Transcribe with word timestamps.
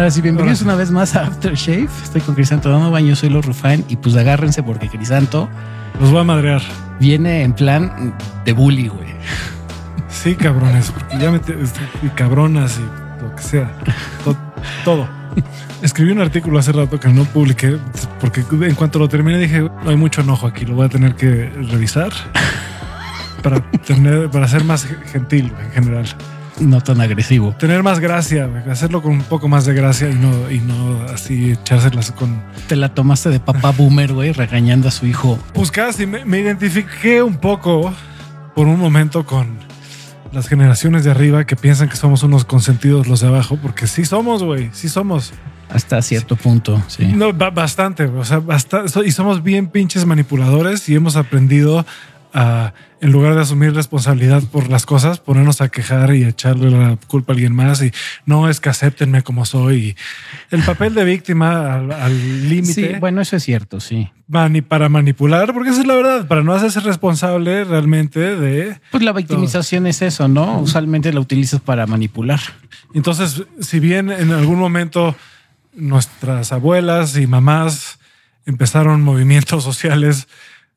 Ahora 0.00 0.10
sí, 0.10 0.22
bienvenidos 0.22 0.62
una 0.62 0.76
vez 0.76 0.90
más 0.90 1.14
a 1.14 1.26
Aftershave. 1.26 1.86
Estoy 2.02 2.22
con 2.22 2.34
Crisanto 2.34 2.70
Donovan, 2.70 3.04
yo 3.04 3.14
soy 3.14 3.28
Los 3.28 3.44
Rufán 3.44 3.84
y 3.86 3.96
pues 3.96 4.16
agárrense 4.16 4.62
porque 4.62 4.88
Crisanto 4.88 5.46
Los 6.00 6.16
va 6.16 6.22
a 6.22 6.24
madrear. 6.24 6.62
viene 6.98 7.42
en 7.42 7.52
plan 7.52 8.14
de 8.46 8.52
bully, 8.54 8.88
güey. 8.88 9.10
Sí, 10.08 10.36
cabrones, 10.36 10.90
porque 10.90 11.18
ya 11.18 11.30
me 11.30 11.38
te- 11.38 11.54
y 12.02 12.08
cabronas 12.14 12.78
y 12.78 13.22
lo 13.22 13.36
que 13.36 13.42
sea. 13.42 13.70
To- 14.24 14.38
todo. 14.86 15.06
Escribí 15.82 16.12
un 16.12 16.22
artículo 16.22 16.58
hace 16.58 16.72
rato 16.72 16.98
que 16.98 17.08
no 17.08 17.24
publiqué 17.24 17.76
porque 18.22 18.42
en 18.62 18.74
cuanto 18.76 18.98
lo 18.98 19.06
terminé 19.06 19.36
dije, 19.36 19.60
no 19.60 19.90
hay 19.90 19.96
mucho 19.96 20.22
enojo 20.22 20.46
aquí, 20.46 20.64
lo 20.64 20.76
voy 20.76 20.86
a 20.86 20.88
tener 20.88 21.14
que 21.14 21.50
revisar 21.70 22.08
para 23.42 23.60
tener, 23.86 24.30
para 24.30 24.48
ser 24.48 24.64
más 24.64 24.86
gentil 25.12 25.52
en 25.62 25.70
general. 25.72 26.06
No 26.60 26.80
tan 26.82 27.00
agresivo. 27.00 27.54
Tener 27.58 27.82
más 27.82 28.00
gracia, 28.00 28.48
hacerlo 28.70 29.00
con 29.02 29.12
un 29.12 29.22
poco 29.22 29.48
más 29.48 29.64
de 29.64 29.72
gracia 29.74 30.10
y 30.10 30.14
no, 30.14 30.50
y 30.50 30.58
no 30.58 31.02
así 31.12 31.52
echárselas 31.52 32.12
con. 32.12 32.42
Te 32.68 32.76
la 32.76 32.94
tomaste 32.94 33.30
de 33.30 33.40
papá 33.40 33.70
boomer, 33.72 34.12
güey, 34.12 34.32
regañando 34.32 34.88
a 34.88 34.90
su 34.90 35.06
hijo. 35.06 35.38
Pues 35.54 35.70
casi 35.70 36.06
me, 36.06 36.24
me 36.26 36.38
identifiqué 36.40 37.22
un 37.22 37.38
poco 37.38 37.92
por 38.54 38.66
un 38.66 38.78
momento 38.78 39.24
con 39.24 39.58
las 40.32 40.48
generaciones 40.48 41.02
de 41.04 41.10
arriba 41.10 41.44
que 41.46 41.56
piensan 41.56 41.88
que 41.88 41.96
somos 41.96 42.22
unos 42.22 42.44
consentidos 42.44 43.08
los 43.08 43.20
de 43.20 43.28
abajo, 43.28 43.58
porque 43.60 43.86
sí 43.86 44.04
somos, 44.04 44.42
güey, 44.42 44.68
sí 44.72 44.88
somos. 44.88 45.32
Hasta 45.70 46.02
cierto 46.02 46.34
punto, 46.36 46.82
sí. 46.88 47.06
No, 47.06 47.32
ba- 47.32 47.50
bastante, 47.50 48.04
o 48.04 48.24
sea, 48.24 48.40
basta- 48.40 48.86
so- 48.88 49.04
y 49.04 49.12
somos 49.12 49.42
bien 49.42 49.68
pinches 49.68 50.04
manipuladores 50.04 50.88
y 50.88 50.94
hemos 50.96 51.14
aprendido 51.16 51.86
a, 52.32 52.72
en 53.00 53.12
lugar 53.12 53.34
de 53.34 53.40
asumir 53.40 53.72
responsabilidad 53.74 54.42
por 54.44 54.68
las 54.68 54.86
cosas, 54.86 55.18
ponernos 55.20 55.60
a 55.60 55.68
quejar 55.68 56.14
y 56.14 56.24
echarle 56.24 56.70
la 56.70 56.96
culpa 57.08 57.32
a 57.32 57.34
alguien 57.34 57.54
más 57.54 57.82
y 57.82 57.92
no 58.26 58.48
es 58.48 58.60
que 58.60 58.68
acéptenme 58.68 59.22
como 59.22 59.44
soy. 59.44 59.76
Y 59.76 59.96
el 60.54 60.62
papel 60.62 60.94
de 60.94 61.04
víctima 61.04 61.76
al 61.76 62.48
límite 62.48 62.72
Sí, 62.74 62.88
bueno, 63.00 63.20
eso 63.20 63.36
es 63.36 63.42
cierto, 63.42 63.80
sí. 63.80 64.10
mani- 64.28 64.62
para 64.62 64.88
manipular, 64.88 65.52
porque 65.54 65.70
esa 65.70 65.80
es 65.80 65.86
la 65.86 65.94
verdad, 65.96 66.28
para 66.28 66.42
no 66.42 66.52
hacerse 66.52 66.80
responsable 66.80 67.64
realmente 67.64 68.20
de... 68.36 68.78
Pues 68.90 69.02
la 69.02 69.12
victimización 69.12 69.86
es 69.86 70.02
eso, 70.02 70.28
¿no? 70.28 70.58
Usualmente 70.60 71.12
la 71.12 71.20
utilizas 71.20 71.60
para 71.60 71.86
manipular. 71.86 72.40
Entonces, 72.94 73.44
si 73.60 73.80
bien 73.80 74.10
en 74.10 74.32
algún 74.32 74.58
momento 74.58 75.16
nuestras 75.74 76.52
abuelas 76.52 77.16
y 77.16 77.26
mamás 77.26 77.98
empezaron 78.46 79.02
movimientos 79.02 79.62
sociales 79.70 80.26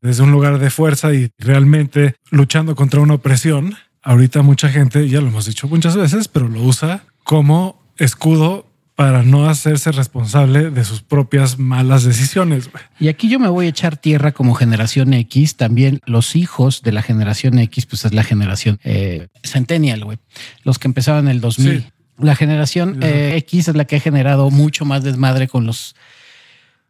desde 0.03 0.21
un 0.21 0.31
lugar 0.31 0.59
de 0.59 0.69
fuerza 0.69 1.13
y 1.13 1.31
realmente 1.39 2.15
luchando 2.29 2.75
contra 2.75 2.99
una 2.99 3.15
opresión, 3.15 3.75
ahorita 4.03 4.41
mucha 4.41 4.69
gente, 4.69 5.07
ya 5.07 5.21
lo 5.21 5.27
hemos 5.27 5.45
dicho 5.45 5.67
muchas 5.67 5.95
veces, 5.95 6.27
pero 6.27 6.49
lo 6.49 6.61
usa 6.61 7.05
como 7.23 7.81
escudo 7.97 8.67
para 8.95 9.23
no 9.23 9.49
hacerse 9.49 9.91
responsable 9.91 10.69
de 10.69 10.83
sus 10.83 11.01
propias 11.01 11.57
malas 11.57 12.03
decisiones. 12.03 12.69
Y 12.99 13.07
aquí 13.07 13.27
yo 13.27 13.39
me 13.39 13.47
voy 13.47 13.65
a 13.65 13.69
echar 13.69 13.97
tierra 13.97 14.33
como 14.33 14.53
generación 14.53 15.13
X. 15.13 15.55
También 15.55 15.99
los 16.05 16.35
hijos 16.35 16.83
de 16.83 16.91
la 16.91 17.01
generación 17.01 17.57
X, 17.57 17.87
pues 17.87 18.05
es 18.05 18.13
la 18.13 18.23
generación 18.23 18.79
eh, 18.83 19.29
Centennial, 19.41 20.03
güey. 20.03 20.19
Los 20.63 20.77
que 20.77 20.87
empezaron 20.87 21.25
en 21.25 21.31
el 21.31 21.41
2000. 21.41 21.79
Sí. 21.79 21.87
La 22.19 22.35
generación 22.35 22.99
eh, 23.01 23.35
X 23.37 23.69
es 23.69 23.75
la 23.75 23.85
que 23.85 23.95
ha 23.95 23.99
generado 23.99 24.51
mucho 24.51 24.85
más 24.85 25.03
desmadre 25.03 25.47
con 25.47 25.65
los 25.65 25.95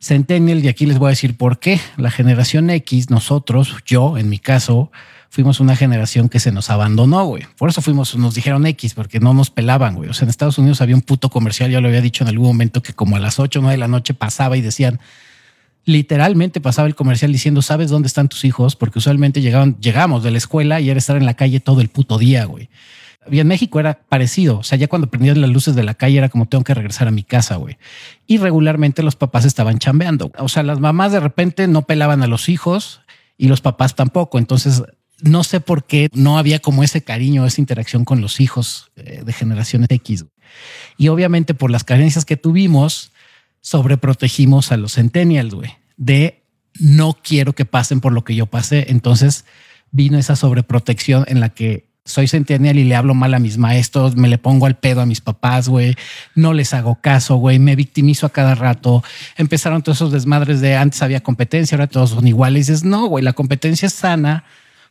Centennial. 0.03 0.63
Y 0.63 0.67
aquí 0.67 0.85
les 0.85 0.99
voy 0.99 1.07
a 1.07 1.09
decir 1.11 1.37
por 1.37 1.59
qué. 1.59 1.79
La 1.97 2.11
generación 2.11 2.69
X, 2.69 3.09
nosotros, 3.09 3.77
yo 3.85 4.17
en 4.17 4.29
mi 4.29 4.37
caso, 4.37 4.91
fuimos 5.29 5.59
una 5.59 5.75
generación 5.75 6.29
que 6.29 6.39
se 6.39 6.51
nos 6.51 6.69
abandonó, 6.69 7.25
güey. 7.25 7.43
Por 7.57 7.69
eso 7.69 7.81
fuimos, 7.81 8.15
nos 8.15 8.35
dijeron 8.35 8.65
X, 8.67 8.93
porque 8.93 9.19
no 9.19 9.33
nos 9.33 9.49
pelaban, 9.49 9.95
güey. 9.95 10.09
O 10.09 10.13
sea, 10.13 10.25
en 10.25 10.29
Estados 10.29 10.57
Unidos 10.57 10.81
había 10.81 10.95
un 10.95 11.01
puto 11.01 11.29
comercial, 11.29 11.71
ya 11.71 11.81
lo 11.81 11.87
había 11.87 12.01
dicho 12.01 12.23
en 12.23 12.27
algún 12.27 12.47
momento, 12.47 12.83
que 12.83 12.93
como 12.93 13.15
a 13.15 13.19
las 13.19 13.39
8 13.39 13.59
o 13.59 13.61
9 13.61 13.73
de 13.73 13.79
la 13.79 13.87
noche 13.87 14.13
pasaba 14.13 14.57
y 14.57 14.61
decían, 14.61 14.99
literalmente 15.85 16.61
pasaba 16.61 16.87
el 16.87 16.95
comercial 16.95 17.31
diciendo, 17.31 17.61
¿sabes 17.61 17.89
dónde 17.89 18.07
están 18.07 18.29
tus 18.29 18.45
hijos? 18.45 18.75
Porque 18.75 18.99
usualmente 18.99 19.41
llegaban, 19.41 19.77
llegamos 19.79 20.21
de 20.23 20.31
la 20.31 20.37
escuela 20.37 20.81
y 20.81 20.89
era 20.89 20.99
estar 20.99 21.17
en 21.17 21.25
la 21.25 21.33
calle 21.33 21.59
todo 21.59 21.81
el 21.81 21.89
puto 21.89 22.17
día, 22.17 22.45
güey. 22.45 22.69
Y 23.31 23.39
en 23.39 23.47
México 23.47 23.79
era 23.79 23.99
parecido. 24.09 24.59
O 24.59 24.63
sea, 24.63 24.77
ya 24.77 24.87
cuando 24.87 25.09
prendían 25.09 25.41
las 25.41 25.49
luces 25.49 25.75
de 25.75 25.83
la 25.83 25.93
calle 25.93 26.17
era 26.17 26.29
como 26.29 26.47
tengo 26.47 26.63
que 26.63 26.73
regresar 26.73 27.07
a 27.07 27.11
mi 27.11 27.23
casa, 27.23 27.55
güey. 27.55 27.77
Y 28.27 28.37
regularmente 28.37 29.03
los 29.03 29.15
papás 29.15 29.45
estaban 29.45 29.79
chambeando. 29.79 30.31
O 30.37 30.49
sea, 30.49 30.63
las 30.63 30.79
mamás 30.79 31.11
de 31.11 31.19
repente 31.19 31.67
no 31.67 31.83
pelaban 31.83 32.23
a 32.23 32.27
los 32.27 32.49
hijos 32.49 33.01
y 33.37 33.47
los 33.47 33.61
papás 33.61 33.95
tampoco. 33.95 34.37
Entonces, 34.37 34.83
no 35.21 35.43
sé 35.43 35.59
por 35.59 35.85
qué 35.85 36.09
no 36.13 36.37
había 36.37 36.59
como 36.59 36.83
ese 36.83 37.01
cariño, 37.03 37.45
esa 37.45 37.61
interacción 37.61 38.05
con 38.05 38.21
los 38.21 38.39
hijos 38.39 38.91
eh, 38.95 39.23
de 39.25 39.33
generación 39.33 39.85
X. 39.87 40.25
Y 40.97 41.07
obviamente 41.07 41.53
por 41.53 41.71
las 41.71 41.83
carencias 41.83 42.25
que 42.25 42.37
tuvimos, 42.37 43.11
sobreprotegimos 43.61 44.71
a 44.71 44.77
los 44.77 44.95
centennials, 44.95 45.53
güey, 45.53 45.71
de 45.97 46.43
no 46.79 47.17
quiero 47.23 47.53
que 47.53 47.65
pasen 47.65 48.01
por 48.01 48.11
lo 48.13 48.23
que 48.23 48.35
yo 48.35 48.47
pasé. 48.47 48.87
Entonces 48.89 49.45
vino 49.91 50.17
esa 50.17 50.35
sobreprotección 50.35 51.23
en 51.27 51.39
la 51.39 51.49
que 51.49 51.92
soy 52.05 52.27
centennial 52.27 52.77
y 52.77 52.83
le 52.83 52.95
hablo 52.95 53.13
mal 53.13 53.33
a 53.33 53.39
mis 53.39 53.57
maestros, 53.57 54.15
me 54.17 54.27
le 54.27 54.37
pongo 54.37 54.65
al 54.65 54.75
pedo 54.75 55.01
a 55.01 55.05
mis 55.05 55.21
papás, 55.21 55.69
güey, 55.69 55.95
no 56.35 56.53
les 56.53 56.73
hago 56.73 56.95
caso, 57.01 57.35
güey, 57.37 57.59
me 57.59 57.75
victimizo 57.75 58.25
a 58.25 58.29
cada 58.29 58.55
rato. 58.55 59.03
Empezaron 59.37 59.81
todos 59.83 59.99
esos 59.99 60.11
desmadres 60.11 60.59
de 60.61 60.75
antes 60.75 61.01
había 61.01 61.21
competencia, 61.23 61.75
ahora 61.75 61.87
todos 61.87 62.09
son 62.11 62.27
iguales. 62.27 62.67
Y 62.67 62.71
dices, 62.73 62.83
no, 62.83 63.05
güey, 63.07 63.23
la 63.23 63.33
competencia 63.33 63.85
es 63.85 63.93
sana 63.93 64.43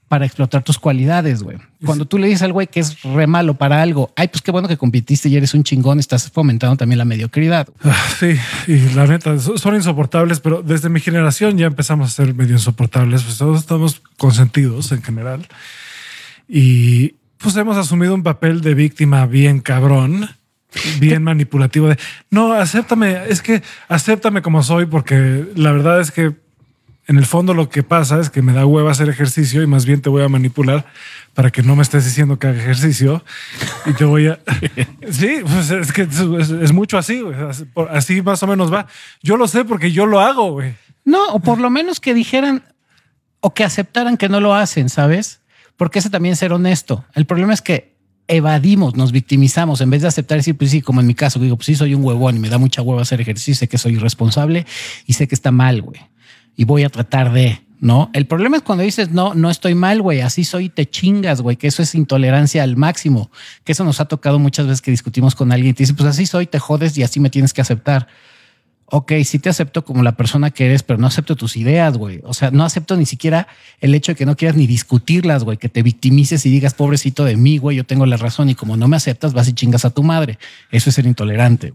para 0.08 0.26
explotar 0.26 0.62
tus 0.62 0.78
cualidades, 0.78 1.42
güey. 1.42 1.56
Cuando 1.86 2.04
tú 2.04 2.18
le 2.18 2.26
dices 2.26 2.42
al 2.42 2.52
güey 2.52 2.66
que 2.66 2.80
es 2.80 3.00
re 3.02 3.26
malo 3.26 3.54
para 3.54 3.80
algo, 3.80 4.12
ay, 4.14 4.28
pues 4.28 4.42
qué 4.42 4.50
bueno 4.50 4.68
que 4.68 4.76
competiste 4.76 5.30
y 5.30 5.36
eres 5.36 5.54
un 5.54 5.64
chingón, 5.64 5.98
estás 5.98 6.30
fomentando 6.30 6.76
también 6.76 6.98
la 6.98 7.06
mediocridad. 7.06 7.66
Ah, 7.82 7.96
Sí, 8.20 8.36
y 8.68 8.78
la 8.94 9.06
neta, 9.06 9.38
so- 9.38 9.56
son 9.56 9.74
insoportables, 9.74 10.40
pero 10.40 10.62
desde 10.62 10.90
mi 10.90 11.00
generación 11.00 11.56
ya 11.56 11.66
empezamos 11.66 12.08
a 12.08 12.12
ser 12.14 12.34
medio 12.34 12.52
insoportables, 12.54 13.22
pues 13.22 13.38
todos 13.38 13.58
estamos 13.60 14.02
consentidos 14.18 14.92
en 14.92 15.02
general. 15.02 15.46
Y 16.54 17.14
pues 17.38 17.56
hemos 17.56 17.78
asumido 17.78 18.14
un 18.14 18.22
papel 18.22 18.60
de 18.60 18.74
víctima 18.74 19.24
bien 19.24 19.60
cabrón, 19.60 20.28
bien 21.00 21.22
manipulativo 21.22 21.88
de, 21.88 21.96
no, 22.28 22.52
acéptame, 22.52 23.22
es 23.30 23.40
que 23.40 23.62
acéptame 23.88 24.42
como 24.42 24.62
soy, 24.62 24.84
porque 24.84 25.46
la 25.56 25.72
verdad 25.72 26.02
es 26.02 26.10
que 26.10 26.34
en 27.06 27.16
el 27.16 27.24
fondo 27.24 27.54
lo 27.54 27.70
que 27.70 27.82
pasa 27.82 28.20
es 28.20 28.28
que 28.28 28.42
me 28.42 28.52
da 28.52 28.66
hueva 28.66 28.90
hacer 28.90 29.08
ejercicio 29.08 29.62
y 29.62 29.66
más 29.66 29.86
bien 29.86 30.02
te 30.02 30.10
voy 30.10 30.22
a 30.24 30.28
manipular 30.28 30.84
para 31.32 31.50
que 31.50 31.62
no 31.62 31.74
me 31.74 31.82
estés 31.82 32.04
diciendo 32.04 32.38
que 32.38 32.48
haga 32.48 32.60
ejercicio 32.60 33.24
y 33.86 33.94
te 33.94 34.04
voy 34.04 34.26
a... 34.26 34.38
sí, 35.10 35.40
pues 35.42 35.70
es 35.70 35.90
que 35.90 36.02
es, 36.02 36.72
mucho 36.74 36.98
así, 36.98 37.22
güey. 37.22 37.34
Así 37.90 38.20
más 38.20 38.42
o 38.42 38.46
menos 38.46 38.70
va. 38.70 38.86
Yo 39.22 39.38
lo 39.38 39.48
sé 39.48 39.64
porque 39.64 39.90
yo 39.90 40.04
lo 40.04 40.20
hago, 40.20 40.52
güey. 40.52 40.74
No, 41.06 41.28
o 41.28 41.40
por 41.40 41.58
lo 41.58 41.70
menos 41.70 41.98
que 41.98 42.12
dijeran 42.12 42.62
o 43.40 43.54
que 43.54 43.64
aceptaran 43.64 44.18
que 44.18 44.28
no 44.28 44.40
lo 44.40 44.54
hacen, 44.54 44.90
¿sabes? 44.90 45.41
Porque 45.76 45.98
ese 45.98 46.10
también 46.10 46.36
ser 46.36 46.52
honesto. 46.52 47.04
El 47.14 47.26
problema 47.26 47.54
es 47.54 47.62
que 47.62 47.92
evadimos, 48.28 48.96
nos 48.96 49.12
victimizamos 49.12 49.80
en 49.80 49.90
vez 49.90 50.02
de 50.02 50.08
aceptar 50.08 50.36
y 50.36 50.40
decir, 50.40 50.56
pues 50.56 50.70
sí, 50.70 50.80
como 50.80 51.00
en 51.00 51.06
mi 51.06 51.14
caso, 51.14 51.38
digo, 51.38 51.56
pues 51.56 51.66
sí, 51.66 51.74
soy 51.74 51.94
un 51.94 52.04
huevón 52.04 52.36
y 52.36 52.38
me 52.38 52.48
da 52.48 52.58
mucha 52.58 52.82
hueva 52.82 53.02
hacer 53.02 53.20
ejercicio, 53.20 53.54
sé 53.54 53.68
que 53.68 53.78
soy 53.78 53.94
irresponsable 53.94 54.66
y 55.06 55.12
sé 55.14 55.28
que 55.28 55.34
está 55.34 55.50
mal, 55.50 55.82
güey. 55.82 56.00
Y 56.56 56.64
voy 56.64 56.84
a 56.84 56.88
tratar 56.88 57.32
de, 57.32 57.60
¿no? 57.80 58.10
El 58.12 58.26
problema 58.26 58.56
es 58.56 58.62
cuando 58.62 58.84
dices, 58.84 59.10
no, 59.10 59.34
no 59.34 59.50
estoy 59.50 59.74
mal, 59.74 60.00
güey, 60.00 60.20
así 60.20 60.44
soy, 60.44 60.68
te 60.68 60.88
chingas, 60.88 61.40
güey, 61.40 61.56
que 61.56 61.66
eso 61.66 61.82
es 61.82 61.94
intolerancia 61.94 62.62
al 62.62 62.76
máximo, 62.76 63.30
que 63.64 63.72
eso 63.72 63.84
nos 63.84 64.00
ha 64.00 64.06
tocado 64.06 64.38
muchas 64.38 64.66
veces 64.66 64.80
que 64.80 64.90
discutimos 64.90 65.34
con 65.34 65.52
alguien 65.52 65.70
y 65.70 65.74
te 65.74 65.82
dice, 65.82 65.94
pues 65.94 66.08
así 66.08 66.26
soy, 66.26 66.46
te 66.46 66.58
jodes 66.58 66.96
y 66.96 67.02
así 67.02 67.20
me 67.20 67.28
tienes 67.28 67.52
que 67.52 67.60
aceptar 67.60 68.08
ok, 68.94 69.12
sí 69.24 69.38
te 69.38 69.48
acepto 69.48 69.86
como 69.86 70.02
la 70.02 70.12
persona 70.12 70.50
que 70.50 70.66
eres, 70.66 70.82
pero 70.82 70.98
no 70.98 71.06
acepto 71.06 71.34
tus 71.34 71.56
ideas, 71.56 71.96
güey. 71.96 72.20
O 72.24 72.34
sea, 72.34 72.50
no 72.50 72.62
acepto 72.62 72.94
ni 72.94 73.06
siquiera 73.06 73.48
el 73.80 73.94
hecho 73.94 74.12
de 74.12 74.16
que 74.16 74.26
no 74.26 74.36
quieras 74.36 74.54
ni 74.54 74.66
discutirlas, 74.66 75.44
güey, 75.44 75.56
que 75.56 75.70
te 75.70 75.82
victimices 75.82 76.44
y 76.44 76.50
digas, 76.50 76.74
pobrecito 76.74 77.24
de 77.24 77.36
mí, 77.36 77.56
güey, 77.56 77.78
yo 77.78 77.84
tengo 77.84 78.04
la 78.04 78.18
razón 78.18 78.50
y 78.50 78.54
como 78.54 78.76
no 78.76 78.88
me 78.88 78.96
aceptas, 78.96 79.32
vas 79.32 79.48
y 79.48 79.54
chingas 79.54 79.86
a 79.86 79.90
tu 79.90 80.02
madre. 80.02 80.38
Eso 80.70 80.90
es 80.90 80.96
ser 80.96 81.06
intolerante. 81.06 81.72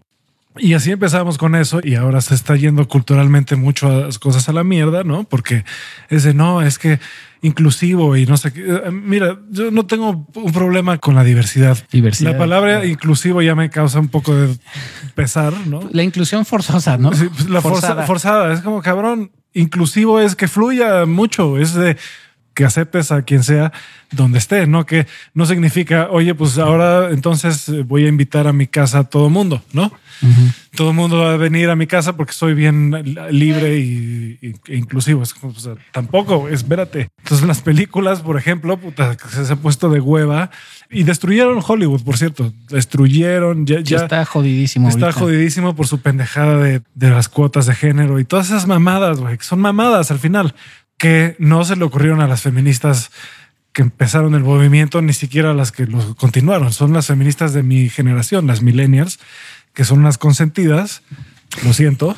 Y 0.59 0.73
así 0.73 0.91
empezamos 0.91 1.37
con 1.37 1.55
eso 1.55 1.79
y 1.83 1.95
ahora 1.95 2.21
se 2.21 2.35
está 2.35 2.55
yendo 2.55 2.87
culturalmente 2.87 3.55
mucho 3.55 3.87
a 3.87 4.05
las 4.07 4.19
cosas 4.19 4.47
a 4.49 4.53
la 4.53 4.63
mierda, 4.63 5.03
¿no? 5.03 5.23
Porque 5.23 5.63
es 6.09 6.23
de 6.23 6.33
no, 6.33 6.61
es 6.61 6.77
que 6.79 6.99
inclusivo 7.41 8.15
y 8.17 8.25
no 8.25 8.35
sé 8.37 8.51
qué. 8.51 8.61
Eh, 8.65 8.91
Mira, 8.91 9.37
yo 9.49 9.71
no 9.71 9.85
tengo 9.85 10.27
un 10.33 10.51
problema 10.51 10.97
con 10.97 11.15
la 11.15 11.23
diversidad. 11.23 11.77
Diversidad. 11.91 12.31
La 12.33 12.37
palabra 12.37 12.85
inclusivo 12.85 13.41
ya 13.41 13.55
me 13.55 13.69
causa 13.69 13.99
un 13.99 14.07
poco 14.09 14.35
de 14.35 14.55
pesar, 15.15 15.53
¿no? 15.67 15.87
La 15.91 16.03
inclusión 16.03 16.45
forzosa, 16.45 16.97
¿no? 16.97 17.13
Sí, 17.13 17.27
pues, 17.29 17.49
la 17.49 17.61
forza- 17.61 17.81
Forzada. 17.87 18.03
forzada. 18.05 18.53
Es 18.53 18.61
como 18.61 18.81
cabrón. 18.81 19.31
Inclusivo 19.53 20.19
es 20.19 20.35
que 20.35 20.47
fluya 20.47 21.05
mucho. 21.07 21.57
Es 21.57 21.73
de 21.73 21.97
que 22.57 22.65
aceptes 22.65 23.11
a 23.11 23.21
quien 23.21 23.43
sea 23.43 23.71
donde 24.11 24.39
esté, 24.39 24.65
¿no? 24.65 24.83
Que 24.87 25.05
no 25.35 25.45
significa, 25.45 26.07
oye, 26.09 26.33
pues 26.33 26.57
ahora 26.57 27.11
entonces 27.11 27.69
eh, 27.69 27.83
voy 27.83 28.05
a 28.05 28.07
invitar 28.07 28.47
a 28.47 28.51
mi 28.51 28.65
casa 28.65 28.99
a 28.99 29.03
todo 29.03 29.29
mundo, 29.29 29.61
¿no? 29.73 29.91
Todo 30.75 30.89
el 30.89 30.95
mundo 30.95 31.19
va 31.19 31.33
a 31.33 31.37
venir 31.37 31.69
a 31.69 31.75
mi 31.75 31.85
casa 31.85 32.17
porque 32.17 32.33
soy 32.33 32.55
bien 32.55 32.91
libre 33.29 33.77
y, 33.77 34.39
e 34.67 34.75
inclusivo. 34.75 35.21
Es 35.21 35.35
como, 35.35 35.53
tampoco, 35.91 36.49
espérate. 36.49 37.09
Entonces 37.19 37.45
las 37.45 37.61
películas, 37.61 38.21
por 38.21 38.39
ejemplo, 38.39 38.75
puta, 38.77 39.15
se, 39.29 39.53
ha 39.53 39.55
puesto 39.55 39.89
de 39.89 39.99
hueva 39.99 40.49
y 40.89 41.03
destruyeron 41.03 41.61
Hollywood, 41.63 42.01
por 42.01 42.17
cierto. 42.17 42.51
Destruyeron, 42.69 43.67
ya, 43.67 43.81
ya 43.81 43.97
está 43.97 44.25
jodidísimo. 44.25 44.89
Está 44.89 45.11
jodidísimo 45.11 45.75
por 45.75 45.85
su 45.85 45.99
pendejada 45.99 46.57
de, 46.57 46.81
de 46.95 47.09
las 47.11 47.29
cuotas 47.29 47.67
de 47.67 47.75
género 47.75 48.19
y 48.19 48.25
todas 48.25 48.47
esas 48.47 48.65
mamadas, 48.65 49.19
güey, 49.19 49.37
que 49.37 49.43
son 49.43 49.59
mamadas 49.59 50.09
al 50.09 50.17
final 50.17 50.55
que 50.97 51.35
no 51.39 51.63
se 51.63 51.75
le 51.75 51.85
ocurrieron 51.85 52.21
a 52.21 52.27
las 52.27 52.41
feministas 52.41 53.11
que 53.71 53.83
empezaron 53.83 54.33
el 54.33 54.43
movimiento, 54.43 55.01
ni 55.01 55.13
siquiera 55.13 55.51
a 55.51 55.53
las 55.53 55.71
que 55.71 55.85
lo 55.85 56.15
continuaron. 56.15 56.73
Son 56.73 56.93
las 56.93 57.07
feministas 57.07 57.53
de 57.53 57.61
mi 57.61 57.89
generación, 57.89 58.47
las 58.47 58.63
millennials, 58.63 59.19
que 59.73 59.85
son 59.85 59.99
unas 59.99 60.17
consentidas. 60.17 61.03
Lo 61.63 61.73
siento. 61.73 62.17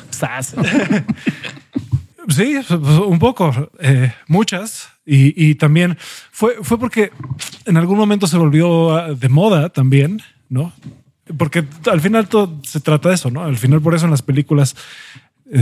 sí, 2.28 2.56
un 3.06 3.18
poco, 3.18 3.70
eh, 3.78 4.14
muchas. 4.26 4.88
Y, 5.04 5.56
también 5.56 5.98
fue, 6.30 6.54
fue 6.62 6.78
porque 6.78 7.10
en 7.66 7.76
algún 7.76 7.98
momento 7.98 8.26
se 8.26 8.38
volvió 8.38 8.96
ah, 8.96 9.12
de 9.12 9.28
moda 9.28 9.68
también, 9.68 10.22
¿no? 10.48 10.72
Porque 11.36 11.64
al 11.90 12.00
final 12.00 12.28
todo 12.28 12.60
se 12.62 12.80
trata 12.80 13.08
de 13.08 13.16
eso, 13.16 13.30
¿no? 13.30 13.42
Al 13.42 13.58
final 13.58 13.80
por 13.82 13.94
eso 13.94 14.04
en 14.04 14.12
las 14.12 14.22
películas 14.22 14.76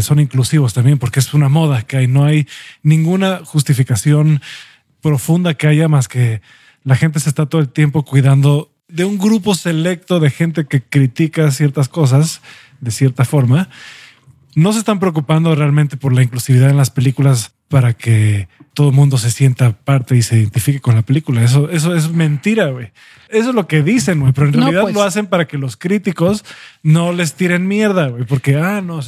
son 0.00 0.20
inclusivos 0.20 0.74
también, 0.74 0.98
porque 0.98 1.20
es 1.20 1.34
una 1.34 1.48
moda 1.48 1.82
que 1.82 1.96
hay. 1.96 2.06
No 2.06 2.24
hay 2.24 2.46
ninguna 2.82 3.40
justificación 3.44 4.40
profunda 5.00 5.54
que 5.54 5.66
haya 5.66 5.88
más 5.88 6.08
que 6.08 6.40
la 6.84 6.96
gente 6.96 7.20
se 7.20 7.28
está 7.28 7.46
todo 7.46 7.60
el 7.60 7.68
tiempo 7.68 8.04
cuidando 8.04 8.72
de 8.88 9.04
un 9.04 9.18
grupo 9.18 9.54
selecto 9.54 10.20
de 10.20 10.30
gente 10.30 10.66
que 10.66 10.82
critica 10.82 11.50
ciertas 11.50 11.88
cosas 11.88 12.40
de 12.80 12.90
cierta 12.90 13.24
forma. 13.24 13.68
No 14.54 14.72
se 14.72 14.78
están 14.78 14.98
preocupando 14.98 15.54
realmente 15.54 15.96
por 15.96 16.14
la 16.14 16.22
inclusividad 16.22 16.70
en 16.70 16.76
las 16.76 16.90
películas 16.90 17.52
para 17.68 17.92
que 17.92 18.48
todo 18.74 18.88
el 18.88 18.94
mundo 18.94 19.18
se 19.18 19.30
sienta 19.30 19.72
parte 19.72 20.16
y 20.16 20.22
se 20.22 20.36
identifique 20.36 20.80
con 20.80 20.94
la 20.94 21.02
película. 21.02 21.44
Eso, 21.44 21.70
eso 21.70 21.94
es 21.94 22.10
mentira, 22.10 22.70
güey. 22.70 22.90
Eso 23.30 23.50
es 23.50 23.54
lo 23.54 23.66
que 23.66 23.82
dicen, 23.82 24.20
güey, 24.20 24.32
pero 24.32 24.48
en 24.48 24.54
realidad 24.54 24.82
pues. 24.82 24.94
lo 24.94 25.02
hacen 25.02 25.26
para 25.26 25.46
que 25.46 25.58
los 25.58 25.76
críticos 25.76 26.44
no 26.82 27.12
les 27.12 27.34
tiren 27.34 27.66
mierda, 27.66 28.08
güey, 28.08 28.24
porque, 28.24 28.56
ah, 28.56 28.80
no. 28.80 29.00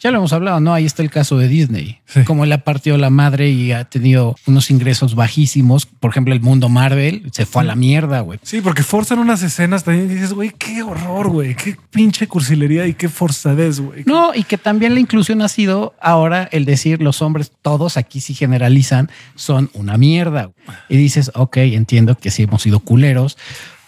Ya 0.00 0.10
lo 0.10 0.18
hemos 0.18 0.32
hablado, 0.32 0.60
¿no? 0.60 0.74
Ahí 0.74 0.84
está 0.84 1.02
el 1.02 1.10
caso 1.10 1.38
de 1.38 1.48
Disney. 1.48 2.00
Como 2.26 2.44
él 2.44 2.52
ha 2.52 2.58
partido 2.58 2.96
la 2.96 3.10
madre 3.10 3.50
y 3.50 3.72
ha 3.72 3.84
tenido 3.84 4.36
unos 4.46 4.70
ingresos 4.70 5.14
bajísimos. 5.14 5.86
Por 5.86 6.10
ejemplo, 6.10 6.32
el 6.34 6.40
mundo 6.40 6.68
Marvel 6.68 7.28
se 7.32 7.46
fue 7.46 7.62
a 7.62 7.64
la 7.64 7.74
mierda, 7.74 8.20
güey. 8.20 8.38
Sí, 8.42 8.60
porque 8.60 8.82
forzan 8.82 9.18
unas 9.18 9.42
escenas 9.42 9.84
también 9.84 10.10
y 10.10 10.14
dices, 10.14 10.32
güey, 10.32 10.52
qué 10.56 10.82
horror, 10.82 11.28
güey, 11.28 11.54
qué 11.54 11.76
pinche 11.90 12.26
cursilería 12.26 12.86
y 12.86 12.94
qué 12.94 13.08
forzadez, 13.08 13.80
güey. 13.80 14.04
No, 14.06 14.34
y 14.34 14.44
que 14.44 14.56
también 14.58 14.94
la 14.94 15.00
inclusión 15.00 15.42
ha 15.42 15.48
sido 15.48 15.94
ahora 16.00 16.48
el 16.52 16.64
decir 16.64 17.02
los 17.02 17.20
hombres, 17.22 17.52
todos 17.62 17.96
aquí 17.96 18.20
sí 18.20 18.34
generalizan, 18.34 19.10
son 19.34 19.70
una 19.74 19.96
mierda. 19.96 20.50
Y 20.88 20.96
dices, 20.96 21.30
ok, 21.34 21.58
entiendo 21.58 22.16
que 22.16 22.30
sí 22.30 22.44
hemos 22.44 22.62
sido 22.62 22.80
culeros, 22.80 23.36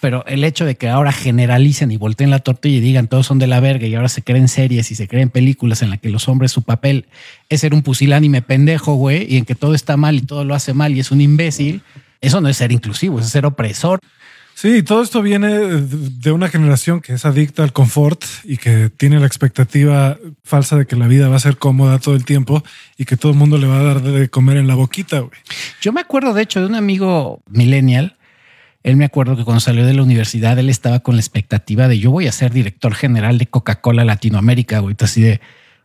pero 0.01 0.25
el 0.27 0.45
hecho 0.45 0.65
de 0.65 0.77
que 0.77 0.89
ahora 0.89 1.13
generalicen 1.13 1.91
y 1.91 1.97
volteen 1.97 2.31
la 2.31 2.39
tortilla 2.39 2.79
y 2.79 2.81
digan 2.81 3.07
todos 3.07 3.27
son 3.27 3.39
de 3.39 3.47
la 3.47 3.61
verga 3.61 3.87
y 3.87 3.95
ahora 3.95 4.09
se 4.09 4.23
creen 4.23 4.49
series 4.49 4.91
y 4.91 4.95
se 4.95 5.07
creen 5.07 5.29
películas 5.29 5.83
en 5.83 5.91
las 5.91 6.01
que 6.01 6.09
los 6.09 6.29
hombres 6.29 6.53
su 6.53 6.63
papel 6.63 7.07
es 7.49 7.61
ser 7.61 7.75
un 7.75 7.83
pusilánime 7.83 8.43
pendejo, 8.43 8.95
güey, 8.95 9.27
y 9.33 9.37
en 9.37 9.45
que 9.45 9.55
todo 9.55 9.75
está 9.75 9.97
mal 9.97 10.17
y 10.17 10.23
todo 10.23 10.45
lo 10.45 10.55
hace 10.55 10.75
mal 10.75 10.97
y 10.97 11.01
es 11.01 11.11
un 11.11 11.21
imbécil, 11.21 11.83
eso 12.21 12.41
no 12.41 12.49
es 12.49 12.57
ser 12.57 12.73
inclusivo, 12.73 13.21
es 13.21 13.29
ser 13.29 13.47
opresor. 13.47 14.01
Sí, 14.55 14.83
todo 14.83 15.03
esto 15.03 15.23
viene 15.23 15.49
de 15.49 16.33
una 16.33 16.51
generación 16.51 17.01
que 17.01 17.15
es 17.15 17.25
adicta 17.25 17.63
al 17.63 17.73
confort 17.73 18.23
y 18.45 18.59
que 18.59 18.91
tiene 18.91 19.19
la 19.19 19.27
expectativa 19.27 20.19
falsa 20.45 20.77
de 20.77 20.87
que 20.87 20.97
la 20.97 21.07
vida 21.07 21.29
va 21.29 21.37
a 21.37 21.41
ser 21.41 21.57
cómoda 21.57 21.99
todo 21.99 22.15
el 22.15 22.27
tiempo 22.27 22.63
y 22.99 23.07
que 23.07 23.17
todo 23.17 23.33
el 23.33 23.39
mundo 23.39 23.57
le 23.57 23.67
va 23.67 23.81
a 23.81 23.83
dar 23.83 24.03
de 24.03 24.29
comer 24.29 24.59
en 24.59 24.67
la 24.67 24.75
boquita. 24.75 25.21
Güey. 25.21 25.33
Yo 25.81 25.95
me 25.95 26.03
acuerdo, 26.03 26.35
de 26.35 26.43
hecho, 26.43 26.61
de 26.61 26.67
un 26.67 26.75
amigo 26.75 27.41
millennial. 27.49 28.19
Él 28.83 28.97
me 28.97 29.05
acuerdo 29.05 29.37
que 29.37 29.45
cuando 29.45 29.61
salió 29.61 29.87
de 29.87 29.95
la 29.95 30.03
universidad, 30.03 30.59
él 30.59 30.71
estaba 30.71 31.01
con 31.01 31.17
la 31.17 31.21
expectativa 31.21 31.87
de 31.87 31.99
yo 31.99 32.11
voy 32.11 32.27
a 32.27 32.33
ser 32.33 32.53
director 32.53 32.95
general 32.95 33.39
de 33.39 33.47
Coca-Cola 33.47 34.05
Latinoamérica, 34.05 34.79
güey. 34.79 34.97
Así 35.01 35.21
de, 35.21 35.41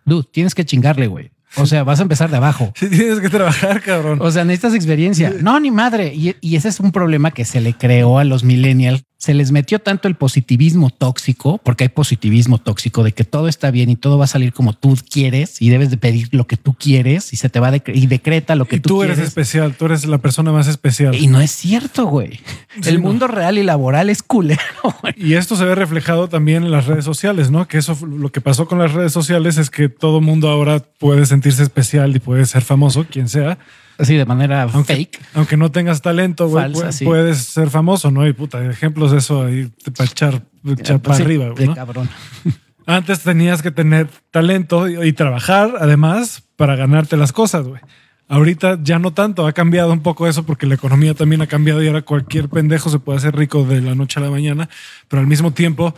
dude, 0.06 0.27
tienes 0.31 0.56
que 0.56 0.65
chingarle, 0.65 1.07
güey. 1.07 1.31
O 1.57 1.65
sea, 1.65 1.83
vas 1.83 2.00
a 2.00 2.03
empezar 2.03 2.30
de 2.30 2.38
abajo. 2.38 2.74
Sí, 2.80 2.89
tienes 2.89 3.19
que 3.19 3.30
trabajar, 3.30 3.81
cabrón. 3.81 4.19
O 4.21 4.31
sea, 4.31 4.45
necesitas 4.45 4.74
experiencia. 4.74 5.33
No, 5.42 5.59
ni 5.59 5.71
madre. 5.71 6.13
Y, 6.13 6.36
y, 6.42 6.56
ese 6.56 6.69
es 6.69 6.80
un 6.80 6.92
problema 6.92 7.31
que 7.31 7.45
se 7.45 7.62
le 7.62 7.74
creó 7.74 8.19
a 8.19 8.24
los 8.24 8.44
millennials 8.44 9.03
se 9.25 9.33
les 9.33 9.51
metió 9.51 9.80
tanto 9.80 10.07
el 10.07 10.13
positivismo 10.13 10.92
tóxico, 10.92 11.60
porque 11.63 11.86
hay 11.86 11.89
positivismo 11.89 12.60
tóxico 12.60 13.04
de 13.04 13.12
que 13.12 13.24
todo 13.24 13.48
está 13.48 13.72
bien 13.72 13.89
y 13.89 13.95
todo 13.95 14.19
va 14.19 14.25
a 14.25 14.27
salir 14.27 14.54
como 14.54 14.74
tú 14.74 14.95
quieres 15.10 15.63
y 15.63 15.69
debes 15.69 15.89
de 15.89 15.98
pedir 15.98 16.30
lo 16.31 16.45
que 16.45 16.57
tú 16.57 16.75
quieres 16.75 17.33
y 17.33 17.38
se 17.38 17.50
te 17.50 17.60
va 17.60 17.75
y 17.75 18.06
decreta 18.06 18.54
lo 18.54 18.66
que 18.66 18.75
y 18.75 18.80
tú, 18.81 19.01
eres 19.01 19.18
especial, 19.18 19.74
tú 19.74 19.86
eres 19.86 20.06
la 20.06 20.19
persona 20.19 20.51
más 20.51 20.68
especial. 20.68 21.16
Y 21.16 21.25
no 21.25 21.42
es 21.42 21.50
cierto, 21.50 22.06
güey. 22.06 22.39
el 22.86 23.00
mundo 23.00 23.25
real 23.25 23.57
y 23.57 23.63
laboral 23.63 24.12
es 24.12 24.22
culero. 24.22 24.62
Y 25.18 25.33
esto 25.33 25.56
se 25.56 25.66
ve 25.66 25.74
reflejado 25.74 26.30
también 26.30 26.63
en 26.63 26.71
las 26.71 26.86
redes 26.86 27.06
sociales, 27.06 27.50
¿no? 27.50 27.68
Que 27.68 27.80
eso 27.80 27.98
lo 28.06 28.31
que 28.31 28.42
pasó 28.42 28.68
con 28.68 28.78
las 28.78 28.94
redes 28.94 29.12
sociales 29.12 29.57
es 29.57 29.71
que 29.71 29.89
todo 29.89 30.21
mundo 30.21 30.50
ahora 30.50 30.83
puede 31.00 31.25
sentirse 31.25 31.63
especial 31.63 32.16
y 32.16 32.19
puede 32.19 32.45
ser 32.45 32.62
famoso, 32.62 33.07
quien 33.10 33.28
sea 33.28 33.57
Así 33.97 34.15
de 34.15 34.25
manera 34.25 34.68
fake. 34.68 35.19
Aunque 35.33 35.57
no 35.57 35.71
tengas 35.71 36.01
talento, 36.01 36.47
güey, 36.47 36.71
puedes, 37.03 37.38
ser 37.38 37.69
famoso, 37.69 38.12
¿no? 38.12 38.27
Y 38.27 38.33
puta, 38.33 38.63
ejemplos 38.65 39.12
de 39.12 39.19
eso 39.19 39.45
ahí 39.45 39.71
para 39.95 40.09
echar, 40.09 40.42
echar 40.65 41.00
para 41.00 41.18
arriba, 41.18 41.50
de 41.56 41.74
cabrón. 41.74 42.09
Antes 42.86 43.21
tenías 43.21 43.62
que 43.62 43.71
tener 43.71 44.07
talento 44.31 44.88
y, 44.88 45.12
trabajar, 45.13 45.74
además, 45.80 46.44
para 46.56 46.75
ganarte 46.75 47.18
las 47.18 47.31
cosas, 47.31 47.68
güey. 47.68 47.81
Ahorita 48.27 48.80
ya 48.81 49.00
no 49.00 49.13
tanto, 49.13 49.47
ha 49.47 49.53
cambiado 49.53 49.94
un 49.94 50.01
poco 50.01 50.27
eso 50.27 50.45
porque 50.45 50.65
la 50.65 50.75
economía 50.75 51.13
también 51.13 51.42
ha 51.42 51.47
cambiado 51.47 51.83
y 51.83 51.88
ahora 51.88 52.01
cualquier 52.01 52.50
pendejo 52.50 52.89
se 52.89 53.00
puede 53.00 53.18
hacer 53.19 53.36
rico 53.36 53.63
de 53.65 53.81
la 53.81 53.94
noche 53.94 54.19
a 54.19 54.24
la 54.24 54.31
mañana, 54.31 54.68
pero 55.07 55.19
al 55.19 55.27
mismo 55.27 55.51
tiempo 55.51 55.94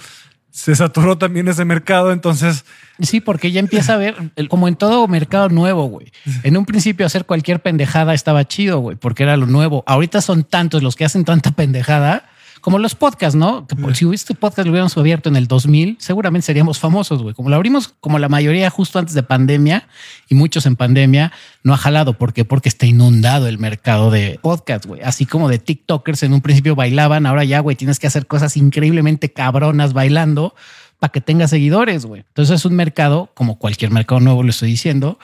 se 0.58 0.76
saturó 0.76 1.20
también 1.20 1.48
ese 1.48 1.66
mercado, 1.66 2.12
entonces... 2.12 2.66
Sí, 3.00 3.22
porque 3.22 3.52
ya 3.52 3.60
empieza 3.60 3.94
a 3.94 3.98
ver, 3.98 4.16
como 4.50 4.68
en 4.68 4.76
todo 4.76 5.08
mercado 5.08 5.50
nuevo, 5.50 5.86
güey. 5.86 6.12
En 6.42 6.58
un 6.58 6.66
principio 6.66 7.06
hacer 7.06 7.26
cualquier 7.26 7.62
pendejada 7.62 8.16
estaba 8.16 8.44
chido, 8.44 8.80
güey, 8.80 8.98
porque 8.98 9.22
era 9.22 9.38
lo 9.38 9.46
nuevo. 9.46 9.84
Ahorita 9.86 10.20
son 10.20 10.44
tantos 10.44 10.82
los 10.82 10.96
que 10.96 11.06
hacen 11.06 11.26
tanta 11.26 11.52
pendejada 11.52 12.28
como 12.68 12.80
los 12.80 12.96
podcasts, 12.96 13.34
¿no? 13.34 13.66
Que 13.66 13.78
si 13.96 14.06
este 14.14 14.36
podcast 14.36 14.66
lo 14.66 14.72
hubiéramos 14.72 14.98
abierto 14.98 15.30
en 15.30 15.38
el 15.38 15.48
2000, 15.48 15.96
seguramente 16.02 16.48
seríamos 16.48 16.80
famosos, 16.80 17.24
güey. 17.24 17.34
Como 17.34 17.50
lo 17.50 17.56
abrimos, 17.56 17.96
como 18.02 18.20
la 18.20 18.28
mayoría 18.28 18.70
justo 18.70 19.00
antes 19.00 19.16
de 19.16 19.24
pandemia 19.24 19.88
y 20.28 20.36
muchos 20.36 20.66
en 20.66 20.76
pandemia, 20.76 21.32
no 21.64 21.74
ha 21.74 21.78
jalado. 21.78 22.18
¿Por 22.18 22.34
qué? 22.34 22.44
Porque 22.44 22.68
está 22.68 22.86
inundado 22.86 23.48
el 23.48 23.58
mercado 23.58 24.12
de 24.12 24.38
podcasts, 24.42 24.86
güey. 24.86 25.02
Así 25.02 25.26
como 25.26 25.48
de 25.48 25.60
TikTokers 25.60 26.24
en 26.24 26.34
un 26.34 26.42
principio 26.42 26.76
bailaban, 26.76 27.26
ahora 27.26 27.46
ya, 27.46 27.62
güey, 27.62 27.78
tienes 27.78 28.00
que 28.00 28.08
hacer 28.08 28.28
cosas 28.28 28.58
increíblemente 28.58 29.32
cabronas 29.32 29.94
bailando 29.94 30.54
para 31.00 31.14
que 31.14 31.22
tenga 31.22 31.48
seguidores, 31.48 32.06
güey. 32.06 32.26
Entonces 32.28 32.58
es 32.58 32.66
un 32.66 32.76
mercado, 32.76 33.32
como 33.34 33.60
cualquier 33.60 33.92
mercado 33.92 34.20
nuevo, 34.20 34.44
lo 34.44 34.50
estoy 34.50 34.72
diciendo, 34.72 35.20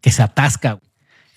que 0.00 0.10
se 0.10 0.24
atasca. 0.24 0.80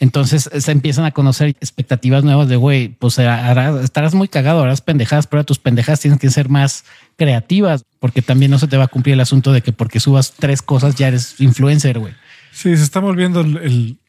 Entonces 0.02 0.50
se 0.52 0.72
empiezan 0.72 1.06
a 1.06 1.12
conocer 1.12 1.50
expectativas 1.50 2.24
nuevas 2.24 2.50
de, 2.50 2.56
güey, 2.56 2.90
pues 2.90 3.20
estarás 3.20 4.16
muy 4.16 4.28
cagado, 4.28 4.64
harás 4.64 4.82
pendejadas, 4.82 5.28
pero 5.28 5.44
tus 5.44 5.60
pendejadas 5.60 6.00
tienen 6.00 6.18
que 6.18 6.32
ser 6.32 6.50
más 6.50 6.86
creativas, 7.18 7.86
porque 8.00 8.24
también 8.24 8.50
no 8.50 8.58
se 8.58 8.68
te 8.68 8.78
va 8.78 8.86
a 8.86 8.88
cumplir 8.88 9.14
el 9.14 9.20
asunto 9.20 9.54
de 9.54 9.62
que 9.62 9.74
porque 9.74 10.00
subas 10.00 10.34
tres 10.34 10.64
cosas 10.64 10.96
ya 10.96 11.08
eres 11.08 11.40
influencer, 11.40 12.00
güey. 12.00 12.16
Sí, 12.52 12.76
se 12.76 12.82
está 12.82 13.00
volviendo 13.00 13.42
el, 13.42 14.00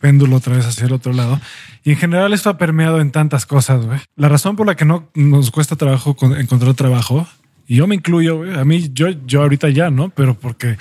péndulo 0.00 0.36
otra 0.36 0.56
vez 0.56 0.64
hacia 0.64 0.86
el 0.86 0.92
otro 0.94 1.12
lado. 1.12 1.38
Y 1.84 1.90
en 1.90 1.96
general 1.98 2.32
esto 2.32 2.48
ha 2.48 2.56
permeado 2.56 3.02
en 3.02 3.10
tantas 3.10 3.44
cosas, 3.44 3.84
güey. 3.84 3.98
La 4.16 4.30
razón 4.30 4.56
por 4.56 4.66
la 4.66 4.74
que 4.74 4.86
no 4.86 5.10
nos 5.14 5.50
cuesta 5.50 5.76
trabajo 5.76 6.16
encontrar 6.38 6.72
trabajo, 6.72 7.28
y 7.68 7.76
yo 7.76 7.86
me 7.86 7.94
incluyo, 7.94 8.38
güey, 8.38 8.58
a 8.58 8.64
mí, 8.64 8.88
yo, 8.94 9.08
yo 9.26 9.42
ahorita 9.42 9.68
ya, 9.68 9.90
¿no? 9.90 10.08
Pero 10.08 10.32
porque 10.32 10.78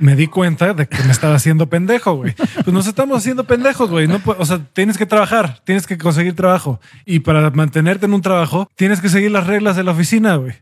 me 0.00 0.16
di 0.16 0.26
cuenta 0.26 0.74
de 0.74 0.86
que 0.86 1.02
me 1.04 1.10
estaba 1.10 1.34
haciendo 1.34 1.68
pendejo, 1.68 2.14
güey. 2.14 2.34
Pues 2.34 2.68
nos 2.68 2.86
estamos 2.86 3.18
haciendo 3.18 3.44
pendejos, 3.44 3.90
güey. 3.90 4.06
No, 4.06 4.20
o 4.24 4.46
sea, 4.46 4.60
tienes 4.72 4.98
que 4.98 5.06
trabajar, 5.06 5.60
tienes 5.64 5.86
que 5.86 5.98
conseguir 5.98 6.34
trabajo. 6.34 6.80
Y 7.04 7.20
para 7.20 7.50
mantenerte 7.50 8.06
en 8.06 8.14
un 8.14 8.22
trabajo, 8.22 8.68
tienes 8.76 9.00
que 9.00 9.08
seguir 9.08 9.30
las 9.30 9.46
reglas 9.46 9.76
de 9.76 9.84
la 9.84 9.92
oficina, 9.92 10.36
güey. 10.36 10.54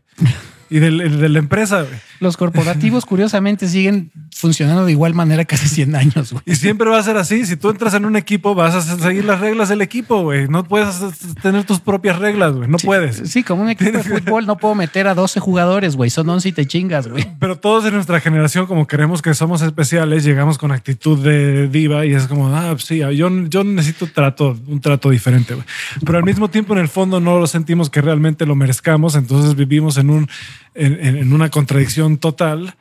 Y 0.69 0.79
del- 0.79 1.19
de, 1.19 1.29
la 1.29 1.39
empresa. 1.39 1.81
güey. 1.81 1.93
Los 2.19 2.37
corporativos, 2.37 3.05
curiosamente, 3.07 3.67
siguen 3.67 4.11
funcionando 4.35 4.85
de 4.85 4.91
igual 4.91 5.13
manera 5.13 5.45
casi 5.45 5.67
100 5.67 5.95
años, 5.95 6.31
güey. 6.33 6.43
Y 6.45 6.55
siempre 6.55 6.89
va 6.89 6.99
a 6.99 7.03
ser 7.03 7.17
así. 7.17 7.45
Si 7.45 7.55
tú 7.57 7.69
entras 7.69 7.93
en 7.93 8.05
un 8.05 8.15
equipo, 8.15 8.53
vas 8.55 8.75
a 8.75 8.97
seguir 8.97 9.25
las 9.25 9.39
reglas 9.39 9.69
del 9.69 9.81
equipo, 9.81 10.21
güey. 10.21 10.47
No 10.47 10.63
puedes 10.63 10.95
tener 11.41 11.63
tus 11.65 11.79
propias 11.79 12.19
reglas, 12.19 12.53
güey. 12.53 12.69
No 12.69 12.77
puedes. 12.77 13.17
Sí, 13.29 13.43
como 13.43 13.63
un 13.63 13.69
equipo 13.69 13.97
de 13.97 14.03
fútbol 14.03 14.45
no 14.45 14.57
puedo 14.57 14.75
meter 14.75 15.07
a 15.07 15.13
12 15.15 15.39
jugadores, 15.39 15.95
güey. 15.95 16.09
Son 16.09 16.29
11 16.29 16.49
y 16.49 16.51
te 16.51 16.65
chingas, 16.65 17.07
güey. 17.07 17.25
Pero 17.39 17.57
todos 17.57 17.85
en 17.85 17.93
nuestra 17.93 18.19
generación, 18.19 18.67
como 18.67 18.87
queremos 18.87 19.21
que 19.21 19.33
somos 19.33 19.61
especiales, 19.61 20.23
llegamos 20.23 20.57
con 20.57 20.71
actitud 20.71 21.17
de 21.23 21.67
diva 21.67 22.05
y 22.05 22.13
es 22.13 22.27
como, 22.27 22.55
ah, 22.55 22.75
sí, 22.77 22.97
yo, 22.97 23.29
yo 23.47 23.63
necesito 23.63 24.07
trato, 24.07 24.57
un 24.67 24.79
trato 24.81 25.09
diferente. 25.09 25.53
güey. 25.55 25.65
Pero 26.05 26.17
al 26.17 26.23
mismo 26.23 26.49
tiempo, 26.49 26.73
en 26.73 26.79
el 26.79 26.87
fondo, 26.89 27.19
no 27.19 27.39
lo 27.39 27.47
sentimos 27.47 27.89
que 27.89 28.01
realmente 28.01 28.45
lo 28.45 28.55
merezcamos. 28.55 29.15
Entonces 29.15 29.55
vivimos 29.55 29.97
en, 29.97 30.09
un, 30.09 30.29
en, 30.75 31.33
una 31.33 31.49
contradicción 31.49 32.17
total 32.17 32.75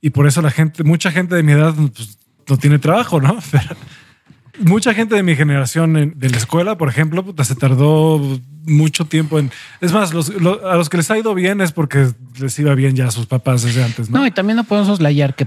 y 0.00 0.10
por 0.10 0.26
eso 0.26 0.42
la 0.42 0.50
gente, 0.50 0.84
mucha 0.84 1.10
gente 1.12 1.34
de 1.34 1.42
mi 1.42 1.52
edad 1.52 1.74
pues, 1.74 2.18
no 2.48 2.56
tiene 2.56 2.78
trabajo, 2.78 3.20
¿no? 3.20 3.38
Pero 3.50 3.76
mucha 4.60 4.94
gente 4.94 5.14
de 5.14 5.22
mi 5.22 5.34
generación 5.34 5.96
en- 5.96 6.18
de 6.18 6.30
la 6.30 6.36
escuela, 6.36 6.76
por 6.76 6.88
ejemplo, 6.88 7.24
puta, 7.24 7.44
se 7.44 7.54
tardó 7.54 8.40
mucho 8.64 9.06
tiempo 9.06 9.38
en... 9.38 9.50
Es 9.80 9.92
más, 9.92 10.12
los- 10.12 10.28
lo- 10.40 10.68
a 10.68 10.76
los 10.76 10.88
que 10.88 10.98
les 10.98 11.10
ha 11.10 11.18
ido 11.18 11.34
bien 11.34 11.60
es 11.60 11.72
porque 11.72 12.08
les 12.38 12.58
iba 12.58 12.74
bien 12.74 12.94
ya 12.94 13.06
a 13.06 13.10
sus 13.10 13.26
papás 13.26 13.62
desde 13.62 13.82
antes, 13.82 14.10
¿no? 14.10 14.18
No, 14.20 14.26
y 14.26 14.30
también 14.30 14.56
no 14.56 14.64
podemos 14.64 14.88
soslayar 14.88 15.34
que 15.34 15.46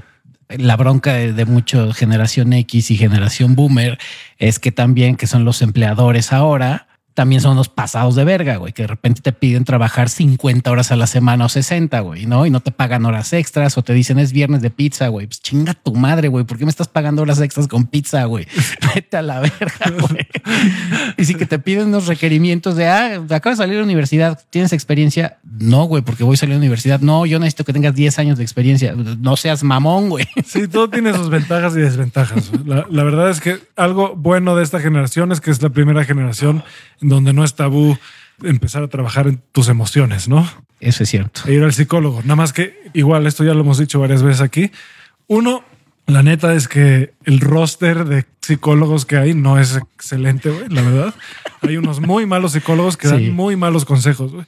la 0.50 0.76
bronca 0.78 1.14
de, 1.14 1.34
de 1.34 1.46
mucho 1.46 1.92
generación 1.94 2.54
X 2.54 2.92
y 2.92 2.98
generación 2.98 3.56
boomer 3.56 3.98
es 4.38 4.60
que 4.60 4.72
también 4.72 5.16
que 5.16 5.28
son 5.28 5.44
los 5.44 5.62
empleadores 5.62 6.32
ahora, 6.34 6.88
también 7.16 7.42
son 7.42 7.56
los 7.56 7.70
pasados 7.70 8.16
de 8.16 8.26
verga, 8.26 8.58
güey, 8.58 8.74
que 8.74 8.84
de 8.84 8.88
repente 8.88 9.22
te 9.22 9.32
piden 9.32 9.64
trabajar 9.64 10.10
50 10.10 10.70
horas 10.70 10.92
a 10.92 10.98
la 10.98 11.08
semana 11.08 11.46
o 11.46 11.50
60, 11.50 11.98
güey, 12.02 12.26
¿no? 12.26 12.46
Y 12.46 12.50
no 12.50 12.60
te 12.60 12.72
pagan 12.72 13.06
horas 13.06 13.32
extras 13.32 13.78
o 13.78 13.84
te 13.84 13.94
dicen 13.94 14.20
es 14.20 14.34
viernes 14.34 14.62
de 14.62 14.70
pizza, 14.70 15.08
güey. 15.08 15.26
Pues 15.26 15.42
chinga 15.42 15.74
tu 15.74 15.96
madre, 15.96 16.28
güey. 16.28 16.44
¿Por 16.44 16.58
qué 16.58 16.66
me 16.66 16.70
estás 16.70 16.90
pagando 16.90 17.22
horas 17.22 17.40
extras 17.40 17.70
con 17.70 17.86
pizza, 17.86 18.26
güey? 18.26 18.46
Vete 18.94 19.16
a 19.16 19.22
la 19.22 19.40
verga, 19.40 19.92
güey. 19.98 20.28
Y 21.18 21.24
si 21.24 21.36
que 21.36 21.46
te 21.46 21.58
piden 21.58 21.88
unos 21.88 22.08
requerimientos 22.08 22.76
de, 22.76 22.88
ah, 22.88 23.24
acabas 23.30 23.58
de 23.58 23.64
salir 23.64 23.76
de 23.76 23.80
la 23.80 23.86
universidad, 23.86 24.44
¿tienes 24.50 24.74
experiencia? 24.74 25.38
No, 25.44 25.86
güey, 25.86 26.04
porque 26.04 26.26
voy 26.26 26.34
a 26.34 26.38
salir 26.38 26.56
de 26.56 26.60
la 26.60 26.64
universidad. 26.64 27.00
No, 27.00 27.26
yo 27.26 27.40
necesito 27.40 27.64
que 27.64 27.72
tengas 27.72 27.96
10 27.96 28.20
años 28.20 28.38
de 28.38 28.44
experiencia. 28.44 28.94
No 28.94 29.38
seas 29.38 29.64
mamón, 29.64 30.10
güey. 30.10 30.28
Sí, 30.46 30.68
todo 30.68 30.90
tiene 30.90 31.14
sus 31.14 31.30
ventajas 31.30 31.76
y 31.78 31.80
desventajas. 31.80 32.52
La, 32.66 33.04
verdad 33.04 33.30
es 33.30 33.40
que 33.40 33.60
algo 33.78 34.16
bueno 34.16 34.56
de 34.56 34.64
esta 34.64 34.80
generación 34.80 35.32
es 35.32 35.40
que 35.40 35.52
es 35.52 35.62
la 35.62 35.70
primera 35.70 36.04
generación 36.04 36.64
en 37.02 37.05
donde 37.10 37.34
no 37.34 37.44
es 37.44 37.56
tabú 37.56 37.98
empezar 38.44 38.84
a 38.84 38.88
trabajar 38.88 39.28
en 39.28 39.42
tus 39.52 39.70
emociones, 39.70 40.28
¿no? 40.28 40.48
Eso 40.80 41.04
es 41.04 41.10
cierto. 41.10 41.42
E 41.46 41.54
ir 41.54 41.64
al 41.64 41.74
psicólogo. 41.74 42.22
Nada 42.24 42.36
más 42.36 42.54
que 42.54 42.78
igual, 42.94 43.28
esto 43.28 43.44
ya 43.44 43.54
lo 43.54 43.62
hemos 43.62 43.78
dicho 43.78 44.00
varias 44.00 44.22
veces 44.24 44.42
aquí. 44.42 44.72
Uno, 45.28 45.64
la 46.06 46.22
neta 46.22 46.54
es 46.54 46.68
que 46.68 47.14
el 47.24 47.40
roster 47.40 48.06
de 48.06 48.26
psicólogos 48.42 49.06
que 49.06 49.18
hay 49.18 49.34
no 49.34 49.58
es 49.58 49.78
excelente, 49.78 50.50
güey, 50.52 50.70
la 50.70 50.82
verdad. 50.82 51.16
Hay 51.62 51.78
unos 51.78 52.00
muy 52.02 52.26
malos 52.26 52.52
psicólogos 52.52 52.98
que 52.98 53.08
Sí. 53.08 53.14
dan 53.14 53.32
muy 53.32 53.56
malos 53.56 53.86
consejos, 53.86 54.32
güey. 54.34 54.46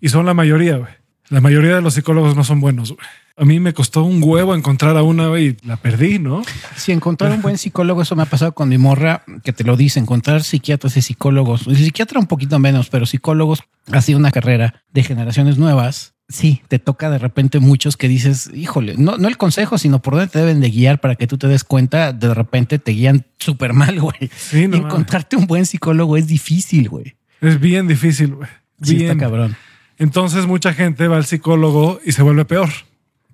Y 0.00 0.08
son 0.10 0.26
la 0.26 0.34
mayoría, 0.34 0.76
güey. 0.76 0.92
La 1.30 1.40
mayoría 1.40 1.74
de 1.74 1.80
los 1.82 1.94
psicólogos 1.94 2.36
no 2.36 2.44
son 2.44 2.60
buenos, 2.60 2.92
güey. 2.92 3.06
A 3.36 3.44
mí 3.44 3.58
me 3.58 3.72
costó 3.72 4.02
un 4.04 4.22
huevo 4.22 4.54
encontrar 4.54 4.96
a 4.96 5.02
una, 5.02 5.38
y 5.40 5.56
la 5.64 5.76
perdí, 5.76 6.18
¿no? 6.18 6.42
Si 6.76 6.92
encontrar 6.92 7.32
un 7.32 7.42
buen 7.42 7.56
psicólogo, 7.56 8.02
eso 8.02 8.14
me 8.16 8.22
ha 8.22 8.26
pasado 8.26 8.52
con 8.52 8.68
mi 8.68 8.76
morra, 8.76 9.24
que 9.42 9.52
te 9.52 9.64
lo 9.64 9.76
dice, 9.76 9.98
encontrar 9.98 10.42
psiquiatras 10.42 10.96
y 10.96 11.02
psicólogos, 11.02 11.66
y 11.66 11.76
psiquiatra 11.76 12.20
un 12.20 12.26
poquito 12.26 12.58
menos, 12.58 12.90
pero 12.90 13.06
psicólogos 13.06 13.60
ha 13.90 14.00
sido 14.02 14.18
una 14.18 14.30
carrera 14.30 14.82
de 14.92 15.02
generaciones 15.02 15.56
nuevas. 15.56 16.14
Sí, 16.28 16.62
te 16.68 16.78
toca 16.78 17.10
de 17.10 17.18
repente 17.18 17.58
muchos 17.58 17.96
que 17.96 18.06
dices, 18.06 18.50
híjole, 18.54 18.94
no, 18.96 19.16
no 19.16 19.26
el 19.26 19.36
consejo, 19.36 19.78
sino 19.78 20.00
por 20.00 20.14
dónde 20.14 20.28
te 20.28 20.38
deben 20.38 20.60
de 20.60 20.70
guiar 20.70 21.00
para 21.00 21.16
que 21.16 21.26
tú 21.26 21.38
te 21.38 21.48
des 21.48 21.64
cuenta, 21.64 22.12
de 22.12 22.32
repente 22.32 22.78
te 22.78 22.92
guían 22.92 23.26
súper 23.38 23.72
mal, 23.72 24.00
güey. 24.00 24.30
Sí, 24.36 24.68
no 24.68 24.76
Encontrarte 24.76 25.36
un 25.36 25.46
buen 25.46 25.66
psicólogo 25.66 26.16
es 26.16 26.28
difícil, 26.28 26.88
güey. 26.88 27.16
Es 27.40 27.58
bien 27.58 27.88
difícil, 27.88 28.34
güey. 28.34 28.48
Sí, 28.82 28.96
Bien. 28.96 29.10
está 29.10 29.24
cabrón. 29.24 29.56
Entonces 29.98 30.46
mucha 30.46 30.72
gente 30.72 31.08
va 31.08 31.16
al 31.16 31.26
psicólogo 31.26 32.00
y 32.04 32.12
se 32.12 32.22
vuelve 32.22 32.44
peor. 32.44 32.70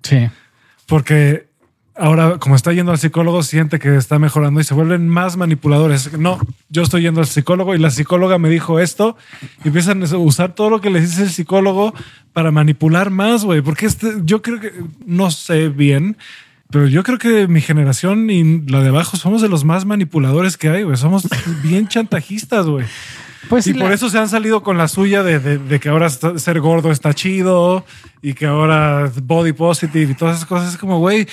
Sí. 0.07 0.29
Porque 0.85 1.47
ahora, 1.97 2.37
como 2.39 2.55
está 2.55 2.71
yendo 2.73 2.91
al 2.91 2.97
psicólogo, 2.97 3.43
siente 3.43 3.79
que 3.79 3.95
está 3.95 4.19
mejorando 4.19 4.59
y 4.59 4.63
se 4.63 4.73
vuelven 4.73 5.09
más 5.09 5.37
manipuladores. 5.37 6.17
No, 6.17 6.39
yo 6.69 6.83
estoy 6.83 7.01
yendo 7.01 7.21
al 7.21 7.27
psicólogo 7.27 7.75
y 7.75 7.79
la 7.79 7.91
psicóloga 7.91 8.37
me 8.37 8.49
dijo 8.49 8.79
esto 8.79 9.17
y 9.63 9.67
empiezan 9.67 10.03
a 10.03 10.17
usar 10.17 10.53
todo 10.55 10.69
lo 10.69 10.81
que 10.81 10.89
les 10.89 11.09
dice 11.09 11.23
el 11.23 11.29
psicólogo 11.29 11.93
para 12.33 12.51
manipular 12.51 13.09
más, 13.09 13.43
güey. 13.43 13.61
Porque 13.61 13.85
este, 13.85 14.07
yo 14.23 14.41
creo 14.41 14.59
que 14.59 14.71
no 15.05 15.31
sé 15.31 15.69
bien. 15.69 16.17
Pero 16.69 16.87
yo 16.87 17.01
creo 17.03 17.17
que 17.17 17.47
mi 17.47 17.61
generación 17.61 18.29
y 18.29 18.61
la 18.67 18.81
de 18.81 18.89
abajo 18.89 19.15
somos 19.15 19.41
de 19.41 19.47
los 19.47 19.63
más 19.63 19.85
manipuladores 19.85 20.57
que 20.57 20.69
hay, 20.69 20.83
güey. 20.83 20.97
Somos 20.97 21.27
bien 21.63 21.87
chantajistas, 21.87 22.65
güey. 22.65 22.85
Pues 23.49 23.67
y 23.67 23.73
por 23.73 23.91
eso 23.91 24.09
se 24.09 24.17
han 24.17 24.29
salido 24.29 24.63
con 24.63 24.77
la 24.77 24.87
suya 24.87 25.23
de, 25.23 25.39
de- 25.39 25.57
de 25.57 25.79
que 25.79 25.89
ahora 25.89 26.09
ser 26.09 26.59
gordo 26.59 26.91
está 26.91 27.13
chido 27.13 27.85
y 28.21 28.33
que 28.33 28.45
ahora 28.45 29.11
body 29.23 29.53
positive 29.53 30.11
y 30.11 30.15
todas 30.15 30.37
esas 30.37 30.47
cosas. 30.47 30.73
Es 30.73 30.77
como, 30.77 30.99
güey, 30.99 31.27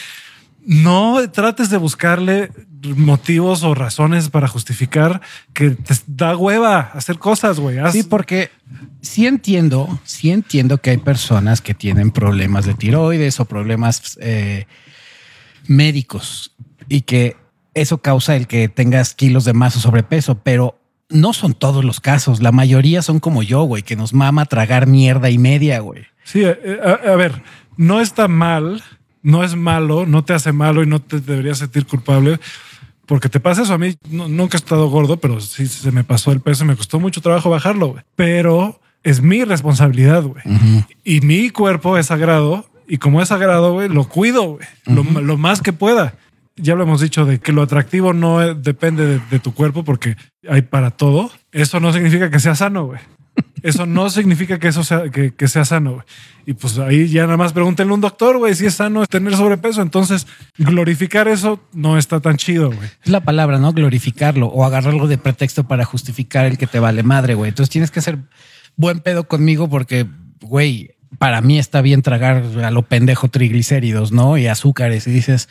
no 0.66 1.18
trates 1.30 1.70
de 1.70 1.76
buscarle 1.76 2.50
motivos 2.96 3.62
o 3.62 3.74
razones 3.74 4.28
para 4.28 4.46
justificar 4.46 5.20
que 5.54 5.70
te 5.70 5.94
da 6.06 6.36
hueva 6.36 6.80
hacer 6.92 7.18
cosas, 7.18 7.58
güey. 7.58 7.78
Haz- 7.78 7.92
Sí, 7.92 8.02
porque 8.02 8.50
sí 9.00 9.26
entiendo, 9.26 9.98
sí 10.04 10.30
entiendo 10.30 10.78
que 10.78 10.90
hay 10.90 10.98
personas 10.98 11.60
que 11.62 11.72
tienen 11.74 12.10
problemas 12.10 12.66
de 12.66 12.74
tiroides 12.74 13.40
o 13.40 13.46
problemas 13.46 14.18
eh, 14.20 14.66
médicos 15.66 16.52
y 16.88 17.02
que 17.02 17.36
eso 17.74 17.98
causa 17.98 18.36
el 18.36 18.46
que 18.46 18.68
tengas 18.68 19.14
kilos 19.14 19.44
de 19.44 19.52
más 19.52 19.76
o 19.76 19.80
sobrepeso, 19.80 20.38
pero 20.38 20.78
no 21.08 21.32
son 21.32 21.54
todos 21.54 21.84
los 21.84 22.00
casos. 22.00 22.40
La 22.42 22.52
mayoría 22.52 23.02
son 23.02 23.20
como 23.20 23.42
yo, 23.42 23.62
güey, 23.62 23.82
que 23.82 23.96
nos 23.96 24.12
mama 24.14 24.46
tragar 24.46 24.86
mierda 24.86 25.30
y 25.30 25.38
media, 25.38 25.80
güey. 25.80 26.04
Sí, 26.24 26.42
eh, 26.44 26.78
a, 26.82 27.12
a 27.12 27.16
ver, 27.16 27.42
no 27.76 28.00
está 28.00 28.28
mal, 28.28 28.82
no 29.22 29.44
es 29.44 29.54
malo, 29.56 30.06
no 30.06 30.24
te 30.24 30.32
hace 30.32 30.52
malo 30.52 30.82
y 30.82 30.86
no 30.86 31.00
te 31.00 31.20
deberías 31.20 31.58
sentir 31.58 31.86
culpable 31.86 32.38
porque 33.06 33.28
te 33.28 33.40
pasa 33.40 33.62
eso. 33.62 33.74
A 33.74 33.78
mí 33.78 33.94
no- 34.10 34.28
nunca 34.28 34.56
he 34.56 34.60
estado 34.60 34.88
gordo, 34.88 35.18
pero 35.18 35.40
sí 35.40 35.66
se 35.66 35.92
me 35.92 36.04
pasó 36.04 36.32
el 36.32 36.40
peso 36.40 36.64
y 36.64 36.68
me 36.68 36.76
costó 36.76 36.98
mucho 37.00 37.20
trabajo 37.20 37.50
bajarlo, 37.50 37.88
güey. 37.88 38.02
Pero 38.16 38.80
es 39.02 39.20
mi 39.20 39.44
responsabilidad, 39.44 40.22
güey. 40.22 40.42
Y 41.04 41.20
mi 41.20 41.50
cuerpo 41.50 41.98
es 41.98 42.06
sagrado 42.06 42.66
y 42.88 42.96
como 42.98 43.20
es 43.20 43.28
sagrado, 43.28 43.74
güey, 43.74 43.88
lo 43.90 44.08
cuido, 44.08 44.42
güey, 44.56 44.66
lo, 44.86 45.02
lo 45.20 45.36
más 45.36 45.60
que 45.60 45.72
pueda. 45.74 46.14
Ya 46.56 46.74
lo 46.74 46.84
hemos 46.84 47.00
dicho 47.00 47.24
de 47.24 47.40
que 47.40 47.52
lo 47.52 47.62
atractivo 47.62 48.12
no 48.12 48.54
depende 48.54 49.20
de, 49.30 49.38
tu 49.40 49.54
cuerpo 49.54 49.84
porque 49.84 50.16
hay 50.48 50.62
para 50.62 50.90
todo. 50.90 51.30
Eso 51.52 51.80
no 51.80 51.92
significa 51.92 52.30
que 52.30 52.38
sea 52.38 52.54
sano, 52.54 52.86
güey. 52.86 53.00
Eso 53.62 53.86
no 53.86 54.08
significa 54.10 54.58
que 54.60 54.68
eso 54.68 54.84
sea, 54.84 55.10
que, 55.10 55.48
sea 55.48 55.64
sano. 55.64 55.94
güey. 55.94 56.04
Y 56.46 56.52
pues 56.52 56.78
ahí 56.78 57.08
ya 57.08 57.24
nada 57.24 57.36
más 57.36 57.52
pregúntenle 57.52 57.90
a 57.90 57.94
un 57.94 58.00
doctor, 58.00 58.38
güey, 58.38 58.54
si 58.54 58.66
es 58.66 58.74
sano 58.74 59.04
tener 59.06 59.36
sobrepeso. 59.36 59.82
Entonces, 59.82 60.26
glorificar 60.56 61.26
eso 61.26 61.60
no 61.72 61.98
está 61.98 62.20
tan 62.20 62.36
chido, 62.36 62.68
güey. 62.68 62.88
Es 63.02 63.10
la 63.10 63.20
palabra, 63.20 63.58
¿no? 63.58 63.72
Glorificarlo 63.72 64.46
o 64.46 64.64
agarrarlo 64.64 65.08
de 65.08 65.18
pretexto 65.18 65.66
para 65.66 65.84
justificar 65.84 66.44
el 66.46 66.56
que 66.56 66.68
te 66.68 66.78
vale 66.78 67.02
madre, 67.02 67.34
güey. 67.34 67.48
Entonces 67.48 67.70
tienes 67.70 67.90
que 67.90 68.00
ser 68.00 68.18
buen 68.76 69.00
pedo 69.00 69.26
conmigo 69.26 69.68
porque, 69.68 70.06
güey, 70.40 70.94
para 71.18 71.40
mí 71.40 71.58
está 71.58 71.80
bien 71.80 72.02
tragar 72.02 72.44
a 72.62 72.70
lo 72.70 72.82
pendejo 72.82 73.28
triglicéridos, 73.28 74.12
¿no? 74.12 74.36
Y 74.38 74.46
azúcares. 74.46 75.06
Y 75.06 75.10
dices, 75.10 75.48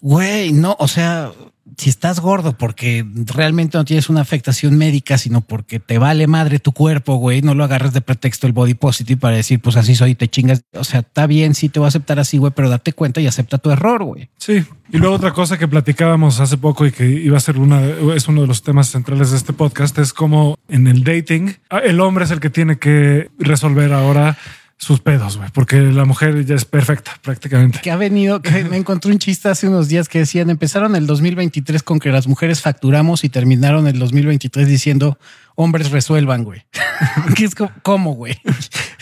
güey, 0.00 0.52
no, 0.52 0.76
o 0.78 0.88
sea, 0.88 1.32
si 1.78 1.90
estás 1.90 2.20
gordo 2.20 2.58
porque 2.58 3.06
realmente 3.26 3.78
no 3.78 3.84
tienes 3.84 4.08
una 4.08 4.20
afectación 4.20 4.76
médica, 4.76 5.16
sino 5.16 5.40
porque 5.42 5.78
te 5.78 5.98
vale 5.98 6.26
madre 6.26 6.58
tu 6.58 6.72
cuerpo, 6.72 7.16
güey, 7.16 7.40
no 7.40 7.54
lo 7.54 7.64
agarres 7.64 7.92
de 7.92 8.00
pretexto 8.00 8.46
el 8.46 8.52
body 8.52 8.74
positive 8.74 9.20
para 9.20 9.36
decir, 9.36 9.60
pues 9.60 9.76
así 9.76 9.94
soy 9.94 10.16
te 10.16 10.28
chingas. 10.28 10.62
O 10.72 10.84
sea, 10.84 11.00
está 11.00 11.26
bien, 11.26 11.54
sí 11.54 11.68
te 11.68 11.78
voy 11.78 11.86
a 11.86 11.88
aceptar 11.88 12.18
así, 12.18 12.38
güey, 12.38 12.52
pero 12.54 12.68
date 12.68 12.92
cuenta 12.92 13.20
y 13.20 13.28
acepta 13.28 13.58
tu 13.58 13.70
error, 13.70 14.02
güey. 14.02 14.28
Sí. 14.38 14.64
Y 14.90 14.98
luego 14.98 15.14
otra 15.14 15.32
cosa 15.32 15.56
que 15.56 15.68
platicábamos 15.68 16.40
hace 16.40 16.56
poco 16.56 16.84
y 16.84 16.90
que 16.90 17.06
iba 17.06 17.36
a 17.36 17.40
ser 17.40 17.58
una, 17.58 17.80
es 18.14 18.26
uno 18.26 18.40
de 18.40 18.48
los 18.48 18.62
temas 18.62 18.90
centrales 18.90 19.30
de 19.30 19.36
este 19.36 19.52
podcast, 19.52 19.96
es 19.98 20.12
como 20.12 20.56
en 20.68 20.88
el 20.88 21.04
dating, 21.04 21.56
ah, 21.70 21.78
el 21.78 22.00
hombre 22.00 22.24
es 22.24 22.30
el 22.30 22.40
que 22.40 22.50
tiene 22.50 22.78
que 22.78 23.30
resolver 23.38 23.92
ahora 23.92 24.36
sus 24.78 25.00
pedos, 25.00 25.36
güey, 25.36 25.50
porque 25.52 25.80
la 25.80 26.04
mujer 26.04 26.44
ya 26.44 26.54
es 26.54 26.64
perfecta 26.64 27.12
prácticamente. 27.22 27.80
que 27.80 27.90
ha 27.90 27.96
venido, 27.96 28.40
que 28.40 28.64
me 28.64 28.76
encontré 28.76 29.10
un 29.10 29.18
chiste 29.18 29.48
hace 29.48 29.68
unos 29.68 29.88
días 29.88 30.08
que 30.08 30.20
decían, 30.20 30.50
empezaron 30.50 30.94
el 30.94 31.06
2023 31.06 31.82
con 31.82 31.98
que 31.98 32.10
las 32.10 32.28
mujeres 32.28 32.60
facturamos 32.60 33.24
y 33.24 33.28
terminaron 33.28 33.88
el 33.88 33.98
2023 33.98 34.68
diciendo, 34.68 35.18
hombres 35.56 35.90
resuelvan, 35.90 36.44
güey. 36.44 36.62
que 37.36 37.44
es 37.44 37.56
como, 37.56 37.72
¿cómo, 37.82 38.14
güey? 38.14 38.36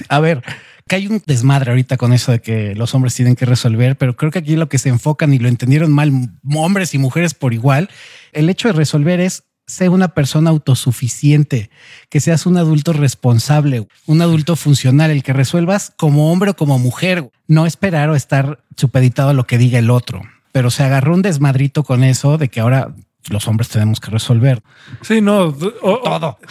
A 0.09 0.19
ver, 0.19 0.43
que 0.89 0.97
hay 0.97 1.09
un 1.09 1.23
desmadre 1.27 1.73
ahorita 1.73 1.99
con 1.99 2.15
eso 2.15 2.33
de 2.33 2.41
que 2.41 2.75
los 2.75 2.95
hombres 2.95 3.15
tienen 3.15 3.37
que 3.37 3.45
resolver, 3.45 3.97
pero 3.97 4.17
creo 4.17 4.31
que 4.31 4.39
aquí 4.39 4.57
lo 4.57 4.69
que 4.71 4.79
se 4.79 4.89
enfocan 4.89 5.35
y 5.35 5.39
lo 5.39 5.49
entendieron 5.49 5.93
mal 5.93 6.11
hombres 6.55 6.95
y 6.95 6.99
mujeres 6.99 7.35
por 7.35 7.53
igual, 7.53 7.91
el 8.33 8.49
hecho 8.49 8.69
de 8.69 8.73
resolver 8.73 9.21
es 9.21 9.45
sé 9.67 9.89
una 9.89 10.09
persona 10.09 10.51
autosuficiente, 10.51 11.71
que 12.09 12.21
seas 12.21 12.47
un 12.47 12.57
adulto 12.57 12.93
responsable, 12.93 13.87
un 14.07 14.23
adulto 14.23 14.55
funcional, 14.57 15.11
el 15.11 15.23
que 15.23 15.33
resuelvas 15.33 15.93
como 15.97 16.33
hombre 16.33 16.51
o 16.51 16.57
como 16.57 16.79
mujer, 16.79 17.31
no 17.49 17.67
esperar 17.67 18.09
o 18.11 18.15
estar 18.15 18.61
supeditado 18.77 19.31
a 19.31 19.35
lo 19.35 19.47
que 19.47 19.59
diga 19.59 19.79
el 19.79 19.91
otro. 19.91 20.23
Pero 20.53 20.71
se 20.71 20.85
agarró 20.85 21.15
un 21.15 21.23
desmadrito 21.23 21.83
con 21.85 22.05
eso 22.05 22.39
de 22.39 22.49
que 22.49 22.61
ahora 22.61 22.95
los 23.29 23.49
hombres 23.49 23.69
tenemos 23.69 24.01
que 24.01 24.11
resolver. 24.11 24.63
Sí, 25.03 25.21
no, 25.21 25.53
todo. 25.53 26.39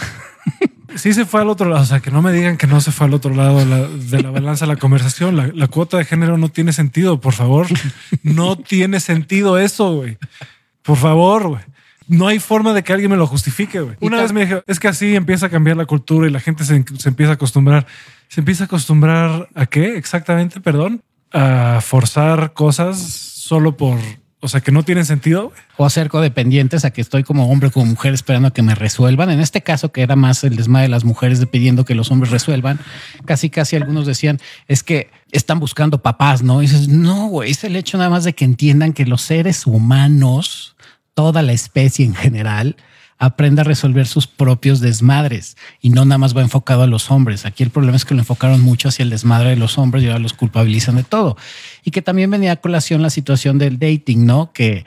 Sí 0.96 1.14
se 1.14 1.26
fue 1.26 1.42
al 1.42 1.50
otro 1.50 1.68
lado, 1.70 1.82
o 1.82 1.86
sea, 1.86 2.00
que 2.00 2.10
no 2.10 2.22
me 2.22 2.32
digan 2.32 2.56
que 2.56 2.68
no 2.68 2.80
se 2.80 2.94
fue 2.94 3.08
al 3.08 3.14
otro 3.14 3.34
lado 3.34 3.60
de 3.60 3.66
la, 3.66 3.82
de 3.82 4.24
la 4.24 4.32
balanza 4.32 4.66
la 4.66 4.78
conversación. 4.78 5.36
La, 5.36 5.48
la, 5.54 5.68
cuota 5.68 5.98
de 5.98 6.06
género 6.06 6.38
no 6.38 6.48
tiene 6.48 6.72
sentido, 6.72 7.20
por 7.20 7.34
favor. 7.34 7.68
No 8.24 8.56
tiene 8.56 9.02
sentido 9.02 9.58
eso, 9.58 9.96
güey. 9.96 10.18
Por 10.84 10.96
favor, 10.96 11.50
güey. 11.50 11.62
No 12.08 12.28
hay 12.28 12.40
forma 12.40 12.74
de 12.74 12.84
que 12.84 12.94
alguien 12.94 13.12
me 13.12 13.18
lo 13.18 13.28
justifique, 13.28 13.80
güey. 13.80 13.96
Una 14.00 14.22
vez 14.22 14.32
me 14.32 14.46
dijo, 14.46 14.64
es 14.68 14.80
que 14.80 14.88
así 14.88 15.16
empieza 15.16 15.48
a 15.48 15.50
cambiar 15.50 15.78
la 15.78 15.86
cultura 15.86 16.28
y 16.28 16.32
la 16.32 16.40
gente 16.40 16.64
se, 16.64 16.84
se 16.98 17.10
empieza 17.10 17.32
a 17.32 17.36
acostumbrar. 17.36 17.88
¿Se 18.28 18.42
empieza 18.42 18.64
a 18.64 18.66
acostumbrar 18.66 19.50
a 19.56 19.66
qué 19.66 19.98
exactamente? 19.98 20.60
Perdón. 20.62 21.02
A 21.32 21.80
forzar 21.82 22.54
cosas 22.54 22.98
solo 23.00 23.76
por 23.76 23.98
o 24.46 24.48
sea, 24.48 24.62
que 24.62 24.72
no 24.72 24.84
tienen 24.84 25.06
sentido. 25.06 25.52
O 25.76 25.90
ser 25.90 26.08
codependientes 26.08 26.86
a 26.86 26.92
que 26.92 27.02
estoy 27.02 27.24
como 27.24 27.50
hombre, 27.50 27.72
como 27.72 27.88
mujer 27.88 28.14
esperando 28.14 28.50
a 28.50 28.52
que 28.52 28.62
me 28.62 28.76
resuelvan. 28.76 29.32
En 29.32 29.40
este 29.40 29.62
caso, 29.62 29.92
que 29.92 30.04
era 30.04 30.16
más 30.16 30.44
el 30.44 30.56
desmadre 30.56 30.84
de 30.84 30.90
las 30.90 31.04
mujeres 31.04 31.40
de 31.40 31.48
pidiendo 31.48 31.84
que 31.84 31.96
los 31.96 32.12
hombres 32.12 32.32
resuelvan, 32.32 32.80
casi, 33.26 33.50
casi 33.50 33.76
algunos 33.76 34.06
decían, 34.06 34.40
es 34.68 34.84
que 34.84 35.10
están 35.32 35.60
buscando 35.60 36.04
papás, 36.04 36.44
¿no? 36.44 36.62
Y 36.62 36.68
dices, 36.68 36.88
no, 36.88 37.26
güey, 37.26 37.50
es 37.50 37.64
el 37.64 37.76
hecho 37.76 37.98
nada 37.98 38.12
más 38.12 38.24
de 38.24 38.34
que 38.34 38.46
entiendan 38.46 38.94
que 38.94 39.06
los 39.06 39.24
seres 39.24 39.66
humanos, 39.66 40.76
toda 41.16 41.42
la 41.42 41.54
especie 41.54 42.06
en 42.06 42.14
general, 42.14 42.76
aprenda 43.18 43.62
a 43.62 43.66
resolver 43.66 44.06
sus 44.06 44.28
propios 44.28 44.82
desmadres 44.82 45.56
y 45.82 45.90
no 45.90 46.06
nada 46.06 46.18
más 46.18 46.36
va 46.36 46.42
enfocado 46.42 46.84
a 46.84 46.88
los 46.88 47.10
hombres. 47.10 47.46
Aquí 47.46 47.64
el 47.64 47.70
problema 47.70 47.96
es 47.96 48.06
que 48.06 48.14
lo 48.14 48.20
enfocaron 48.20 48.62
mucho 48.62 48.90
hacia 48.90 49.04
el 49.04 49.10
desmadre 49.10 49.52
de 49.52 49.56
los 49.56 49.78
hombres 49.78 50.04
y 50.04 50.08
ahora 50.08 50.20
los 50.20 50.34
culpabilizan 50.34 50.98
de 50.98 51.04
todo. 51.04 51.38
Y 51.84 51.92
que 51.92 52.02
también 52.02 52.30
venía 52.30 52.52
a 52.52 52.56
colación 52.58 53.02
la 53.02 53.10
situación 53.10 53.58
del 53.58 53.80
dating, 53.80 54.26
¿no? 54.26 54.52
Que 54.54 54.86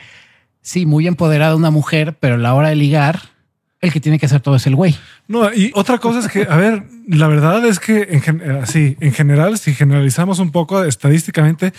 sí, 0.61 0.87
muy 0.87 1.06
empoderada 1.06 1.56
una 1.56 1.70
mujer, 1.70 2.16
pero 2.20 2.35
a 2.35 2.38
la 2.38 2.54
hora 2.54 2.68
de 2.68 2.76
ligar, 2.76 3.20
el 3.80 3.92
que 3.92 4.00
tiene 4.00 4.18
que 4.18 4.26
hacer 4.26 4.40
todo 4.40 4.56
es 4.56 4.66
el 4.66 4.76
güey. 4.76 4.94
No, 5.26 5.52
y 5.52 5.73
otra 5.75 5.99
cosa 5.99 6.18
es 6.18 6.28
que, 6.28 6.47
a 6.49 6.56
ver, 6.56 6.85
la 7.06 7.28
verdad 7.28 7.64
es 7.64 7.80
que 7.80 8.08
en, 8.11 8.66
sí, 8.66 8.97
en 9.00 9.12
general, 9.12 9.56
si 9.58 9.73
generalizamos 9.73 10.38
un 10.38 10.50
poco 10.50 10.85
estadísticamente, 10.85 11.73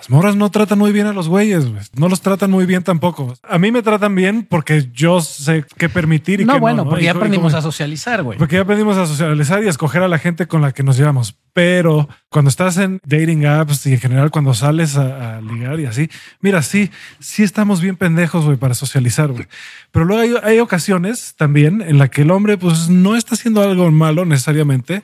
las 0.00 0.08
morras 0.08 0.34
no 0.34 0.50
tratan 0.50 0.78
muy 0.78 0.92
bien 0.92 1.06
a 1.06 1.12
los 1.12 1.28
güeyes, 1.28 1.66
no 1.94 2.08
los 2.08 2.22
tratan 2.22 2.50
muy 2.50 2.64
bien 2.64 2.82
tampoco. 2.82 3.34
A 3.42 3.58
mí 3.58 3.70
me 3.70 3.82
tratan 3.82 4.14
bien 4.14 4.46
porque 4.48 4.88
yo 4.94 5.20
sé 5.20 5.66
qué 5.76 5.90
permitir 5.90 6.40
y 6.40 6.46
no, 6.46 6.54
qué 6.54 6.58
bueno, 6.58 6.84
no. 6.84 6.88
porque 6.88 7.04
ya 7.04 7.10
aprendimos 7.10 7.52
a 7.52 7.60
socializar, 7.60 8.22
güey. 8.22 8.38
Porque 8.38 8.56
ya 8.56 8.62
aprendimos 8.62 8.96
a 8.96 9.04
socializar 9.04 9.62
y 9.62 9.66
a 9.66 9.70
escoger 9.70 10.02
a 10.02 10.08
la 10.08 10.16
gente 10.16 10.46
con 10.46 10.62
la 10.62 10.72
que 10.72 10.82
nos 10.82 10.96
llevamos. 10.96 11.36
Pero 11.52 12.08
cuando 12.30 12.48
estás 12.48 12.78
en 12.78 12.98
dating 13.04 13.44
apps 13.44 13.84
y 13.84 13.92
en 13.92 14.00
general 14.00 14.30
cuando 14.30 14.54
sales 14.54 14.96
a, 14.96 15.36
a 15.36 15.40
ligar 15.42 15.78
y 15.78 15.84
así, 15.84 16.08
mira, 16.40 16.62
sí, 16.62 16.90
sí 17.18 17.42
estamos 17.42 17.82
bien 17.82 17.96
pendejos, 17.96 18.46
güey, 18.46 18.56
para 18.56 18.72
socializar, 18.72 19.30
güey. 19.32 19.48
Pero 19.90 20.06
luego 20.06 20.22
hay, 20.22 20.50
hay 20.50 20.60
ocasiones 20.60 21.34
también 21.36 21.82
en 21.82 21.98
la 21.98 22.08
que 22.08 22.22
el 22.22 22.30
hombre, 22.30 22.56
pues, 22.56 22.88
no 22.88 23.16
está 23.16 23.34
haciendo 23.34 23.60
algo 23.60 23.90
malo 23.90 24.24
necesariamente, 24.24 25.02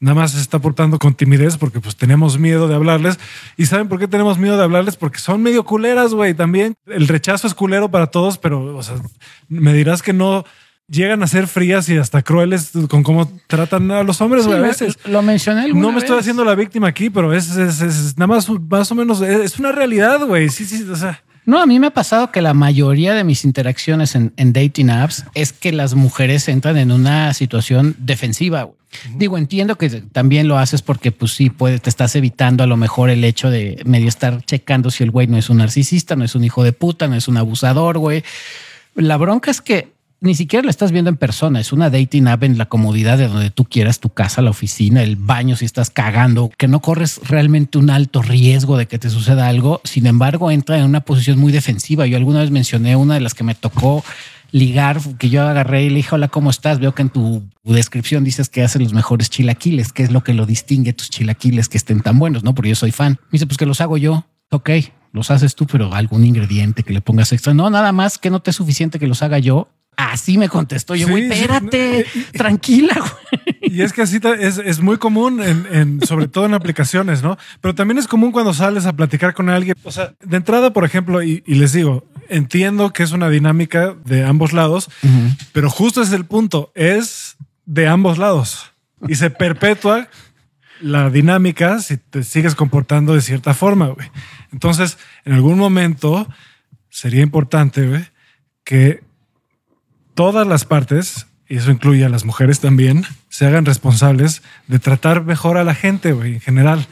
nada 0.00 0.14
más 0.14 0.32
se 0.32 0.40
está 0.40 0.58
portando 0.58 0.98
con 0.98 1.14
timidez 1.14 1.56
porque 1.56 1.80
pues 1.80 1.96
tenemos 1.96 2.38
miedo 2.38 2.68
de 2.68 2.74
hablarles. 2.74 3.18
¿Y 3.56 3.66
saben 3.66 3.88
por 3.88 3.98
qué 3.98 4.08
tenemos 4.08 4.38
miedo 4.38 4.56
de 4.56 4.64
hablarles? 4.64 4.96
Porque 4.96 5.18
son 5.18 5.42
medio 5.42 5.64
culeras, 5.64 6.12
güey. 6.14 6.34
También 6.34 6.74
el 6.86 7.08
rechazo 7.08 7.46
es 7.46 7.54
culero 7.54 7.90
para 7.90 8.08
todos, 8.08 8.38
pero 8.38 8.76
o 8.76 8.82
sea, 8.82 8.96
me 9.48 9.72
dirás 9.72 10.02
que 10.02 10.12
no 10.12 10.44
llegan 10.88 11.22
a 11.22 11.26
ser 11.26 11.46
frías 11.46 11.88
y 11.88 11.96
hasta 11.96 12.22
crueles 12.22 12.70
con 12.88 13.02
cómo 13.02 13.30
tratan 13.46 13.90
a 13.90 14.02
los 14.02 14.20
hombres, 14.20 14.46
güey. 14.46 14.58
Sí, 14.58 14.64
a 14.64 14.66
veces. 14.66 14.98
Lo 15.06 15.22
mencioné 15.22 15.72
No 15.72 15.92
me 15.92 15.98
estoy 15.98 16.18
haciendo 16.18 16.44
la 16.44 16.54
víctima 16.54 16.88
aquí, 16.88 17.10
pero 17.10 17.32
es, 17.32 17.56
es, 17.56 17.80
es 17.80 18.18
nada 18.18 18.28
más, 18.28 18.48
más 18.48 18.90
o 18.92 18.94
menos, 18.94 19.20
es 19.20 19.58
una 19.58 19.72
realidad, 19.72 20.24
güey. 20.26 20.48
Sí, 20.48 20.64
sí, 20.64 20.88
o 20.88 20.96
sea. 20.96 21.22
No, 21.46 21.62
a 21.62 21.66
mí 21.66 21.78
me 21.78 21.86
ha 21.86 21.92
pasado 21.92 22.32
que 22.32 22.42
la 22.42 22.54
mayoría 22.54 23.14
de 23.14 23.22
mis 23.22 23.44
interacciones 23.44 24.16
en, 24.16 24.32
en 24.36 24.52
dating 24.52 24.90
apps 24.90 25.24
es 25.34 25.52
que 25.52 25.72
las 25.72 25.94
mujeres 25.94 26.48
entran 26.48 26.76
en 26.76 26.90
una 26.90 27.32
situación 27.34 27.94
defensiva. 28.00 28.68
Digo, 29.14 29.38
entiendo 29.38 29.76
que 29.78 29.88
también 29.88 30.48
lo 30.48 30.58
haces 30.58 30.82
porque, 30.82 31.12
pues 31.12 31.32
sí, 31.32 31.50
puede, 31.50 31.78
te 31.78 31.88
estás 31.88 32.16
evitando 32.16 32.64
a 32.64 32.66
lo 32.66 32.76
mejor 32.76 33.10
el 33.10 33.22
hecho 33.22 33.48
de 33.48 33.80
medio 33.84 34.08
estar 34.08 34.44
checando 34.44 34.90
si 34.90 35.04
el 35.04 35.12
güey 35.12 35.28
no 35.28 35.36
es 35.36 35.48
un 35.48 35.58
narcisista, 35.58 36.16
no 36.16 36.24
es 36.24 36.34
un 36.34 36.42
hijo 36.42 36.64
de 36.64 36.72
puta, 36.72 37.06
no 37.06 37.14
es 37.14 37.28
un 37.28 37.36
abusador, 37.36 37.98
güey. 37.98 38.24
La 38.96 39.16
bronca 39.16 39.50
es 39.50 39.60
que 39.60 39.95
ni 40.26 40.34
siquiera 40.34 40.64
lo 40.64 40.70
estás 40.70 40.92
viendo 40.92 41.08
en 41.08 41.16
persona, 41.16 41.60
es 41.60 41.72
una 41.72 41.90
dating 41.90 42.28
app 42.28 42.42
en 42.42 42.58
la 42.58 42.66
comodidad 42.66 43.18
de 43.18 43.28
donde 43.28 43.50
tú 43.50 43.64
quieras, 43.64 44.00
tu 44.00 44.10
casa, 44.10 44.42
la 44.42 44.50
oficina, 44.50 45.02
el 45.02 45.16
baño, 45.16 45.56
si 45.56 45.64
estás 45.64 45.90
cagando, 45.90 46.50
que 46.56 46.68
no 46.68 46.80
corres 46.80 47.20
realmente 47.28 47.78
un 47.78 47.90
alto 47.90 48.22
riesgo 48.22 48.76
de 48.76 48.86
que 48.86 48.98
te 48.98 49.10
suceda 49.10 49.48
algo. 49.48 49.80
Sin 49.84 50.06
embargo, 50.06 50.50
entra 50.50 50.78
en 50.78 50.84
una 50.84 51.00
posición 51.00 51.38
muy 51.38 51.52
defensiva. 51.52 52.06
Yo 52.06 52.16
alguna 52.16 52.40
vez 52.40 52.50
mencioné 52.50 52.96
una 52.96 53.14
de 53.14 53.20
las 53.20 53.34
que 53.34 53.44
me 53.44 53.54
tocó 53.54 54.04
ligar, 54.52 55.00
que 55.18 55.28
yo 55.28 55.46
agarré 55.46 55.84
y 55.84 55.90
le 55.90 55.96
dije, 55.96 56.14
hola, 56.14 56.28
¿cómo 56.28 56.50
estás? 56.50 56.78
Veo 56.78 56.94
que 56.94 57.02
en 57.02 57.10
tu 57.10 57.42
descripción 57.64 58.24
dices 58.24 58.48
que 58.48 58.62
haces 58.62 58.80
los 58.80 58.92
mejores 58.92 59.30
chilaquiles. 59.30 59.92
¿Qué 59.92 60.02
es 60.02 60.10
lo 60.10 60.22
que 60.22 60.34
lo 60.34 60.46
distingue 60.46 60.92
tus 60.92 61.10
chilaquiles 61.10 61.68
que 61.68 61.76
estén 61.76 62.00
tan 62.00 62.18
buenos? 62.18 62.42
No, 62.42 62.54
porque 62.54 62.70
yo 62.70 62.76
soy 62.76 62.92
fan. 62.92 63.18
Me 63.24 63.32
dice, 63.32 63.46
pues 63.46 63.58
que 63.58 63.66
los 63.66 63.80
hago 63.80 63.96
yo. 63.96 64.26
Ok, 64.50 64.70
los 65.12 65.30
haces 65.30 65.54
tú, 65.56 65.66
pero 65.66 65.92
algún 65.92 66.24
ingrediente 66.24 66.82
que 66.82 66.92
le 66.92 67.00
pongas 67.00 67.32
extra. 67.32 67.52
No, 67.54 67.68
nada 67.70 67.92
más 67.92 68.18
que 68.18 68.30
no 68.30 68.40
te 68.40 68.50
es 68.50 68.56
suficiente 68.56 68.98
que 68.98 69.06
los 69.06 69.22
haga 69.22 69.38
yo. 69.38 69.68
Así 69.96 70.36
me 70.36 70.48
contestó 70.50 70.94
yo, 70.94 71.08
güey, 71.08 71.26
sí, 71.26 71.32
espérate, 71.32 72.06
no, 72.14 72.22
tranquila, 72.32 72.94
güey. 72.98 73.56
Y 73.62 73.80
es 73.82 73.92
que 73.94 74.02
así 74.02 74.20
es, 74.38 74.58
es 74.58 74.80
muy 74.80 74.98
común, 74.98 75.42
en, 75.42 75.66
en- 75.72 76.06
sobre 76.06 76.28
todo 76.28 76.44
en 76.44 76.52
aplicaciones, 76.54 77.22
¿no? 77.22 77.38
Pero 77.62 77.74
también 77.74 77.96
es 77.98 78.06
común 78.06 78.30
cuando 78.30 78.52
sales 78.52 78.84
a 78.84 78.92
platicar 78.94 79.32
con 79.34 79.48
alguien. 79.48 79.74
O 79.84 79.90
sea, 79.90 80.12
de 80.22 80.36
entrada, 80.36 80.72
por 80.74 80.84
ejemplo, 80.84 81.22
y, 81.22 81.42
y 81.46 81.54
les 81.54 81.72
digo, 81.72 82.04
entiendo 82.28 82.92
que 82.92 83.02
es 83.04 83.12
una 83.12 83.30
dinámica 83.30 83.94
de 84.04 84.24
ambos 84.24 84.52
lados, 84.52 84.90
pero 85.52 85.70
justo 85.70 86.02
es 86.02 86.12
el 86.12 86.26
punto, 86.26 86.72
es 86.74 87.36
de 87.64 87.88
ambos 87.88 88.18
lados. 88.18 88.72
Y 89.08 89.14
se 89.14 89.30
perpetúa 89.30 90.08
la 90.82 91.08
dinámica 91.08 91.78
si 91.80 91.96
te 91.96 92.22
sigues 92.22 92.54
comportando 92.54 93.14
de 93.14 93.22
cierta 93.22 93.54
forma, 93.54 93.86
güey. 93.88 94.10
Entonces, 94.52 94.98
en 95.24 95.32
algún 95.32 95.58
momento 95.58 96.28
sería 96.90 97.22
importante, 97.22 97.86
güey, 97.86 98.04
que 98.62 99.05
todas 100.16 100.46
las 100.46 100.64
partes, 100.64 101.26
y 101.46 101.58
eso 101.58 101.70
incluye 101.70 102.04
a 102.04 102.08
las 102.08 102.24
mujeres 102.24 102.58
también, 102.58 103.04
se 103.28 103.46
hagan 103.46 103.66
responsables 103.66 104.42
de 104.66 104.80
tratar 104.80 105.24
mejor 105.24 105.58
a 105.58 105.62
la 105.62 105.74
gente, 105.74 106.12
güey, 106.12 106.34
en 106.34 106.40
general. 106.40 106.86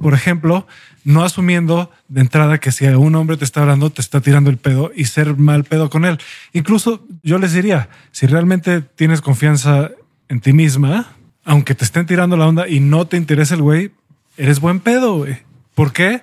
Por 0.00 0.14
ejemplo, 0.14 0.66
no 1.04 1.24
asumiendo 1.24 1.90
de 2.06 2.20
entrada 2.20 2.58
que 2.58 2.70
si 2.72 2.86
un 2.86 3.16
hombre 3.16 3.36
te 3.36 3.44
está 3.44 3.62
hablando, 3.62 3.90
te 3.90 4.00
está 4.00 4.20
tirando 4.20 4.48
el 4.48 4.58
pedo 4.58 4.92
y 4.94 5.06
ser 5.06 5.36
mal 5.36 5.64
pedo 5.64 5.90
con 5.90 6.04
él. 6.04 6.18
Incluso 6.52 7.04
yo 7.22 7.38
les 7.38 7.52
diría, 7.52 7.90
si 8.12 8.26
realmente 8.26 8.80
tienes 8.80 9.20
confianza 9.20 9.90
en 10.28 10.40
ti 10.40 10.52
misma, 10.52 11.08
aunque 11.44 11.74
te 11.74 11.84
estén 11.84 12.06
tirando 12.06 12.36
la 12.36 12.46
onda 12.46 12.68
y 12.68 12.78
no 12.78 13.08
te 13.08 13.16
interesa 13.16 13.56
el 13.56 13.62
güey, 13.62 13.90
eres 14.36 14.60
buen 14.60 14.78
pedo. 14.78 15.26
¿Por 15.74 15.92
qué? 15.92 16.22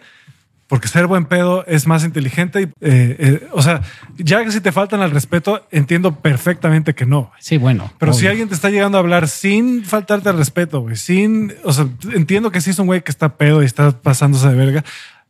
Porque 0.67 0.87
ser 0.87 1.05
buen 1.05 1.25
pedo 1.25 1.63
es 1.67 1.85
más 1.85 2.03
inteligente 2.03 2.61
y, 2.61 2.63
eh, 2.63 2.71
eh, 2.81 3.47
o 3.51 3.61
sea, 3.61 3.81
ya 4.17 4.43
que 4.43 4.51
si 4.51 4.61
te 4.61 4.71
faltan 4.71 5.01
al 5.01 5.11
respeto, 5.11 5.67
entiendo 5.71 6.15
perfectamente 6.15 6.95
que 6.95 7.05
no. 7.05 7.31
Sí, 7.39 7.57
bueno. 7.57 7.91
Pero 7.99 8.13
si 8.13 8.25
alguien 8.25 8.49
te 8.49 8.55
está 8.55 8.71
llegando 8.71 8.97
a 8.97 9.01
hablar 9.01 9.27
sin 9.27 9.85
faltarte 9.85 10.29
al 10.29 10.37
respeto, 10.37 10.79
güey, 10.81 10.95
sin, 10.95 11.53
o 11.63 11.71
sea, 11.71 11.87
entiendo 12.13 12.51
que 12.51 12.61
si 12.61 12.71
es 12.71 12.79
un 12.79 12.87
güey 12.87 13.01
que 13.01 13.11
está 13.11 13.37
pedo 13.37 13.61
y 13.61 13.65
está 13.65 13.91
pasándose 13.91 14.49
de 14.49 14.55
verga, 14.55 14.83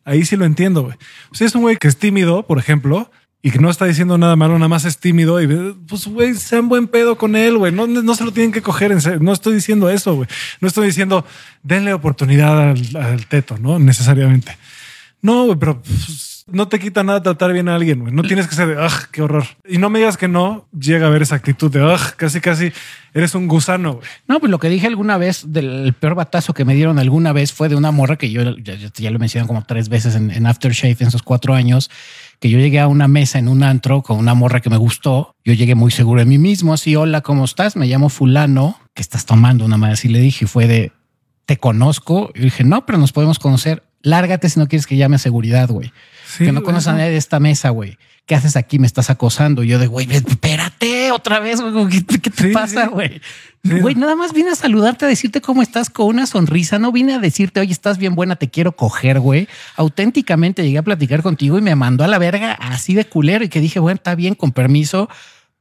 ahí 0.06 0.24
sí 0.24 0.38
lo 0.38 0.46
entiendo, 0.46 0.84
güey. 0.84 0.96
Si 1.34 1.44
es 1.44 1.54
un 1.54 1.64
güey 1.64 1.76
que 1.76 1.90
es 1.90 1.98
tímido, 1.98 2.44
por 2.48 2.58
ejemplo, 2.58 3.12
y 3.42 3.52
que 3.52 3.60
no 3.60 3.70
está 3.70 3.86
diciendo 3.86 4.18
nada 4.18 4.36
malo, 4.36 4.54
nada 4.54 4.70
más 4.70 4.86
es 4.86 4.98
tímido 4.98 5.40
y 5.42 5.48
pues, 5.88 6.08
güey, 6.08 6.34
sean 6.34 6.70
buen 6.70 6.88
pedo 6.88 7.18
con 7.18 7.36
él, 7.36 7.58
güey. 7.58 7.72
No, 7.72 7.86
no 7.86 8.16
se 8.16 8.24
lo 8.24 8.32
tienen 8.32 8.52
que 8.52 8.64
coger 8.64 8.92
en 8.92 9.02
serio. 9.02 9.20
No 9.22 9.34
estoy 9.34 9.54
diciendo 9.54 9.88
eso, 9.90 10.16
güey. 10.16 10.28
No 10.62 10.68
estoy 10.68 10.88
diciendo 10.88 11.26
denle 11.62 11.94
oportunidad 11.94 12.72
al, 12.72 12.96
al 12.96 13.28
teto, 13.28 13.58
no 13.60 13.78
necesariamente. 13.78 14.58
No, 15.22 15.58
pero 15.58 15.82
pues, 15.82 16.44
no 16.48 16.68
te 16.68 16.78
quita 16.78 17.04
nada 17.04 17.24
tratar 17.24 17.52
bien 17.52 17.68
a 17.68 17.76
alguien, 17.76 18.02
güey. 18.02 18.14
No 18.14 18.22
tienes 18.22 18.48
que 18.48 18.54
ser 18.54 18.68
de, 18.68 18.76
¡ah, 18.80 18.92
qué 19.12 19.24
horror! 19.24 19.46
Y 19.68 19.80
no 19.80 19.90
me 19.90 19.98
digas 19.98 20.18
que 20.18 20.28
no, 20.28 20.68
llega 20.80 21.06
a 21.06 21.10
haber 21.10 21.24
esa 21.24 21.36
actitud 21.36 21.72
de, 21.72 21.82
¡ah, 21.84 21.98
casi, 22.18 22.40
casi 22.42 22.72
eres 23.14 23.34
un 23.34 23.48
gusano! 23.48 24.00
No, 24.28 24.40
pues 24.40 24.52
lo 24.52 24.60
que 24.60 24.70
dije 24.70 24.86
alguna 24.86 25.18
vez 25.18 25.52
del 25.52 25.96
peor 26.00 26.14
batazo 26.14 26.54
que 26.54 26.64
me 26.66 26.76
dieron 26.76 27.00
alguna 27.00 27.34
vez 27.34 27.52
fue 27.54 27.70
de 27.70 27.76
una 27.76 27.90
morra 27.90 28.18
que 28.18 28.30
yo 28.30 28.44
ya, 28.58 28.76
ya- 28.76 29.10
lo 29.12 29.18
mencioné 29.18 29.48
como 29.48 29.64
tres 29.64 29.90
veces 29.90 30.14
en, 30.16 30.30
en 30.30 30.46
Aftershave 30.46 30.98
en 31.00 31.08
esos 31.08 31.24
cuatro 31.24 31.56
años, 31.56 31.90
que 32.40 32.50
yo 32.52 32.60
llegué 32.60 32.80
a 32.80 32.88
una 32.88 33.08
mesa 33.08 33.40
en 33.40 33.48
un 33.48 33.64
antro 33.64 34.04
con 34.04 34.20
una 34.20 34.36
morra 34.36 34.62
que 34.62 34.70
me 34.70 34.78
gustó. 34.78 35.36
Yo 35.44 35.54
llegué 35.54 35.74
muy 35.74 35.90
seguro 35.90 36.20
de 36.20 36.26
mí 36.26 36.38
mismo, 36.38 36.74
así, 36.76 36.96
hola, 36.96 37.22
¿cómo 37.22 37.46
estás? 37.46 37.76
Me 37.76 37.88
llamo 37.88 38.10
fulano, 38.10 38.78
que 38.94 39.02
estás 39.02 39.26
tomando 39.26 39.66
una 39.66 39.78
madre 39.78 39.94
así 39.94 40.10
le 40.10 40.20
dije, 40.20 40.46
fue 40.46 40.68
de, 40.68 40.92
te 41.46 41.58
conozco. 41.58 42.32
Y 42.36 42.42
dije, 42.42 42.64
no, 42.64 42.86
pero 42.86 42.98
nos 42.98 43.12
podemos 43.12 43.40
conocer. 43.40 43.84
Lárgate 44.02 44.50
si 44.50 44.60
no 44.60 44.68
quieres 44.68 44.88
que 44.88 44.98
llame 44.98 45.16
a 45.16 45.20
seguridad, 45.20 45.70
güey. 45.70 45.92
Sí, 46.28 46.46
que 46.46 46.52
no 46.52 46.64
conoces 46.64 46.88
a 46.88 46.94
nadie 46.94 47.12
de 47.12 47.18
esta 47.18 47.40
mesa, 47.40 47.70
güey. 47.70 47.98
¿qué 48.26 48.36
haces 48.36 48.56
aquí? 48.56 48.80
Me 48.80 48.88
estás 48.88 49.10
acosando. 49.10 49.64
Y 49.64 49.68
yo 49.68 49.80
de, 49.80 49.88
güey, 49.88 50.08
espérate 50.12 51.12
otra 51.12 51.40
vez, 51.40 51.62
güey, 51.62 51.90
¿qué, 52.20 52.30
te 52.30 52.50
pasa, 52.50 52.88
güey? 52.88 53.22
Güey, 53.64 53.96
nada 53.96 54.16
más 54.16 54.34
vine 54.34 54.52
a 54.52 54.56
saludarte, 54.56 55.06
a 55.06 55.08
decirte 55.08 55.42
cómo 55.42 55.62
estás 55.62 55.90
con 55.90 56.08
una 56.08 56.28
sonrisa. 56.28 56.80
No 56.80 56.92
vine 56.92 57.16
a 57.16 57.20
decirte, 57.20 57.60
oye, 57.60 57.72
estás 57.72 57.98
bien 57.98 58.16
buena, 58.16 58.36
te 58.36 58.50
quiero 58.50 58.76
coger, 58.76 59.20
güey. 59.20 59.48
Auténticamente 59.76 60.64
llegué 60.64 60.78
a 60.78 60.84
platicar 60.84 61.22
contigo 61.22 61.58
y 61.58 61.62
me 61.62 61.76
mandó 61.76 62.04
a 62.04 62.08
la 62.08 62.18
verga 62.18 62.54
así 62.54 62.94
de 62.94 63.06
culero 63.06 63.44
y 63.44 63.50
que 63.50 63.60
dije, 63.60 63.80
bueno, 63.80 63.96
está 63.96 64.16
bien, 64.16 64.36
con 64.36 64.52
permiso, 64.52 65.10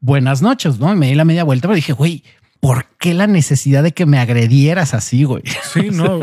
buenas 0.00 0.42
noches, 0.42 0.78
¿no? 0.78 0.92
Y 0.92 0.96
me 0.96 1.08
di 1.08 1.14
la 1.14 1.24
media 1.24 1.44
vuelta, 1.44 1.68
pero 1.68 1.76
dije, 1.76 1.92
güey, 1.92 2.24
¿por 2.64 2.86
qué 2.98 3.12
la 3.12 3.26
necesidad 3.26 3.82
de 3.82 3.92
que 3.92 4.06
me 4.06 4.18
agredieras 4.18 4.94
así, 4.94 5.24
güey? 5.24 5.42
Sí, 5.70 5.88
no. 5.92 6.20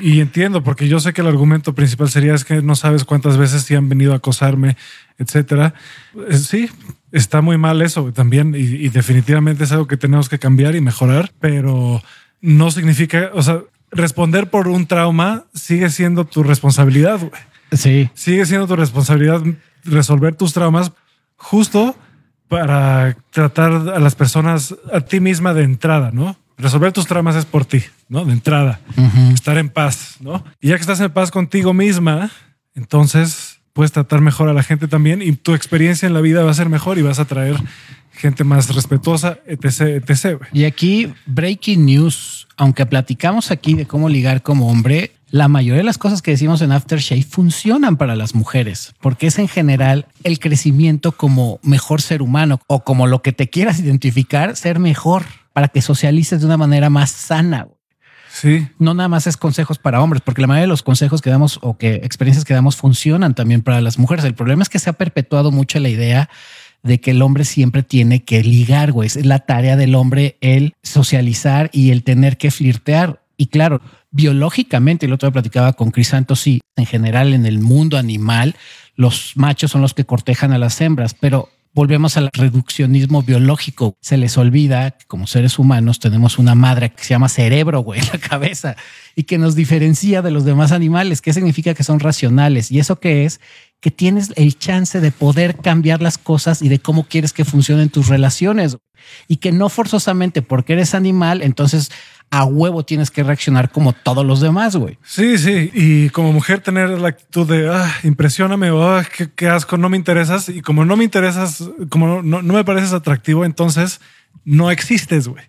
Y 0.00 0.20
entiendo, 0.20 0.62
porque 0.62 0.86
yo 0.86 1.00
sé 1.00 1.12
que 1.12 1.22
el 1.22 1.26
argumento 1.26 1.74
principal 1.74 2.08
sería 2.08 2.34
es 2.34 2.44
que 2.44 2.62
no 2.62 2.76
sabes 2.76 3.02
cuántas 3.02 3.36
veces 3.36 3.66
te 3.66 3.76
han 3.76 3.88
venido 3.88 4.12
a 4.12 4.18
acosarme, 4.18 4.76
etcétera. 5.18 5.74
Eh, 6.30 6.36
sí, 6.36 6.70
está 7.10 7.40
muy 7.40 7.58
mal 7.58 7.82
eso 7.82 8.12
también 8.12 8.54
y, 8.56 8.88
definitivamente 8.90 9.64
es 9.64 9.72
algo 9.72 9.88
que 9.88 9.96
tenemos 9.96 10.28
que 10.28 10.38
cambiar 10.38 10.76
y 10.76 10.80
mejorar, 10.80 11.32
pero 11.40 12.00
no 12.40 12.70
significa, 12.70 13.32
o 13.34 13.42
sea, 13.42 13.62
responder 13.90 14.48
por 14.48 14.68
un 14.68 14.86
trauma 14.86 15.46
sigue 15.52 15.90
siendo 15.90 16.26
tu 16.26 16.44
responsabilidad. 16.44 17.18
Güey. 17.18 17.42
Sí. 17.72 18.08
Sigue 18.14 18.46
siendo 18.46 18.68
tu 18.68 18.76
responsabilidad 18.76 19.42
resolver 19.82 20.36
tus 20.36 20.52
traumas 20.52 20.92
justo 21.36 21.96
para 22.48 23.16
tratar 23.30 23.72
a 23.72 23.98
las 23.98 24.14
personas, 24.14 24.74
a 24.92 25.00
ti 25.00 25.20
misma 25.20 25.54
de 25.54 25.64
entrada, 25.64 26.10
¿no? 26.12 26.36
Resolver 26.58 26.92
tus 26.92 27.06
traumas 27.06 27.36
es 27.36 27.44
por 27.44 27.64
ti, 27.64 27.82
¿no? 28.08 28.24
De 28.24 28.32
entrada, 28.32 28.80
estar 29.34 29.58
en 29.58 29.68
paz, 29.68 30.16
¿no? 30.20 30.44
Y 30.60 30.68
ya 30.68 30.76
que 30.76 30.80
estás 30.80 31.00
en 31.00 31.10
paz 31.10 31.30
contigo 31.30 31.74
misma, 31.74 32.30
entonces 32.74 33.60
puedes 33.72 33.92
tratar 33.92 34.20
mejor 34.22 34.48
a 34.48 34.54
la 34.54 34.62
gente 34.62 34.88
también 34.88 35.20
y 35.20 35.32
tu 35.32 35.54
experiencia 35.54 36.06
en 36.06 36.14
la 36.14 36.22
vida 36.22 36.42
va 36.42 36.50
a 36.50 36.54
ser 36.54 36.70
mejor 36.70 36.98
y 36.98 37.02
vas 37.02 37.18
a 37.18 37.26
traer 37.26 37.56
gente 38.12 38.44
más 38.44 38.74
respetuosa, 38.74 39.38
etc, 39.46 40.02
etc. 40.08 40.42
Y 40.52 40.64
aquí, 40.64 41.12
breaking 41.26 41.84
news, 41.84 42.48
aunque 42.56 42.86
platicamos 42.86 43.50
aquí 43.50 43.74
de 43.74 43.86
cómo 43.86 44.08
ligar 44.08 44.42
como 44.42 44.68
hombre, 44.70 45.12
la 45.30 45.48
mayoría 45.48 45.78
de 45.78 45.84
las 45.84 45.98
cosas 45.98 46.22
que 46.22 46.30
decimos 46.30 46.62
en 46.62 46.72
Aftershave 46.72 47.22
funcionan 47.22 47.96
para 47.96 48.16
las 48.16 48.34
mujeres, 48.34 48.94
porque 49.00 49.26
es 49.26 49.38
en 49.38 49.48
general 49.48 50.06
el 50.24 50.38
crecimiento 50.38 51.12
como 51.12 51.58
mejor 51.62 52.00
ser 52.00 52.22
humano 52.22 52.60
o 52.66 52.84
como 52.84 53.06
lo 53.06 53.22
que 53.22 53.32
te 53.32 53.50
quieras 53.50 53.80
identificar, 53.80 54.56
ser 54.56 54.78
mejor 54.78 55.24
para 55.52 55.68
que 55.68 55.82
socialices 55.82 56.40
de 56.40 56.46
una 56.46 56.56
manera 56.56 56.90
más 56.90 57.10
sana. 57.10 57.68
Sí. 58.30 58.68
No 58.78 58.92
nada 58.92 59.08
más 59.08 59.26
es 59.26 59.38
consejos 59.38 59.78
para 59.78 60.02
hombres, 60.02 60.22
porque 60.22 60.42
la 60.42 60.46
mayoría 60.46 60.66
de 60.66 60.68
los 60.68 60.82
consejos 60.82 61.22
que 61.22 61.30
damos 61.30 61.58
o 61.62 61.78
que 61.78 61.94
experiencias 61.94 62.44
que 62.44 62.52
damos 62.52 62.76
funcionan 62.76 63.34
también 63.34 63.62
para 63.62 63.80
las 63.80 63.98
mujeres. 63.98 64.24
El 64.26 64.34
problema 64.34 64.62
es 64.62 64.68
que 64.68 64.78
se 64.78 64.90
ha 64.90 64.92
perpetuado 64.92 65.50
mucho 65.50 65.80
la 65.80 65.88
idea 65.88 66.28
de 66.82 67.00
que 67.00 67.12
el 67.12 67.22
hombre 67.22 67.44
siempre 67.44 67.82
tiene 67.82 68.24
que 68.24 68.42
ligar, 68.42 68.92
güey. 68.92 69.06
Es 69.06 69.24
la 69.24 69.40
tarea 69.40 69.76
del 69.76 69.94
hombre 69.94 70.36
el 70.40 70.74
socializar 70.82 71.70
y 71.72 71.90
el 71.90 72.02
tener 72.02 72.36
que 72.36 72.50
flirtear. 72.50 73.22
Y 73.36 73.46
claro, 73.46 73.80
biológicamente, 74.10 75.06
el 75.06 75.12
otro 75.12 75.28
día 75.28 75.34
platicaba 75.34 75.72
con 75.74 75.90
Crisanto, 75.90 76.36
sí, 76.36 76.60
en 76.76 76.86
general 76.86 77.34
en 77.34 77.46
el 77.46 77.58
mundo 77.58 77.98
animal, 77.98 78.56
los 78.94 79.32
machos 79.36 79.70
son 79.70 79.82
los 79.82 79.94
que 79.94 80.04
cortejan 80.04 80.52
a 80.52 80.58
las 80.58 80.80
hembras, 80.80 81.14
pero 81.14 81.50
volvemos 81.76 82.16
al 82.16 82.30
reduccionismo 82.32 83.22
biológico. 83.22 83.98
Se 84.00 84.16
les 84.16 84.38
olvida 84.38 84.92
que 84.92 85.04
como 85.04 85.26
seres 85.26 85.58
humanos 85.58 86.00
tenemos 86.00 86.38
una 86.38 86.54
madre 86.54 86.90
que 86.90 87.04
se 87.04 87.10
llama 87.10 87.28
cerebro, 87.28 87.80
güey, 87.80 88.00
en 88.02 88.06
la 88.06 88.18
cabeza 88.18 88.76
y 89.14 89.24
que 89.24 89.36
nos 89.36 89.54
diferencia 89.54 90.22
de 90.22 90.30
los 90.30 90.46
demás 90.46 90.72
animales. 90.72 91.20
¿Qué 91.20 91.34
significa 91.34 91.74
que 91.74 91.84
son 91.84 92.00
racionales? 92.00 92.72
¿Y 92.72 92.78
eso 92.78 92.98
qué 92.98 93.26
es? 93.26 93.42
Que 93.80 93.90
tienes 93.90 94.32
el 94.36 94.58
chance 94.58 95.00
de 95.00 95.10
poder 95.12 95.58
cambiar 95.58 96.00
las 96.00 96.16
cosas 96.16 96.62
y 96.62 96.70
de 96.70 96.78
cómo 96.78 97.04
quieres 97.04 97.34
que 97.34 97.44
funcionen 97.44 97.90
tus 97.90 98.08
relaciones 98.08 98.78
y 99.28 99.36
que 99.36 99.52
no 99.52 99.68
forzosamente 99.68 100.40
porque 100.40 100.72
eres 100.72 100.94
animal, 100.94 101.42
entonces 101.42 101.90
a 102.30 102.44
huevo 102.44 102.84
tienes 102.84 103.10
que 103.10 103.22
reaccionar 103.22 103.70
como 103.70 103.92
todos 103.92 104.24
los 104.24 104.40
demás, 104.40 104.76
güey. 104.76 104.98
Sí, 105.04 105.38
sí. 105.38 105.70
Y 105.72 106.10
como 106.10 106.32
mujer 106.32 106.60
tener 106.60 106.90
la 106.90 107.08
actitud 107.08 107.48
de, 107.48 107.68
ah, 107.68 107.90
impresioname 108.02 108.70
o 108.70 108.82
ah, 108.82 109.04
qué, 109.36 109.48
asco, 109.48 109.76
no 109.76 109.88
me 109.88 109.96
interesas. 109.96 110.48
Y 110.48 110.60
como 110.60 110.84
no 110.84 110.96
me 110.96 111.04
interesas, 111.04 111.62
como 111.88 112.22
no 112.22 112.42
me 112.42 112.64
pareces 112.64 112.92
atractivo, 112.92 113.44
entonces 113.44 114.00
no 114.44 114.70
existes, 114.70 115.28
güey. 115.28 115.44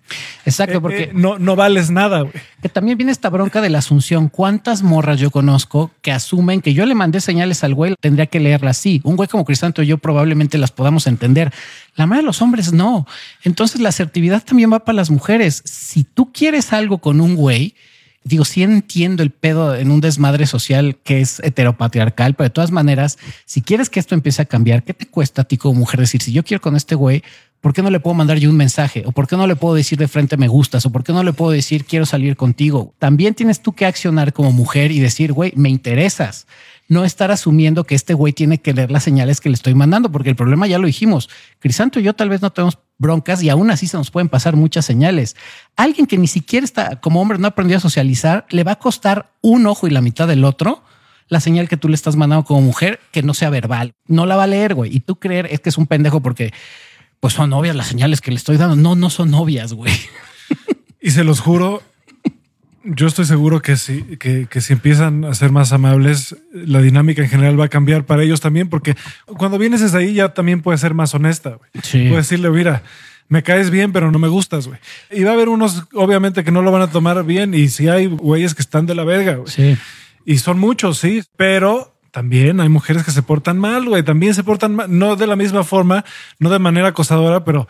Exacto, 0.46 0.78
eh, 0.78 0.82
porque 0.82 1.04
eh, 1.04 1.12
no, 1.14 1.40
no 1.40 1.56
vales 1.56 1.90
nada, 1.90 2.22
güey. 2.22 2.34
Que 2.62 2.70
también 2.70 2.98
viene 2.98 3.12
esta 3.12 3.30
bronca 3.30 3.62
de 3.62 3.70
la 3.70 3.80
asunción. 3.80 4.30
¿Cuántas 4.30 4.84
morras 4.84 5.20
yo 5.20 5.32
conozco 5.32 5.92
que 6.02 6.12
asumen 6.12 6.62
que 6.62 6.74
yo 6.74 6.86
le 6.86 6.96
mandé 6.96 7.22
señales 7.22 7.64
al 7.64 7.74
güey? 7.74 7.96
Tendría 8.00 8.26
que 8.28 8.40
leerlas 8.40 8.80
así. 8.80 9.02
Un 9.04 9.16
güey 9.16 9.30
como 9.30 9.46
Cristanto 9.46 9.84
y 9.84 9.88
yo 9.88 9.98
probablemente 9.98 10.58
las 10.58 10.72
podamos 10.72 11.08
entender. 11.08 11.54
La 11.96 12.06
mayoría 12.06 12.24
de 12.24 12.28
los 12.28 12.42
hombres 12.42 12.74
no. 12.74 13.08
Entonces 13.44 13.82
la 13.82 13.90
asertividad 13.90 14.44
también 14.44 14.72
va 14.72 14.80
para 14.80 14.96
las 14.96 15.10
mujeres. 15.10 15.62
Si 15.66 16.04
tú 16.04 16.32
quieres 16.32 16.74
algo 16.74 17.00
con 17.00 17.22
un 17.22 17.36
güey, 17.36 17.76
digo, 18.28 18.46
sí 18.46 18.64
entiendo 18.64 19.24
el 19.24 19.32
pedo 19.32 19.76
en 19.76 19.90
un 19.90 20.02
desmadre 20.02 20.46
social 20.46 20.98
que 21.04 21.22
es 21.22 21.40
heteropatriarcal, 21.40 22.36
pero 22.36 22.50
de 22.50 22.54
todas 22.54 22.72
maneras, 22.72 23.18
si 23.46 23.62
quieres 23.62 23.90
que 23.90 24.00
esto 24.00 24.16
empiece 24.16 24.42
a 24.42 24.46
cambiar, 24.46 24.84
¿qué 24.84 24.94
te 24.94 25.08
cuesta 25.08 25.44
a 25.44 25.46
ti 25.46 25.58
como 25.58 25.80
mujer 25.80 26.00
decir, 26.00 26.22
si 26.22 26.34
yo 26.34 26.44
quiero 26.44 26.62
con 26.62 26.76
este 26.76 26.96
güey, 26.96 27.24
¿por 27.68 27.74
qué 27.74 27.82
no 27.82 27.90
le 27.90 28.00
puedo 28.00 28.14
mandar 28.14 28.38
yo 28.38 28.50
un 28.50 28.56
mensaje? 28.56 29.04
¿O 29.06 29.12
por 29.12 29.28
qué 29.28 29.36
no 29.36 29.46
le 29.46 29.58
puedo 29.58 29.76
decir 29.76 30.00
de 30.00 30.08
frente 30.08 30.38
me 30.38 30.48
gustas? 30.48 30.86
¿O 30.86 30.90
por 30.90 31.04
qué 31.04 31.12
no 31.12 31.22
le 31.22 31.34
puedo 31.34 31.52
decir 31.52 31.84
quiero 31.84 32.06
salir 32.06 32.38
contigo? 32.38 32.94
También 32.98 33.34
tienes 33.34 33.62
tú 33.62 33.74
que 33.74 33.86
accionar 33.86 34.32
como 34.32 34.54
mujer 34.54 34.90
y 34.94 35.02
decir, 35.02 35.34
güey, 35.34 35.52
me 35.58 35.68
interesas. 35.68 36.48
No 36.88 37.04
estar 37.04 37.30
asumiendo 37.30 37.84
que 37.84 37.94
este 37.94 38.14
güey 38.14 38.32
tiene 38.32 38.60
que 38.60 38.74
leer 38.74 38.90
las 38.90 39.04
señales 39.04 39.42
que 39.42 39.50
le 39.50 39.56
estoy 39.56 39.76
mandando, 39.76 40.10
porque 40.10 40.30
el 40.30 40.38
problema 40.38 40.66
ya 40.66 40.80
lo 40.80 40.88
dijimos. 40.88 41.30
Crisanto 41.60 42.00
y 42.00 42.04
yo 42.04 42.14
tal 42.14 42.30
vez 42.30 42.42
no 42.42 42.54
tenemos 42.54 42.80
broncas 43.00 43.44
y 43.44 43.50
aún 43.50 43.70
así 43.70 43.86
se 43.86 43.98
nos 43.98 44.12
pueden 44.12 44.30
pasar 44.30 44.56
muchas 44.56 44.86
señales. 44.86 45.36
Alguien 45.76 46.08
que 46.08 46.18
ni 46.18 46.28
siquiera 46.28 46.64
está 46.64 47.02
como 47.02 47.22
hombre 47.22 47.38
no 47.38 47.50
aprendió 47.50 47.76
a 47.76 47.82
socializar, 47.82 48.46
le 48.50 48.64
va 48.64 48.72
a 48.72 48.80
costar 48.80 49.34
un 49.42 49.68
ojo 49.68 49.88
y 49.88 49.90
la 49.90 50.00
mitad 50.00 50.26
del 50.26 50.46
otro 50.46 50.84
la 51.30 51.42
señal 51.42 51.68
que 51.68 51.76
tú 51.78 51.90
le 51.90 51.96
estás 51.96 52.16
mandando 52.16 52.46
como 52.46 52.62
mujer 52.62 53.02
que 53.12 53.22
no 53.22 53.34
sea 53.34 53.50
verbal. 53.50 53.94
No 54.08 54.26
la 54.26 54.38
va 54.38 54.44
a 54.44 54.48
leer, 54.48 54.74
güey. 54.74 54.96
Y 54.96 55.02
tú 55.02 55.18
creer 55.18 55.48
es 55.52 55.60
que 55.60 55.68
es 55.68 55.78
un 55.78 55.88
pendejo 55.88 56.22
porque 56.22 56.54
pues 57.20 57.34
son 57.34 57.54
obvias 57.54 57.76
las 57.76 57.88
señales 57.88 58.22
que 58.22 58.32
le 58.32 58.38
estoy 58.38 58.58
dando. 58.58 58.76
No, 58.76 58.96
no 58.96 59.10
son 59.10 59.34
obvias, 59.34 59.74
güey. 59.74 59.94
Y 61.00 61.12
se 61.12 61.24
los 61.24 61.40
juro, 61.40 61.84
yo 62.84 63.08
estoy 63.08 63.26
seguro 63.26 63.62
que 63.62 63.78
si, 63.78 64.02
que, 64.18 64.48
si 64.60 64.74
empiezan 64.74 65.26
a 65.26 65.34
ser 65.36 65.52
más 65.52 65.72
amables, 65.72 66.36
la 66.52 66.82
dinámica 66.82 67.22
en 67.22 67.30
general 67.30 67.60
va 67.60 67.66
a 67.66 67.70
cambiar 67.70 68.06
para 68.06 68.24
ellos 68.24 68.42
también, 68.42 68.68
porque 68.70 68.96
cuando 69.26 69.58
vienes 69.58 69.80
desde 69.82 70.00
ahí 70.00 70.14
ya 70.14 70.34
también 70.34 70.62
puedes 70.62 70.82
ser 70.82 70.94
más 70.94 71.14
honesta. 71.14 71.52
Güey. 71.52 71.70
Sí. 71.84 72.08
Puedes 72.10 72.30
decirle, 72.30 72.50
mira, 72.50 72.84
me 73.30 73.44
caes 73.44 73.70
bien, 73.70 73.92
pero 73.92 74.12
no 74.12 74.20
me 74.20 74.28
gustas, 74.28 74.68
güey. 74.68 74.80
Y 75.12 75.24
va 75.24 75.32
a 75.32 75.34
haber 75.34 75.50
unos, 75.50 75.84
obviamente, 75.94 76.44
que 76.44 76.52
no 76.52 76.62
lo 76.62 76.72
van 76.72 76.82
a 76.82 76.92
tomar 76.92 77.24
bien. 77.26 77.54
Y 77.54 77.68
si 77.68 77.88
hay 77.88 78.08
güeyes 78.08 78.56
que 78.56 78.62
están 78.62 78.86
de 78.86 78.96
la 78.96 79.04
verga, 79.04 79.36
güey. 79.36 79.52
Sí. 79.52 79.78
Y 80.26 80.38
son 80.38 80.60
muchos, 80.60 80.98
sí, 80.98 81.24
pero 81.36 81.97
también 82.18 82.60
hay 82.62 82.68
mujeres 82.68 83.04
que 83.04 83.12
se 83.12 83.22
portan 83.22 83.60
mal, 83.60 83.88
güey. 83.88 84.02
También 84.02 84.34
se 84.34 84.44
portan 84.44 84.74
mal, 84.74 84.88
no 84.90 85.16
de 85.16 85.28
la 85.28 85.36
misma 85.36 85.64
forma, 85.64 86.04
no 86.40 86.50
de 86.50 86.58
manera 86.58 86.88
acosadora, 86.88 87.46
pero 87.46 87.68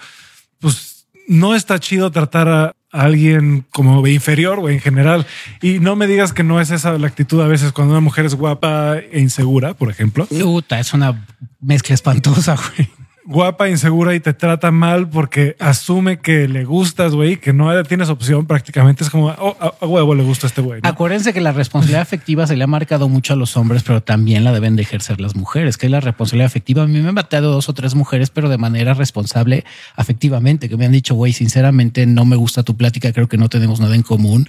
pues 0.62 1.06
no 1.28 1.54
está 1.54 1.82
chido 1.82 2.12
tratar 2.12 2.48
a 2.48 2.74
alguien 2.94 3.66
como 3.72 4.08
inferior, 4.08 4.62
güey, 4.62 4.76
en 4.76 4.80
general. 4.80 5.28
Y 5.62 5.80
no 5.80 5.98
me 5.98 6.08
digas 6.08 6.32
que 6.32 6.44
no 6.44 6.62
es 6.62 6.72
esa 6.72 6.98
la 6.98 7.08
actitud 7.08 7.42
a 7.42 7.48
veces 7.48 7.74
cuando 7.74 7.92
una 7.92 8.00
mujer 8.00 8.26
es 8.26 8.36
guapa 8.36 9.00
e 9.00 9.20
insegura, 9.20 9.74
por 9.74 9.90
ejemplo. 9.90 10.26
Puta, 10.28 10.80
es 10.80 10.94
una 10.94 11.28
mezcla 11.60 11.94
espantosa, 11.94 12.56
güey 12.56 12.97
guapa, 13.28 13.68
insegura 13.68 14.16
y 14.16 14.22
te 14.22 14.34
trata 14.34 14.72
mal 14.72 15.10
porque 15.10 15.58
asume 15.60 16.20
que 16.20 16.48
le 16.48 16.64
gustas, 16.64 17.14
güey, 17.14 17.36
que 17.38 17.52
no 17.52 17.84
tienes 17.84 18.10
opción 18.10 18.46
prácticamente. 18.48 19.04
Es 19.04 19.10
como, 19.10 19.28
oh, 19.28 19.58
a, 19.60 19.86
huevo 19.86 20.16
le 20.16 20.24
gusta 20.24 20.48
este 20.48 20.62
güey. 20.62 20.80
Acuérdense 20.84 21.34
que 21.34 21.42
la 21.42 21.52
responsabilidad 21.52 22.02
afectiva 22.02 22.48
se 22.48 22.56
le 22.56 22.64
ha 22.64 22.68
marcado 22.68 23.10
mucho 23.10 23.34
a 23.34 23.36
los 23.36 23.58
hombres, 23.58 23.84
pero 23.84 24.02
también 24.02 24.46
la 24.46 24.54
deben 24.54 24.78
de 24.78 24.84
ejercer 24.84 25.20
las 25.20 25.36
mujeres, 25.36 25.78
que 25.78 25.88
es 25.88 25.92
la 25.92 26.00
responsabilidad 26.00 26.48
afectiva. 26.48 26.84
A 26.84 26.88
mí 26.88 27.00
me 27.00 27.10
han 27.10 27.16
bateado 27.16 27.52
dos 27.52 27.68
o 27.68 27.74
tres 27.74 27.96
mujeres, 27.96 28.30
pero 28.30 28.48
de 28.48 28.58
manera 28.58 28.94
responsable 28.94 29.66
afectivamente, 29.98 30.70
que 30.70 30.78
me 30.78 30.86
han 30.86 30.94
dicho, 30.94 31.14
güey, 31.14 31.34
sinceramente 31.34 32.06
no 32.06 32.24
me 32.24 32.38
gusta 32.38 32.64
tu 32.64 32.78
plática, 32.78 33.12
creo 33.12 33.28
que 33.28 33.38
no 33.38 33.50
tenemos 33.50 33.82
nada 33.82 33.96
en 33.96 34.04
común. 34.04 34.48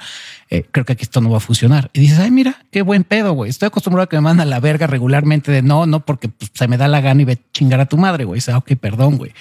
Eh, 0.50 0.64
creo 0.70 0.86
que 0.86 0.94
aquí 0.94 1.02
esto 1.02 1.20
no 1.20 1.30
va 1.30 1.36
a 1.36 1.40
funcionar. 1.40 1.90
Y 1.92 2.00
dices, 2.00 2.18
ay, 2.18 2.30
mira, 2.30 2.56
qué 2.70 2.80
buen 2.82 3.04
pedo, 3.04 3.32
güey. 3.32 3.50
Estoy 3.50 3.66
acostumbrado 3.66 4.04
a 4.04 4.08
que 4.08 4.16
me 4.16 4.22
mandan 4.22 4.48
la 4.48 4.60
verga 4.60 4.86
regularmente 4.86 5.52
de 5.52 5.60
no, 5.60 5.84
no, 5.84 6.00
porque 6.04 6.28
pues, 6.28 6.50
se 6.54 6.68
me 6.68 6.78
da 6.78 6.88
la 6.88 7.00
gana 7.02 7.22
y 7.22 7.24
ve 7.26 7.38
chingar 7.52 7.80
a 7.80 7.86
tu 7.86 7.98
madre, 7.98 8.24
güey. 8.24 8.40
O 8.48 8.56
ok, 8.56 8.72
perdón, 8.80 9.18
güey. 9.18 9.32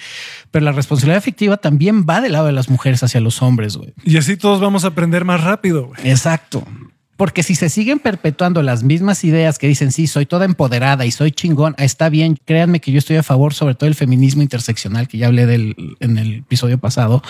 Pero 0.50 0.64
la 0.64 0.72
responsabilidad 0.72 1.18
afectiva 1.18 1.56
también 1.56 2.04
va 2.04 2.20
del 2.20 2.32
lado 2.32 2.46
de 2.46 2.52
las 2.52 2.68
mujeres 2.68 3.02
hacia 3.02 3.20
los 3.20 3.40
hombres, 3.40 3.76
güey. 3.76 3.94
Y 4.04 4.18
así 4.18 4.36
todos 4.36 4.60
vamos 4.60 4.84
a 4.84 4.88
aprender 4.88 5.24
más 5.24 5.42
rápido, 5.42 5.86
güey. 5.86 6.10
Exacto. 6.10 6.66
Porque 7.16 7.42
si 7.42 7.56
se 7.56 7.68
siguen 7.68 7.98
perpetuando 7.98 8.62
las 8.62 8.84
mismas 8.84 9.24
ideas 9.24 9.58
que 9.58 9.66
dicen, 9.66 9.90
sí, 9.90 10.06
soy 10.06 10.24
toda 10.24 10.44
empoderada 10.44 11.04
y 11.04 11.10
soy 11.10 11.32
chingón, 11.32 11.74
está 11.78 12.10
bien, 12.10 12.38
créanme 12.44 12.80
que 12.80 12.92
yo 12.92 12.98
estoy 12.98 13.16
a 13.16 13.24
favor, 13.24 13.54
sobre 13.54 13.74
todo 13.74 13.88
el 13.88 13.96
feminismo 13.96 14.42
interseccional, 14.42 15.08
que 15.08 15.18
ya 15.18 15.26
hablé 15.26 15.46
del, 15.46 15.74
en 15.98 16.16
el 16.16 16.34
episodio 16.34 16.78
pasado. 16.78 17.22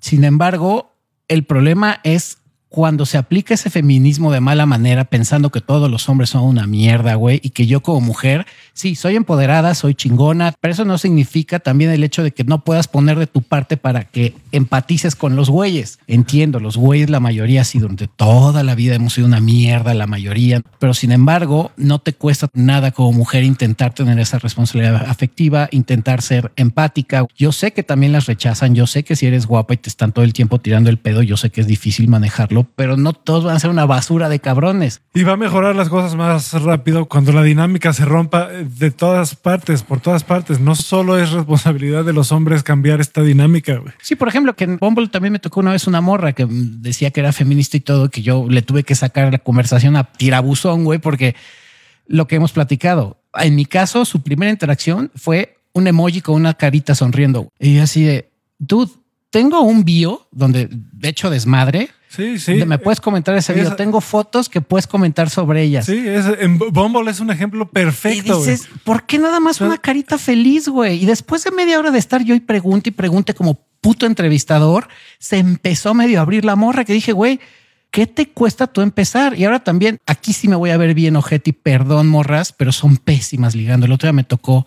Sin 0.00 0.24
embargo, 0.24 0.96
el 1.28 1.44
problema 1.44 2.00
es 2.02 2.38
cuando 2.76 3.06
se 3.06 3.16
aplica 3.16 3.54
ese 3.54 3.70
feminismo 3.70 4.30
de 4.30 4.42
mala 4.42 4.66
manera, 4.66 5.06
pensando 5.06 5.48
que 5.48 5.62
todos 5.62 5.90
los 5.90 6.10
hombres 6.10 6.28
son 6.28 6.42
una 6.42 6.66
mierda, 6.66 7.14
güey, 7.14 7.40
y 7.42 7.48
que 7.48 7.66
yo 7.66 7.80
como 7.80 8.02
mujer, 8.02 8.44
sí, 8.74 8.96
soy 8.96 9.16
empoderada, 9.16 9.74
soy 9.74 9.94
chingona, 9.94 10.52
pero 10.60 10.74
eso 10.74 10.84
no 10.84 10.98
significa 10.98 11.58
también 11.58 11.90
el 11.90 12.04
hecho 12.04 12.22
de 12.22 12.32
que 12.32 12.44
no 12.44 12.64
puedas 12.64 12.86
poner 12.86 13.18
de 13.18 13.26
tu 13.26 13.40
parte 13.40 13.78
para 13.78 14.04
que 14.04 14.34
empatices 14.52 15.16
con 15.16 15.36
los 15.36 15.48
güeyes. 15.48 16.00
Entiendo, 16.06 16.60
los 16.60 16.76
güeyes, 16.76 17.08
la 17.08 17.18
mayoría, 17.18 17.64
sí, 17.64 17.78
durante 17.78 18.08
toda 18.08 18.62
la 18.62 18.74
vida 18.74 18.94
hemos 18.94 19.14
sido 19.14 19.26
una 19.26 19.40
mierda, 19.40 19.94
la 19.94 20.06
mayoría, 20.06 20.60
pero 20.78 20.92
sin 20.92 21.12
embargo, 21.12 21.72
no 21.78 22.00
te 22.00 22.12
cuesta 22.12 22.50
nada 22.52 22.90
como 22.90 23.12
mujer 23.12 23.42
intentar 23.42 23.94
tener 23.94 24.18
esa 24.18 24.38
responsabilidad 24.38 25.08
afectiva, 25.08 25.70
intentar 25.70 26.20
ser 26.20 26.52
empática. 26.56 27.24
Yo 27.38 27.52
sé 27.52 27.72
que 27.72 27.82
también 27.82 28.12
las 28.12 28.26
rechazan, 28.26 28.74
yo 28.74 28.86
sé 28.86 29.02
que 29.02 29.16
si 29.16 29.24
eres 29.24 29.46
guapa 29.46 29.72
y 29.72 29.78
te 29.78 29.88
están 29.88 30.12
todo 30.12 30.26
el 30.26 30.34
tiempo 30.34 30.58
tirando 30.58 30.90
el 30.90 30.98
pedo, 30.98 31.22
yo 31.22 31.38
sé 31.38 31.48
que 31.48 31.62
es 31.62 31.66
difícil 31.66 32.08
manejarlo 32.08 32.65
pero 32.74 32.96
no 32.96 33.12
todos 33.12 33.44
van 33.44 33.56
a 33.56 33.60
ser 33.60 33.70
una 33.70 33.86
basura 33.86 34.28
de 34.28 34.40
cabrones. 34.40 35.02
Y 35.14 35.22
va 35.22 35.32
a 35.32 35.36
mejorar 35.36 35.76
las 35.76 35.88
cosas 35.88 36.14
más 36.14 36.52
rápido 36.62 37.06
cuando 37.06 37.32
la 37.32 37.42
dinámica 37.42 37.92
se 37.92 38.04
rompa 38.04 38.48
de 38.48 38.90
todas 38.90 39.34
partes, 39.34 39.82
por 39.82 40.00
todas 40.00 40.24
partes. 40.24 40.60
No 40.60 40.74
solo 40.74 41.18
es 41.18 41.30
responsabilidad 41.30 42.04
de 42.04 42.12
los 42.12 42.32
hombres 42.32 42.62
cambiar 42.62 43.00
esta 43.00 43.22
dinámica. 43.22 43.80
Sí, 44.02 44.16
por 44.16 44.28
ejemplo, 44.28 44.54
que 44.56 44.64
en 44.64 44.78
Bumble 44.78 45.08
también 45.08 45.32
me 45.32 45.38
tocó 45.38 45.60
una 45.60 45.72
vez 45.72 45.86
una 45.86 46.00
morra 46.00 46.32
que 46.32 46.46
decía 46.48 47.10
que 47.10 47.20
era 47.20 47.32
feminista 47.32 47.76
y 47.76 47.80
todo, 47.80 48.10
que 48.10 48.22
yo 48.22 48.46
le 48.48 48.62
tuve 48.62 48.82
que 48.82 48.94
sacar 48.94 49.32
la 49.32 49.38
conversación 49.38 49.96
a 49.96 50.04
tirabuzón, 50.04 50.84
güey, 50.84 50.98
porque 50.98 51.36
lo 52.06 52.26
que 52.26 52.36
hemos 52.36 52.52
platicado. 52.52 53.20
En 53.34 53.54
mi 53.54 53.66
caso, 53.66 54.04
su 54.04 54.22
primera 54.22 54.50
interacción 54.50 55.10
fue 55.14 55.58
un 55.72 55.86
emoji 55.86 56.20
con 56.20 56.36
una 56.36 56.54
carita 56.54 56.94
sonriendo. 56.94 57.52
Y 57.58 57.78
así 57.78 58.04
de, 58.04 58.30
dude, 58.58 58.92
tengo 59.30 59.60
un 59.60 59.84
bio 59.84 60.28
donde 60.32 60.68
de 60.70 61.08
hecho 61.08 61.28
desmadre 61.28 61.90
Sí, 62.08 62.38
sí. 62.38 62.64
Me 62.64 62.78
puedes 62.78 63.00
comentar 63.00 63.36
ese 63.36 63.52
video. 63.52 63.76
Tengo 63.76 64.00
fotos 64.00 64.48
que 64.48 64.60
puedes 64.60 64.86
comentar 64.86 65.28
sobre 65.28 65.62
ellas. 65.62 65.86
Sí, 65.86 66.04
en 66.06 66.58
Bumble 66.58 67.10
es 67.10 67.20
un 67.20 67.30
ejemplo 67.30 67.68
perfecto. 67.68 68.36
Y 68.36 68.38
dices, 68.38 68.68
¿por 68.84 69.04
qué 69.04 69.18
nada 69.18 69.40
más 69.40 69.60
una 69.60 69.78
carita 69.78 70.16
feliz, 70.18 70.68
güey? 70.68 71.02
Y 71.02 71.06
después 71.06 71.44
de 71.44 71.50
media 71.50 71.78
hora 71.78 71.90
de 71.90 71.98
estar 71.98 72.22
yo 72.24 72.34
y 72.34 72.40
pregunte 72.40 72.90
y 72.90 72.92
pregunte 72.92 73.34
como 73.34 73.60
puto 73.80 74.06
entrevistador, 74.06 74.88
se 75.18 75.38
empezó 75.38 75.94
medio 75.94 76.18
a 76.18 76.22
abrir 76.22 76.44
la 76.44 76.56
morra 76.56 76.84
que 76.84 76.92
dije, 76.92 77.12
güey, 77.12 77.40
¿qué 77.90 78.06
te 78.06 78.28
cuesta 78.28 78.66
tú 78.66 78.80
empezar? 78.80 79.38
Y 79.38 79.44
ahora 79.44 79.60
también, 79.60 79.98
aquí 80.06 80.32
sí 80.32 80.48
me 80.48 80.56
voy 80.56 80.70
a 80.70 80.76
ver 80.76 80.94
bien, 80.94 81.16
ojete, 81.16 81.50
y 81.50 81.52
perdón, 81.52 82.08
morras, 82.08 82.52
pero 82.52 82.72
son 82.72 82.96
pésimas 82.96 83.54
ligando. 83.54 83.86
El 83.86 83.92
otro 83.92 84.06
día 84.06 84.12
me 84.12 84.24
tocó 84.24 84.66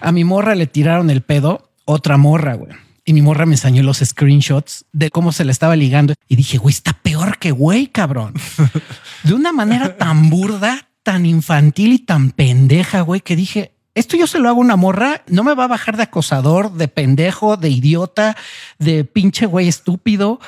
a 0.00 0.12
mi 0.12 0.24
morra 0.24 0.54
le 0.54 0.66
tiraron 0.66 1.10
el 1.10 1.22
pedo, 1.22 1.70
otra 1.84 2.16
morra, 2.16 2.54
güey 2.54 2.85
y 3.06 3.12
mi 3.12 3.22
morra 3.22 3.46
me 3.46 3.54
enseñó 3.54 3.84
los 3.84 3.98
screenshots 3.98 4.84
de 4.92 5.10
cómo 5.10 5.30
se 5.30 5.44
le 5.44 5.52
estaba 5.52 5.76
ligando 5.76 6.14
y 6.28 6.34
dije, 6.34 6.58
güey, 6.58 6.74
está 6.74 6.92
peor 6.92 7.38
que 7.38 7.52
güey, 7.52 7.86
cabrón. 7.86 8.34
De 9.22 9.32
una 9.32 9.52
manera 9.52 9.96
tan 9.96 10.28
burda, 10.28 10.88
tan 11.04 11.24
infantil 11.24 11.92
y 11.92 11.98
tan 12.00 12.32
pendeja, 12.32 13.02
güey, 13.02 13.20
que 13.20 13.36
dije, 13.36 13.72
esto 13.94 14.16
yo 14.16 14.26
se 14.26 14.40
lo 14.40 14.48
hago 14.48 14.60
a 14.60 14.64
una 14.64 14.76
morra, 14.76 15.22
no 15.28 15.44
me 15.44 15.54
va 15.54 15.64
a 15.64 15.68
bajar 15.68 15.96
de 15.96 16.02
acosador, 16.02 16.72
de 16.72 16.88
pendejo, 16.88 17.56
de 17.56 17.70
idiota, 17.70 18.36
de 18.80 19.04
pinche 19.04 19.46
güey 19.46 19.68
estúpido. 19.68 20.40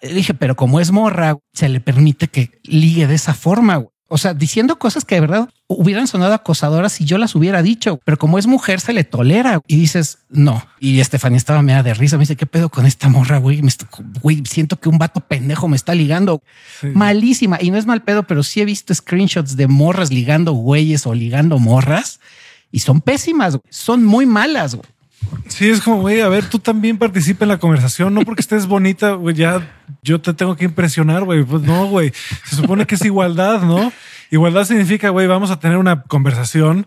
Dije, 0.00 0.32
pero 0.32 0.54
como 0.54 0.78
es 0.78 0.92
morra, 0.92 1.36
se 1.52 1.68
le 1.68 1.80
permite 1.80 2.28
que 2.28 2.60
ligue 2.62 3.08
de 3.08 3.16
esa 3.16 3.34
forma. 3.34 3.76
Güey. 3.76 3.90
O 4.08 4.16
sea, 4.16 4.32
diciendo 4.32 4.78
cosas 4.78 5.04
que 5.04 5.16
de 5.16 5.22
verdad 5.22 5.50
hubieran 5.68 6.06
sonado 6.06 6.34
acosadoras 6.34 6.92
si 6.92 7.04
yo 7.04 7.18
las 7.18 7.34
hubiera 7.34 7.62
dicho, 7.62 8.00
pero 8.04 8.16
como 8.16 8.38
es 8.38 8.46
mujer 8.46 8.80
se 8.80 8.92
le 8.92 9.04
tolera 9.04 9.60
y 9.66 9.76
dices 9.76 10.18
no. 10.28 10.64
Y 10.78 11.00
Estefanía 11.00 11.36
estaba 11.36 11.62
media 11.62 11.82
de 11.82 11.94
risa. 11.94 12.16
Me 12.16 12.22
dice 12.22 12.36
qué 12.36 12.46
pedo 12.46 12.68
con 12.68 12.86
esta 12.86 13.08
morra, 13.08 13.38
güey. 13.38 13.60
güey, 14.22 14.42
siento 14.48 14.78
que 14.78 14.88
un 14.88 14.98
vato 14.98 15.20
pendejo 15.20 15.68
me 15.68 15.76
está 15.76 15.94
ligando 15.94 16.42
malísima 16.94 17.58
y 17.60 17.70
no 17.70 17.78
es 17.78 17.86
mal 17.86 18.02
pedo, 18.02 18.24
pero 18.24 18.42
sí 18.42 18.60
he 18.60 18.64
visto 18.64 18.94
screenshots 18.94 19.56
de 19.56 19.66
morras 19.66 20.10
ligando 20.10 20.52
güeyes 20.52 21.06
o 21.06 21.14
ligando 21.14 21.58
morras 21.58 22.20
y 22.70 22.80
son 22.80 23.00
pésimas. 23.00 23.58
Son 23.70 24.04
muy 24.04 24.26
malas. 24.26 24.74
Güey. 24.74 24.88
Sí, 25.48 25.68
es 25.68 25.80
como, 25.80 26.00
güey, 26.00 26.20
a 26.20 26.28
ver, 26.28 26.48
tú 26.48 26.58
también 26.58 26.98
participa 26.98 27.44
en 27.44 27.50
la 27.50 27.58
conversación, 27.58 28.14
no 28.14 28.22
porque 28.22 28.42
estés 28.42 28.66
bonita, 28.66 29.12
güey, 29.12 29.34
ya 29.34 29.66
yo 30.02 30.20
te 30.20 30.34
tengo 30.34 30.56
que 30.56 30.64
impresionar, 30.64 31.24
güey. 31.24 31.44
Pues 31.44 31.62
no, 31.62 31.86
güey, 31.86 32.12
se 32.44 32.56
supone 32.56 32.86
que 32.86 32.96
es 32.96 33.04
igualdad, 33.04 33.62
¿no? 33.62 33.92
Igualdad 34.30 34.64
significa, 34.64 35.10
güey, 35.10 35.26
vamos 35.26 35.50
a 35.50 35.58
tener 35.60 35.78
una 35.78 36.02
conversación 36.02 36.86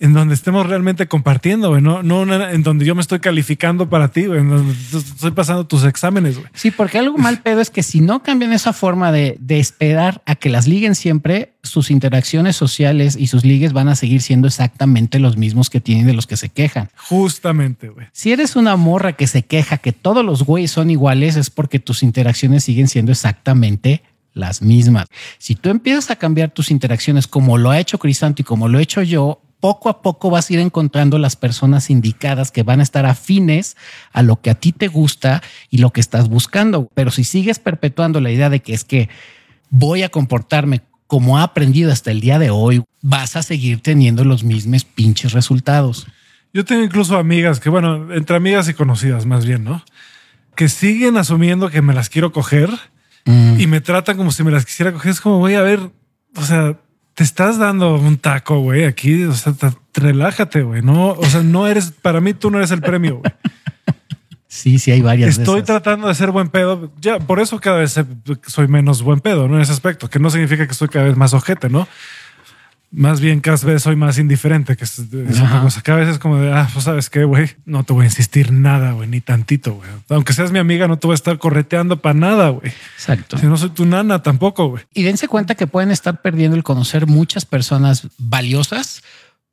en 0.00 0.12
donde 0.12 0.34
estemos 0.34 0.66
realmente 0.66 1.08
compartiendo, 1.08 1.70
güey, 1.70 1.82
no, 1.82 2.02
no 2.02 2.22
en 2.32 2.62
donde 2.62 2.84
yo 2.84 2.94
me 2.94 3.00
estoy 3.00 3.18
calificando 3.18 3.88
para 3.88 4.08
ti, 4.08 4.26
güey, 4.26 4.40
en 4.40 4.48
donde 4.48 4.72
estoy 4.72 5.32
pasando 5.32 5.66
tus 5.66 5.84
exámenes, 5.84 6.38
güey. 6.38 6.48
Sí, 6.54 6.70
porque 6.70 6.98
algo 6.98 7.18
mal 7.18 7.38
pedo 7.42 7.60
es 7.60 7.70
que 7.70 7.82
si 7.82 8.00
no 8.00 8.22
cambian 8.22 8.52
esa 8.52 8.72
forma 8.72 9.10
de, 9.10 9.36
de, 9.40 9.58
esperar 9.58 10.22
a 10.24 10.36
que 10.36 10.50
las 10.50 10.68
liguen 10.68 10.94
siempre, 10.94 11.54
sus 11.64 11.90
interacciones 11.90 12.54
sociales 12.54 13.16
y 13.18 13.26
sus 13.26 13.44
ligues 13.44 13.72
van 13.72 13.88
a 13.88 13.96
seguir 13.96 14.22
siendo 14.22 14.46
exactamente 14.46 15.18
los 15.18 15.36
mismos 15.36 15.68
que 15.68 15.80
tienen 15.80 16.06
de 16.06 16.12
los 16.12 16.26
que 16.26 16.36
se 16.36 16.48
quejan. 16.48 16.90
Justamente, 16.96 17.88
güey. 17.88 18.06
Si 18.12 18.32
eres 18.32 18.54
una 18.54 18.76
morra 18.76 19.14
que 19.14 19.26
se 19.26 19.42
queja 19.42 19.78
que 19.78 19.92
todos 19.92 20.24
los 20.24 20.44
güeyes 20.44 20.70
son 20.70 20.90
iguales, 20.90 21.34
es 21.34 21.50
porque 21.50 21.80
tus 21.80 22.04
interacciones 22.04 22.62
siguen 22.62 22.86
siendo 22.86 23.10
exactamente 23.10 24.02
las 24.34 24.62
mismas. 24.62 25.06
Si 25.38 25.54
tú 25.54 25.70
empiezas 25.70 26.10
a 26.10 26.16
cambiar 26.16 26.50
tus 26.50 26.70
interacciones 26.70 27.26
como 27.26 27.58
lo 27.58 27.70
ha 27.70 27.80
hecho 27.80 27.98
Crisanto 27.98 28.42
y 28.42 28.44
como 28.44 28.68
lo 28.68 28.78
he 28.78 28.82
hecho 28.82 29.02
yo, 29.02 29.42
poco 29.60 29.88
a 29.88 30.02
poco 30.02 30.30
vas 30.30 30.48
a 30.48 30.52
ir 30.52 30.60
encontrando 30.60 31.18
las 31.18 31.36
personas 31.36 31.90
indicadas 31.90 32.50
que 32.50 32.62
van 32.62 32.80
a 32.80 32.82
estar 32.82 33.06
afines 33.06 33.76
a 34.12 34.22
lo 34.22 34.40
que 34.40 34.50
a 34.50 34.54
ti 34.54 34.72
te 34.72 34.88
gusta 34.88 35.42
y 35.70 35.78
lo 35.78 35.92
que 35.92 36.00
estás 36.00 36.28
buscando. 36.28 36.88
Pero 36.94 37.10
si 37.10 37.24
sigues 37.24 37.58
perpetuando 37.58 38.20
la 38.20 38.30
idea 38.30 38.50
de 38.50 38.60
que 38.60 38.74
es 38.74 38.84
que 38.84 39.08
voy 39.70 40.02
a 40.02 40.08
comportarme 40.08 40.82
como 41.06 41.38
ha 41.38 41.42
aprendido 41.42 41.90
hasta 41.90 42.10
el 42.10 42.20
día 42.20 42.38
de 42.38 42.50
hoy, 42.50 42.82
vas 43.00 43.34
a 43.36 43.42
seguir 43.42 43.80
teniendo 43.80 44.24
los 44.24 44.44
mismos 44.44 44.84
pinches 44.84 45.32
resultados. 45.32 46.06
Yo 46.52 46.64
tengo 46.64 46.82
incluso 46.82 47.16
amigas 47.16 47.60
que, 47.60 47.70
bueno, 47.70 48.12
entre 48.12 48.36
amigas 48.36 48.68
y 48.68 48.74
conocidas 48.74 49.26
más 49.26 49.46
bien, 49.46 49.64
¿no? 49.64 49.82
Que 50.54 50.68
siguen 50.68 51.16
asumiendo 51.16 51.70
que 51.70 51.82
me 51.82 51.94
las 51.94 52.08
quiero 52.08 52.32
coger 52.32 52.70
mm. 53.24 53.60
y 53.60 53.66
me 53.66 53.80
tratan 53.80 54.16
como 54.16 54.32
si 54.32 54.42
me 54.42 54.50
las 54.50 54.64
quisiera 54.64 54.92
coger. 54.92 55.10
Es 55.10 55.20
como, 55.20 55.38
voy 55.38 55.54
a 55.54 55.62
ver, 55.62 55.80
o 56.36 56.42
sea, 56.42 56.76
te 57.14 57.24
estás 57.24 57.58
dando 57.58 57.96
un 57.96 58.18
taco, 58.18 58.60
güey, 58.60 58.84
aquí, 58.84 59.24
o 59.24 59.34
sea, 59.34 59.54
relájate, 59.94 60.62
güey, 60.62 60.82
no, 60.82 61.10
o 61.10 61.26
sea, 61.26 61.42
no 61.42 61.66
eres, 61.66 61.90
para 61.90 62.20
mí 62.20 62.32
tú 62.32 62.50
no 62.50 62.58
eres 62.58 62.70
el 62.70 62.80
premio, 62.80 63.16
güey. 63.16 63.32
Sí, 64.50 64.78
sí, 64.78 64.90
hay 64.90 65.02
varias. 65.02 65.38
Estoy 65.38 65.62
tratando 65.62 66.08
de 66.08 66.14
ser 66.14 66.30
buen 66.30 66.48
pedo. 66.48 66.90
Ya, 67.00 67.18
por 67.18 67.38
eso 67.38 67.60
cada 67.60 67.78
vez 67.78 68.00
soy 68.46 68.66
menos 68.66 69.02
buen 69.02 69.20
pedo, 69.20 69.46
¿no? 69.46 69.56
En 69.56 69.60
ese 69.60 69.72
aspecto, 69.72 70.08
que 70.08 70.18
no 70.18 70.30
significa 70.30 70.64
que 70.66 70.72
estoy 70.72 70.88
cada 70.88 71.04
vez 71.04 71.16
más 71.16 71.34
ojete, 71.34 71.68
¿no? 71.68 71.86
Más 72.90 73.20
bien 73.20 73.40
cada 73.40 73.58
vez 73.66 73.82
soy 73.82 73.96
más 73.96 74.18
indiferente, 74.18 74.76
que 74.76 74.84
es, 74.84 74.98
una 74.98 75.60
cosa. 75.62 75.82
Cada 75.82 75.98
vez 75.98 76.08
es 76.08 76.18
como 76.18 76.38
de, 76.38 76.52
ah, 76.52 76.68
pues 76.72 76.86
sabes 76.86 77.10
qué, 77.10 77.24
güey, 77.24 77.50
no 77.66 77.84
te 77.84 77.92
voy 77.92 78.04
a 78.04 78.06
insistir 78.06 78.50
nada, 78.50 78.92
güey, 78.92 79.08
ni 79.08 79.20
tantito, 79.20 79.74
güey. 79.74 79.88
Aunque 80.08 80.32
seas 80.32 80.52
mi 80.52 80.58
amiga, 80.58 80.88
no 80.88 80.98
te 80.98 81.06
voy 81.06 81.12
a 81.12 81.16
estar 81.16 81.38
correteando 81.38 82.00
para 82.00 82.14
nada, 82.14 82.48
güey. 82.48 82.72
Exacto. 82.94 83.36
Si 83.36 83.46
no 83.46 83.58
soy 83.58 83.70
tu 83.70 83.84
nana 83.84 84.22
tampoco, 84.22 84.68
güey. 84.68 84.84
Y 84.94 85.02
dense 85.02 85.28
cuenta 85.28 85.54
que 85.54 85.66
pueden 85.66 85.90
estar 85.90 86.22
perdiendo 86.22 86.56
el 86.56 86.62
conocer 86.62 87.06
muchas 87.06 87.44
personas 87.44 88.08
valiosas 88.16 89.02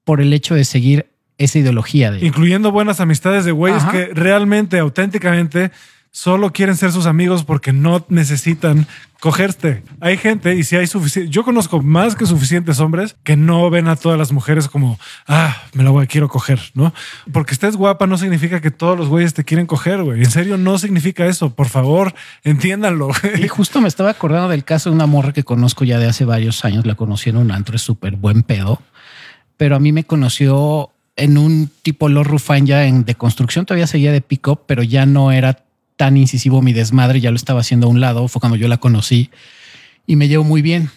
por 0.05 0.21
el 0.21 0.31
hecho 0.31 0.55
de 0.55 0.63
seguir 0.63 1.07
esa 1.37 1.59
ideología 1.59 2.11
de 2.11 2.25
incluyendo 2.25 2.71
buenas 2.71 3.01
amistades 3.01 3.43
de 3.43 3.51
güeyes 3.51 3.83
que 3.85 4.05
realmente, 4.13 4.79
auténticamente 4.79 5.71
solo 6.15 6.53
quieren 6.53 6.77
ser 6.77 6.93
sus 6.93 7.07
amigos 7.07 7.43
porque 7.43 7.73
no 7.73 8.05
necesitan 8.07 8.87
cogerte. 9.19 9.83
Hay 9.99 10.15
gente 10.15 10.55
y 10.55 10.63
si 10.63 10.77
hay 10.77 10.87
suficiente, 10.87 11.29
yo 11.29 11.43
conozco 11.43 11.81
más 11.81 12.15
que 12.15 12.25
suficientes 12.25 12.79
hombres 12.79 13.17
que 13.23 13.35
no 13.35 13.69
ven 13.69 13.89
a 13.89 13.97
todas 13.97 14.17
las 14.17 14.31
mujeres 14.31 14.69
como, 14.69 14.97
ah, 15.27 15.63
me 15.73 15.83
la 15.83 15.89
voy, 15.89 16.07
quiero 16.07 16.29
coger, 16.29 16.61
¿no? 16.73 16.93
Porque 17.33 17.53
estés 17.53 17.75
guapa 17.75 18.07
no 18.07 18.17
significa 18.17 18.61
que 18.61 18.71
todos 18.71 18.97
los 18.97 19.09
güeyes 19.09 19.33
te 19.33 19.43
quieren 19.43 19.67
coger, 19.67 20.03
güey. 20.03 20.23
En 20.23 20.31
serio, 20.31 20.57
no 20.57 20.77
significa 20.77 21.25
eso. 21.25 21.53
Por 21.53 21.67
favor, 21.67 22.15
entiéndanlo. 22.45 23.09
Y 23.37 23.49
justo 23.49 23.81
me 23.81 23.89
estaba 23.89 24.11
acordando 24.11 24.47
del 24.47 24.63
caso 24.63 24.89
de 24.89 24.95
una 24.95 25.07
morra 25.07 25.33
que 25.33 25.43
conozco 25.43 25.83
ya 25.83 25.99
de 25.99 26.07
hace 26.07 26.23
varios 26.23 26.63
años. 26.63 26.85
La 26.85 26.95
conocí 26.95 27.29
en 27.29 27.35
un 27.35 27.51
antro, 27.51 27.75
es 27.75 27.81
súper 27.81 28.15
buen 28.15 28.43
pedo. 28.43 28.81
Pero 29.57 29.75
a 29.75 29.79
mí 29.79 29.91
me 29.91 30.05
conoció 30.05 30.91
en 31.17 31.37
un 31.37 31.69
tipo 31.81 32.07
Lord 32.07 32.27
Rufan 32.27 32.65
ya 32.65 32.85
en 32.85 33.03
de 33.03 33.15
construcción, 33.15 33.65
todavía 33.65 33.87
seguía 33.87 34.11
de 34.11 34.21
pick-up, 34.21 34.61
pero 34.65 34.83
ya 34.83 35.05
no 35.05 35.31
era 35.31 35.64
tan 35.97 36.17
incisivo 36.17 36.61
mi 36.61 36.73
desmadre, 36.73 37.21
ya 37.21 37.31
lo 37.31 37.37
estaba 37.37 37.61
haciendo 37.61 37.87
a 37.87 37.89
un 37.89 38.01
lado, 38.01 38.27
fue 38.27 38.39
cuando 38.39 38.57
yo 38.57 38.67
la 38.67 38.77
conocí 38.77 39.29
y 40.05 40.15
me 40.15 40.27
llevo 40.27 40.43
muy 40.43 40.61
bien. 40.61 40.89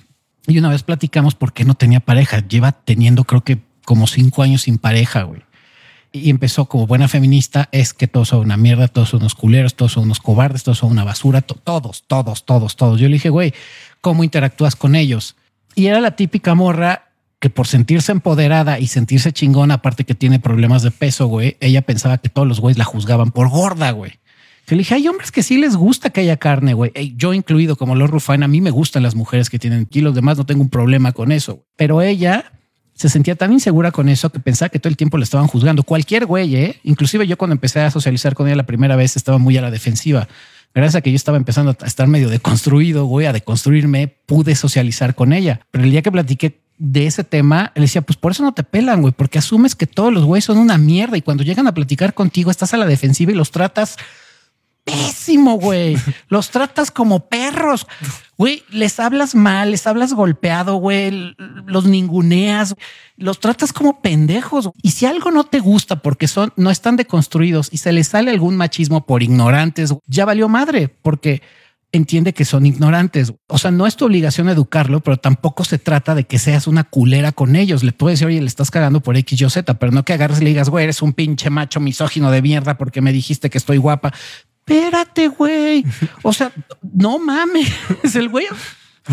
Y 0.47 0.59
una 0.59 0.71
vez 0.71 0.83
platicamos 0.83 1.35
por 1.35 1.53
qué 1.53 1.65
no 1.65 1.75
tenía 1.75 2.01
pareja. 2.01 2.47
Lleva 2.47 2.73
teniendo 2.73 3.25
creo 3.25 3.43
que 3.43 3.59
como 3.85 4.07
cinco 4.07 4.43
años 4.43 4.63
sin 4.63 4.79
pareja, 4.79 5.23
güey. 5.23 5.43
Y 6.11 6.31
empezó 6.31 6.65
como 6.65 6.87
buena 6.87 7.07
feminista, 7.07 7.69
es 7.71 7.93
que 7.93 8.09
todos 8.09 8.29
son 8.29 8.41
una 8.41 8.57
mierda, 8.57 8.89
todos 8.89 9.11
son 9.11 9.21
unos 9.21 9.35
culeros, 9.35 9.75
todos 9.75 9.93
son 9.93 10.05
unos 10.05 10.21
cobardes, 10.21 10.63
todos 10.63 10.79
son 10.79 10.91
una 10.91 11.05
basura, 11.05 11.43
todos, 11.43 12.05
todos, 12.07 12.47
todos, 12.47 12.77
todos. 12.77 12.99
Yo 12.99 13.09
le 13.09 13.15
dije, 13.15 13.29
güey, 13.29 13.53
¿cómo 14.01 14.25
interactúas 14.25 14.75
con 14.75 14.97
ellos? 14.97 15.37
Y 15.75 15.87
era 15.87 16.01
la 16.01 16.17
típica 16.17 16.55
morra 16.55 17.11
que 17.41 17.51
por 17.51 17.67
sentirse 17.67 18.11
empoderada 18.11 18.81
y 18.81 18.87
sentirse 18.87 19.33
chingona, 19.33 19.75
aparte 19.75 20.05
que 20.05 20.15
tiene 20.15 20.41
problemas 20.41 20.83
de 20.83 20.91
peso, 20.91 21.27
güey, 21.27 21.59
ella 21.61 21.83
pensaba 21.83 22.19
que 22.19 22.31
todos 22.31 22.49
los 22.49 22.59
güeyes 22.59 22.79
la 22.79 22.85
juzgaban 22.85 23.31
por 23.31 23.51
gorda, 23.51 23.91
güey 23.91 24.19
Que 24.69 24.75
le 24.75 24.81
dije, 24.81 24.97
hay 24.97 25.09
hombres 25.09 25.33
que 25.33 25.43
sí 25.43 25.57
les 25.57 25.77
gusta 25.77 26.11
que 26.11 26.21
haya 26.21 26.37
carne, 26.37 26.75
güey. 26.75 26.91
Ey, 26.93 27.15
yo 27.17 27.33
incluido 27.33 27.75
como 27.77 27.95
los 27.95 28.11
Rufine, 28.11 28.45
a 28.45 28.49
mí 28.49 28.61
me 28.61 28.71
gustan 28.71 29.03
las 29.03 29.15
mujeres 29.15 29.49
que 29.49 29.59
tienen 29.59 29.87
kilos, 29.87 30.15
demás 30.15 30.37
no 30.37 30.45
tengo 30.45 30.61
un 30.61 30.69
problema 30.69 31.13
con 31.13 31.33
eso. 31.33 31.65
Pero 31.75 32.03
ella 32.03 32.53
se 32.93 33.09
sentía 33.09 33.35
tan 33.35 33.51
insegura 33.51 33.93
con 33.93 34.11
eso 34.11 34.29
que 34.29 34.41
pensaba 34.41 34.69
que 34.69 34.79
todo 34.79 34.91
el 34.91 34.99
tiempo 34.99 35.17
le 35.17 35.25
estaban 35.25 35.47
juzgando. 35.47 35.85
Cualquier 35.85 36.27
güey, 36.27 36.55
¿eh? 36.55 36.81
Inclusive 36.85 37.27
yo 37.27 37.39
cuando 37.39 37.55
empecé 37.55 37.81
a 37.81 37.91
socializar 37.91 38.35
con 38.35 38.47
ella 38.47 38.57
la 38.57 38.67
primera 38.67 38.95
vez 38.95 39.17
estaba 39.17 39.39
muy 39.39 39.57
a 39.57 39.63
la 39.63 39.71
defensiva. 39.71 40.29
Gracias 40.75 40.97
a 40.97 41.01
que 41.01 41.13
yo 41.13 41.17
estaba 41.17 41.39
empezando 41.39 41.75
a 41.81 41.87
estar 41.87 42.07
medio 42.07 42.29
deconstruido, 42.29 43.07
güey, 43.07 43.25
a 43.25 43.33
deconstruirme, 43.33 44.09
pude 44.27 44.55
socializar 44.55 45.15
con 45.15 45.33
ella. 45.33 45.61
Pero 45.71 45.85
el 45.85 45.93
día 45.93 46.03
que 46.03 46.13
platiqué 46.13 46.61
de 46.77 47.07
ese 47.07 47.25
tema, 47.25 47.73
le 47.75 47.83
decía, 47.83 48.03
pues 48.03 48.19
por 48.19 48.33
eso 48.33 48.43
no 48.43 48.53
te 48.53 48.65
pelan, 48.65 49.01
güey, 49.01 49.15
porque 49.17 49.39
asumes 49.39 49.75
que 49.75 49.87
todos 49.87 50.13
los 50.13 50.27
güeyes 50.27 50.45
son 50.45 50.59
una 50.59 50.77
mierda 50.77 51.17
y 51.17 51.23
cuando 51.23 51.43
llegan 51.43 51.67
a 51.69 51.73
platicar 51.73 52.13
contigo 52.13 52.51
estás 52.51 52.75
a 52.75 52.77
la 52.77 52.85
defensiva 52.85 53.33
y 53.33 53.35
los 53.35 53.51
tratas 53.51 53.97
pésimo, 54.89 55.55
güey. 55.59 55.97
Los 56.29 56.51
tratas 56.51 56.91
como 56.91 57.29
perros. 57.29 57.87
Güey, 58.37 58.63
les 58.71 59.01
hablas 59.01 59.35
mal, 59.35 59.73
les 59.73 59.87
hablas 59.87 60.13
golpeado, 60.13 60.77
güey, 60.77 61.35
los 61.67 61.87
ninguneas, 61.87 62.77
los 63.17 63.41
tratas 63.41 63.73
como 63.73 64.01
pendejos. 64.01 64.71
Y 64.83 64.93
si 64.93 65.07
algo 65.07 65.31
no 65.31 65.45
te 65.45 65.59
gusta 65.59 66.03
porque 66.03 66.29
son, 66.29 66.53
no 66.57 66.71
están 66.71 66.97
deconstruidos 66.97 67.69
y 67.73 67.79
se 67.79 67.93
les 67.93 68.09
sale 68.09 68.31
algún 68.31 68.57
machismo 68.57 69.07
por 69.07 69.23
ignorantes, 69.23 69.93
ya 70.07 70.25
valió 70.25 70.49
madre, 70.49 70.89
porque 70.89 71.43
entiende 71.93 72.35
que 72.35 72.45
son 72.45 72.67
ignorantes. 72.67 73.33
O 73.47 73.59
sea, 73.59 73.71
no 73.71 73.87
es 73.87 73.97
tu 73.97 74.05
obligación 74.05 74.49
educarlo, 74.49 75.01
pero 75.01 75.17
tampoco 75.17 75.65
se 75.65 75.79
trata 75.79 76.15
de 76.15 76.25
que 76.25 76.39
seas 76.39 76.67
una 76.67 76.85
culera 76.85 77.33
con 77.33 77.57
ellos. 77.57 77.83
Le 77.83 77.93
puedes 77.93 78.19
decir, 78.19 78.29
oye, 78.29 78.41
le 78.41 78.47
estás 78.47 78.71
cagando 78.71 79.01
por 79.01 79.17
X, 79.17 79.41
Y, 79.41 79.51
Z, 79.51 79.75
pero 79.79 79.93
no 79.93 80.05
que 80.05 80.13
agarres 80.13 80.41
y 80.41 80.45
digas, 80.45 80.69
güey, 80.69 80.85
eres 80.85 81.03
un 81.03 81.13
pinche 81.13 81.51
macho 81.51 81.81
misógino 81.81 82.31
de 82.31 82.43
mierda 82.43 82.77
porque 82.77 83.01
me 83.01 83.13
dijiste 83.13 83.51
que 83.51 83.59
estoy 83.59 83.79
guapa 83.79 84.13
espérate, 84.69 85.29
güey. 85.29 85.85
O 86.23 86.33
sea, 86.33 86.53
no 86.83 87.19
mames. 87.19 87.73
El 88.15 88.29
güey 88.29 88.47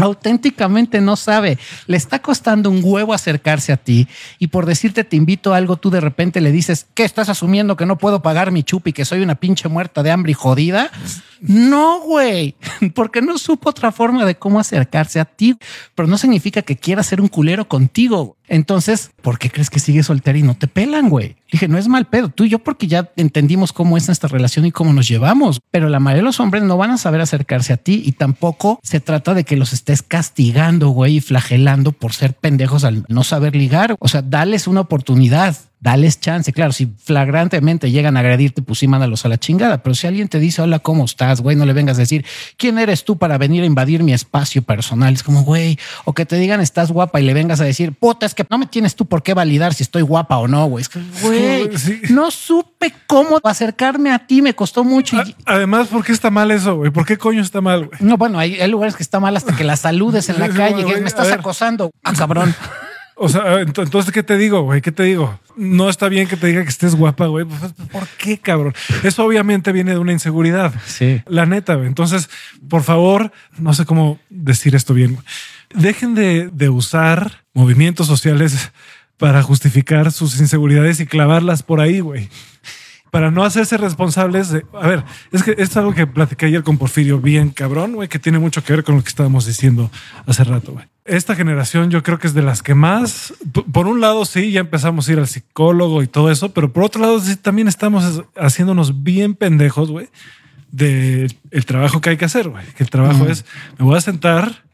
auténticamente 0.03 1.01
no 1.01 1.15
sabe. 1.15 1.57
Le 1.87 1.97
está 1.97 2.21
costando 2.21 2.69
un 2.69 2.81
huevo 2.83 3.13
acercarse 3.13 3.71
a 3.71 3.77
ti 3.77 4.07
y 4.39 4.47
por 4.47 4.65
decirte 4.65 5.03
te 5.03 5.15
invito 5.15 5.53
a 5.53 5.57
algo, 5.57 5.77
tú 5.77 5.89
de 5.89 6.01
repente 6.01 6.41
le 6.41 6.51
dices, 6.51 6.87
¿qué 6.93 7.03
estás 7.03 7.29
asumiendo 7.29 7.75
que 7.75 7.85
no 7.85 7.97
puedo 7.97 8.21
pagar 8.21 8.51
mi 8.51 8.63
chupi, 8.63 8.93
que 8.93 9.05
soy 9.05 9.21
una 9.21 9.35
pinche 9.35 9.69
muerta 9.69 10.03
de 10.03 10.11
hambre 10.11 10.31
y 10.31 10.35
jodida? 10.35 10.91
No, 11.39 12.01
güey, 12.01 12.55
porque 12.95 13.21
no 13.21 13.37
supo 13.37 13.69
otra 13.69 13.91
forma 13.91 14.25
de 14.25 14.35
cómo 14.35 14.59
acercarse 14.59 15.19
a 15.19 15.25
ti, 15.25 15.57
pero 15.93 16.07
no 16.07 16.17
significa 16.17 16.61
que 16.61 16.75
quiera 16.75 17.03
ser 17.03 17.21
un 17.21 17.27
culero 17.27 17.67
contigo. 17.67 18.37
Entonces, 18.47 19.11
¿por 19.21 19.39
qué 19.39 19.49
crees 19.49 19.69
que 19.69 19.79
sigue 19.79 20.03
soltera 20.03 20.37
y 20.37 20.43
no 20.43 20.55
te 20.55 20.67
pelan, 20.67 21.09
güey? 21.09 21.35
Dije, 21.51 21.67
no 21.67 21.77
es 21.77 21.87
mal 21.87 22.05
pedo, 22.07 22.29
tú 22.29 22.43
y 22.43 22.49
yo 22.49 22.59
porque 22.59 22.87
ya 22.87 23.11
entendimos 23.15 23.71
cómo 23.71 23.97
es 23.97 24.07
nuestra 24.07 24.29
relación 24.29 24.65
y 24.65 24.71
cómo 24.71 24.93
nos 24.93 25.07
llevamos, 25.07 25.61
pero 25.71 25.89
la 25.89 25.99
mayoría 25.99 26.21
de 26.21 26.25
los 26.25 26.39
hombres 26.39 26.63
no 26.63 26.77
van 26.77 26.91
a 26.91 26.97
saber 26.97 27.21
acercarse 27.21 27.73
a 27.73 27.77
ti 27.77 28.03
y 28.05 28.13
tampoco 28.13 28.79
se 28.83 28.99
trata 28.99 29.33
de 29.33 29.43
que 29.43 29.55
los 29.55 29.73
estés 29.73 30.01
castigando, 30.01 30.89
güey, 30.89 31.17
y 31.17 31.21
flagelando 31.21 31.91
por 31.91 32.13
ser 32.13 32.33
pendejos 32.33 32.83
al 32.83 33.05
no 33.07 33.23
saber 33.23 33.55
ligar. 33.55 33.95
O 33.99 34.07
sea, 34.07 34.21
dales 34.21 34.67
una 34.67 34.81
oportunidad 34.81 35.55
dales 35.85 36.19
chance. 36.19 36.51
Claro, 36.51 36.73
si 36.73 36.91
flagrantemente 37.03 37.91
llegan 37.91 38.17
a 38.17 38.21
agredirte, 38.21 38.63
pues 38.63 38.79
sí, 38.79 38.87
mándalos 38.87 39.23
a 39.23 39.29
la 39.29 39.37
chingada. 39.37 39.83
Pero 39.83 39.93
si 39.93 40.07
alguien 40.07 40.27
te 40.27 40.39
dice, 40.39 40.63
hola, 40.63 40.79
¿cómo 40.79 41.05
estás? 41.05 41.41
Güey, 41.41 41.55
no 41.55 41.63
le 41.63 41.73
vengas 41.73 41.97
a 41.97 41.99
decir, 41.99 42.25
¿quién 42.57 42.79
eres 42.79 43.05
tú 43.05 43.19
para 43.19 43.37
venir 43.37 43.61
a 43.61 43.67
invadir 43.67 44.01
mi 44.01 44.11
espacio 44.11 44.63
personal? 44.63 45.13
Es 45.13 45.21
como, 45.21 45.43
güey, 45.43 45.77
o 46.05 46.13
que 46.13 46.25
te 46.25 46.37
digan, 46.37 46.59
estás 46.59 46.91
guapa 46.91 47.21
y 47.21 47.23
le 47.23 47.35
vengas 47.35 47.61
a 47.61 47.65
decir, 47.65 47.93
puta, 47.93 48.25
es 48.25 48.33
que 48.33 48.43
no 48.49 48.57
me 48.57 48.65
tienes 48.65 48.95
tú 48.95 49.05
por 49.05 49.21
qué 49.21 49.35
validar 49.35 49.75
si 49.75 49.83
estoy 49.83 50.01
guapa 50.01 50.37
o 50.39 50.47
no, 50.47 50.65
güey. 50.65 50.81
Es 50.81 50.89
que, 50.89 50.99
güey, 51.21 51.69
no 52.09 52.31
supe 52.31 52.91
cómo 53.05 53.39
acercarme 53.43 54.11
a 54.11 54.25
ti, 54.25 54.41
me 54.41 54.55
costó 54.55 54.83
mucho. 54.83 55.21
Además, 55.45 55.89
¿por 55.89 56.03
qué 56.03 56.13
está 56.13 56.31
mal 56.31 56.49
eso, 56.49 56.77
güey? 56.77 56.89
¿Por 56.89 57.05
qué 57.05 57.19
coño 57.19 57.43
está 57.43 57.61
mal, 57.61 57.85
güey? 57.85 57.99
No, 57.99 58.17
bueno, 58.17 58.39
hay, 58.39 58.57
lugares 58.67 58.95
que 58.95 59.03
está 59.03 59.19
mal 59.19 59.37
hasta 59.37 59.55
que 59.55 59.63
la 59.63 59.77
saludes 59.77 60.29
en 60.29 60.39
la 60.39 60.49
calle, 60.61 60.83
que 60.83 60.99
me 60.99 61.07
estás 61.07 61.31
acosando. 61.31 61.91
Ah, 62.03 62.13
cabrón. 62.13 62.55
O 63.17 63.29
sea, 63.29 63.61
entonces, 63.61 64.11
¿qué 64.11 64.23
te 64.23 64.37
digo, 64.37 64.61
güey? 64.63 64.81
¿Qué 64.81 64.91
te 64.91 65.03
digo? 65.03 65.39
No 65.55 65.89
está 65.89 66.09
bien 66.09 66.27
que 66.27 66.35
te 66.35 66.47
diga 66.47 66.63
que 66.63 66.69
estés 66.69 66.95
guapa, 66.95 67.27
güey. 67.27 67.45
Pues, 67.45 67.73
¿Por 67.91 68.07
qué, 68.17 68.37
cabrón? 68.37 68.73
Eso 69.03 69.23
obviamente 69.23 69.71
viene 69.71 69.91
de 69.91 69.99
una 69.99 70.11
inseguridad. 70.11 70.73
Sí. 70.85 71.21
La 71.25 71.45
neta, 71.45 71.75
güey. 71.75 71.87
Entonces, 71.87 72.29
por 72.67 72.83
favor, 72.83 73.31
no 73.57 73.73
sé 73.73 73.85
cómo 73.85 74.19
decir 74.29 74.75
esto 74.75 74.93
bien. 74.93 75.17
Dejen 75.73 76.13
de, 76.13 76.49
de 76.51 76.69
usar 76.69 77.43
movimientos 77.53 78.07
sociales 78.07 78.71
para 79.17 79.41
justificar 79.41 80.11
sus 80.11 80.37
inseguridades 80.39 80.99
y 80.99 81.05
clavarlas 81.05 81.63
por 81.63 81.79
ahí, 81.79 82.01
güey 82.01 82.29
para 83.11 83.31
no 83.31 83.43
hacerse 83.43 83.77
responsables 83.77 84.49
de. 84.49 84.65
A 84.73 84.87
ver, 84.87 85.03
es 85.31 85.43
que 85.43 85.55
es 85.57 85.75
algo 85.77 85.93
que 85.93 86.05
platiqué 86.05 86.47
ayer 86.47 86.63
con 86.63 86.77
Porfirio, 86.77 87.19
bien 87.19 87.49
cabrón, 87.49 87.93
güey, 87.93 88.09
que 88.09 88.19
tiene 88.19 88.39
mucho 88.39 88.63
que 88.63 88.73
ver 88.73 88.83
con 88.83 88.95
lo 88.95 89.03
que 89.03 89.09
estábamos 89.09 89.45
diciendo 89.45 89.89
hace 90.25 90.43
rato, 90.43 90.73
güey. 90.73 90.85
Esta 91.05 91.35
generación 91.35 91.91
yo 91.91 92.01
creo 92.01 92.17
que 92.17 92.27
es 92.27 92.33
de 92.33 92.41
las 92.41 92.63
que 92.63 92.73
más, 92.73 93.33
por 93.71 93.87
un 93.87 94.01
lado 94.01 94.25
sí, 94.25 94.51
ya 94.51 94.59
empezamos 94.59 95.07
a 95.07 95.13
ir 95.13 95.19
al 95.19 95.27
psicólogo 95.27 96.01
y 96.01 96.07
todo 96.07 96.31
eso, 96.31 96.51
pero 96.51 96.73
por 96.73 96.83
otro 96.83 97.01
lado 97.01 97.19
sí, 97.19 97.35
también 97.35 97.67
estamos 97.67 98.23
haciéndonos 98.35 99.03
bien 99.03 99.35
pendejos, 99.35 99.91
güey, 99.91 100.09
del 100.71 101.37
el 101.51 101.65
trabajo 101.65 102.01
que 102.01 102.09
hay 102.09 102.17
que 102.17 102.25
hacer, 102.25 102.49
güey. 102.49 102.65
Que 102.75 102.83
el 102.83 102.89
trabajo 102.89 103.27
es, 103.27 103.45
me 103.77 103.85
voy 103.85 103.97
a 103.97 104.01
sentar, 104.01 104.64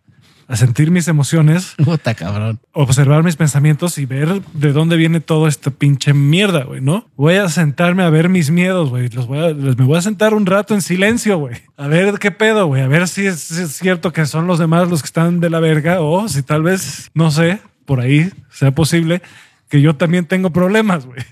a 0.51 0.57
sentir 0.57 0.91
mis 0.91 1.07
emociones. 1.07 1.75
Puta 1.83 2.13
cabrón. 2.13 2.59
Observar 2.73 3.23
mis 3.23 3.37
pensamientos 3.37 3.97
y 3.97 4.05
ver 4.05 4.41
de 4.53 4.73
dónde 4.73 4.97
viene 4.97 5.21
todo 5.21 5.47
este 5.47 5.71
pinche 5.71 6.13
mierda, 6.13 6.65
güey, 6.65 6.81
¿no? 6.81 7.07
Voy 7.15 7.35
a 7.35 7.47
sentarme 7.47 8.03
a 8.03 8.09
ver 8.09 8.27
mis 8.27 8.51
miedos, 8.51 8.89
güey. 8.89 9.07
Los 9.09 9.27
voy 9.27 9.39
a, 9.39 9.53
me 9.53 9.85
voy 9.85 9.97
a 9.97 10.01
sentar 10.01 10.33
un 10.33 10.45
rato 10.45 10.73
en 10.73 10.81
silencio, 10.81 11.37
güey. 11.37 11.55
A 11.77 11.87
ver 11.87 12.19
qué 12.19 12.31
pedo, 12.31 12.67
güey. 12.67 12.81
A 12.81 12.89
ver 12.89 13.07
si 13.07 13.25
es, 13.27 13.39
si 13.39 13.61
es 13.61 13.71
cierto 13.71 14.11
que 14.11 14.25
son 14.25 14.45
los 14.45 14.59
demás 14.59 14.89
los 14.89 15.01
que 15.01 15.07
están 15.07 15.39
de 15.39 15.49
la 15.49 15.61
verga 15.61 16.01
o 16.01 16.27
si 16.27 16.43
tal 16.43 16.63
vez, 16.63 17.09
no 17.13 17.31
sé, 17.31 17.61
por 17.85 18.01
ahí 18.01 18.29
sea 18.49 18.71
posible 18.71 19.21
que 19.69 19.79
yo 19.79 19.95
también 19.95 20.25
tengo 20.25 20.51
problemas, 20.51 21.05
güey 21.05 21.23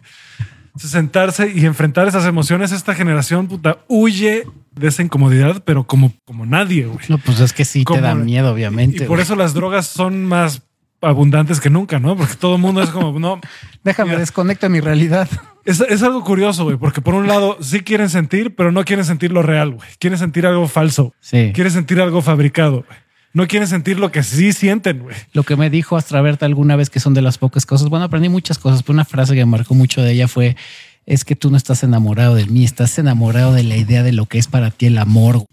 sentarse 0.77 1.51
y 1.53 1.65
enfrentar 1.65 2.07
esas 2.07 2.25
emociones. 2.25 2.71
Esta 2.71 2.95
generación 2.95 3.47
puta 3.47 3.79
huye 3.87 4.45
de 4.79 4.87
esa 4.87 5.03
incomodidad, 5.03 5.63
pero 5.65 5.85
como, 5.85 6.13
como 6.25 6.45
nadie, 6.45 6.85
güey. 6.85 6.99
No, 7.09 7.17
pues 7.17 7.39
es 7.39 7.53
que 7.53 7.65
sí 7.65 7.83
te 7.85 8.01
da 8.01 8.15
miedo, 8.15 8.51
obviamente. 8.51 9.03
Y, 9.03 9.07
por 9.07 9.19
eso 9.19 9.35
las 9.35 9.53
drogas 9.53 9.87
son 9.87 10.25
más 10.25 10.63
abundantes 11.01 11.59
que 11.59 11.69
nunca, 11.69 11.99
¿no? 11.99 12.15
Porque 12.15 12.35
todo 12.35 12.55
el 12.55 12.61
mundo 12.61 12.81
es 12.81 12.89
como, 12.89 13.17
no. 13.19 13.39
Déjame 13.83 14.17
desconecta 14.17 14.69
mi 14.69 14.79
realidad. 14.79 15.29
Es, 15.65 15.81
es 15.81 16.01
algo 16.03 16.23
curioso, 16.23 16.63
güey, 16.63 16.77
porque 16.77 17.01
por 17.01 17.13
un 17.13 17.27
lado 17.27 17.57
sí 17.61 17.81
quieren 17.81 18.09
sentir, 18.09 18.55
pero 18.55 18.71
no 18.71 18.83
quieren 18.85 19.05
sentir 19.05 19.31
lo 19.31 19.43
real, 19.43 19.71
güey. 19.71 19.87
Quieren 19.99 20.17
sentir 20.17 20.45
algo 20.45 20.67
falso. 20.67 21.13
Sí. 21.19 21.51
Quieren 21.53 21.71
sentir 21.71 22.01
algo 22.01 22.21
fabricado, 22.21 22.85
güey 22.87 23.09
no 23.33 23.47
quieren 23.47 23.67
sentir 23.67 23.99
lo 23.99 24.11
que 24.11 24.23
sí 24.23 24.53
sienten, 24.53 24.99
güey. 24.99 25.15
Lo 25.33 25.43
que 25.43 25.55
me 25.55 25.69
dijo 25.69 25.97
Astraberta 25.97 26.45
alguna 26.45 26.75
vez 26.75 26.89
que 26.89 26.99
son 26.99 27.13
de 27.13 27.21
las 27.21 27.37
pocas 27.37 27.65
cosas. 27.65 27.89
Bueno, 27.89 28.05
aprendí 28.05 28.29
muchas 28.29 28.57
cosas, 28.57 28.81
pero 28.81 28.93
una 28.93 29.05
frase 29.05 29.35
que 29.35 29.45
me 29.45 29.51
marcó 29.51 29.75
mucho 29.75 30.01
de 30.01 30.13
ella 30.13 30.27
fue 30.27 30.55
es 31.09 31.25
que 31.25 31.35
tú 31.35 31.49
no 31.49 31.57
estás 31.57 31.83
enamorado 31.83 32.35
de 32.35 32.45
mí, 32.45 32.63
estás 32.63 32.99
enamorado 32.99 33.51
de 33.51 33.63
la 33.63 33.75
idea 33.75 34.03
de 34.03 34.13
lo 34.13 34.27
que 34.27 34.37
es 34.37 34.45
para 34.45 34.69
ti 34.69 34.85
el 34.85 34.99
amor. 34.99 35.43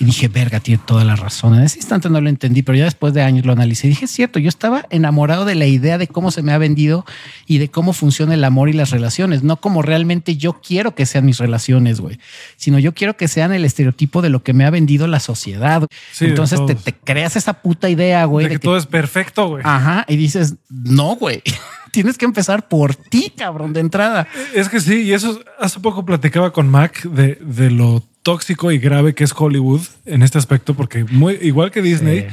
Y 0.00 0.04
dije, 0.06 0.26
verga, 0.26 0.58
tiene 0.58 0.82
toda 0.84 1.04
la 1.04 1.14
razón. 1.14 1.54
En 1.54 1.62
ese 1.62 1.78
instante 1.78 2.10
no 2.10 2.20
lo 2.20 2.28
entendí, 2.28 2.62
pero 2.62 2.76
ya 2.76 2.84
después 2.84 3.14
de 3.14 3.22
años 3.22 3.46
lo 3.46 3.52
analicé. 3.52 3.86
Y 3.86 3.90
dije, 3.90 4.06
es 4.06 4.10
cierto, 4.10 4.40
yo 4.40 4.48
estaba 4.48 4.86
enamorado 4.90 5.44
de 5.44 5.54
la 5.54 5.66
idea 5.66 5.98
de 5.98 6.08
cómo 6.08 6.32
se 6.32 6.42
me 6.42 6.52
ha 6.52 6.58
vendido 6.58 7.04
y 7.46 7.58
de 7.58 7.70
cómo 7.70 7.92
funciona 7.92 8.34
el 8.34 8.42
amor 8.42 8.68
y 8.68 8.72
las 8.72 8.90
relaciones, 8.90 9.44
no 9.44 9.60
como 9.60 9.82
realmente 9.82 10.36
yo 10.36 10.54
quiero 10.54 10.96
que 10.96 11.06
sean 11.06 11.24
mis 11.24 11.38
relaciones, 11.38 12.00
güey, 12.00 12.18
sino 12.56 12.80
yo 12.80 12.92
quiero 12.92 13.16
que 13.16 13.28
sean 13.28 13.52
el 13.52 13.64
estereotipo 13.64 14.20
de 14.20 14.30
lo 14.30 14.42
que 14.42 14.52
me 14.52 14.64
ha 14.64 14.70
vendido 14.70 15.06
la 15.06 15.20
sociedad. 15.20 15.86
Entonces 16.20 16.58
te, 16.82 16.92
creas 16.92 17.36
esa 17.36 17.62
puta 17.62 17.88
idea, 17.88 18.24
güey. 18.24 18.48
De, 18.48 18.54
que, 18.54 18.58
todo 18.58 18.76
es 18.76 18.86
perfecto, 18.86 19.46
güey. 19.48 19.62
Ajá. 19.64 20.04
Y 20.08 20.16
dices, 20.16 20.56
no, 20.68 21.14
güey. 21.14 21.42
Tienes 21.92 22.18
que 22.18 22.24
empezar 22.24 22.66
por 22.66 22.96
ti, 22.96 23.32
cabrón, 23.36 23.72
de 23.72 23.78
entrada. 23.78 24.26
Es 24.52 24.68
que 24.68 24.80
sí, 24.80 25.02
y 25.02 25.12
eso 25.12 25.40
hace 25.60 25.78
poco 25.78 26.04
platicaba 26.04 26.52
con 26.52 26.68
Mac 26.68 27.04
de, 27.04 27.36
de 27.36 27.70
lo 27.70 28.02
tóxico 28.24 28.72
y 28.72 28.78
grave 28.78 29.14
que 29.14 29.22
es 29.22 29.32
Hollywood 29.36 29.82
en 30.06 30.22
este 30.22 30.38
aspecto, 30.38 30.74
porque 30.74 31.04
muy 31.04 31.38
igual 31.42 31.70
que 31.70 31.82
Disney, 31.82 32.26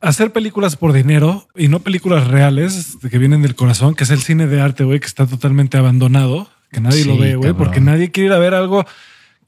hacer 0.00 0.32
películas 0.32 0.76
por 0.76 0.92
dinero 0.92 1.48
y 1.56 1.66
no 1.66 1.80
películas 1.80 2.28
reales 2.28 2.98
que 3.10 3.18
vienen 3.18 3.42
del 3.42 3.56
corazón, 3.56 3.96
que 3.96 4.04
es 4.04 4.10
el 4.10 4.20
cine 4.20 4.46
de 4.46 4.60
arte, 4.60 4.84
güey, 4.84 5.00
que 5.00 5.06
está 5.06 5.26
totalmente 5.26 5.78
abandonado, 5.78 6.48
que 6.70 6.80
nadie 6.80 7.04
lo 7.04 7.16
ve, 7.16 7.34
güey, 7.34 7.54
porque 7.54 7.80
nadie 7.80 8.12
quiere 8.12 8.28
ir 8.28 8.32
a 8.32 8.38
ver 8.38 8.54
algo 8.54 8.86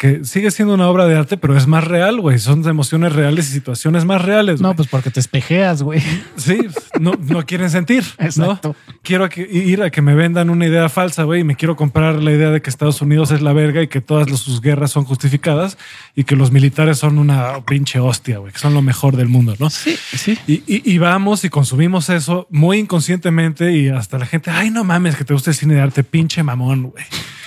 que 0.01 0.25
sigue 0.25 0.51
siendo 0.51 0.73
una 0.73 0.89
obra 0.89 1.05
de 1.05 1.15
arte, 1.15 1.37
pero 1.37 1.55
es 1.59 1.67
más 1.67 1.85
real, 1.85 2.23
güey. 2.23 2.39
Son 2.39 2.67
emociones 2.67 3.13
reales 3.13 3.51
y 3.51 3.53
situaciones 3.53 4.07
más 4.07 4.23
reales. 4.23 4.63
No, 4.63 4.75
pues 4.75 4.89
porque 4.89 5.11
te 5.11 5.21
espejeas, 5.21 5.83
güey. 5.83 6.01
Sí, 6.37 6.59
no, 6.99 7.13
no 7.21 7.45
quieren 7.45 7.69
sentir. 7.69 8.03
Exacto. 8.17 8.75
Quiero 9.03 9.29
ir 9.37 9.83
a 9.83 9.91
que 9.91 10.01
me 10.01 10.15
vendan 10.15 10.49
una 10.49 10.67
idea 10.67 10.89
falsa, 10.89 11.25
güey, 11.25 11.43
y 11.43 11.45
me 11.45 11.55
quiero 11.55 11.77
comprar 11.77 12.15
la 12.15 12.33
idea 12.33 12.49
de 12.51 12.63
que 12.63 12.71
Estados 12.71 13.03
Unidos 13.03 13.31
es 13.31 13.43
la 13.43 13.53
verga 13.53 13.83
y 13.83 13.89
que 13.89 14.01
todas 14.01 14.31
sus 14.41 14.63
guerras 14.63 14.91
son 14.91 15.05
justificadas 15.05 15.77
y 16.17 16.25
que 16.25 16.35
los 16.35 16.51
militares 16.51 16.97
son 16.97 17.19
una 17.19 17.63
pinche 17.67 18.01
hostia, 18.01 18.39
güey, 18.39 18.55
que 18.55 18.59
son 18.59 18.73
lo 18.73 18.81
mejor 18.81 19.17
del 19.17 19.29
mundo, 19.29 19.55
¿no? 19.59 19.69
Sí, 19.69 19.99
sí. 20.17 20.39
Y, 20.47 20.63
y, 20.67 20.97
vamos 20.97 21.45
y 21.45 21.51
consumimos 21.51 22.09
eso 22.09 22.47
muy 22.49 22.79
inconscientemente 22.79 23.77
y 23.77 23.91
hasta 23.91 24.17
la 24.17 24.25
gente, 24.25 24.51
ay, 24.51 24.71
no 24.71 24.83
mames, 24.83 25.17
que 25.17 25.27
te 25.27 25.35
guste 25.35 25.51
el 25.51 25.57
cine 25.57 25.75
de 25.75 25.83
arte, 25.83 26.05
pinche 26.05 26.43
mamón, 26.43 26.85
güey. 26.85 27.05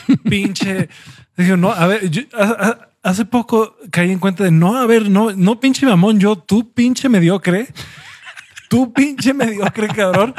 Pinche. 0.30 0.90
Dije, 1.36 1.58
no, 1.58 1.72
a 1.72 1.88
ver, 1.88 2.10
hace 3.02 3.26
poco 3.26 3.76
caí 3.92 4.12
en 4.12 4.20
cuenta 4.20 4.44
de 4.44 4.52
no, 4.52 4.78
a 4.78 4.86
ver, 4.86 5.10
no, 5.10 5.32
no 5.32 5.60
pinche 5.60 5.86
mamón, 5.86 6.20
yo, 6.20 6.36
tú 6.38 6.72
pinche 6.74 7.10
mediocre, 7.10 7.68
tú 8.70 8.94
pinche 8.94 9.34
mediocre, 9.34 9.88
cabrón, 9.90 10.34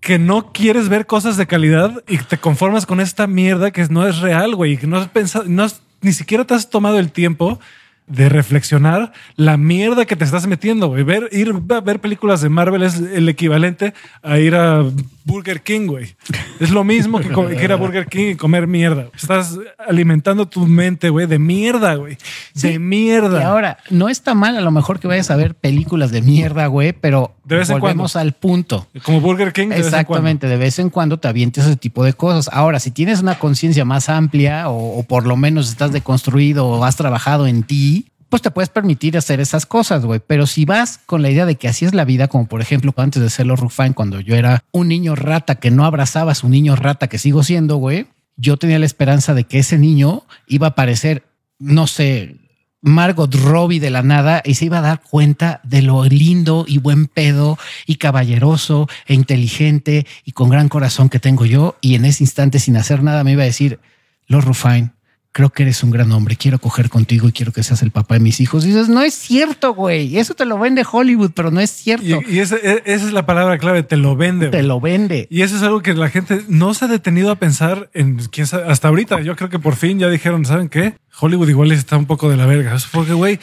que 0.00 0.18
no 0.18 0.52
quieres 0.52 0.88
ver 0.88 1.06
cosas 1.06 1.36
de 1.36 1.46
calidad 1.46 2.02
y 2.08 2.18
te 2.18 2.38
conformas 2.38 2.84
con 2.84 3.00
esta 3.00 3.26
mierda 3.26 3.70
que 3.70 3.86
no 3.88 4.06
es 4.06 4.18
real, 4.18 4.54
güey, 4.54 4.76
que 4.76 4.86
no 4.86 4.98
has 4.98 5.08
pensado, 5.08 5.44
no 5.48 5.66
ni 6.00 6.12
siquiera 6.12 6.44
te 6.44 6.54
has 6.54 6.70
tomado 6.70 6.98
el 6.98 7.10
tiempo 7.10 7.58
de 8.06 8.28
reflexionar 8.28 9.12
la 9.36 9.56
mierda 9.56 10.06
que 10.06 10.16
te 10.16 10.24
estás 10.24 10.46
metiendo, 10.46 10.88
güey. 10.88 11.02
Ver, 11.02 11.28
ir 11.30 11.52
a 11.70 11.80
ver 11.80 12.00
películas 12.00 12.40
de 12.40 12.48
Marvel 12.48 12.82
es 12.82 12.96
el 12.96 13.28
equivalente 13.28 13.92
a 14.22 14.38
ir 14.38 14.54
a 14.54 14.84
Burger 15.28 15.60
King, 15.60 15.86
güey. 15.86 16.16
Es 16.58 16.70
lo 16.70 16.84
mismo 16.84 17.20
que, 17.20 17.28
que 17.28 17.64
ir 17.64 17.70
a 17.70 17.76
Burger 17.76 18.06
King 18.06 18.30
y 18.32 18.34
comer 18.34 18.66
mierda. 18.66 19.08
Estás 19.14 19.58
alimentando 19.76 20.46
tu 20.46 20.66
mente, 20.66 21.10
güey, 21.10 21.26
de 21.26 21.38
mierda, 21.38 21.94
güey. 21.96 22.16
De 22.54 22.78
mierda. 22.78 23.38
Y 23.38 23.42
ahora, 23.42 23.76
no 23.90 24.08
está 24.08 24.34
mal 24.34 24.56
a 24.56 24.62
lo 24.62 24.70
mejor 24.70 24.98
que 24.98 25.06
vayas 25.06 25.30
a 25.30 25.36
ver 25.36 25.54
películas 25.54 26.10
de 26.10 26.22
mierda, 26.22 26.66
güey, 26.66 26.94
pero 26.94 27.36
De 27.44 27.56
vez 27.56 27.68
en 27.68 27.78
volvemos 27.78 28.16
al 28.16 28.32
punto. 28.32 28.88
Como 29.04 29.20
Burger 29.20 29.52
King. 29.52 29.68
de 29.68 29.76
vez 29.76 29.86
en 29.86 29.90
cuando. 29.90 30.00
Exactamente, 30.00 30.46
de 30.48 30.56
vez 30.56 30.78
en 30.78 30.88
cuando 30.88 31.18
te 31.18 31.28
avientes 31.28 31.66
ese 31.66 31.76
tipo 31.76 32.02
de 32.04 32.14
cosas. 32.14 32.48
Ahora, 32.50 32.80
si 32.80 32.90
tienes 32.90 33.20
una 33.20 33.38
conciencia 33.38 33.84
más 33.84 34.08
amplia 34.08 34.70
o, 34.70 34.98
o 34.98 35.02
por 35.02 35.26
lo 35.26 35.36
menos 35.36 35.68
estás 35.68 35.92
deconstruido 35.92 36.66
o 36.66 36.84
has 36.84 36.96
trabajado 36.96 37.46
en 37.46 37.64
ti, 37.64 38.07
pues 38.28 38.42
te 38.42 38.50
puedes 38.50 38.68
permitir 38.68 39.16
hacer 39.16 39.40
esas 39.40 39.66
cosas, 39.66 40.04
güey. 40.04 40.20
Pero 40.24 40.46
si 40.46 40.64
vas 40.64 40.98
con 41.06 41.22
la 41.22 41.30
idea 41.30 41.46
de 41.46 41.56
que 41.56 41.68
así 41.68 41.84
es 41.84 41.94
la 41.94 42.04
vida, 42.04 42.28
como 42.28 42.46
por 42.46 42.60
ejemplo 42.60 42.92
antes 42.96 43.22
de 43.22 43.30
serlo 43.30 43.56
Rufán, 43.56 43.94
cuando 43.94 44.20
yo 44.20 44.34
era 44.34 44.64
un 44.72 44.88
niño 44.88 45.14
rata 45.14 45.56
que 45.56 45.70
no 45.70 45.84
abrazaba 45.84 46.32
a 46.32 46.34
su 46.34 46.48
niño 46.48 46.76
rata 46.76 47.08
que 47.08 47.18
sigo 47.18 47.42
siendo, 47.42 47.76
güey, 47.76 48.06
yo 48.36 48.56
tenía 48.56 48.78
la 48.78 48.86
esperanza 48.86 49.34
de 49.34 49.44
que 49.44 49.58
ese 49.58 49.78
niño 49.78 50.24
iba 50.46 50.68
a 50.68 50.74
parecer, 50.74 51.24
no 51.58 51.86
sé, 51.86 52.36
Margot 52.80 53.34
Robbie 53.34 53.80
de 53.80 53.90
la 53.90 54.02
nada 54.02 54.42
y 54.44 54.54
se 54.54 54.66
iba 54.66 54.78
a 54.78 54.82
dar 54.82 55.00
cuenta 55.02 55.60
de 55.64 55.82
lo 55.82 56.04
lindo 56.04 56.64
y 56.68 56.78
buen 56.78 57.06
pedo 57.06 57.58
y 57.86 57.96
caballeroso 57.96 58.88
e 59.06 59.14
inteligente 59.14 60.06
y 60.24 60.32
con 60.32 60.48
gran 60.48 60.68
corazón 60.68 61.08
que 61.08 61.18
tengo 61.18 61.44
yo. 61.44 61.76
Y 61.80 61.96
en 61.96 62.04
ese 62.04 62.22
instante, 62.22 62.60
sin 62.60 62.76
hacer 62.76 63.02
nada, 63.02 63.24
me 63.24 63.32
iba 63.32 63.42
a 63.42 63.46
decir, 63.46 63.80
Lord 64.28 64.44
Rufine, 64.44 64.92
creo 65.32 65.50
que 65.50 65.62
eres 65.62 65.82
un 65.82 65.90
gran 65.90 66.10
hombre, 66.12 66.36
quiero 66.36 66.58
coger 66.58 66.88
contigo 66.88 67.28
y 67.28 67.32
quiero 67.32 67.52
que 67.52 67.62
seas 67.62 67.82
el 67.82 67.90
papá 67.90 68.14
de 68.14 68.20
mis 68.20 68.40
hijos. 68.40 68.64
Y 68.64 68.68
dices, 68.68 68.88
no 68.88 69.02
es 69.02 69.14
cierto, 69.14 69.74
güey. 69.74 70.18
Eso 70.18 70.34
te 70.34 70.44
lo 70.44 70.58
vende 70.58 70.84
Hollywood, 70.90 71.30
pero 71.34 71.50
no 71.50 71.60
es 71.60 71.70
cierto. 71.70 72.04
Y, 72.04 72.38
e- 72.38 72.42
esa 72.42 72.56
es 72.84 73.12
la 73.12 73.24
palabra 73.26 73.58
clave, 73.58 73.82
te 73.82 73.96
lo 73.96 74.16
vende. 74.16 74.48
te 74.48 74.62
lo 74.62 74.80
vende. 74.80 75.28
Y 75.30 75.42
eso 75.42 75.56
es 75.56 75.62
algo 75.62 75.80
que 75.82 75.94
la 75.94 76.08
gente 76.10 76.42
no 76.48 76.74
se 76.74 76.86
ha 76.86 76.88
detenido 76.88 77.30
a 77.30 77.36
pensar 77.36 77.88
en 77.94 78.16
quién 78.30 78.46
sabe, 78.46 78.64
hasta 78.70 78.88
ahorita. 78.88 79.20
Yo 79.20 79.36
creo 79.36 79.48
que 79.50 79.58
por 79.58 79.76
fin 79.76 79.98
ya 79.98 80.08
dijeron, 80.08 80.44
¿saben 80.44 80.68
qué? 80.68 80.94
Hollywood 81.20 81.48
igual 81.48 81.72
está 81.72 81.96
un 81.96 82.06
poco 82.06 82.28
de 82.30 82.36
la 82.36 82.46
verga. 82.46 82.76
Porque, 82.92 83.12
güey, 83.12 83.38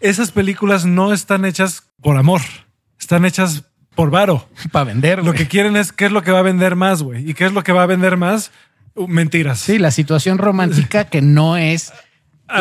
esas 0.00 0.30
películas 0.30 0.86
no 0.86 1.12
están 1.12 1.44
hechas 1.44 1.84
por 2.00 2.16
amor, 2.16 2.40
están 2.98 3.24
hechas 3.24 3.64
por 3.94 4.10
varo. 4.10 4.48
Para 4.72 4.84
vender. 4.86 5.24
Lo 5.24 5.32
que 5.32 5.46
quieren 5.46 5.76
es 5.76 5.92
qué 5.92 6.06
es 6.06 6.12
lo 6.12 6.22
que 6.22 6.32
va 6.32 6.38
a 6.38 6.42
vender 6.42 6.74
más, 6.74 7.02
güey. 7.02 7.28
¿Y 7.28 7.34
qué 7.34 7.44
es 7.44 7.52
lo 7.52 7.62
que 7.62 7.72
va 7.72 7.82
a 7.82 7.86
vender 7.86 8.16
más? 8.16 8.50
Uh, 8.94 9.08
Mentiras. 9.08 9.58
Sí, 9.60 9.78
la 9.78 9.90
situación 9.90 10.38
romántica 10.38 11.04
que 11.04 11.20
no 11.20 11.56
es 11.56 11.92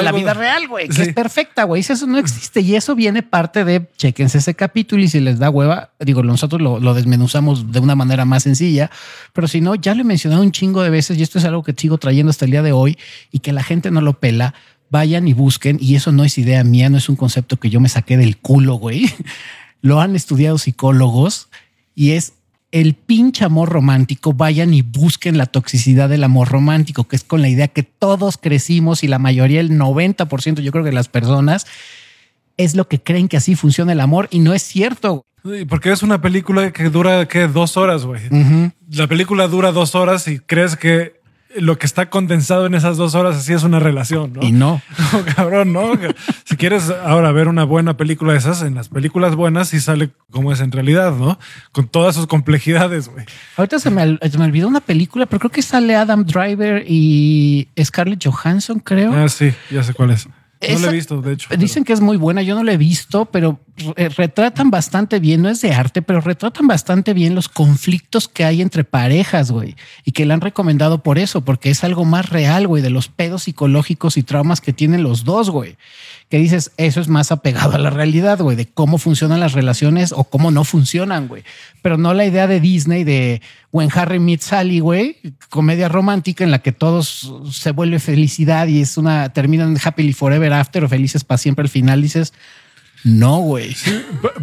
la 0.02 0.12
vida 0.14 0.34
real, 0.34 0.68
güey, 0.68 0.88
que 0.88 0.94
Sí. 0.94 1.02
es 1.04 1.14
perfecta, 1.14 1.66
güey. 1.66 1.82
Eso 1.82 2.08
no 2.08 2.18
existe 2.18 2.62
y 2.62 2.76
eso 2.76 2.96
viene 2.96 3.22
parte 3.22 3.66
de 3.66 3.86
chequense 3.98 4.38
ese 4.38 4.56
capítulo 4.56 5.04
y 5.04 5.10
si 5.10 5.20
les 5.20 5.40
da 5.40 5.50
hueva, 5.50 5.92
digo, 6.00 6.24
nosotros 6.24 6.62
lo, 6.62 6.80
lo 6.80 6.94
desmenuzamos 6.94 7.72
de 7.72 7.80
una 7.80 7.94
manera 7.94 8.24
más 8.26 8.44
sencilla, 8.44 8.90
pero 9.34 9.48
si 9.48 9.60
no, 9.62 9.76
ya 9.76 9.94
lo 9.94 10.02
he 10.02 10.06
mencionado 10.06 10.42
un 10.42 10.52
chingo 10.52 10.82
de 10.82 10.90
veces 10.90 11.18
y 11.18 11.22
esto 11.24 11.38
es 11.38 11.46
algo 11.46 11.64
que 11.64 11.74
sigo 11.78 11.98
trayendo 11.98 12.30
hasta 12.30 12.46
el 12.46 12.52
día 12.52 12.62
de 12.64 12.72
hoy 12.72 12.98
y 13.32 13.40
que 13.40 13.52
la 13.52 13.62
gente 13.64 13.92
no 13.92 14.02
lo 14.02 14.14
pela. 14.14 14.54
Vayan 14.90 15.28
y 15.28 15.34
busquen, 15.34 15.78
y 15.82 15.96
eso 15.96 16.12
no 16.12 16.24
es 16.24 16.38
idea 16.38 16.64
mía, 16.64 16.90
no 16.90 16.98
es 16.98 17.10
un 17.10 17.16
concepto 17.16 17.58
que 17.58 17.70
yo 17.70 17.80
me 17.80 17.90
saqué 17.90 18.16
del 18.16 18.38
culo, 18.38 18.76
güey. 18.76 19.12
Lo 19.82 20.00
han 20.00 20.16
estudiado 20.16 20.58
psicólogos 20.60 21.50
y 21.94 22.12
es 22.12 22.34
el 22.74 22.96
pinche 22.96 23.46
amor 23.46 23.70
romántico, 23.70 24.34
vayan 24.34 24.74
y 24.74 24.82
busquen 24.82 25.38
la 25.38 25.46
toxicidad 25.46 26.10
del 26.10 26.24
amor 26.24 26.50
romántico, 26.50 27.08
que 27.08 27.16
es 27.16 27.24
con 27.24 27.44
la 27.44 27.48
idea 27.48 27.68
que 27.68 27.84
todos 27.84 28.38
crecimos 28.38 29.04
y 29.04 29.08
la 29.08 29.20
mayoría, 29.20 29.62
el 29.62 29.70
90%, 29.78 30.60
yo 30.60 30.72
creo 30.72 30.84
que 30.84 30.92
las 30.92 31.08
personas, 31.08 31.68
es 32.58 32.76
lo 32.76 32.88
que 32.88 33.00
creen 33.00 33.28
que 33.28 33.38
así 33.38 33.54
funciona 33.54 33.92
el 33.92 34.00
amor 34.00 34.28
y 34.32 34.40
no 34.40 34.56
es 34.56 34.64
cierto. 34.64 35.24
Sí, 35.46 35.66
Porque 35.66 35.92
es 35.92 36.02
una 36.02 36.20
película 36.20 36.74
que 36.74 36.90
dura. 36.90 37.26
Dos 37.54 37.78
horas, 37.78 38.06
güey. 38.06 38.22
La 38.90 39.08
película 39.08 39.48
dura 39.48 39.72
dos 39.72 39.94
horas 39.94 40.28
y 40.28 40.40
crees 40.40 40.76
que 40.76 41.22
lo 41.56 41.78
que 41.78 41.86
está 41.86 42.10
condensado 42.10 42.66
en 42.66 42.74
esas 42.74 42.98
dos 42.98 43.16
horas 43.16 43.36
así 43.36 43.54
es 43.54 43.64
una 43.64 43.80
relación, 43.80 44.34
¿no? 44.34 44.44
Y 44.44 44.52
no. 44.52 44.82
No, 45.14 45.24
cabrón, 45.36 45.74
no. 45.74 45.92
Si 46.44 46.58
quieres 46.58 46.90
ahora 46.90 47.32
ver 47.32 47.48
una 47.48 47.66
buena 47.66 47.98
película 47.98 48.34
de 48.34 48.40
esas, 48.40 48.64
en 48.64 48.74
las 48.76 48.90
películas 48.90 49.36
buenas 49.36 49.70
sí 49.70 49.80
sale 49.80 50.10
como 50.32 50.52
es 50.52 50.60
en 50.60 50.72
realidad, 50.72 51.16
¿no? 51.16 51.38
Con 51.72 51.88
todas 51.88 52.16
sus 52.16 52.26
complejidades, 52.26 53.10
güey. 53.10 53.26
Ahorita 53.58 53.78
se 53.78 53.92
me, 53.92 54.18
se 54.18 54.38
me 54.38 54.46
olvidó 54.46 54.68
una 54.68 54.82
película, 54.82 55.28
pero 55.28 55.40
creo 55.40 55.52
que 55.52 55.62
sale 55.62 55.96
Adam 55.96 56.26
Driver 56.26 56.84
y 56.88 57.68
Scarlett 57.82 58.24
Johansson, 58.26 58.80
creo. 58.80 59.14
Ah, 59.14 59.30
sí, 59.30 59.54
ya 59.70 59.84
sé 59.84 59.94
cuál 59.94 60.12
es. 60.12 60.28
No 60.72 60.80
la 60.80 60.88
he 60.88 60.94
visto, 60.94 61.22
de 61.22 61.34
hecho. 61.34 61.50
Dicen 61.58 61.84
que 61.84 61.94
es 61.94 62.02
muy 62.02 62.18
buena, 62.18 62.42
yo 62.42 62.56
no 62.56 62.64
la 62.64 62.74
he 62.74 62.78
visto, 62.78 63.26
pero 63.26 63.60
retratan 63.76 64.70
bastante 64.70 65.20
bien, 65.20 65.42
no 65.42 65.50
es 65.50 65.62
de 65.62 65.74
arte, 65.74 66.04
pero 66.04 66.22
retratan 66.22 66.68
bastante 66.68 67.14
bien 67.14 67.34
los 67.34 67.50
conflictos 67.50 68.28
que 68.28 68.46
hay 68.46 68.62
entre 68.62 68.84
parejas, 68.84 69.52
güey, 69.52 69.76
y 70.06 70.12
que 70.12 70.26
la 70.26 70.36
han 70.36 70.42
recomendado 70.42 71.02
por 71.02 71.18
eso, 71.18 71.42
porque 71.42 71.72
es 71.72 71.84
algo 71.84 72.06
más 72.06 72.30
real, 72.30 72.68
güey, 72.68 72.84
de 72.84 72.92
los 72.92 73.08
pedos 73.08 73.44
psicológicos 73.44 74.18
y 74.18 74.24
traumas 74.24 74.62
que 74.62 74.74
tienen 74.74 75.02
los 75.02 75.24
dos, 75.24 75.50
güey. 75.50 75.76
Que 76.30 76.38
dices, 76.38 76.72
eso 76.78 77.02
es 77.02 77.08
más 77.08 77.32
apegado 77.32 77.76
a 77.76 77.80
la 77.80 77.90
realidad, 77.90 78.40
güey, 78.40 78.56
de 78.56 78.68
cómo 78.68 78.98
funcionan 78.98 79.40
las 79.40 79.54
relaciones 79.54 80.12
o 80.12 80.24
cómo 80.24 80.52
no 80.52 80.64
funcionan, 80.64 81.28
güey. 81.28 81.44
Pero 81.82 81.98
no 81.98 82.14
la 82.14 82.26
idea 82.26 82.48
de 82.48 82.60
Disney 82.60 83.04
de 83.04 83.42
When 83.72 83.90
Harry 83.94 84.20
Meets 84.20 84.46
Sally, 84.46 84.80
güey, 84.80 85.18
comedia 85.50 85.90
romántica 85.90 86.44
en 86.44 86.52
la 86.52 86.60
que 86.60 86.72
todos 86.72 87.34
se 87.52 87.72
vuelve 87.72 88.00
felicidad 88.00 88.68
y 88.68 88.82
es 88.82 88.98
una, 88.98 89.34
terminan 89.34 89.78
happily 89.84 90.14
forever 90.14 90.54
after 90.54 90.84
o 90.84 90.90
felices 90.90 91.24
para 91.24 91.40
siempre 91.40 91.64
al 91.64 91.70
final, 91.70 92.02
dices, 92.02 92.34
no, 93.04 93.40
güey. 93.40 93.76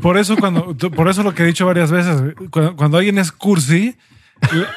Por 0.03 0.19
eso 0.19 0.37
cuando, 0.37 0.77
por 0.77 1.09
eso 1.09 1.23
lo 1.23 1.35
que 1.35 1.43
he 1.43 1.47
dicho 1.47 1.67
varias 1.67 1.91
veces, 1.91 2.21
güey, 2.21 2.35
cuando, 2.51 2.77
cuando 2.77 2.99
alguien 2.99 3.19
es 3.19 3.33
cursi, 3.33 3.97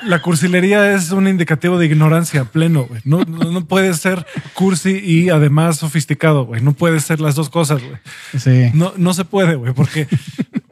la, 0.05 0.21
cursilería 0.21 0.93
es 0.93 1.11
un 1.11 1.27
indicativo 1.27 1.77
de 1.77 1.85
ignorancia 1.85 2.45
pleno, 2.45 2.85
güey. 2.85 3.01
No, 3.05 3.23
no, 3.23 3.51
no 3.51 3.65
puede 3.65 3.93
ser 3.93 4.25
cursi 4.53 4.99
y 4.99 5.29
además 5.29 5.77
sofisticado, 5.77 6.45
güey. 6.45 6.61
No 6.61 6.73
puede 6.73 6.99
ser 6.99 7.19
las 7.19 7.35
dos 7.35 7.49
cosas, 7.49 7.81
güey. 7.81 7.97
Sí. 8.37 8.71
No, 8.73 8.93
no 8.97 9.13
se 9.13 9.25
puede, 9.25 9.55
güey, 9.55 9.73
porque 9.73 10.07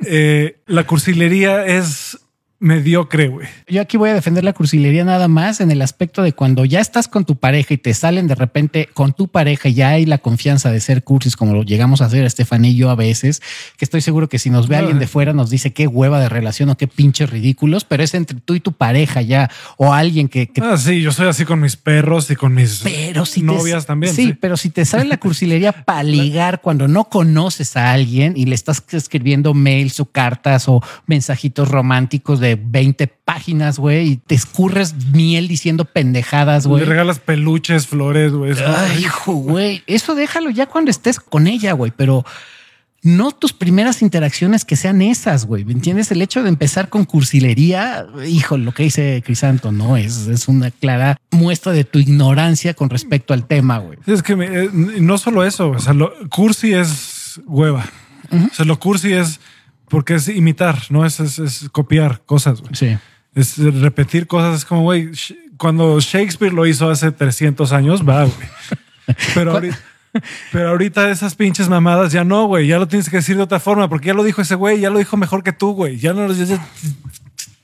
eh, 0.06 0.60
la 0.68 0.86
cursilería 0.86 1.66
es 1.66 2.20
mediocre, 2.62 3.28
güey. 3.28 3.48
Yo 3.68 3.82
aquí 3.82 3.98
voy 3.98 4.12
a 4.12 4.14
defender 4.14 4.44
la 4.44 4.54
cursilería 4.54 5.04
nada 5.04 5.28
más 5.28 5.62
en 5.62 5.72
el 5.72 5.82
aspecto 5.82 6.22
de 6.22 6.34
cuando 6.34 6.64
ya 6.64 6.80
estás 6.80 7.08
con 7.08 7.26
tu 7.26 7.36
pareja 7.36 7.74
y 7.74 7.78
te 7.78 7.92
salen 7.96 8.28
de 8.28 8.36
repente 8.36 8.88
con 8.94 9.14
tu 9.14 9.28
pareja 9.30 9.70
y 9.70 9.74
ya 9.74 9.90
hay 9.90 10.06
la 10.06 10.20
confianza 10.20 10.72
de 10.72 10.80
ser 10.80 11.04
cursis 11.04 11.36
como 11.36 11.56
lo 11.56 11.64
llegamos 11.64 12.02
a 12.02 12.06
hacer 12.06 12.24
Estefan 12.24 12.64
y 12.64 12.76
yo 12.76 12.92
a 12.92 12.96
veces, 12.96 13.42
que 13.78 13.86
estoy 13.86 14.02
seguro 14.02 14.30
que 14.30 14.38
si 14.38 14.52
nos 14.52 14.68
ve 14.68 14.76
alguien 14.76 15.00
de 15.00 15.08
fuera 15.08 15.34
nos 15.34 15.50
dice 15.50 15.74
qué 15.74 15.88
hueva 15.88 16.20
de 16.20 16.30
relación 16.30 16.70
o 16.70 16.78
qué 16.78 16.88
pinches 16.88 17.32
ridículos, 17.32 17.84
pero 17.84 18.04
es 18.04 18.14
entre 18.14 18.40
tú 18.40 18.54
y 18.54 18.60
tu 18.60 18.74
pareja 18.74 19.24
ya 19.24 19.50
o 19.78 19.92
alguien 19.92 20.30
que, 20.30 20.48
que 20.48 20.62
Ah, 20.62 20.78
sí, 20.78 21.02
yo 21.02 21.12
soy 21.12 21.30
así 21.30 21.46
con 21.46 21.62
mis 21.62 21.76
perros 21.76 22.30
y 22.30 22.36
con 22.36 22.54
mis 22.54 22.82
Pero 22.84 23.26
si 23.26 23.42
novias 23.42 23.86
te, 23.86 23.88
también. 23.88 24.14
Sí, 24.14 24.28
sí. 24.28 24.34
pero 24.40 24.56
si 24.56 24.70
te 24.70 24.86
sale 24.86 25.06
la 25.06 25.18
cursilería 25.18 25.72
para 25.86 26.04
ligar 26.04 26.62
cuando 26.62 26.88
no 26.88 27.06
conoces 27.06 27.76
a 27.76 27.92
alguien 27.92 28.34
y 28.38 28.46
le 28.46 28.54
estás 28.54 28.84
escribiendo 28.92 29.56
mails 29.56 30.00
o 30.00 30.06
cartas 30.06 30.70
o 30.70 30.84
mensajitos 31.08 31.68
románticos 31.68 32.40
de 32.40 32.51
20 32.56 33.08
páginas, 33.08 33.78
güey, 33.80 34.08
y 34.12 34.18
te 34.18 34.36
escurres 34.36 34.94
miel 35.14 35.48
diciendo 35.48 35.86
pendejadas, 35.86 36.64
Le 36.66 36.70
güey. 36.70 36.86
regalas 36.86 37.20
peluches, 37.20 37.88
flores, 37.88 38.32
güey. 38.32 38.54
Ay, 38.66 39.02
hijo, 39.02 39.34
güey. 39.34 39.84
Eso 39.88 40.16
déjalo 40.16 40.50
ya 40.50 40.66
cuando 40.68 40.92
estés 40.92 41.20
con 41.20 41.48
ella, 41.48 41.74
güey, 41.74 41.92
pero 41.96 42.26
no 43.04 43.32
tus 43.32 43.52
primeras 43.52 44.04
interacciones 44.04 44.64
que 44.64 44.76
sean 44.76 45.02
esas, 45.02 45.46
güey. 45.48 45.66
¿Me 45.66 45.74
entiendes? 45.74 46.12
El 46.12 46.22
hecho 46.22 46.44
de 46.44 46.50
empezar 46.50 46.90
con 46.90 47.06
cursilería, 47.06 48.06
hijo, 48.28 48.58
lo 48.58 48.74
que 48.74 48.84
dice 48.84 49.24
Crisanto, 49.26 49.72
no 49.72 49.98
es, 49.98 50.28
es 50.28 50.48
una 50.48 50.70
clara 50.70 51.18
muestra 51.32 51.72
de 51.72 51.84
tu 51.84 51.98
ignorancia 51.98 52.76
con 52.76 52.92
respecto 52.92 53.34
al 53.34 53.48
tema, 53.48 53.80
güey. 53.80 53.98
Es 54.06 54.22
que 54.22 54.36
me- 54.36 54.46
eh, 54.46 54.70
no 54.72 55.18
solo 55.18 55.44
eso, 55.44 55.72
o 55.72 55.80
sea, 55.80 55.94
lo 55.94 56.14
cursi 56.30 56.74
es 56.74 57.42
hueva. 57.48 57.86
O 58.32 58.54
sea, 58.54 58.66
lo 58.66 58.80
cursi 58.80 59.14
es 59.14 59.40
porque 59.92 60.16
es 60.16 60.28
imitar, 60.30 60.80
no 60.90 61.06
es, 61.06 61.20
es, 61.20 61.38
es 61.38 61.70
copiar 61.72 62.22
cosas, 62.26 62.62
güey. 62.62 62.74
Sí. 62.74 62.98
Es 63.36 63.58
repetir 63.60 64.26
cosas. 64.26 64.58
Es 64.58 64.66
como, 64.66 64.82
güey, 64.82 65.12
cuando 65.58 66.00
Shakespeare 66.00 66.52
lo 66.54 66.66
hizo 66.66 66.90
hace 66.90 67.12
300 67.12 67.72
años, 67.74 68.02
va, 68.08 68.24
güey. 68.24 68.38
Pero 69.36 69.52
ahorita, 69.52 69.78
pero 70.52 70.70
ahorita 70.70 71.10
esas 71.10 71.36
pinches 71.36 71.70
mamadas 71.70 72.12
ya 72.12 72.24
no, 72.24 72.46
güey. 72.46 72.68
Ya 72.68 72.78
lo 72.80 72.88
tienes 72.88 73.10
que 73.10 73.18
decir 73.18 73.38
de 73.38 73.44
otra 73.44 73.60
forma 73.60 73.88
porque 73.90 74.08
ya 74.08 74.14
lo 74.14 74.24
dijo 74.24 74.42
ese 74.42 74.56
güey, 74.56 74.80
ya 74.80 74.90
lo 74.90 75.00
dijo 75.00 75.16
mejor 75.18 75.44
que 75.44 75.54
tú, 75.54 75.72
güey. 75.74 75.98
Ya 75.98 76.14
no 76.14 76.32
ya- 76.34 76.44
ya- 76.46 76.66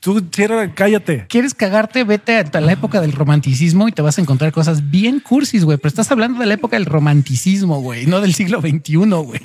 Tú, 0.00 0.24
cierra, 0.32 0.72
cállate. 0.74 1.26
¿Quieres 1.28 1.54
cagarte? 1.54 2.04
Vete 2.04 2.36
a 2.36 2.60
la 2.60 2.72
época 2.72 3.00
del 3.00 3.12
romanticismo 3.12 3.88
y 3.88 3.92
te 3.92 4.00
vas 4.00 4.18
a 4.18 4.20
encontrar 4.20 4.52
cosas 4.52 4.90
bien 4.90 5.18
cursis, 5.18 5.64
güey. 5.64 5.76
Pero 5.76 5.88
estás 5.88 6.10
hablando 6.12 6.38
de 6.38 6.46
la 6.46 6.54
época 6.54 6.76
del 6.76 6.86
romanticismo, 6.86 7.80
güey, 7.80 8.06
no 8.06 8.20
del 8.20 8.34
siglo 8.34 8.60
XXI, 8.60 8.96
güey. 8.96 9.40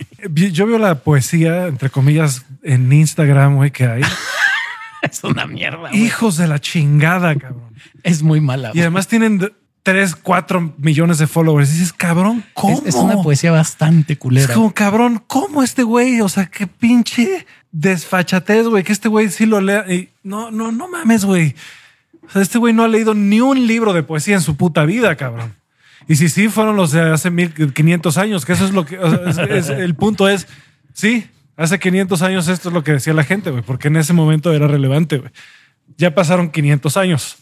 Yo 0.51 0.67
veo 0.67 0.77
la 0.77 0.99
poesía, 0.99 1.67
entre 1.67 1.89
comillas, 1.89 2.45
en 2.61 2.91
Instagram, 2.93 3.55
güey, 3.55 3.71
que 3.71 3.85
hay. 3.85 4.01
es 5.01 5.23
una 5.23 5.47
mierda. 5.47 5.89
güey. 5.89 6.03
Hijos 6.03 6.37
de 6.37 6.47
la 6.47 6.59
chingada, 6.59 7.35
cabrón. 7.35 7.73
Es 8.03 8.21
muy 8.21 8.39
mala. 8.39 8.71
Y 8.73 8.81
además 8.81 9.07
tienen 9.07 9.51
3, 9.83 10.15
4 10.15 10.73
millones 10.77 11.17
de 11.17 11.27
followers. 11.27 11.69
Y 11.69 11.73
dices, 11.73 11.93
cabrón, 11.93 12.43
¿cómo? 12.53 12.79
Es, 12.79 12.85
es 12.87 12.95
una 12.95 13.21
poesía 13.21 13.51
bastante 13.51 14.13
Es 14.13 14.19
culera. 14.19 14.53
como, 14.53 14.73
cabrón, 14.73 15.21
¿cómo 15.27 15.61
este 15.61 15.83
güey? 15.83 16.21
O 16.21 16.29
sea, 16.29 16.45
qué 16.45 16.67
pinche 16.67 17.45
desfachatez, 17.71 18.67
güey, 18.67 18.83
que 18.83 18.93
este 18.93 19.09
güey 19.09 19.29
sí 19.29 19.45
lo 19.45 19.59
lea. 19.61 19.85
Y 19.91 20.09
no, 20.23 20.51
no, 20.51 20.71
no 20.71 20.87
mames, 20.87 21.25
güey. 21.25 21.55
O 22.25 22.29
sea, 22.31 22.41
este 22.41 22.57
güey 22.57 22.73
no 22.73 22.83
ha 22.83 22.87
leído 22.87 23.13
ni 23.13 23.41
un 23.41 23.67
libro 23.67 23.91
de 23.93 24.03
poesía 24.03 24.35
en 24.35 24.41
su 24.41 24.55
puta 24.55 24.85
vida, 24.85 25.15
cabrón. 25.17 25.53
Y 26.07 26.15
si 26.15 26.29
sí, 26.29 26.47
fueron 26.49 26.75
los 26.75 26.91
de 26.91 27.01
hace 27.11 27.29
1500 27.31 28.17
años, 28.17 28.45
que 28.45 28.53
eso 28.53 28.65
es 28.65 28.71
lo 28.71 28.85
que, 28.85 28.97
o 28.97 29.33
sea, 29.33 29.43
es- 29.45 29.67
es- 29.67 29.69
el 29.79 29.95
punto 29.95 30.27
es, 30.29 30.47
sí, 30.93 31.27
hace 31.57 31.79
500 31.79 32.21
años 32.21 32.47
esto 32.47 32.69
es 32.69 32.73
lo 32.73 32.83
que 32.83 32.93
decía 32.93 33.13
la 33.13 33.23
gente, 33.23 33.51
güey, 33.51 33.63
porque 33.63 33.89
en 33.89 33.97
ese 33.97 34.13
momento 34.13 34.53
era 34.53 34.67
relevante, 34.67 35.17
güey. 35.17 35.31
Ya 35.97 36.15
pasaron 36.15 36.49
500 36.49 36.95
años. 36.97 37.37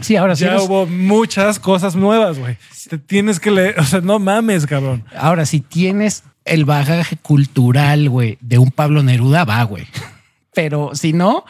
Sí, 0.00 0.16
ahora 0.16 0.36
sí. 0.36 0.44
Ya 0.44 0.52
eres- 0.52 0.62
hubo 0.64 0.86
muchas 0.86 1.58
cosas 1.58 1.96
nuevas, 1.96 2.38
güey. 2.38 2.56
Te 2.88 2.98
tienes 2.98 3.40
que 3.40 3.50
leer, 3.50 3.76
o 3.80 3.84
sea, 3.84 4.00
no 4.00 4.18
mames, 4.18 4.66
cabrón. 4.66 5.04
Ahora, 5.18 5.46
si 5.46 5.60
tienes 5.60 6.22
el 6.44 6.64
bagaje 6.64 7.16
cultural, 7.16 8.08
güey, 8.08 8.38
de 8.40 8.58
un 8.58 8.70
Pablo 8.70 9.02
Neruda, 9.02 9.44
va, 9.44 9.62
güey. 9.64 9.86
Pero 10.54 10.90
si 10.94 11.12
no, 11.12 11.44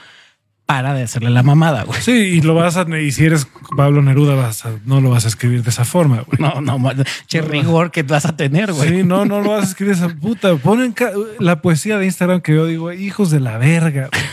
para 0.65 0.95
de 0.95 1.03
hacerle 1.05 1.31
la 1.31 1.43
mamada, 1.45 1.85
güey. 1.85 2.01
Sí, 2.03 2.11
y 2.13 2.41
lo 2.41 2.55
vas 2.55 2.77
a, 2.77 2.87
y 2.99 3.13
si 3.13 3.25
eres 3.25 3.47
Pablo 3.77 4.03
Neruda, 4.03 4.35
vas 4.35 4.65
a- 4.67 4.73
no 4.85 5.01
lo 5.01 5.11
vas 5.11 5.25
a 5.25 5.29
escribir 5.29 5.63
de 5.63 5.71
esa 5.71 5.85
forma, 5.85 6.23
güey. 6.27 6.39
No, 6.41 6.61
no, 6.61 6.79
che 7.27 7.41
rigor 7.41 7.91
que 7.93 8.03
vas 8.03 8.25
a 8.27 8.37
tener, 8.37 8.73
güey. 8.73 8.89
Sí, 8.89 9.03
no, 9.05 9.25
no 9.27 9.41
lo 9.43 9.51
vas 9.51 9.65
a 9.65 9.67
escribir 9.69 9.97
de 9.97 10.07
esa 10.07 10.15
puta. 10.17 10.55
Ponen 10.57 10.95
la 11.39 11.63
poesía 11.63 11.99
de 11.99 12.07
Instagram 12.07 12.41
que 12.41 12.55
yo 12.55 12.67
digo, 12.67 12.93
hijos 12.93 13.31
de 13.31 13.41
la 13.41 13.59
verga. 13.59 14.09
güey. 14.11 14.23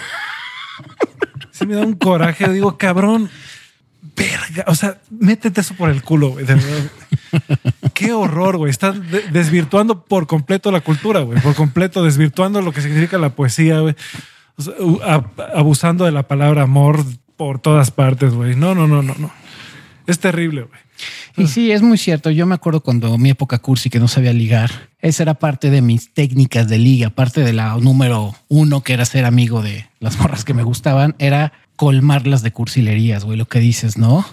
Sí 1.52 1.68
me 1.68 1.76
da 1.76 1.82
un 1.82 1.94
coraje, 1.94 2.50
digo, 2.50 2.78
cabrón, 2.80 3.30
verga. 4.16 4.64
O 4.68 4.76
sea, 4.76 4.98
métete 5.10 5.62
eso 5.62 5.74
por 5.76 5.90
el 5.90 6.04
culo, 6.04 6.30
güey. 6.32 6.46
de 6.46 6.56
verdad. 6.56 6.92
Qué 7.94 8.14
horror, 8.14 8.58
güey. 8.58 8.70
Estás 8.72 8.96
de- 9.12 9.24
desvirtuando 9.32 10.04
por 10.06 10.28
completo 10.28 10.72
la 10.72 10.82
cultura, 10.82 11.22
güey. 11.22 11.40
Por 11.42 11.56
completo, 11.56 12.04
desvirtuando 12.04 12.62
lo 12.62 12.72
que 12.72 12.82
significa 12.82 13.18
la 13.18 13.30
poesía, 13.36 13.80
güey. 13.80 13.96
O 14.58 14.62
sea, 14.62 14.74
u- 14.80 15.00
ab- 15.00 15.32
abusando 15.56 16.06
de 16.06 16.12
la 16.12 16.28
palabra 16.28 16.64
amor 16.64 17.04
por 17.38 17.60
todas 17.60 17.92
partes, 17.92 18.34
güey. 18.34 18.56
No, 18.56 18.76
no, 18.76 18.88
no, 18.88 19.02
no, 19.02 19.16
no. 19.18 19.32
Es 20.08 20.20
terrible, 20.20 20.64
güey. 20.64 20.80
Y 21.36 21.48
sí, 21.48 21.72
es 21.72 21.82
muy 21.82 21.98
cierto. 21.98 22.30
Yo 22.30 22.46
me 22.46 22.54
acuerdo 22.54 22.82
cuando 22.82 23.18
mi 23.18 23.32
época 23.32 23.58
cursi 23.58 23.90
que 23.90 24.00
no 24.00 24.08
sabía 24.08 24.32
ligar. 24.34 24.90
Esa 25.00 25.24
era 25.24 25.34
parte 25.34 25.72
de 25.72 25.82
mis 25.82 26.14
técnicas 26.14 26.68
de 26.70 26.78
liga, 26.78 27.10
parte 27.10 27.42
de 27.42 27.52
la 27.54 27.76
número 27.78 28.36
uno 28.50 28.82
que 28.84 28.94
era 28.94 29.04
ser 29.06 29.26
amigo 29.26 29.64
de 29.64 29.88
las 30.00 30.20
morras 30.20 30.46
que 30.46 30.54
me 30.54 30.62
gustaban, 30.64 31.16
era 31.18 31.52
colmarlas 31.84 32.44
de 32.44 32.52
cursilerías, 32.52 33.26
güey, 33.26 33.38
lo 33.38 33.46
que 33.46 33.60
dices, 33.60 33.98
¿no? 33.98 34.26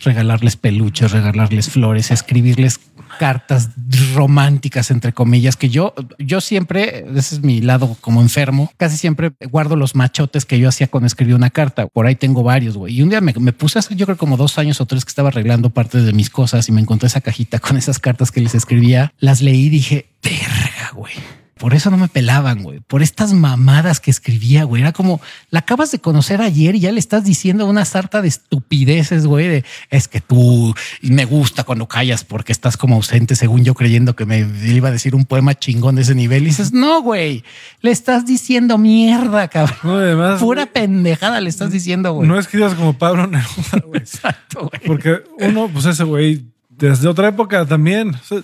Regalarles 0.00 0.56
peluches, 0.56 1.12
regalarles 1.12 1.70
flores, 1.70 2.10
escribirles 2.10 2.80
cartas 3.20 3.70
románticas, 4.14 4.90
entre 4.90 5.12
comillas, 5.12 5.54
que 5.54 5.68
yo, 5.68 5.94
yo 6.18 6.40
siempre, 6.40 7.06
ese 7.14 7.36
es 7.36 7.42
mi 7.44 7.60
lado 7.60 7.96
como 8.00 8.20
enfermo, 8.20 8.72
casi 8.78 8.96
siempre 8.96 9.30
guardo 9.48 9.76
los 9.76 9.94
machotes 9.94 10.44
que 10.44 10.58
yo 10.58 10.68
hacía 10.68 10.88
cuando 10.88 11.06
escribí 11.06 11.34
una 11.34 11.50
carta. 11.50 11.86
Por 11.86 12.06
ahí 12.06 12.16
tengo 12.16 12.42
varios, 12.42 12.76
güey. 12.76 12.96
Y 12.96 13.02
un 13.02 13.10
día 13.10 13.20
me, 13.20 13.32
puse 13.52 13.78
hace, 13.78 13.94
yo 13.94 14.04
creo, 14.06 14.18
como 14.18 14.36
dos 14.36 14.58
años 14.58 14.80
o 14.80 14.86
tres 14.86 15.04
que 15.04 15.10
estaba 15.10 15.28
arreglando 15.28 15.70
parte 15.70 16.02
de 16.02 16.12
mis 16.12 16.30
cosas 16.30 16.68
y 16.68 16.72
me 16.72 16.80
encontré 16.80 17.06
esa 17.06 17.20
cajita 17.20 17.60
con 17.60 17.76
esas 17.76 18.00
cartas 18.00 18.32
que 18.32 18.40
les 18.40 18.56
escribía. 18.56 19.12
Las 19.20 19.40
leí 19.40 19.66
y 19.66 19.68
dije, 19.68 20.06
verga, 20.20 20.90
güey. 20.96 21.14
Por 21.58 21.74
eso 21.74 21.90
no 21.90 21.96
me 21.96 22.08
pelaban, 22.08 22.62
güey. 22.62 22.80
Por 22.80 23.02
estas 23.02 23.32
mamadas 23.32 24.00
que 24.00 24.10
escribía, 24.10 24.64
güey. 24.64 24.82
Era 24.82 24.92
como, 24.92 25.20
la 25.50 25.60
acabas 25.60 25.90
de 25.90 25.98
conocer 25.98 26.40
ayer 26.40 26.74
y 26.74 26.80
ya 26.80 26.92
le 26.92 27.00
estás 27.00 27.24
diciendo 27.24 27.66
una 27.66 27.84
sarta 27.84 28.22
de 28.22 28.28
estupideces, 28.28 29.26
güey. 29.26 29.48
De 29.48 29.64
es 29.90 30.08
que 30.08 30.20
tú 30.20 30.74
y 31.02 31.10
me 31.10 31.24
gusta 31.24 31.64
cuando 31.64 31.86
callas 31.86 32.24
porque 32.24 32.52
estás 32.52 32.76
como 32.76 32.96
ausente, 32.96 33.36
según 33.36 33.64
yo 33.64 33.74
creyendo 33.74 34.16
que 34.16 34.24
me 34.24 34.46
iba 34.64 34.88
a 34.88 34.92
decir 34.92 35.14
un 35.14 35.24
poema 35.24 35.54
chingón 35.54 35.96
de 35.96 36.02
ese 36.02 36.14
nivel. 36.14 36.44
Y 36.44 36.46
dices, 36.46 36.72
no, 36.72 37.02
güey, 37.02 37.44
le 37.80 37.90
estás 37.90 38.24
diciendo 38.26 38.78
mierda, 38.78 39.48
cabrón. 39.48 39.78
No, 39.82 39.94
además, 39.96 40.40
Pura 40.40 40.62
güey, 40.62 40.72
pendejada 40.72 41.40
le 41.40 41.50
estás 41.50 41.70
diciendo, 41.70 42.12
güey. 42.12 42.28
no 42.28 42.38
escribas 42.38 42.74
como 42.74 42.92
Pablo 42.92 43.26
Neruda, 43.26 43.82
güey. 43.84 44.00
Exacto, 44.08 44.70
güey. 44.70 44.82
Porque 44.86 45.22
uno, 45.40 45.68
pues 45.72 45.84
ese 45.86 46.04
güey, 46.04 46.44
desde 46.68 47.08
otra 47.08 47.28
época 47.28 47.66
también. 47.66 48.14
o 48.14 48.18
sea, 48.22 48.40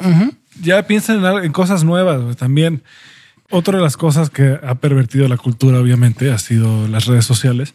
Ya 0.61 0.87
piensan 0.87 1.25
en, 1.45 1.53
cosas 1.53 1.85
nuevas, 1.85 2.21
güey, 2.23 2.35
también. 2.35 2.83
Otra 3.51 3.79
de 3.79 3.85
las 3.85 3.97
cosas 3.97 4.31
que 4.31 4.59
ha 4.63 4.75
pervertido 4.77 5.29
la 5.29 5.37
cultura, 5.37 5.79
obviamente, 5.79 6.33
ha 6.33 6.39
sido 6.39 6.89
las 6.89 7.07
redes 7.07 7.25
sociales. 7.25 7.75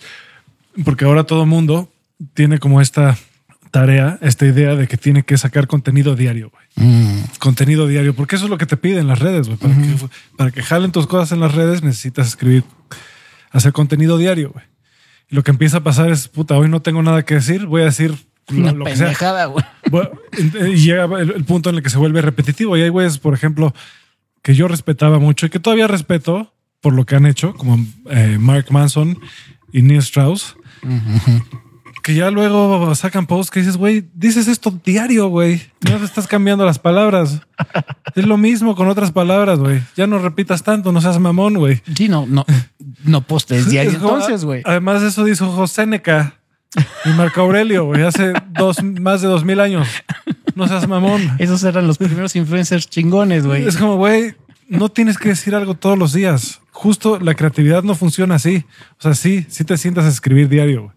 Porque 0.84 1.06
ahora 1.06 1.24
todo 1.24 1.46
mundo 1.46 1.92
tiene 2.34 2.60
como 2.60 2.82
esta 2.82 3.18
tarea, 3.72 4.18
esta 4.22 4.46
idea 4.46 4.76
de 4.76 4.88
que 4.88 4.98
tiene 4.98 5.24
que 5.24 5.38
sacar 5.38 5.68
contenido 5.68 6.16
diario. 6.16 6.52
Mm, 6.76 7.20
Contenido 7.40 7.88
diario, 7.88 8.16
porque 8.16 8.36
eso 8.36 8.46
es 8.46 8.52
lo 8.52 8.58
que 8.58 8.66
te 8.66 8.78
piden 8.78 9.08
las 9.08 9.20
redes. 9.20 9.48
Para, 9.50 9.76
que, 9.76 9.96
para 10.38 10.52
que 10.52 10.64
jalen 10.64 10.92
tus 10.92 11.08
cosas 11.08 11.32
en 11.32 11.40
las 11.40 11.54
redes 11.54 11.84
necesitas 11.84 12.28
escribir, 12.28 12.64
hacer 13.52 13.74
contenido 13.74 14.18
diario. 14.18 14.54
Y 15.30 15.36
lo 15.36 15.44
que 15.44 15.52
empieza 15.52 15.78
a 15.78 15.84
pasar 15.84 16.12
es, 16.12 16.28
puta, 16.28 16.58
hoy 16.58 16.70
no 16.70 16.82
tengo 16.82 17.04
nada 17.04 17.24
que 17.24 17.36
decir, 17.36 17.68
voy 17.68 17.82
a 17.82 17.86
decir 17.86 18.16
una 18.52 18.72
lo 18.72 18.86
pendejada, 18.86 19.46
güey. 19.46 19.66
Bueno, 19.90 20.10
y 20.38 20.76
llega 20.76 21.06
el, 21.06 21.32
el 21.32 21.44
punto 21.46 21.70
en 21.70 21.78
el 21.78 21.84
que 21.84 21.90
se 21.90 21.98
vuelve 21.98 22.22
repetitivo. 22.22 22.78
Y 22.78 22.82
hay 22.82 22.90
güeyes, 22.90 23.18
por 23.18 23.34
ejemplo, 23.34 23.74
que 24.42 24.56
yo 24.56 24.68
respetaba 24.68 25.20
mucho 25.20 25.46
y 25.46 25.50
que 25.50 25.60
todavía 25.60 25.88
respeto 25.88 26.54
por 26.82 26.94
lo 26.94 27.06
que 27.06 27.16
han 27.16 27.26
hecho, 27.26 27.54
como 27.56 27.78
eh, 28.10 28.38
Mark 28.40 28.68
Manson 28.70 29.20
y 29.72 29.82
Neil 29.82 30.00
Strauss, 30.00 30.56
que 32.04 32.16
ya 32.16 32.32
luego 32.32 32.96
sacan 32.96 33.28
posts 33.28 33.52
que 33.52 33.60
dices, 33.60 33.78
güey, 33.78 34.08
dices 34.14 34.48
esto 34.48 34.72
diario, 34.84 35.28
güey. 35.28 35.62
No 35.82 35.98
te 35.98 36.06
estás 36.06 36.28
cambiando 36.28 36.66
las 36.66 36.80
palabras. 36.80 37.42
Es 38.16 38.26
lo 38.26 38.38
mismo 38.38 38.76
con 38.76 38.88
otras 38.88 39.12
palabras, 39.12 39.60
güey. 39.60 39.82
Ya 39.98 40.08
no 40.08 40.20
repitas 40.20 40.64
tanto, 40.64 40.92
no 40.92 41.02
seas 41.02 41.20
mamón, 41.20 41.58
güey. 41.58 41.82
Sí, 41.96 42.08
no, 42.08 42.26
no, 42.26 42.46
no 43.04 43.22
postes 43.22 43.70
diario. 43.70 43.92
Entonces, 43.92 44.46
güey. 44.46 44.62
Además, 44.66 45.04
eso 45.04 45.24
dijo 45.26 45.52
José 45.52 45.76
Seneca 45.76 46.39
y 47.06 47.10
Marco 47.10 47.42
Aurelio, 47.42 47.86
güey, 47.86 48.04
hace 48.04 48.34
dos, 48.52 48.84
más 48.84 49.22
de 49.22 49.28
dos 49.28 49.44
mil 49.44 49.60
años. 49.60 49.88
No 50.56 50.68
seas 50.68 50.88
mamón. 50.88 51.22
Esos 51.40 51.64
eran 51.64 51.88
los 51.88 51.98
primeros 51.98 52.36
influencers 52.36 52.90
chingones, 52.90 53.46
güey. 53.46 53.68
Es 53.68 53.78
como, 53.78 53.96
güey, 53.96 54.36
no 54.68 54.90
tienes 54.90 55.18
que 55.18 55.30
decir 55.30 55.56
algo 55.56 55.74
todos 55.74 55.98
los 55.98 56.14
días. 56.14 56.62
Justo 56.72 57.20
la 57.20 57.34
creatividad 57.36 57.84
no 57.84 57.96
funciona 57.96 58.36
así. 58.36 58.66
O 59.00 59.02
sea, 59.02 59.14
sí, 59.14 59.46
sí 59.50 59.64
te 59.64 59.78
sientas 59.78 60.06
a 60.06 60.10
escribir 60.10 60.50
diario, 60.50 60.84
güey. 60.84 60.96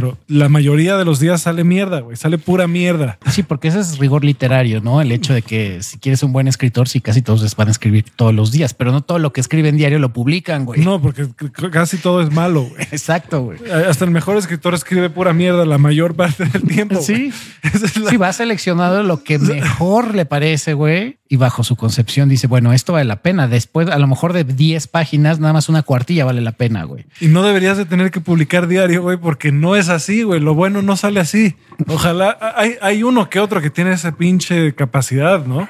Pero 0.00 0.18
la 0.28 0.48
mayoría 0.48 0.96
de 0.96 1.04
los 1.04 1.20
días 1.20 1.42
sale 1.42 1.64
mierda, 1.64 2.00
güey. 2.00 2.16
Sale 2.16 2.38
pura 2.38 2.66
mierda. 2.66 3.18
Sí, 3.30 3.42
porque 3.42 3.68
ese 3.68 3.80
es 3.80 3.98
rigor 3.98 4.24
literario, 4.24 4.80
¿no? 4.80 5.00
El 5.00 5.12
hecho 5.12 5.32
de 5.34 5.42
que 5.42 5.82
si 5.82 5.98
quieres 5.98 6.22
un 6.22 6.32
buen 6.32 6.48
escritor, 6.48 6.88
sí, 6.88 7.00
casi 7.00 7.22
todos 7.22 7.42
les 7.42 7.56
van 7.56 7.68
a 7.68 7.70
escribir 7.70 8.04
todos 8.14 8.34
los 8.34 8.52
días, 8.52 8.74
pero 8.74 8.92
no 8.92 9.00
todo 9.02 9.18
lo 9.18 9.32
que 9.32 9.40
escriben 9.40 9.76
diario 9.76 9.98
lo 9.98 10.12
publican, 10.12 10.64
güey. 10.64 10.84
No, 10.84 11.00
porque 11.00 11.28
casi 11.72 11.96
todo 11.98 12.20
es 12.22 12.32
malo, 12.32 12.62
güey. 12.62 12.82
Exacto, 12.92 13.42
güey. 13.42 13.58
Hasta 13.70 14.04
el 14.04 14.10
mejor 14.10 14.36
escritor 14.36 14.74
escribe 14.74 15.10
pura 15.10 15.32
mierda 15.32 15.64
la 15.66 15.78
mayor 15.78 16.14
parte 16.14 16.44
del 16.46 16.62
tiempo. 16.62 17.00
Sí. 17.00 17.32
es 17.62 17.96
la- 17.98 18.10
Sí, 18.10 18.16
va 18.16 18.32
seleccionando 18.32 19.02
lo 19.02 19.22
que 19.22 19.38
mejor 19.38 20.14
le 20.14 20.24
parece, 20.26 20.74
güey, 20.74 21.17
y 21.28 21.36
bajo 21.36 21.62
su 21.62 21.76
concepción 21.76 22.28
dice, 22.28 22.46
bueno, 22.46 22.72
esto 22.72 22.94
vale 22.94 23.04
la 23.04 23.20
pena. 23.22 23.48
Después, 23.48 23.88
a 23.88 23.98
lo 23.98 24.06
mejor 24.06 24.32
de 24.32 24.44
10 24.44 24.86
páginas, 24.88 25.38
nada 25.38 25.52
más 25.52 25.68
una 25.68 25.82
cuartilla 25.82 26.24
vale 26.24 26.40
la 26.40 26.52
pena, 26.52 26.84
güey. 26.84 27.04
Y 27.20 27.28
no 27.28 27.42
deberías 27.42 27.76
de 27.76 27.84
tener 27.84 28.10
que 28.10 28.20
publicar 28.20 28.66
diario, 28.66 29.02
güey, 29.02 29.18
porque 29.18 29.52
no 29.52 29.76
es 29.76 29.88
así, 29.90 30.22
güey. 30.22 30.40
Lo 30.40 30.54
bueno 30.54 30.80
no 30.80 30.96
sale 30.96 31.20
así. 31.20 31.56
Ojalá 31.86 32.38
hay, 32.56 32.76
hay 32.80 33.02
uno 33.02 33.28
que 33.28 33.40
otro 33.40 33.60
que 33.60 33.70
tiene 33.70 33.92
esa 33.92 34.16
pinche 34.16 34.74
capacidad, 34.74 35.44
¿no? 35.44 35.68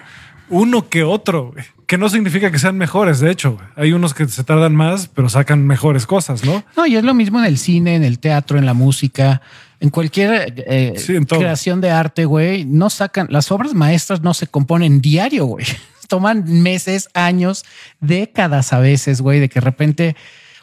Uno 0.49 0.89
que 0.89 1.03
otro, 1.03 1.53
güey. 1.53 1.65
Que 1.87 1.99
no 1.99 2.09
significa 2.09 2.51
que 2.51 2.59
sean 2.59 2.77
mejores, 2.79 3.19
de 3.19 3.31
hecho. 3.31 3.53
güey. 3.55 3.67
Hay 3.77 3.93
unos 3.93 4.15
que 4.15 4.29
se 4.29 4.45
tardan 4.45 4.77
más, 4.77 5.09
pero 5.09 5.29
sacan 5.29 5.67
mejores 5.67 6.07
cosas, 6.07 6.45
¿no? 6.45 6.63
No, 6.77 6.87
y 6.87 6.97
es 6.97 7.03
lo 7.05 7.15
mismo 7.15 7.39
en 7.39 7.47
el 7.47 7.59
cine, 7.59 7.97
en 7.97 8.05
el 8.05 8.19
teatro, 8.19 8.59
en 8.59 8.67
la 8.67 8.75
música, 8.75 9.43
en 9.81 9.91
cualquier 9.91 10.53
eh, 10.66 10.95
Sí, 10.97 11.14
en 11.16 11.26
todo. 11.26 11.39
creación 11.39 11.81
de 11.81 11.91
arte, 11.91 12.24
güey. 12.24 12.64
No 12.64 12.91
sacan, 12.91 13.29
las 13.31 13.51
obras 13.53 13.74
maestras 13.74 14.22
no 14.22 14.35
se 14.35 14.47
componen 14.47 15.01
diario, 15.01 15.47
güey. 15.47 15.66
Toman 16.09 16.45
meses, 16.62 17.09
años, 17.14 17.64
décadas 18.01 18.72
a 18.72 18.79
veces, 18.79 19.20
güey, 19.20 19.41
de 19.41 19.49
que 19.51 19.61
de 19.61 19.64
repente, 19.64 20.16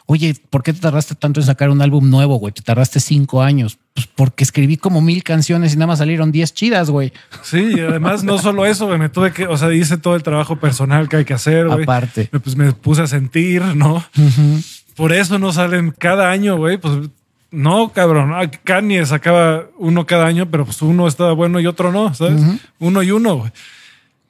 oye, 0.06 0.34
¿por 0.50 0.62
qué 0.64 0.72
te 0.72 0.80
tardaste 0.80 1.14
tanto 1.14 1.38
en 1.40 1.46
sacar 1.46 1.70
un 1.70 1.80
álbum 1.80 2.10
nuevo, 2.10 2.36
güey? 2.40 2.52
Te 2.52 2.62
tardaste 2.62 2.98
cinco 2.98 3.42
años. 3.42 3.78
Pues 3.94 4.08
porque 4.08 4.42
escribí 4.44 4.76
como 4.76 5.00
mil 5.00 5.22
canciones 5.22 5.72
y 5.72 5.76
nada 5.76 5.86
más 5.86 6.00
salieron 6.00 6.32
diez 6.32 6.52
chidas, 6.52 6.90
güey. 6.90 7.12
Sí, 7.42 7.74
y 7.76 7.80
además 7.80 8.24
no 8.24 8.38
solo 8.38 8.66
eso, 8.66 8.86
güey. 8.86 8.98
Me 8.98 9.08
tuve 9.08 9.32
que, 9.32 9.46
o 9.46 9.56
sea, 9.56 9.72
hice 9.72 9.96
todo 9.98 10.16
el 10.16 10.22
trabajo 10.24 10.56
personal 10.58 11.08
que 11.08 11.18
hay 11.18 11.24
que 11.24 11.34
hacer, 11.34 11.68
güey. 11.68 11.84
Aparte. 11.84 12.28
Pues 12.42 12.56
me 12.56 12.72
puse 12.72 13.02
a 13.02 13.06
sentir, 13.06 13.62
¿no? 13.62 14.04
Por 14.96 15.12
eso 15.12 15.38
no 15.38 15.52
salen 15.52 15.92
cada 15.96 16.30
año, 16.30 16.56
güey. 16.56 16.76
Pues 16.76 17.08
no, 17.50 17.92
cabrón. 17.92 18.32
Ah, 18.34 18.50
Kanye 18.64 19.06
sacaba 19.06 19.66
uno 19.78 20.06
cada 20.06 20.26
año, 20.26 20.50
pero 20.50 20.64
pues 20.64 20.82
uno 20.82 21.06
estaba 21.06 21.32
bueno 21.32 21.60
y 21.60 21.66
otro 21.66 21.92
no, 21.92 22.12
¿sabes? 22.14 22.42
Uno 22.78 23.02
y 23.02 23.10
uno. 23.10 23.50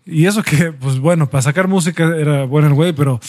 Y 0.05 0.27
eso 0.27 0.43
que, 0.43 0.73
pues 0.73 0.99
bueno, 0.99 1.29
para 1.29 1.43
sacar 1.43 1.67
música 1.69 2.05
era 2.17 2.45
bueno 2.45 2.69
el 2.69 2.75
güey, 2.75 2.93
pero 2.93 3.21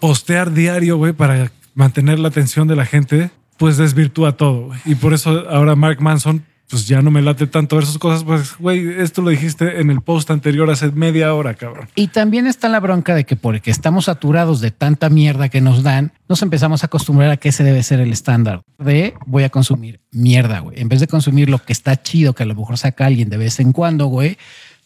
postear 0.00 0.52
diario, 0.52 0.96
güey, 0.96 1.12
para 1.12 1.52
mantener 1.74 2.18
la 2.18 2.28
atención 2.28 2.66
de 2.66 2.76
la 2.76 2.86
gente, 2.86 3.30
pues 3.56 3.76
desvirtúa 3.76 4.36
todo. 4.36 4.70
Y 4.84 4.96
por 4.96 5.14
eso 5.14 5.48
ahora 5.48 5.76
Mark 5.76 6.00
Manson, 6.00 6.44
pues 6.68 6.86
ya 6.86 7.02
no 7.02 7.10
me 7.10 7.22
late 7.22 7.46
tanto 7.46 7.76
ver 7.76 7.86
sus 7.86 7.98
cosas, 7.98 8.24
pues, 8.24 8.56
güey, 8.58 9.00
esto 9.00 9.22
lo 9.22 9.30
dijiste 9.30 9.80
en 9.80 9.90
el 9.90 10.00
post 10.00 10.30
anterior 10.30 10.70
hace 10.70 10.90
media 10.90 11.34
hora, 11.34 11.54
cabrón. 11.54 11.88
Y 11.94 12.08
también 12.08 12.46
está 12.46 12.68
la 12.68 12.80
bronca 12.80 13.14
de 13.14 13.24
que 13.24 13.36
porque 13.36 13.70
estamos 13.70 14.06
saturados 14.06 14.60
de 14.60 14.70
tanta 14.70 15.08
mierda 15.10 15.48
que 15.48 15.60
nos 15.60 15.82
dan, 15.82 16.12
nos 16.28 16.42
empezamos 16.42 16.82
a 16.82 16.86
acostumbrar 16.86 17.30
a 17.30 17.36
que 17.36 17.50
ese 17.50 17.64
debe 17.64 17.82
ser 17.82 18.00
el 18.00 18.12
estándar 18.12 18.62
de 18.78 19.14
voy 19.26 19.44
a 19.44 19.50
consumir 19.50 20.00
mierda, 20.10 20.60
güey. 20.60 20.80
En 20.80 20.88
vez 20.88 21.00
de 21.00 21.06
consumir 21.06 21.50
lo 21.50 21.58
que 21.58 21.72
está 21.72 22.00
chido, 22.02 22.34
que 22.34 22.44
a 22.44 22.46
lo 22.46 22.54
mejor 22.54 22.78
saca 22.78 23.06
alguien 23.06 23.28
de 23.28 23.36
vez 23.36 23.60
en 23.60 23.72
cuando, 23.72 24.06
güey. 24.06 24.38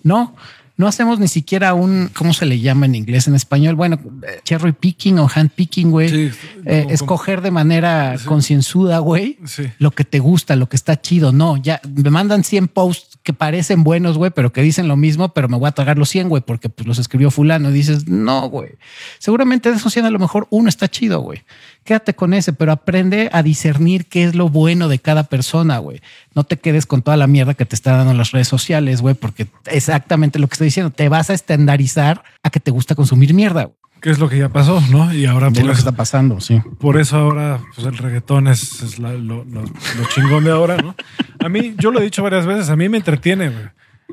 No, 0.03 0.37
no 0.79 0.87
hacemos 0.87 1.19
ni 1.19 1.29
siquiera 1.29 1.75
un, 1.75 2.09
¿cómo 2.17 2.33
se 2.33 2.47
le 2.47 2.59
llama 2.61 2.87
en 2.87 2.95
inglés? 2.95 3.29
En 3.29 3.35
español, 3.35 3.75
bueno, 3.75 3.99
eh, 4.27 4.41
cherry 4.45 4.73
picking 4.73 5.19
o 5.19 5.29
hand 5.33 5.51
picking, 5.51 5.91
güey. 5.91 6.09
Sí, 6.09 6.31
Eh, 6.65 6.87
escoger 6.91 7.41
de 7.43 7.51
manera 7.51 8.17
Sí. 8.19 8.25
concienzuda, 8.27 8.99
güey, 9.01 9.39
Sí. 9.45 9.65
lo 9.79 9.91
que 9.91 10.05
te 10.05 10.19
gusta, 10.19 10.55
lo 10.57 10.69
que 10.69 10.77
está 10.77 11.01
chido. 11.01 11.33
No, 11.33 11.57
ya 11.57 11.81
me 11.95 12.11
mandan 12.11 12.45
100 12.45 12.69
posts 12.69 13.08
que 13.29 13.35
parecen 13.35 13.85
buenos, 13.85 14.17
güey, 14.17 14.31
pero 14.31 14.55
que 14.55 14.63
dicen 14.63 14.89
lo 14.89 14.97
mismo, 14.97 15.35
pero 15.35 15.51
me 15.51 15.59
voy 15.59 15.69
a 15.69 15.73
tragar 15.73 15.99
los 15.99 16.09
100, 16.09 16.31
güey, 16.31 16.41
porque 16.41 16.71
pues 16.71 16.89
los 16.89 16.99
escribió 16.99 17.31
fulano. 17.31 17.69
Y 17.69 17.75
dices, 17.75 18.09
no, 18.09 18.49
güey. 18.49 18.71
Seguramente 19.19 19.71
de 19.71 19.77
esos 19.77 19.93
100 19.93 20.07
a 20.07 20.11
lo 20.11 20.19
mejor 20.19 20.47
uno 20.49 20.71
está 20.71 20.89
chido, 20.89 21.21
güey. 21.21 21.43
Quédate 21.85 22.15
con 22.15 22.33
ese, 22.33 22.55
pero 22.55 22.73
aprende 22.73 23.29
a 23.35 23.43
discernir 23.43 24.07
qué 24.07 24.25
es 24.25 24.35
lo 24.35 24.49
bueno 24.49 24.89
de 24.89 24.99
cada 24.99 25.25
persona, 25.25 25.77
güey. 25.77 26.01
No 26.35 26.45
te 26.45 26.57
quedes 26.57 26.87
con 26.87 27.03
toda 27.03 27.19
la 27.19 27.27
mierda 27.27 27.53
que 27.53 27.67
te 27.67 27.75
está 27.75 27.99
dando 27.99 28.15
las 28.15 28.31
redes 28.31 28.49
sociales, 28.49 29.03
güey, 29.03 29.15
porque 29.15 29.47
exactamente 29.67 30.39
lo 30.39 30.47
que 30.47 30.55
estoy 30.55 30.69
diciendo, 30.69 30.91
te 30.91 31.11
vas 31.11 31.29
a 31.29 31.35
estandarizar 31.35 32.25
a 32.43 32.49
que 32.49 32.61
te 32.61 32.71
gusta 32.71 32.95
consumir 32.95 33.35
mierda, 33.35 33.65
güey. 33.65 33.78
Que 34.01 34.11
es 34.11 34.19
lo 34.19 34.29
que 34.29 34.39
ya 34.39 34.49
pasó, 34.49 34.81
¿no? 34.91 35.13
Y 35.13 35.27
ahora 35.27 35.51
por 35.51 35.59
lo 35.59 35.67
que 35.67 35.73
eso, 35.73 35.79
está 35.81 35.93
pasando, 35.93 36.41
sí. 36.41 36.61
por 36.79 36.99
eso 36.99 37.17
ahora 37.17 37.61
pues 37.75 37.87
el 37.87 37.97
reggaetón 37.99 38.47
es, 38.49 38.83
es 38.83 38.99
la- 38.99 39.13
lo, 39.13 39.45
lo- 39.45 39.63
lo 39.63 40.05
chingón 40.15 40.45
de 40.45 40.53
ahora, 40.53 40.77
¿no? 40.77 40.95
A 41.41 41.49
mí, 41.49 41.75
yo 41.79 41.91
lo 41.91 42.01
he 42.01 42.05
dicho 42.05 42.23
varias 42.23 42.47
veces, 42.47 42.69
a 42.71 42.77
mí 42.77 42.89
me 42.89 42.99
entretiene, 42.99 43.49
güey. 43.49 43.65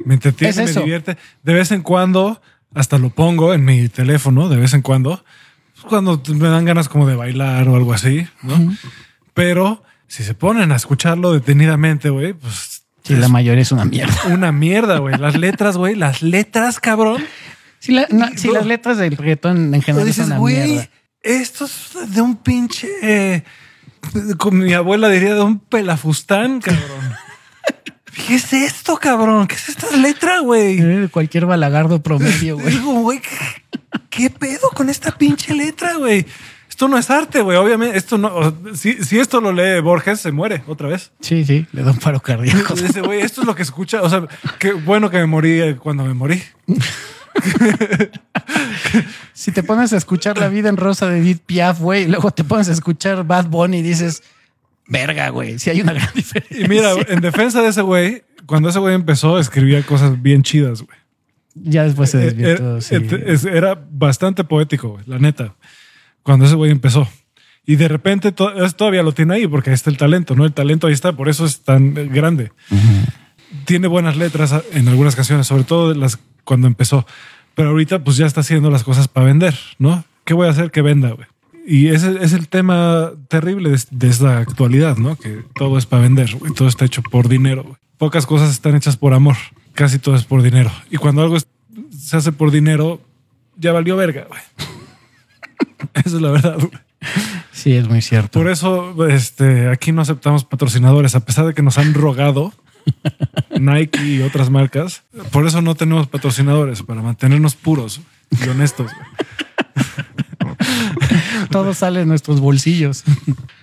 Me 0.03 0.15
entretiene, 0.15 0.49
Es 0.49 0.57
me 0.57 0.63
eso. 0.63 0.79
divierte. 0.81 1.17
De 1.43 1.53
vez 1.53 1.71
en 1.71 1.81
cuando, 1.81 2.41
hasta 2.73 2.97
lo 2.97 3.09
pongo 3.11 3.53
en 3.53 3.63
mi 3.63 3.87
teléfono, 3.89 4.49
de 4.49 4.57
vez 4.57 4.73
en 4.73 4.81
cuando, 4.81 5.23
cuando 5.87 6.21
me 6.29 6.47
dan 6.49 6.65
ganas 6.65 6.89
como 6.89 7.07
de 7.07 7.15
bailar 7.15 7.67
o 7.69 7.75
algo 7.75 7.93
así, 7.93 8.27
¿no? 8.43 8.75
Pero 9.33 9.83
si 10.07 10.23
se 10.23 10.33
ponen 10.33 10.71
a 10.71 10.75
escucharlo 10.75 11.31
detenidamente, 11.33 12.09
güey, 12.09 12.33
pues 12.33 12.81
Sí, 13.03 13.15
la 13.15 13.27
mayoría 13.29 13.61
es 13.61 13.71
una 13.71 13.85
mierda. 13.85 14.15
una 14.31 14.51
mierda, 14.51 14.97
güey. 14.97 15.15
Las 15.19 15.35
letras, 15.37 15.77
güey, 15.77 15.93
las 15.93 16.23
letras, 16.23 16.79
cabrón. 16.79 17.23
La- 17.87 18.07
no, 18.09 18.27
No. 18.29 18.51
las 18.53 18.65
letras 18.65 18.97
del 18.97 19.15
reggaetón 19.17 19.73
en 19.75 19.81
general 19.81 20.07
dices, 20.07 20.27
son 20.27 20.39
güey, 20.39 20.89
esto 21.21 21.65
es 21.65 21.91
de 22.13 22.21
un 22.21 22.35
pinche. 22.37 22.89
eh, 23.01 23.43
como 24.37 24.57
mi 24.63 24.73
abuela 24.73 25.09
diría, 25.09 25.33
de 25.35 25.41
un 25.41 25.59
pelafustán, 25.59 26.61
cabrón. 26.61 26.83
¿Qué 28.27 28.35
es 28.35 28.53
esto, 28.53 28.97
cabrón? 28.97 29.45
¿Qué 29.47 29.55
es 29.55 29.69
esta 29.69 29.93
letra, 29.97 30.39
güey? 30.39 30.79
Eh, 30.79 31.09
Cualquier 31.11 31.45
balagardo 31.45 32.01
promedio, 32.01 32.57
güey. 32.57 32.69
Digo, 32.69 32.93
güey, 33.01 33.19
¿qué, 33.19 33.89
qué 34.09 34.29
pedo 34.29 34.69
con 34.73 34.89
esta 34.89 35.11
pinche 35.17 35.53
letra, 35.53 35.95
güey? 35.95 36.25
Esto 36.69 36.87
no 36.87 36.97
es 36.97 37.09
arte, 37.09 37.41
güey. 37.41 37.57
Obviamente, 37.57 37.97
esto 37.97 38.17
no. 38.17 38.55
Si, 38.73 39.03
si 39.03 39.19
esto 39.19 39.41
lo 39.41 39.51
lee 39.51 39.81
Borges, 39.81 40.19
se 40.21 40.31
muere 40.31 40.63
otra 40.67 40.87
vez. 40.89 41.11
Sí, 41.21 41.43
sí, 41.45 41.65
le 41.73 41.83
da 41.83 41.91
un 41.91 41.97
paro 41.99 42.19
cardíaco. 42.21 42.73
Dice, 42.75 43.01
güey, 43.01 43.21
esto 43.21 43.41
es 43.41 43.47
lo 43.47 43.55
que 43.55 43.63
escucha. 43.63 44.01
O 44.01 44.09
sea, 44.09 44.25
qué 44.59 44.73
bueno 44.73 45.09
que 45.09 45.17
me 45.17 45.25
morí 45.25 45.75
cuando 45.75 46.03
me 46.05 46.13
morí. 46.13 46.41
Si 49.33 49.51
te 49.51 49.63
pones 49.63 49.91
a 49.93 49.97
escuchar 49.97 50.37
La 50.37 50.47
vida 50.47 50.69
en 50.69 50.77
rosa 50.77 51.09
de 51.09 51.19
Edith 51.19 51.41
Piaf, 51.45 51.79
güey, 51.79 52.03
y 52.03 52.07
luego 52.07 52.31
te 52.31 52.43
pones 52.43 52.69
a 52.69 52.71
escuchar 52.71 53.25
Bad 53.25 53.47
Bunny 53.47 53.77
y 53.77 53.81
dices, 53.81 54.23
verga, 54.87 55.29
güey, 55.29 55.59
si 55.59 55.69
hay 55.69 55.81
una 55.81 55.93
gran 55.93 56.09
diferencia. 56.15 56.65
Y 56.65 56.67
mira, 56.69 56.91
en 57.07 57.19
defensa 57.21 57.61
de 57.61 57.69
ese 57.69 57.81
güey, 57.81 58.23
cuando 58.45 58.69
ese 58.69 58.79
güey 58.79 58.95
empezó, 58.95 59.37
escribía 59.39 59.81
cosas 59.83 60.21
bien 60.21 60.41
chidas, 60.43 60.81
güey. 60.81 60.97
ya 61.55 61.83
después 61.83 62.09
se 62.11 62.17
desvirtuó. 62.19 62.71
Era, 62.71 62.81
sí. 62.81 62.95
es- 63.25 63.45
era 63.45 63.77
bastante 63.91 64.43
poético, 64.43 64.89
güey, 64.89 65.03
la 65.07 65.19
neta, 65.19 65.53
cuando 66.23 66.45
ese 66.45 66.55
güey 66.55 66.71
empezó. 66.71 67.07
Y 67.65 67.75
de 67.77 67.87
repente 67.87 68.31
to- 68.31 68.53
todavía 68.73 69.03
lo 69.03 69.11
tiene 69.13 69.33
ahí 69.35 69.47
porque 69.47 69.71
ahí 69.71 69.73
está 69.73 69.89
el 69.89 69.97
talento, 69.97 70.35
¿no? 70.35 70.45
El 70.45 70.53
talento 70.53 70.87
ahí 70.87 70.93
está, 70.93 71.13
por 71.13 71.29
eso 71.29 71.45
es 71.45 71.61
tan 71.61 71.97
eh, 71.97 72.05
grande. 72.11 72.51
Tiene 73.65 73.87
buenas 73.87 74.15
letras 74.17 74.53
a- 74.53 74.61
en 74.73 74.87
algunas 74.87 75.15
canciones, 75.15 75.47
sobre 75.47 75.63
todo 75.63 75.93
las 75.93 76.19
cuando 76.45 76.67
empezó. 76.67 77.05
Pero 77.55 77.69
ahorita 77.69 78.03
pues 78.03 78.15
ya 78.17 78.25
está 78.25 78.39
haciendo 78.41 78.69
las 78.71 78.83
cosas 78.83 79.07
para 79.09 79.27
vender, 79.27 79.55
¿no? 79.79 80.05
¿Qué 80.23 80.33
voy 80.33 80.47
a 80.47 80.51
hacer 80.51 80.71
que 80.71 80.81
venda, 80.81 81.11
güey? 81.11 81.27
Y 81.67 81.87
ese 81.87 82.17
es 82.23 82.33
el 82.33 82.47
tema 82.47 83.11
terrible 83.27 83.69
de, 83.71 83.79
de 83.91 84.07
esta 84.07 84.37
actualidad, 84.37 84.97
¿no? 84.97 85.15
Que 85.17 85.43
todo 85.55 85.77
es 85.77 85.85
para 85.85 86.03
vender, 86.03 86.35
güey. 86.35 86.53
Todo 86.53 86.67
está 86.67 86.85
hecho 86.85 87.01
por 87.01 87.27
dinero, 87.27 87.63
güey. 87.63 87.75
Pocas 87.97 88.25
cosas 88.25 88.51
están 88.51 88.75
hechas 88.75 88.97
por 88.97 89.13
amor. 89.13 89.35
Casi 89.73 89.97
todo 89.99 90.15
es 90.15 90.23
por 90.25 90.41
dinero. 90.41 90.71
Y 90.91 90.97
cuando 90.97 91.21
algo 91.23 91.37
es- 91.37 91.47
se 91.97 92.17
hace 92.17 92.31
por 92.31 92.51
dinero, 92.51 93.01
ya 93.57 93.71
valió 93.71 93.95
verga, 93.97 94.27
güey. 94.29 94.41
Esa 95.93 96.15
es 96.17 96.21
la 96.21 96.31
verdad, 96.31 96.55
güey. 96.57 96.71
Sí, 97.51 97.73
es 97.73 97.87
muy 97.87 98.01
cierto. 98.01 98.39
Por 98.39 98.49
eso, 98.49 99.07
este, 99.07 99.69
aquí 99.69 99.91
no 99.91 100.01
aceptamos 100.01 100.43
patrocinadores, 100.45 101.15
a 101.15 101.21
pesar 101.25 101.45
de 101.47 101.53
que 101.53 101.61
nos 101.61 101.77
han 101.77 101.93
rogado 101.93 102.53
Nike 103.59 104.03
y 104.05 104.21
otras 104.21 104.49
marcas. 104.49 105.03
Por 105.31 105.45
eso 105.47 105.61
no 105.61 105.75
tenemos 105.75 106.07
patrocinadores, 106.07 106.81
para 106.83 107.01
mantenernos 107.01 107.55
puros 107.55 108.01
y 108.43 108.47
honestos. 108.49 108.91
Todo 111.49 111.73
sale 111.73 111.99
de 111.99 112.05
nuestros 112.05 112.39
bolsillos. 112.39 113.03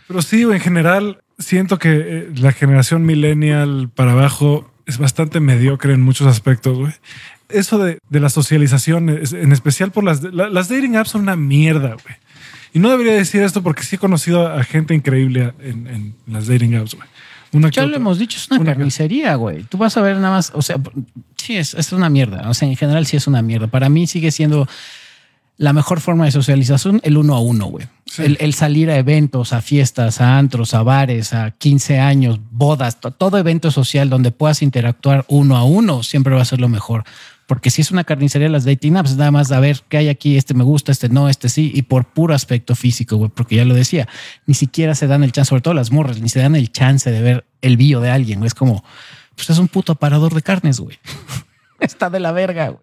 Pero 0.09 0.23
sí, 0.23 0.43
en 0.43 0.61
general, 0.61 1.19
siento 1.39 1.79
que 1.79 1.91
eh, 1.93 2.29
la 2.37 2.53
generación 2.53 3.05
millennial 3.05 3.91
para 3.95 4.13
abajo 4.13 4.71
es 4.87 4.99
bastante 4.99 5.41
mediocre 5.41 5.93
en 5.95 6.03
muchos 6.03 6.27
aspectos, 6.27 6.79
güey. 6.79 6.93
Eso 7.49 7.79
de, 7.79 7.99
de 8.09 8.21
la 8.21 8.31
socialización, 8.31 9.11
en 9.11 9.53
especial 9.53 9.91
por 9.91 10.05
las, 10.05 10.23
la- 10.23 10.49
las 10.49 10.69
dating 10.69 10.97
apps 10.97 11.11
son 11.11 11.23
una 11.23 11.37
mierda, 11.37 11.89
güey. 12.03 12.17
Y 12.75 12.79
no 12.79 12.89
debería 12.91 13.13
decir 13.13 13.43
esto 13.43 13.63
porque 13.63 13.83
sí 13.83 13.97
he 13.97 13.99
conocido 13.99 14.49
a 14.51 14.65
gente 14.65 14.95
increíble 14.95 15.53
en, 15.61 15.87
en 15.87 16.15
las 16.27 16.47
dating 16.47 16.75
apps, 16.77 16.95
güey. 16.95 17.07
Una 17.53 17.71
Ya 17.71 17.83
lo 17.83 17.89
otra. 17.89 17.97
hemos 17.99 18.19
dicho, 18.19 18.39
es 18.39 18.51
una, 18.51 18.61
Una- 18.61 18.73
carnicería, 18.75 19.35
güey. 19.35 19.63
Tú 19.65 19.79
vas 19.79 19.97
a 19.97 20.01
ver 20.03 20.17
nada 20.17 20.31
más, 20.37 20.53
o 20.55 20.63
sea, 20.63 20.77
sí, 21.37 21.57
es, 21.57 21.75
es 21.75 21.93
una 21.93 22.09
mierda. 22.09 22.49
O 22.49 22.55
sea, 22.55 22.69
en 22.69 22.77
general 22.77 23.07
sí 23.07 23.17
es 23.17 23.27
una 23.27 23.43
mierda. 23.43 23.67
Para 23.67 23.89
mí 23.89 24.07
sigue 24.07 24.31
siendo 24.31 24.67
la 25.59 25.73
mejor 25.73 26.01
forma 26.01 26.25
de 26.25 26.31
socialización 26.33 27.01
el 27.05 27.17
uno 27.19 27.35
a 27.37 27.41
uno, 27.41 27.67
güey. 27.67 27.87
Sí. 28.07 28.23
El, 28.23 28.37
el 28.41 28.55
salir 28.55 28.91
a 28.91 28.97
eventos, 28.97 29.53
a 29.53 29.61
fiestas, 29.61 30.21
a 30.21 30.39
antros, 30.39 30.75
a 30.75 30.83
bares, 30.83 31.35
a 31.35 31.51
15 31.53 32.01
años, 32.01 32.41
bodas, 32.51 33.01
to- 33.01 33.11
todo 33.11 33.39
evento 33.39 33.71
social 33.71 34.09
donde 34.11 34.31
puedas 34.33 34.63
interactuar 34.63 35.25
uno 35.29 35.57
a 35.57 35.65
uno 35.65 36.03
siempre 36.03 36.35
va 36.35 36.43
a 36.43 36.47
ser 36.47 36.61
lo 36.61 36.69
mejor. 36.69 37.05
Porque 37.53 37.69
si 37.69 37.83
es 37.83 37.91
una 37.91 38.03
carnicería 38.03 38.49
las 38.49 38.65
dating 38.65 38.97
apps, 38.97 39.11
es 39.11 39.17
nada 39.19 39.31
más 39.31 39.53
a 39.53 39.61
ver 39.61 39.81
qué 39.91 39.99
hay 39.99 40.09
aquí, 40.09 40.39
este 40.39 40.55
me 40.55 40.65
gusta, 40.65 40.91
este 40.91 41.11
no, 41.11 41.29
este 41.29 41.51
sí, 41.51 41.71
y 41.75 41.83
por 41.83 42.07
puro 42.07 42.33
aspecto 42.33 42.75
físico, 42.75 43.19
güey, 43.19 43.29
porque 43.29 43.57
ya 43.57 43.67
lo 43.67 43.75
decía, 43.75 44.09
ni 44.47 44.55
siquiera 44.55 44.95
se 44.95 45.07
dan 45.07 45.23
el 45.23 45.33
chance, 45.33 45.51
sobre 45.51 45.61
todo 45.61 45.75
las 45.75 45.93
morras, 45.93 46.19
ni 46.23 46.31
se 46.31 46.41
dan 46.41 46.57
el 46.57 46.73
chance 46.73 47.11
de 47.11 47.21
ver 47.21 47.45
el 47.61 47.77
bio 47.77 48.01
de 48.01 48.09
alguien. 48.09 48.43
Es 48.45 48.55
como, 48.55 48.83
pues 49.37 49.51
es 49.51 49.59
un 49.59 49.69
puto 49.69 49.93
aparador 49.93 50.33
de 50.33 50.41
carnes, 50.41 50.81
güey. 50.81 50.99
Está 51.81 52.09
de 52.09 52.21
la 52.21 52.33
verga, 52.33 52.69
güey. 52.69 52.83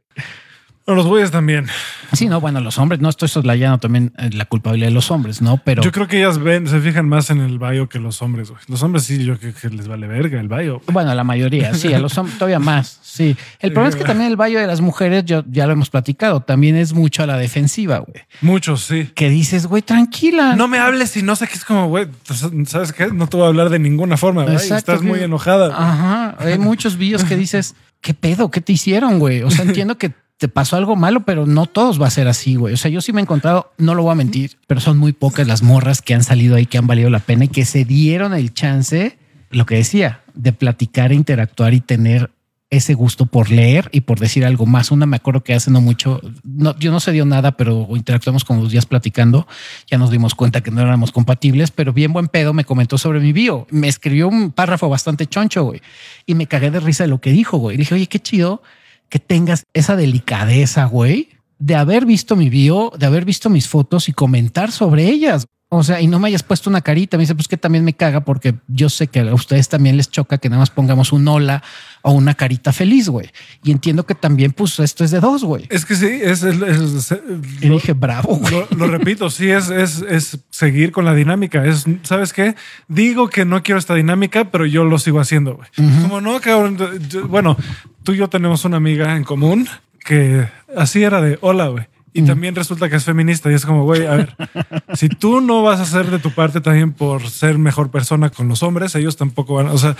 No, 0.89 0.95
los 0.95 1.05
güeyes 1.05 1.29
también. 1.29 1.67
Sí, 2.13 2.25
no, 2.27 2.41
bueno, 2.41 2.61
los 2.61 2.79
hombres, 2.79 2.99
no 2.99 3.09
estoy 3.09 3.29
soslayando 3.29 3.77
también 3.77 4.11
eh, 4.17 4.31
la 4.33 4.45
culpabilidad 4.45 4.87
de 4.87 4.93
los 4.95 5.11
hombres, 5.11 5.39
¿no? 5.39 5.57
Pero 5.63 5.83
Yo 5.83 5.91
creo 5.91 6.07
que 6.07 6.17
ellas 6.17 6.39
ven, 6.39 6.67
se 6.67 6.79
fijan 6.81 7.07
más 7.07 7.29
en 7.29 7.41
el 7.41 7.59
bio 7.59 7.87
que 7.87 7.99
los 7.99 8.23
hombres, 8.23 8.49
güey. 8.49 8.59
Los 8.67 8.81
hombres 8.81 9.03
sí, 9.03 9.23
yo 9.23 9.37
creo 9.37 9.53
que 9.53 9.69
les 9.69 9.87
vale 9.87 10.07
verga 10.07 10.39
el 10.39 10.47
bio. 10.47 10.81
bueno, 10.91 11.13
la 11.13 11.23
mayoría, 11.23 11.75
sí, 11.75 11.93
a 11.93 11.99
los 11.99 12.17
hombres 12.17 12.39
todavía 12.39 12.57
más, 12.57 12.97
sí. 13.03 13.37
El 13.59 13.71
problema 13.71 13.89
es 13.89 13.95
que 13.97 14.03
también 14.03 14.31
el 14.31 14.35
baño 14.35 14.57
de 14.57 14.65
las 14.65 14.81
mujeres, 14.81 15.25
yo, 15.25 15.43
ya 15.47 15.67
lo 15.67 15.73
hemos 15.73 15.91
platicado, 15.91 16.41
también 16.41 16.75
es 16.75 16.93
mucho 16.93 17.21
a 17.21 17.27
la 17.27 17.37
defensiva, 17.37 17.99
güey. 17.99 18.23
Muchos, 18.41 18.83
sí. 18.83 19.11
Que 19.13 19.29
dices, 19.29 19.67
güey, 19.67 19.83
tranquila. 19.83 20.55
No 20.55 20.67
me 20.67 20.79
hables 20.79 21.15
y 21.17 21.21
no 21.21 21.35
sé 21.35 21.45
qué 21.47 21.53
es 21.53 21.65
como, 21.65 21.87
güey, 21.87 22.07
¿sabes 22.65 22.93
qué? 22.93 23.11
No 23.13 23.27
te 23.27 23.37
voy 23.37 23.45
a 23.45 23.49
hablar 23.49 23.69
de 23.69 23.77
ninguna 23.77 24.17
forma, 24.17 24.41
güey. 24.43 24.55
Estás 24.55 24.83
que- 25.01 25.05
muy 25.05 25.19
enojada. 25.21 25.67
Ajá. 25.67 26.35
Hay 26.39 26.57
muchos 26.57 26.97
videos 26.97 27.23
que 27.23 27.35
dices, 27.35 27.75
¿qué 28.01 28.15
pedo? 28.15 28.49
¿Qué 28.49 28.61
te 28.61 28.73
hicieron, 28.73 29.19
güey? 29.19 29.43
O 29.43 29.51
sea, 29.51 29.65
entiendo 29.65 29.95
que 29.99 30.13
te 30.39 30.47
pasó 30.47 30.77
algo 30.77 30.95
malo, 30.95 31.25
pero 31.25 31.45
no 31.45 31.65
todos 31.65 32.01
va 32.01 32.07
a 32.07 32.11
ser 32.11 32.29
así, 32.29 32.55
güey. 32.55 32.73
O 32.73 32.77
sea, 32.77 32.89
yo 32.89 33.01
sí 33.01 33.11
me 33.11 33.19
he 33.19 33.23
encontrado, 33.23 33.73
no 33.77 33.93
lo 33.93 34.03
voy 34.03 34.13
a 34.13 34.15
mentir, 34.15 34.57
pero 34.67 34.79
son 34.79 34.97
muy 34.97 35.11
pocas 35.11 35.45
las 35.45 35.61
morras 35.61 36.01
que 36.01 36.13
han 36.13 36.23
salido 36.23 36.55
ahí, 36.55 36.65
que 36.65 36.77
han 36.77 36.87
valido 36.87 37.09
la 37.09 37.19
pena 37.19 37.45
y 37.45 37.49
que 37.49 37.65
se 37.65 37.83
dieron 37.83 38.33
el 38.33 38.53
chance, 38.53 39.19
lo 39.51 39.65
que 39.65 39.75
decía, 39.75 40.21
de 40.35 40.53
platicar, 40.53 41.11
interactuar 41.11 41.73
y 41.73 41.81
tener 41.81 42.31
ese 42.69 42.93
gusto 42.93 43.25
por 43.25 43.51
leer 43.51 43.89
y 43.91 44.01
por 44.01 44.19
decir 44.19 44.45
algo 44.45 44.65
más. 44.65 44.91
Una 44.91 45.05
me 45.05 45.17
acuerdo 45.17 45.43
que 45.43 45.53
hace 45.53 45.71
no 45.71 45.81
mucho, 45.81 46.21
no, 46.45 46.77
yo 46.79 46.91
no 46.91 47.01
se 47.01 47.11
dio 47.11 47.25
nada, 47.25 47.57
pero 47.57 47.85
interactuamos 47.93 48.45
con 48.45 48.61
los 48.61 48.71
días 48.71 48.85
platicando. 48.85 49.45
Ya 49.87 49.97
nos 49.97 50.09
dimos 50.09 50.35
cuenta 50.35 50.61
que 50.61 50.71
no 50.71 50.79
éramos 50.79 51.11
compatibles, 51.11 51.71
pero 51.71 51.91
bien 51.91 52.13
buen 52.13 52.29
pedo 52.29 52.53
me 52.53 52.63
comentó 52.63 52.97
sobre 52.97 53.19
mi 53.19 53.33
bio. 53.33 53.67
Me 53.71 53.89
escribió 53.89 54.29
un 54.29 54.53
párrafo 54.53 54.87
bastante 54.87 55.25
choncho, 55.25 55.65
güey, 55.65 55.81
y 56.25 56.35
me 56.35 56.47
cagué 56.47 56.71
de 56.71 56.79
risa 56.79 57.03
de 57.03 57.09
lo 57.09 57.19
que 57.19 57.31
dijo, 57.31 57.57
güey. 57.57 57.75
Le 57.75 57.81
dije, 57.81 57.95
oye, 57.95 58.07
qué 58.07 58.19
chido 58.19 58.61
que 59.09 59.19
tengas 59.19 59.65
esa 59.73 59.95
delicadeza, 59.95 60.85
güey, 60.85 61.29
de 61.57 61.75
haber 61.75 62.05
visto 62.05 62.35
mi 62.35 62.49
bio, 62.49 62.91
de 62.97 63.05
haber 63.05 63.25
visto 63.25 63.49
mis 63.49 63.67
fotos 63.67 64.07
y 64.09 64.13
comentar 64.13 64.71
sobre 64.71 65.07
ellas. 65.07 65.45
O 65.71 65.83
sea, 65.83 66.01
y 66.01 66.07
no 66.07 66.17
me 66.17 66.29
hayas 66.29 66.41
puesto 66.41 66.67
una 66.67 66.81
carita. 66.81 67.15
Me 67.15 67.21
dice, 67.21 67.35
pues 67.35 67.47
que 67.47 67.55
también 67.55 67.85
me 67.85 67.93
caga 67.93 68.21
porque 68.21 68.55
yo 68.67 68.89
sé 68.89 69.05
que 69.05 69.19
a 69.19 69.35
ustedes 69.35 69.69
también 69.69 69.97
les 69.97 70.09
choca 70.09 70.39
que 70.39 70.49
nada 70.49 70.61
más 70.61 70.71
pongamos 70.71 71.13
un 71.13 71.27
hola 71.27 71.61
o 72.01 72.11
una 72.11 72.33
carita 72.33 72.73
feliz, 72.73 73.07
güey. 73.07 73.29
Y 73.63 73.69
entiendo 73.69 74.03
que 74.03 74.15
también, 74.15 74.51
pues 74.51 74.79
esto 74.79 75.03
es 75.03 75.11
de 75.11 75.19
dos, 75.19 75.43
güey. 75.43 75.67
Es 75.69 75.85
que 75.85 75.95
sí, 75.95 76.07
es. 76.23 76.43
y 77.61 77.69
dije, 77.69 77.93
bravo, 77.93 78.37
güey. 78.37 78.65
Lo, 78.75 78.87
repito, 78.87 79.29
sí, 79.29 79.51
es, 79.51 79.69
es, 79.69 80.03
es, 80.09 80.39
seguir 80.49 80.91
con 80.91 81.05
la 81.05 81.13
dinámica. 81.13 81.63
Es, 81.63 81.85
¿sabes 82.01 82.33
qué? 82.33 82.55
Digo 82.87 83.29
que 83.29 83.45
no 83.45 83.61
quiero 83.61 83.77
esta 83.77 83.93
dinámica, 83.93 84.45
pero 84.45 84.65
yo 84.65 84.85
lo 84.85 84.97
sigo 84.97 85.19
haciendo, 85.19 85.55
güey. 85.55 85.69
Como 86.01 86.19
no, 86.19 86.41
cabrón. 86.41 86.79
Bueno, 87.27 87.57
tú 88.03 88.13
y 88.13 88.17
yo 88.17 88.29
tenemos 88.29 88.65
una 88.65 88.77
amiga 88.77 89.15
en 89.15 89.23
común 89.23 89.67
que 90.03 90.47
así 90.75 91.03
era 91.03 91.21
de 91.21 91.37
hola, 91.41 91.67
güey. 91.67 91.85
Y 92.11 92.23
también 92.23 92.55
resulta 92.55 92.89
que 92.89 92.95
es 92.95 93.03
feminista 93.03 93.51
y 93.51 93.53
es 93.53 93.65
como, 93.65 93.83
güey, 93.83 94.05
a 94.07 94.15
ver, 94.15 94.35
si 94.93 95.09
tú 95.09 95.41
no 95.41 95.61
vas 95.61 95.79
a 95.79 95.83
hacer 95.83 96.09
de 96.09 96.19
tu 96.19 96.31
parte 96.31 96.59
también 96.59 96.91
por 96.91 97.29
ser 97.29 97.57
mejor 97.59 97.91
persona 97.91 98.29
con 98.29 98.47
los 98.47 98.63
hombres, 98.63 98.95
ellos 98.95 99.15
tampoco 99.15 99.53
van, 99.53 99.67
o 99.67 99.77
sea, 99.77 99.95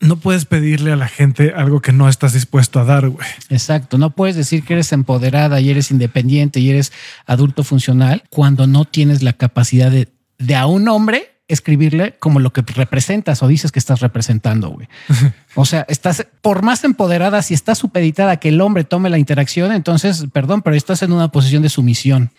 no 0.00 0.16
puedes 0.16 0.44
pedirle 0.44 0.92
a 0.92 0.96
la 0.96 1.08
gente 1.08 1.52
algo 1.56 1.80
que 1.80 1.92
no 1.92 2.08
estás 2.08 2.34
dispuesto 2.34 2.80
a 2.80 2.84
dar, 2.84 3.08
güey. 3.08 3.26
Exacto, 3.48 3.96
no 3.96 4.10
puedes 4.10 4.36
decir 4.36 4.62
que 4.62 4.74
eres 4.74 4.92
empoderada 4.92 5.60
y 5.60 5.70
eres 5.70 5.90
independiente 5.90 6.60
y 6.60 6.70
eres 6.70 6.92
adulto 7.26 7.64
funcional 7.64 8.24
cuando 8.28 8.66
no 8.66 8.84
tienes 8.84 9.22
la 9.22 9.32
capacidad 9.32 9.90
de, 9.90 10.12
de 10.38 10.56
a 10.56 10.66
un 10.66 10.86
hombre 10.88 11.33
escribirle 11.48 12.14
como 12.18 12.40
lo 12.40 12.52
que 12.52 12.62
representas 12.62 13.42
o 13.42 13.48
dices 13.48 13.70
que 13.70 13.78
estás 13.78 14.00
representando, 14.00 14.70
güey. 14.70 14.88
O 15.56 15.64
sea, 15.64 15.86
estás 15.88 16.26
por 16.42 16.62
más 16.62 16.82
empoderada, 16.82 17.40
si 17.40 17.54
estás 17.54 17.78
supeditada 17.78 18.38
que 18.38 18.48
el 18.48 18.60
hombre 18.60 18.82
tome 18.82 19.08
la 19.08 19.18
interacción, 19.18 19.70
entonces, 19.70 20.26
perdón, 20.32 20.62
pero 20.62 20.74
estás 20.74 21.02
en 21.02 21.12
una 21.12 21.28
posición 21.28 21.62
de 21.62 21.68
sumisión, 21.68 22.30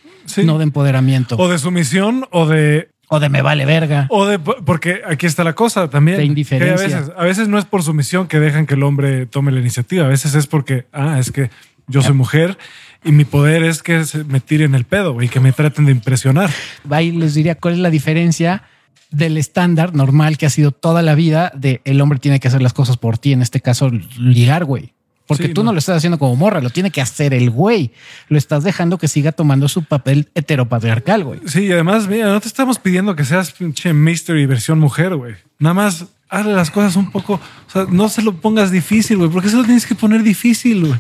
no 0.44 0.58
de 0.58 0.66
empoderamiento. 0.66 1.38
O 1.38 1.48
de 1.48 1.58
sumisión 1.58 2.28
o 2.32 2.46
de 2.46 2.90
o 3.08 3.20
de 3.20 3.30
me 3.30 3.42
vale 3.42 3.66
verga. 3.66 4.08
O 4.10 4.26
de 4.26 4.40
porque 4.40 5.02
aquí 5.08 5.28
está 5.28 5.44
la 5.44 5.54
cosa 5.54 5.90
también. 5.90 6.18
De 6.18 6.26
indiferencia. 6.26 6.74
A 6.74 7.00
veces, 7.00 7.14
a 7.16 7.24
veces, 7.24 7.48
no 7.48 7.58
es 7.58 7.66
por 7.66 7.84
sumisión 7.84 8.28
que 8.28 8.40
dejan 8.40 8.66
que 8.66 8.74
el 8.74 8.84
hombre 8.84 9.26
tome 9.28 9.52
la 9.52 9.60
iniciativa. 9.60 10.06
A 10.06 10.10
veces 10.10 10.36
es 10.36 10.48
porque, 10.48 10.86
ah, 10.92 11.20
es 11.20 11.32
que 11.32 11.50
yo 11.88 12.02
soy 12.02 12.14
mujer 12.14 12.58
y 13.04 13.12
mi 13.12 13.24
poder 13.24 13.64
es 13.64 13.84
que 13.84 14.04
me 14.28 14.40
tiren 14.40 14.74
el 14.76 14.86
pedo 14.86 15.22
y 15.22 15.30
que 15.30 15.40
me 15.40 15.52
traten 15.52 15.86
de 15.86 15.92
impresionar. 15.92 16.50
Ahí 16.90 17.12
les 17.12 17.36
diría 17.36 17.56
cuál 17.56 17.76
es 17.76 17.80
la 17.80 17.92
diferencia 17.92 18.64
del 19.12 19.38
estándar 19.38 19.96
normal 19.96 20.38
que 20.38 20.46
ha 20.46 20.50
sido 20.50 20.72
toda 20.72 21.02
la 21.02 21.16
vida 21.16 21.52
de 21.56 21.82
el 21.86 22.02
hombre 22.02 22.20
tiene 22.20 22.40
que 22.40 22.48
hacer 22.48 22.62
las 22.62 22.74
cosas 22.74 22.98
por 22.98 23.18
ti, 23.18 23.34
en 23.34 23.42
este 23.42 23.62
caso 23.62 23.90
ligar, 24.18 24.66
güey. 24.66 24.94
Porque 25.28 25.50
tú 25.50 25.64
no. 25.64 25.74
lo 25.74 25.80
estás 25.80 25.98
haciendo 25.98 26.20
como 26.20 26.36
morra, 26.36 26.62
lo 26.62 26.70
tiene 26.70 26.92
que 26.92 27.02
hacer 27.02 27.34
el 27.34 27.50
güey. 27.50 27.92
Lo 28.30 28.38
estás 28.38 28.64
dejando 28.64 29.00
que 29.00 29.08
siga 29.08 29.32
tomando 29.32 29.68
su 29.68 29.84
papel 29.84 30.30
heteropatriarcal, 30.36 31.24
güey. 31.24 31.40
Sí, 31.48 31.66
y 31.66 31.72
además, 31.72 32.08
mira, 32.08 32.28
no 32.28 32.40
te 32.40 32.48
estamos 32.48 32.78
pidiendo 32.78 33.16
que 33.16 33.26
seas 33.26 33.52
pinche 33.52 33.92
mystery 33.94 34.46
versión 34.46 34.80
mujer, 34.80 35.16
güey. 35.16 35.36
Nada 35.58 35.74
más 35.74 36.06
hazle 36.30 36.54
las 36.54 36.70
cosas 36.70 36.96
un 36.96 37.12
poco, 37.12 37.36
o 37.36 37.72
sea, 37.72 37.86
no 37.90 38.10
se 38.10 38.22
lo 38.22 38.36
pongas 38.36 38.72
difícil, 38.72 39.18
güey. 39.18 39.30
porque 39.30 39.48
qué 39.48 39.52
se 39.52 39.58
lo 39.58 39.64
tienes 39.64 39.86
que 39.88 39.96
poner 39.96 40.22
difícil, 40.22 40.86
güey? 40.86 41.00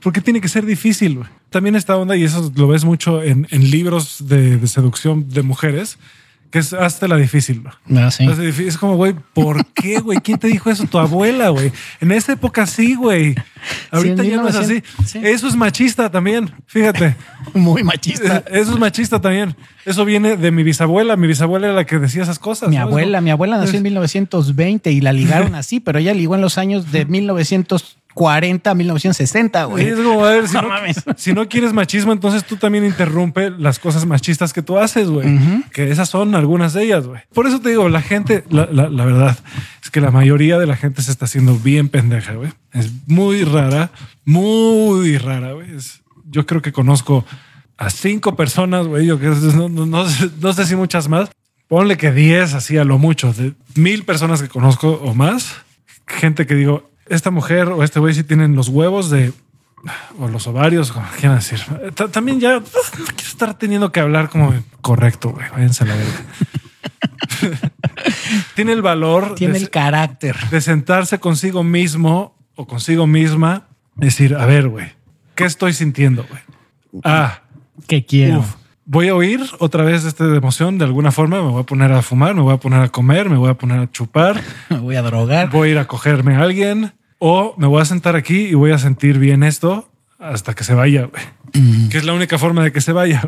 Porque 0.00 0.20
tiene 0.20 0.40
que 0.40 0.48
ser 0.48 0.64
difícil, 0.64 1.16
güey. 1.16 1.28
También 1.50 1.74
esta 1.74 1.96
onda, 1.96 2.16
y 2.16 2.22
eso 2.22 2.52
lo 2.54 2.68
ves 2.68 2.84
mucho 2.84 3.22
en, 3.22 3.46
libros 3.50 4.28
de 4.28 4.64
seducción 4.68 5.28
de 5.28 5.42
mujeres, 5.42 5.98
que 6.56 6.60
es 6.60 6.72
hasta 6.72 7.06
la 7.06 7.16
difícil. 7.16 7.64
Ah, 7.94 8.08
Es 8.18 8.78
como, 8.78 8.96
güey, 8.96 9.14
¿por 9.34 9.66
qué, 9.74 9.98
güey? 9.98 10.20
¿Quién 10.20 10.38
te 10.38 10.48
dijo 10.48 10.70
eso? 10.70 10.86
Tu 10.86 10.98
abuela, 10.98 11.50
güey. 11.50 11.70
En 12.00 12.12
esa 12.12 12.32
época 12.32 12.64
sí, 12.64 12.94
güey. 12.94 13.34
Ahorita 13.90 14.24
ya 14.24 14.38
no 14.38 14.48
es 14.48 14.56
así. 14.56 14.82
Eso 15.22 15.48
es 15.48 15.54
machista 15.54 16.10
también, 16.10 16.50
fíjate. 16.64 17.14
Muy 17.52 17.84
machista. 17.84 18.42
Eso 18.50 18.72
es 18.72 18.78
machista 18.78 19.20
también. 19.20 19.54
Eso 19.84 20.06
viene 20.06 20.38
de 20.38 20.50
mi 20.50 20.62
bisabuela. 20.62 21.14
Mi 21.16 21.26
bisabuela 21.26 21.66
era 21.66 21.76
la 21.76 21.84
que 21.84 21.98
decía 21.98 22.22
esas 22.22 22.38
cosas. 22.38 22.70
Mi 22.70 22.78
abuela, 22.78 23.20
mi 23.20 23.28
abuela 23.30 23.58
nació 23.58 23.76
en 23.76 23.82
1920 23.82 24.92
y 24.92 25.02
la 25.02 25.12
ligaron 25.12 25.54
así, 25.56 25.78
pero 25.80 25.98
ella 25.98 26.14
ligó 26.14 26.36
en 26.36 26.40
los 26.40 26.56
años 26.56 26.90
de 26.90 27.04
1900 27.04 27.98
40 28.16 28.70
a 28.70 28.74
1960, 28.74 29.64
güey. 29.66 29.88
Es 29.88 29.96
como, 29.96 30.24
a 30.24 30.30
ver, 30.30 30.44
si 31.18 31.34
no, 31.34 31.46
quieres 31.50 31.74
machismo, 31.74 32.12
entonces 32.14 32.44
tú 32.44 32.56
también 32.56 32.86
interrumpe 32.86 33.50
las 33.50 33.78
cosas 33.78 34.06
machistas 34.06 34.54
que 34.54 34.62
tú 34.62 34.78
haces, 34.78 35.10
güey. 35.10 35.38
Que 35.70 35.90
esas 35.90 36.08
son 36.08 36.34
algunas 36.34 36.72
de 36.72 36.84
ellas, 36.84 37.06
güey. 37.06 37.20
Por 37.34 37.46
eso 37.46 37.60
te 37.60 37.68
digo, 37.68 37.90
la 37.90 38.00
gente, 38.00 38.42
la, 38.48 38.64
verdad 39.04 39.36
es 39.84 39.90
que 39.90 40.00
la 40.00 40.10
mayoría 40.10 40.58
de 40.58 40.66
la 40.66 40.76
gente 40.76 41.02
se 41.02 41.10
está 41.10 41.26
haciendo 41.26 41.58
bien 41.58 41.90
pendeja, 41.90 42.32
güey. 42.32 42.50
Es 42.72 42.90
muy 43.06 43.44
rara, 43.44 43.90
muy 44.24 45.18
rara, 45.18 45.52
güey. 45.52 45.68
yo 46.30 46.46
creo 46.46 46.62
que 46.62 46.72
conozco 46.72 47.22
a 47.76 47.90
cinco 47.90 48.34
personas, 48.34 48.86
güey. 48.86 49.04
Yo 49.04 49.18
no, 49.18 49.68
no, 49.68 49.86
no 50.40 50.52
sé 50.54 50.64
si 50.64 50.74
muchas 50.74 51.10
más. 51.10 51.28
Ponle 51.68 51.98
que 51.98 52.12
10, 52.12 52.54
así 52.54 52.78
a 52.78 52.84
lo 52.84 52.96
mucho, 52.96 53.34
de 53.34 53.52
mil 53.74 54.04
personas 54.04 54.40
que 54.40 54.48
conozco 54.48 54.92
o 55.04 55.12
más. 55.12 55.54
Gente 56.06 56.46
que 56.46 56.54
digo, 56.54 56.95
esta 57.08 57.30
mujer 57.30 57.68
o 57.68 57.82
este 57.82 58.00
güey 58.00 58.14
sí 58.14 58.24
tienen 58.24 58.54
los 58.54 58.68
huevos 58.68 59.10
de 59.10 59.32
o 60.18 60.28
los 60.28 60.46
ovarios, 60.46 60.92
como 60.92 61.06
quieran 61.18 61.38
decir. 61.38 61.60
También 62.10 62.40
ya 62.40 62.54
no 62.54 62.62
quiero 62.62 63.28
estar 63.28 63.54
teniendo 63.54 63.92
que 63.92 64.00
hablar 64.00 64.28
como 64.28 64.54
correcto, 64.80 65.30
güey. 65.30 65.46
Váyanse 65.50 65.84
a 65.84 65.86
la 65.86 65.94
verga. 65.96 67.70
Tiene 68.54 68.72
el 68.72 68.82
valor. 68.82 69.34
Tiene 69.34 69.58
el 69.58 69.70
carácter. 69.70 70.36
De 70.50 70.60
sentarse 70.60 71.18
consigo 71.18 71.62
mismo 71.62 72.36
o 72.54 72.66
consigo 72.66 73.06
misma. 73.06 73.68
Decir, 73.94 74.34
a 74.34 74.44
ver, 74.44 74.68
güey, 74.68 74.92
¿qué 75.34 75.44
estoy 75.44 75.72
sintiendo, 75.72 76.26
güey? 76.28 76.42
Ah, 77.02 77.42
¿qué 77.86 78.04
quiero? 78.04 78.44
Voy 78.86 79.08
a 79.08 79.14
oír 79.14 79.40
otra 79.58 79.84
vez 79.84 80.04
este 80.04 80.24
de 80.24 80.38
emoción 80.38 80.78
de 80.78 80.84
alguna 80.84 81.12
forma. 81.12 81.42
Me 81.42 81.50
voy 81.50 81.62
a 81.62 81.66
poner 81.66 81.92
a 81.92 82.00
fumar, 82.00 82.34
me 82.34 82.40
voy 82.40 82.54
a 82.54 82.56
poner 82.56 82.80
a 82.80 82.88
comer, 82.88 83.28
me 83.28 83.36
voy 83.36 83.50
a 83.50 83.54
poner 83.54 83.80
a 83.80 83.90
chupar. 83.90 84.40
me 84.70 84.78
voy 84.78 84.96
a 84.96 85.02
drogar. 85.02 85.50
Voy 85.50 85.68
a 85.68 85.72
ir 85.72 85.78
a 85.78 85.86
cogerme 85.86 86.36
a 86.36 86.42
alguien 86.42 86.92
o 87.18 87.54
me 87.58 87.66
voy 87.66 87.82
a 87.82 87.84
sentar 87.84 88.16
aquí 88.16 88.46
y 88.46 88.54
voy 88.54 88.70
a 88.70 88.78
sentir 88.78 89.18
bien 89.18 89.42
esto 89.42 89.90
hasta 90.18 90.54
que 90.54 90.64
se 90.64 90.74
vaya, 90.74 91.10
mm. 91.52 91.88
Que 91.88 91.98
es 91.98 92.04
la 92.04 92.14
única 92.14 92.38
forma 92.38 92.64
de 92.64 92.72
que 92.72 92.80
se 92.80 92.92
vaya, 92.92 93.22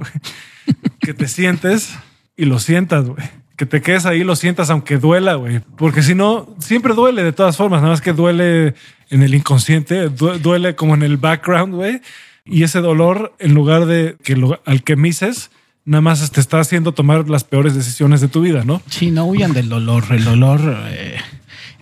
que 1.01 1.13
te 1.13 1.29
sientes 1.29 1.95
y 2.37 2.47
lo 2.47 2.59
sientas, 2.59 3.07
güey. 3.07 3.29
Que 3.57 3.67
te 3.67 3.83
quedes 3.83 4.07
ahí, 4.07 4.23
lo 4.23 4.37
sientas 4.37 4.71
aunque 4.71 4.99
duela, 4.99 5.35
güey. 5.35 5.61
Porque 5.77 6.03
si 6.03 6.15
no, 6.15 6.55
siempre 6.61 6.95
duele 6.95 7.25
de 7.25 7.33
todas 7.33 7.57
formas. 7.57 7.81
Nada 7.81 7.93
más 7.93 8.01
que 8.01 8.13
duele 8.13 8.75
en 9.11 9.23
el 9.23 9.35
inconsciente, 9.35 10.09
duele 10.09 10.77
como 10.77 10.95
en 10.95 11.03
el 11.03 11.17
background, 11.17 11.75
güey 11.75 12.01
y 12.49 12.63
ese 12.63 12.81
dolor, 12.81 13.35
en 13.39 13.55
lugar 13.55 13.87
de 13.87 14.17
que 14.23 14.37
lo 14.37 14.61
alquemices, 14.65 15.51
nada 15.85 16.03
más 16.03 16.31
te 16.31 16.41
está 16.41 16.61
haciendo 16.61 16.93
tomar 16.93 17.29
las 17.29 17.45
peores 17.45 17.75
decisiones 17.75 18.21
de 18.21 18.29
tu 18.29 18.41
vida, 18.41 18.65
¿no? 18.65 18.83
Sí, 18.89 19.11
no 19.11 19.27
huyan 19.27 19.53
del 19.53 19.69
dolor. 19.69 20.05
El 20.11 20.25
dolor, 20.25 20.61
eh, 20.89 21.17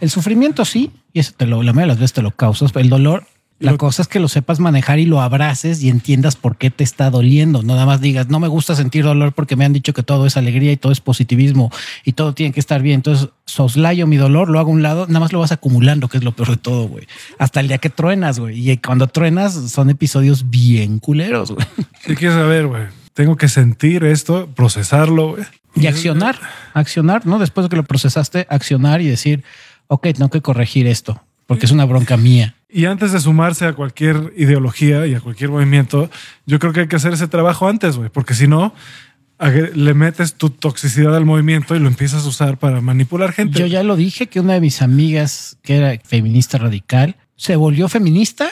el 0.01 0.11
sufrimiento 0.11 0.65
sí, 0.65 0.93
y 1.13 1.21
eso 1.21 1.33
te 1.37 1.47
lo, 1.47 1.63
la 1.63 1.73
mayoría 1.73 1.83
de 1.83 1.89
las 1.89 1.99
veces 1.99 2.13
te 2.13 2.23
lo 2.23 2.31
causas, 2.31 2.73
pero 2.73 2.85
el 2.85 2.91
dolor 2.91 3.27
la 3.59 3.77
cosa 3.79 4.03
es 4.03 4.09
que 4.09 4.21
lo 4.21 4.29
sepas 4.29 4.61
manejar 4.61 4.99
y 4.99 5.07
lo 5.07 5.23
abraces 5.23 5.83
y 5.83 5.89
entiendas 5.89 6.37
por 6.37 6.57
qué 6.57 6.71
te 6.71 6.85
está 6.85 7.11
doliendo. 7.11 7.63
No 7.63 7.75
nada 7.75 7.87
más 7.87 8.01
digas, 8.01 8.29
no 8.29 8.39
me 8.39 8.49
gusta 8.49 8.75
sentir 8.77 9.05
dolor 9.05 9.33
porque 9.33 9.57
me 9.57 9.65
han 9.65 9.73
dicho 9.73 9.95
que 9.95 10.03
todo 10.03 10.27
es 10.27 10.37
alegría 10.37 10.73
y 10.73 10.77
todo 10.77 10.93
es 10.93 11.01
positivismo 11.01 11.71
y 12.05 12.13
todo 12.13 12.35
tiene 12.35 12.53
que 12.53 12.61
estar 12.61 12.83
bien. 12.83 12.97
Entonces, 12.97 13.31
soslayo 13.47 14.07
mi 14.07 14.17
dolor, 14.17 14.51
lo 14.51 14.59
hago 14.59 14.71
a 14.71 14.75
un 14.75 14.83
lado, 14.83 15.07
nada 15.07 15.21
más 15.21 15.33
lo 15.33 15.41
vas 15.41 15.53
acumulando, 15.53 16.09
que 16.09 16.19
es 16.19 16.25
lo 16.25 16.33
peor 16.33 16.51
de 16.51 16.57
todo, 16.59 16.89
güey. 16.89 17.07
Hasta 17.39 17.61
el 17.61 17.69
día 17.69 17.79
que 17.79 17.89
truenas, 17.89 18.39
güey. 18.39 18.71
Y 18.71 18.77
cuando 18.77 19.07
truenas 19.07 19.55
son 19.55 19.89
episodios 19.89 20.51
bien 20.51 20.99
culeros, 20.99 21.53
güey. 21.53 21.67
Sí, 22.05 22.15
quieres 22.15 22.37
saber, 22.37 22.67
güey. 22.67 22.85
Tengo 23.15 23.37
que 23.37 23.49
sentir 23.49 24.05
esto, 24.05 24.51
procesarlo, 24.55 25.31
güey. 25.31 25.45
Y 25.75 25.87
accionar, 25.87 26.39
accionar, 26.75 27.27
¿no? 27.27 27.39
Después 27.39 27.65
de 27.65 27.69
que 27.71 27.77
lo 27.77 27.85
procesaste, 27.85 28.47
accionar 28.51 29.01
y 29.01 29.07
decir, 29.07 29.45
ok, 29.89 30.09
tengo 30.15 30.31
que 30.31 30.41
corregir 30.41 30.87
esto 30.87 31.23
porque 31.47 31.67
es 31.67 31.73
una 31.73 31.85
bronca 31.85 32.17
mía. 32.17 32.56
Y 32.69 32.87
antes 32.87 33.13
de 33.13 33.21
sumarse 33.21 33.65
a 33.67 33.75
cualquier 33.75 34.33
ideología 34.37 35.07
y 35.07 35.15
a 35.15 35.21
cualquier 35.21 35.51
movimiento, 35.51 36.11
yo 36.47 36.59
creo 36.59 36.73
que 36.73 36.81
hay 36.81 36.89
que 36.89 36.97
hacer 36.97 37.13
ese 37.13 37.29
trabajo 37.29 37.69
antes, 37.69 37.97
güey, 37.97 38.11
porque 38.11 38.35
si 38.35 38.49
no, 38.49 38.75
le 39.75 39.95
metes 39.95 40.35
tu 40.35 40.51
toxicidad 40.51 41.15
al 41.15 41.25
movimiento 41.25 41.77
y 41.77 41.79
lo 41.79 41.89
empiezas 41.89 42.25
a 42.25 42.29
usar 42.29 42.59
para 42.59 42.81
manipular 42.81 43.33
gente. 43.33 43.59
Yo 43.59 43.67
ya 43.67 43.83
lo 43.83 43.97
dije 43.97 44.27
que 44.27 44.41
una 44.41 44.55
de 44.55 44.61
mis 44.61 44.83
amigas, 44.83 45.59
que 45.63 45.77
era 45.77 46.01
feminista 46.05 46.59
radical, 46.59 47.17
se 47.37 47.55
volvió 47.55 47.89
feminista 47.89 48.49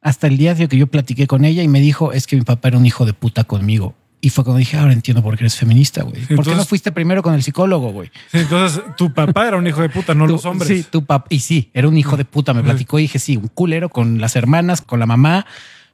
hasta 0.00 0.26
el 0.26 0.36
día 0.36 0.54
de 0.54 0.68
que 0.68 0.76
yo 0.76 0.86
platiqué 0.86 1.26
con 1.26 1.44
ella 1.44 1.62
y 1.62 1.68
me 1.68 1.80
dijo, 1.80 2.12
es 2.12 2.26
que 2.26 2.36
mi 2.36 2.42
papá 2.42 2.68
era 2.68 2.78
un 2.78 2.86
hijo 2.86 3.06
de 3.06 3.12
puta 3.12 3.44
conmigo. 3.44 3.94
Y 4.24 4.30
fue 4.30 4.42
cuando 4.42 4.58
dije, 4.58 4.78
ahora 4.78 4.94
entiendo 4.94 5.22
por 5.22 5.36
qué 5.36 5.42
eres 5.42 5.54
feminista, 5.54 6.02
güey. 6.02 6.24
¿Por 6.34 6.46
qué 6.46 6.54
no 6.54 6.64
fuiste 6.64 6.90
primero 6.92 7.22
con 7.22 7.34
el 7.34 7.42
psicólogo, 7.42 7.92
güey? 7.92 8.10
Sí, 8.32 8.38
entonces, 8.38 8.82
tu 8.96 9.12
papá 9.12 9.48
era 9.48 9.58
un 9.58 9.66
hijo 9.66 9.82
de 9.82 9.90
puta, 9.90 10.14
no 10.14 10.24
Tú- 10.26 10.32
los 10.32 10.46
hombres. 10.46 10.66
Sí, 10.66 10.82
tu 10.90 11.04
papá. 11.04 11.26
Y 11.28 11.40
sí, 11.40 11.70
era 11.74 11.88
un 11.88 11.98
hijo 11.98 12.16
de 12.16 12.24
puta. 12.24 12.54
Me 12.54 12.62
platicó 12.62 12.98
y 12.98 13.02
dije, 13.02 13.18
sí, 13.18 13.36
un 13.36 13.48
culero 13.48 13.90
con 13.90 14.22
las 14.22 14.34
hermanas, 14.34 14.80
con 14.80 14.98
la 14.98 15.04
mamá. 15.04 15.44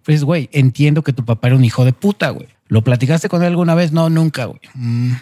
Pues, 0.04 0.22
güey, 0.22 0.48
entiendo 0.52 1.02
que 1.02 1.12
tu 1.12 1.24
papá 1.24 1.48
era 1.48 1.56
un 1.56 1.64
hijo 1.64 1.84
de 1.84 1.92
puta, 1.92 2.30
güey. 2.30 2.46
¿Lo 2.68 2.84
platicaste 2.84 3.28
con 3.28 3.42
él 3.42 3.48
alguna 3.48 3.74
vez? 3.74 3.90
No, 3.90 4.08
nunca, 4.10 4.44
güey. 4.44 4.60
Mm. 4.74 5.14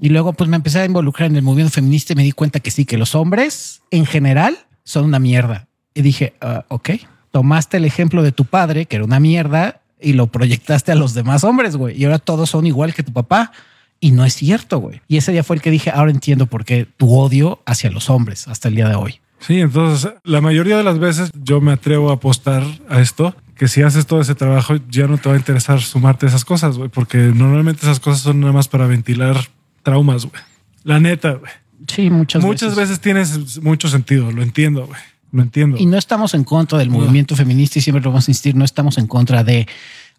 Y 0.00 0.08
luego, 0.08 0.32
pues 0.32 0.48
me 0.48 0.56
empecé 0.56 0.80
a 0.80 0.86
involucrar 0.86 1.28
en 1.28 1.36
el 1.36 1.42
movimiento 1.42 1.74
feminista 1.74 2.14
y 2.14 2.16
me 2.16 2.22
di 2.22 2.32
cuenta 2.32 2.60
que 2.60 2.70
sí, 2.70 2.86
que 2.86 2.96
los 2.96 3.14
hombres 3.14 3.82
en 3.90 4.06
general 4.06 4.56
son 4.84 5.04
una 5.04 5.18
mierda. 5.18 5.68
Y 5.92 6.00
dije, 6.00 6.32
ah, 6.40 6.64
ok, 6.68 6.92
tomaste 7.30 7.76
el 7.76 7.84
ejemplo 7.84 8.22
de 8.22 8.32
tu 8.32 8.46
padre, 8.46 8.86
que 8.86 8.96
era 8.96 9.04
una 9.04 9.20
mierda, 9.20 9.82
y 10.00 10.12
lo 10.12 10.26
proyectaste 10.28 10.92
a 10.92 10.94
los 10.94 11.14
demás 11.14 11.44
hombres, 11.44 11.76
güey. 11.76 12.00
Y 12.00 12.04
ahora 12.04 12.18
todos 12.18 12.50
son 12.50 12.66
igual 12.66 12.94
que 12.94 13.02
tu 13.02 13.12
papá. 13.12 13.52
Y 14.00 14.10
no 14.10 14.24
es 14.24 14.34
cierto, 14.34 14.78
güey. 14.78 15.00
Y 15.08 15.16
ese 15.16 15.32
día 15.32 15.42
fue 15.42 15.56
el 15.56 15.62
que 15.62 15.70
dije, 15.70 15.90
ahora 15.90 16.10
entiendo 16.10 16.46
por 16.46 16.64
qué 16.64 16.86
tu 16.96 17.14
odio 17.14 17.62
hacia 17.64 17.90
los 17.90 18.10
hombres 18.10 18.48
hasta 18.48 18.68
el 18.68 18.74
día 18.74 18.88
de 18.88 18.96
hoy. 18.96 19.20
Sí, 19.38 19.60
entonces 19.60 20.12
la 20.24 20.40
mayoría 20.40 20.76
de 20.76 20.84
las 20.84 20.98
veces 20.98 21.30
yo 21.42 21.60
me 21.60 21.72
atrevo 21.72 22.10
a 22.10 22.14
apostar 22.14 22.64
a 22.88 23.00
esto, 23.00 23.34
que 23.56 23.68
si 23.68 23.82
haces 23.82 24.06
todo 24.06 24.20
ese 24.20 24.34
trabajo 24.34 24.76
ya 24.90 25.06
no 25.06 25.18
te 25.18 25.28
va 25.28 25.34
a 25.34 25.38
interesar 25.38 25.80
sumarte 25.80 26.26
a 26.26 26.28
esas 26.30 26.44
cosas, 26.44 26.76
güey, 26.76 26.88
porque 26.88 27.18
normalmente 27.18 27.82
esas 27.82 28.00
cosas 28.00 28.22
son 28.22 28.40
nada 28.40 28.52
más 28.52 28.68
para 28.68 28.86
ventilar 28.86 29.36
traumas, 29.82 30.26
güey. 30.26 30.42
La 30.82 30.98
neta, 30.98 31.32
güey. 31.32 31.52
Sí, 31.86 32.08
muchas, 32.10 32.42
Muchas 32.42 32.74
veces 32.74 33.00
tienes 33.00 33.62
mucho 33.62 33.88
sentido, 33.88 34.32
lo 34.32 34.42
entiendo, 34.42 34.86
güey. 34.86 35.00
Lo 35.34 35.42
entiendo. 35.42 35.76
Y 35.78 35.86
no 35.86 35.98
estamos 35.98 36.32
en 36.34 36.44
contra 36.44 36.78
del 36.78 36.90
movimiento 36.90 37.34
feminista 37.34 37.80
y 37.80 37.82
siempre 37.82 38.04
lo 38.04 38.10
vamos 38.10 38.28
a 38.28 38.30
insistir, 38.30 38.54
no 38.54 38.64
estamos 38.64 38.98
en 38.98 39.08
contra 39.08 39.42
de... 39.42 39.66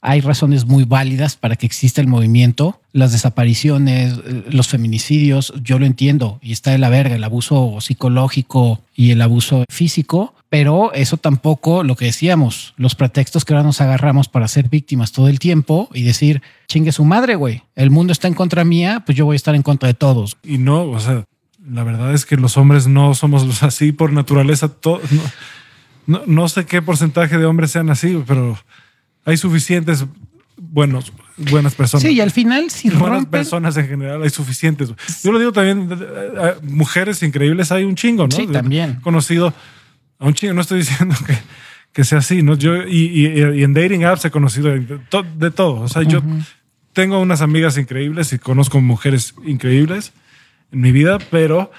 Hay 0.01 0.20
razones 0.20 0.66
muy 0.66 0.84
válidas 0.84 1.38
para 1.38 1.55
que 1.55 1.66
exista 1.66 2.01
el 2.01 2.07
movimiento, 2.07 2.82
las 2.91 3.13
desapariciones, 3.13 4.20
los 4.49 4.68
feminicidios, 4.68 5.53
yo 5.63 5.80
lo 5.80 5.86
entiendo 5.86 6.38
y 6.43 6.51
está 6.51 6.72
de 6.72 6.80
la 6.80 6.89
verga, 6.89 7.16
el 7.16 7.24
abuso 7.24 7.78
psicológico 7.80 8.82
y 8.93 9.11
el 9.11 9.22
abuso 9.22 9.63
físico, 9.70 10.36
pero 10.49 10.93
eso 10.93 11.16
tampoco, 11.16 11.84
lo 11.84 11.95
que 11.95 12.05
decíamos, 12.05 12.74
los 12.76 12.93
pretextos 12.93 13.45
que 13.45 13.53
ahora 13.53 13.63
nos 13.63 13.80
agarramos 13.80 14.28
para 14.28 14.49
ser 14.49 14.68
víctimas 14.68 15.13
todo 15.13 15.30
el 15.30 15.39
tiempo 15.39 15.89
y 15.93 16.03
decir, 16.03 16.41
chingue 16.68 16.91
su 16.91 17.05
madre, 17.05 17.36
güey, 17.36 17.63
el 17.76 17.89
mundo 17.89 18.11
está 18.11 18.28
en 18.28 18.36
contra 18.36 18.66
mía, 18.66 19.01
pues 19.05 19.18
yo 19.18 19.26
voy 19.26 19.36
a 19.36 19.38
estar 19.38 19.55
en 19.55 19.63
contra 19.63 19.88
de 19.88 19.95
todos. 19.95 20.38
Y 20.43 20.57
no, 20.57 20.84
o 20.84 20.99
sea, 20.99 21.24
la 21.70 21.84
verdad 21.84 22.13
es 22.13 22.26
que 22.26 22.38
los 22.38 22.57
hombres 22.57 22.88
no 22.88 23.13
somos 23.16 23.63
así 23.63 23.91
por 23.91 24.11
naturaleza. 24.13 24.72
no, 24.84 24.99
no, 26.07 26.22
no 26.28 26.49
sé 26.49 26.66
qué 26.66 26.82
porcentaje 26.82 27.38
de 27.38 27.45
hombres 27.45 27.72
sean 27.72 27.89
así, 27.89 28.22
pero 28.28 28.57
hay 29.26 29.38
suficientes 29.38 30.05
buenos, 30.57 31.11
buenas 31.38 31.74
personas. 31.76 32.03
Sí, 32.03 32.09
y 32.13 32.22
al 32.22 32.32
final, 32.32 32.70
si 32.70 32.89
buenas 32.89 33.09
rompen, 33.09 33.32
personas 33.32 33.76
en 33.78 33.88
general, 33.88 34.22
hay 34.24 34.30
suficientes. 34.30 34.89
Yo 35.24 35.32
lo 35.32 35.39
digo 35.39 35.51
también, 35.51 35.89
eh, 35.91 35.97
eh, 35.99 36.53
mujeres 36.63 37.22
increíbles 37.24 37.72
hay 37.72 37.84
un 37.84 37.95
chingo, 37.95 38.28
¿no? 38.28 38.36
Sí, 38.36 38.47
también. 38.47 38.99
Conocido 39.01 39.53
a 40.20 40.26
un 40.26 40.34
chingo, 40.34 40.53
no 40.53 40.61
estoy 40.61 40.80
diciendo 40.86 41.16
que, 41.26 41.36
que 41.91 42.03
sea 42.03 42.20
así, 42.20 42.41
¿no? 42.43 42.55
Yo, 42.55 42.84
y, 42.88 43.26
y- 43.28 43.59
y 43.59 43.63
en 43.63 43.74
dating 43.74 44.05
apps 44.05 44.26
he 44.26 44.32
conocido 44.32 44.68
de, 44.70 44.99
to- 45.09 45.26
de 45.38 45.49
todo. 45.51 45.82
O 45.82 45.88
sea, 45.89 46.03
yo 46.03 46.22
tengo 46.93 47.20
unas 47.20 47.41
amigas 47.41 47.78
increíbles 47.78 48.32
y 48.32 48.39
conozco 48.39 48.80
mujeres 48.80 49.34
increíbles 49.45 50.13
en 50.72 50.82
mi 50.82 50.91
vida, 50.91 51.18
pero 51.32 51.72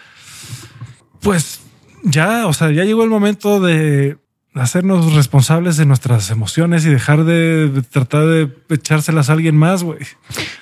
pues 1.21 1.61
ya, 2.03 2.47
o 2.47 2.53
sea, 2.53 2.71
ya 2.71 2.85
llegó 2.85 3.03
el 3.05 3.11
momento 3.11 3.61
de 3.61 4.19
hacernos 4.55 5.13
responsables 5.13 5.77
de 5.77 5.87
nuestras 5.87 6.31
emociones 6.31 6.85
y 6.87 6.89
dejar 6.89 7.25
de, 7.25 7.83
tratar 7.91 8.27
de 8.27 8.51
echárselas 8.71 9.29
a 9.29 9.35
alguien 9.35 9.57
más, 9.57 9.83
güey. 9.83 9.99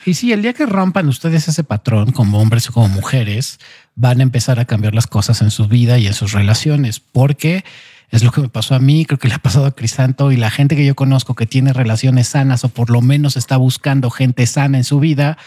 Y 0.04 0.14
sí, 0.14 0.32
el 0.32 0.42
día 0.42 0.52
que 0.52 0.66
rompan 0.66 1.08
ustedes 1.08 1.46
ese 1.48 1.64
patrón 1.64 2.12
como 2.12 2.40
hombres 2.40 2.68
o 2.68 2.72
como 2.72 2.88
mujeres, 2.88 3.60
van 3.94 4.20
a 4.20 4.24
empezar 4.24 4.58
a 4.58 4.64
cambiar 4.64 4.94
las 4.94 5.06
cosas 5.06 5.42
en 5.42 5.50
su 5.50 5.68
vida 5.68 5.98
y 5.98 6.06
en 6.06 6.14
sus 6.14 6.32
relaciones, 6.32 6.98
porque 6.98 7.64
es 8.10 8.22
lo 8.22 8.32
que 8.32 8.40
me 8.40 8.48
pasó 8.48 8.74
a 8.74 8.78
mí, 8.78 9.06
creo 9.06 9.18
que 9.18 9.28
le 9.28 9.34
ha 9.34 9.38
pasado 9.38 9.66
a 9.66 9.74
Crisanto 9.74 10.32
y 10.32 10.36
la 10.36 10.50
gente 10.50 10.76
que 10.76 10.86
yo 10.86 10.94
conozco 10.94 11.34
que 11.34 11.46
tiene 11.46 11.72
relaciones 11.72 12.28
sanas 12.28 12.64
o 12.64 12.68
por 12.68 12.90
lo 12.90 13.00
menos 13.00 13.36
está 13.36 13.56
buscando 13.56 14.10
gente 14.10 14.46
sana 14.46 14.78
en 14.78 14.84
su 14.84 15.00
vida, 15.00 15.38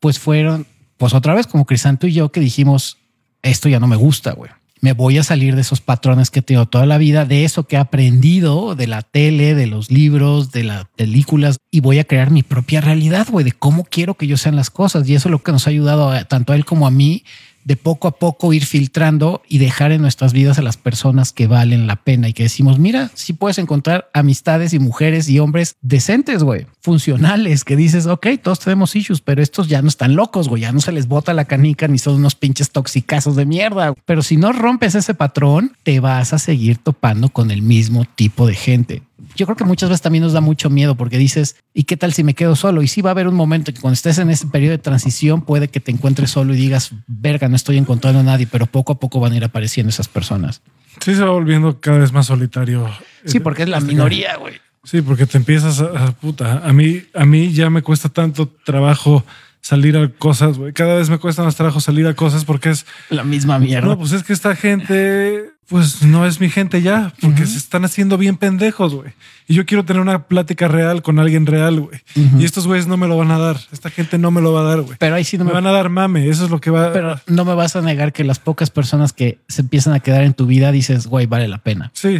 pues 0.00 0.18
fueron, 0.18 0.66
pues 0.98 1.14
otra 1.14 1.34
vez 1.34 1.46
como 1.46 1.64
Crisanto 1.64 2.06
y 2.06 2.12
yo 2.12 2.30
que 2.30 2.40
dijimos, 2.40 2.98
esto 3.42 3.68
ya 3.68 3.80
no 3.80 3.86
me 3.86 3.96
gusta, 3.96 4.32
güey. 4.32 4.50
Me 4.80 4.92
voy 4.92 5.18
a 5.18 5.24
salir 5.24 5.56
de 5.56 5.62
esos 5.62 5.80
patrones 5.80 6.30
que 6.30 6.38
he 6.38 6.42
tenido 6.42 6.66
toda 6.66 6.86
la 6.86 6.98
vida, 6.98 7.24
de 7.24 7.44
eso 7.44 7.64
que 7.64 7.74
he 7.74 7.78
aprendido 7.80 8.76
de 8.76 8.86
la 8.86 9.02
tele, 9.02 9.56
de 9.56 9.66
los 9.66 9.90
libros, 9.90 10.52
de 10.52 10.62
las 10.62 10.84
películas, 10.96 11.56
y 11.72 11.80
voy 11.80 11.98
a 11.98 12.04
crear 12.04 12.30
mi 12.30 12.44
propia 12.44 12.80
realidad, 12.80 13.26
güey, 13.28 13.44
de 13.44 13.52
cómo 13.52 13.82
quiero 13.82 14.14
que 14.14 14.28
yo 14.28 14.36
sean 14.36 14.54
las 14.54 14.70
cosas. 14.70 15.08
Y 15.08 15.16
eso 15.16 15.28
es 15.28 15.32
lo 15.32 15.42
que 15.42 15.50
nos 15.50 15.66
ha 15.66 15.70
ayudado 15.70 16.24
tanto 16.26 16.52
a 16.52 16.56
él 16.56 16.64
como 16.64 16.86
a 16.86 16.92
mí, 16.92 17.24
de 17.64 17.76
poco 17.76 18.08
a 18.08 18.12
poco 18.12 18.52
ir 18.52 18.64
filtrando 18.64 19.42
y 19.48 19.58
dejar 19.58 19.92
en 19.92 20.00
nuestras 20.00 20.32
vidas 20.32 20.58
a 20.58 20.62
las 20.62 20.76
personas 20.76 21.32
que 21.32 21.46
valen 21.46 21.86
la 21.86 21.96
pena 21.96 22.28
y 22.28 22.32
que 22.32 22.44
decimos, 22.44 22.78
mira, 22.78 23.10
sí 23.14 23.32
puedes 23.32 23.58
encontrar 23.58 24.08
amistades 24.14 24.72
y 24.72 24.78
mujeres 24.78 25.28
y 25.28 25.38
hombres 25.38 25.76
decentes, 25.82 26.42
güey, 26.42 26.66
funcionales, 26.80 27.64
que 27.64 27.76
dices, 27.76 28.06
ok, 28.06 28.26
todos 28.42 28.60
tenemos 28.60 28.96
issues, 28.96 29.20
pero 29.20 29.42
estos 29.42 29.68
ya 29.68 29.82
no 29.82 29.88
están 29.88 30.16
locos, 30.16 30.48
güey, 30.48 30.62
ya 30.62 30.72
no 30.72 30.80
se 30.80 30.92
les 30.92 31.08
bota 31.08 31.34
la 31.34 31.44
canica 31.44 31.88
ni 31.88 31.98
son 31.98 32.14
unos 32.14 32.34
pinches 32.34 32.70
toxicazos 32.70 33.36
de 33.36 33.46
mierda. 33.46 33.94
Pero 34.04 34.22
si 34.22 34.36
no 34.36 34.52
rompes 34.52 34.94
ese 34.94 35.14
patrón, 35.14 35.72
te 35.82 36.00
vas 36.00 36.32
a 36.32 36.38
seguir 36.38 36.78
topando 36.78 37.28
con 37.28 37.50
el 37.50 37.62
mismo 37.62 38.04
tipo 38.04 38.46
de 38.46 38.54
gente. 38.54 39.02
Yo 39.36 39.46
creo 39.46 39.56
que 39.56 39.64
muchas 39.64 39.88
veces 39.88 40.00
también 40.02 40.22
nos 40.22 40.32
da 40.32 40.40
mucho 40.40 40.70
miedo 40.70 40.94
porque 40.96 41.18
dices, 41.18 41.56
¿y 41.74 41.84
qué 41.84 41.96
tal 41.96 42.12
si 42.12 42.22
me 42.24 42.34
quedo 42.34 42.54
solo? 42.56 42.82
Y 42.82 42.88
sí 42.88 43.02
va 43.02 43.10
a 43.10 43.12
haber 43.12 43.26
un 43.28 43.34
momento 43.34 43.72
que 43.72 43.80
cuando 43.80 43.94
estés 43.94 44.18
en 44.18 44.30
ese 44.30 44.46
periodo 44.46 44.72
de 44.72 44.78
transición 44.78 45.42
puede 45.42 45.68
que 45.68 45.80
te 45.80 45.90
encuentres 45.90 46.30
solo 46.30 46.54
y 46.54 46.56
digas, 46.56 46.92
verga, 47.06 47.48
no 47.48 47.56
estoy 47.56 47.78
encontrando 47.78 48.20
a 48.20 48.22
nadie, 48.22 48.46
pero 48.46 48.66
poco 48.66 48.92
a 48.92 48.98
poco 49.00 49.18
van 49.20 49.32
a 49.32 49.36
ir 49.36 49.44
apareciendo 49.44 49.90
esas 49.90 50.08
personas. 50.08 50.62
Sí, 51.00 51.14
se 51.14 51.22
va 51.22 51.30
volviendo 51.30 51.80
cada 51.80 51.98
vez 51.98 52.12
más 52.12 52.26
solitario. 52.26 52.88
Sí, 53.24 53.40
porque 53.40 53.62
es 53.64 53.68
la 53.68 53.78
Este, 53.78 53.88
minoría, 53.88 54.36
güey. 54.36 54.54
Sí, 54.84 55.02
porque 55.02 55.26
te 55.26 55.36
empiezas 55.38 55.80
a, 55.80 56.06
a- 56.06 56.12
puta. 56.12 56.62
A 56.64 56.72
mí, 56.72 57.02
a 57.14 57.24
mí 57.24 57.52
ya 57.52 57.68
me 57.70 57.82
cuesta 57.82 58.08
tanto 58.08 58.48
trabajo 58.64 59.24
salir 59.60 59.96
a 59.98 60.08
cosas, 60.08 60.56
güey. 60.56 60.72
Cada 60.72 60.94
vez 60.94 61.10
me 61.10 61.18
cuesta 61.18 61.42
más 61.42 61.56
trabajo 61.56 61.80
salir 61.80 62.06
a 62.06 62.14
cosas 62.14 62.44
porque 62.44 62.70
es, 62.70 62.86
La 63.10 63.24
misma 63.24 63.58
mierda. 63.58 63.86
no, 63.88 63.98
pues 63.98 64.12
es 64.12 64.22
que 64.22 64.32
esta 64.32 64.54
gente, 64.56 65.50
pues 65.68 66.02
no 66.02 66.24
es 66.26 66.40
mi 66.40 66.48
gente 66.48 66.80
ya, 66.82 67.12
porque 67.20 67.46
se 67.46 67.58
están 67.58 67.84
haciendo 67.84 68.16
bien 68.16 68.36
pendejos, 68.36 68.94
güey. 68.94 69.12
Y 69.46 69.54
yo 69.54 69.66
quiero 69.66 69.84
tener 69.84 70.00
una 70.00 70.26
plática 70.26 70.66
real 70.68 71.02
con 71.02 71.18
alguien 71.18 71.46
real, 71.46 71.80
güey. 71.80 72.00
Y 72.38 72.44
estos 72.44 72.66
güeyes 72.66 72.86
no 72.86 72.96
me 72.96 73.06
lo 73.06 73.16
van 73.16 73.30
a 73.30 73.38
dar. 73.38 73.58
Esta 73.72 73.90
gente 73.90 74.18
no 74.18 74.30
me 74.30 74.40
lo 74.40 74.52
va 74.52 74.60
a 74.62 74.64
dar, 74.64 74.80
güey. 74.82 74.96
pero 74.98 75.14
ahí 75.14 75.24
sí 75.24 75.36
no 75.38 75.44
Me 75.44 75.50
me, 75.50 75.54
van 75.54 75.66
a 75.66 75.72
dar 75.72 75.88
mame. 75.90 76.28
Eso 76.28 76.44
es 76.44 76.50
lo 76.50 76.60
que 76.60 76.70
va. 76.70 76.92
pero 76.92 77.20
no 77.26 77.44
me 77.44 77.54
vas 77.54 77.76
a 77.76 77.82
negar 77.82 78.12
que 78.12 78.24
las 78.24 78.38
pocas 78.38 78.70
personas 78.70 79.12
que 79.12 79.38
se 79.48 79.60
empiezan 79.62 79.92
a 79.94 80.00
quedar 80.00 80.22
en 80.24 80.34
tu 80.34 80.46
vida 80.46 80.72
dices, 80.72 81.06
güey, 81.06 81.26
vale 81.26 81.48
la 81.48 81.58
pena. 81.58 81.90
sí, 81.94 82.18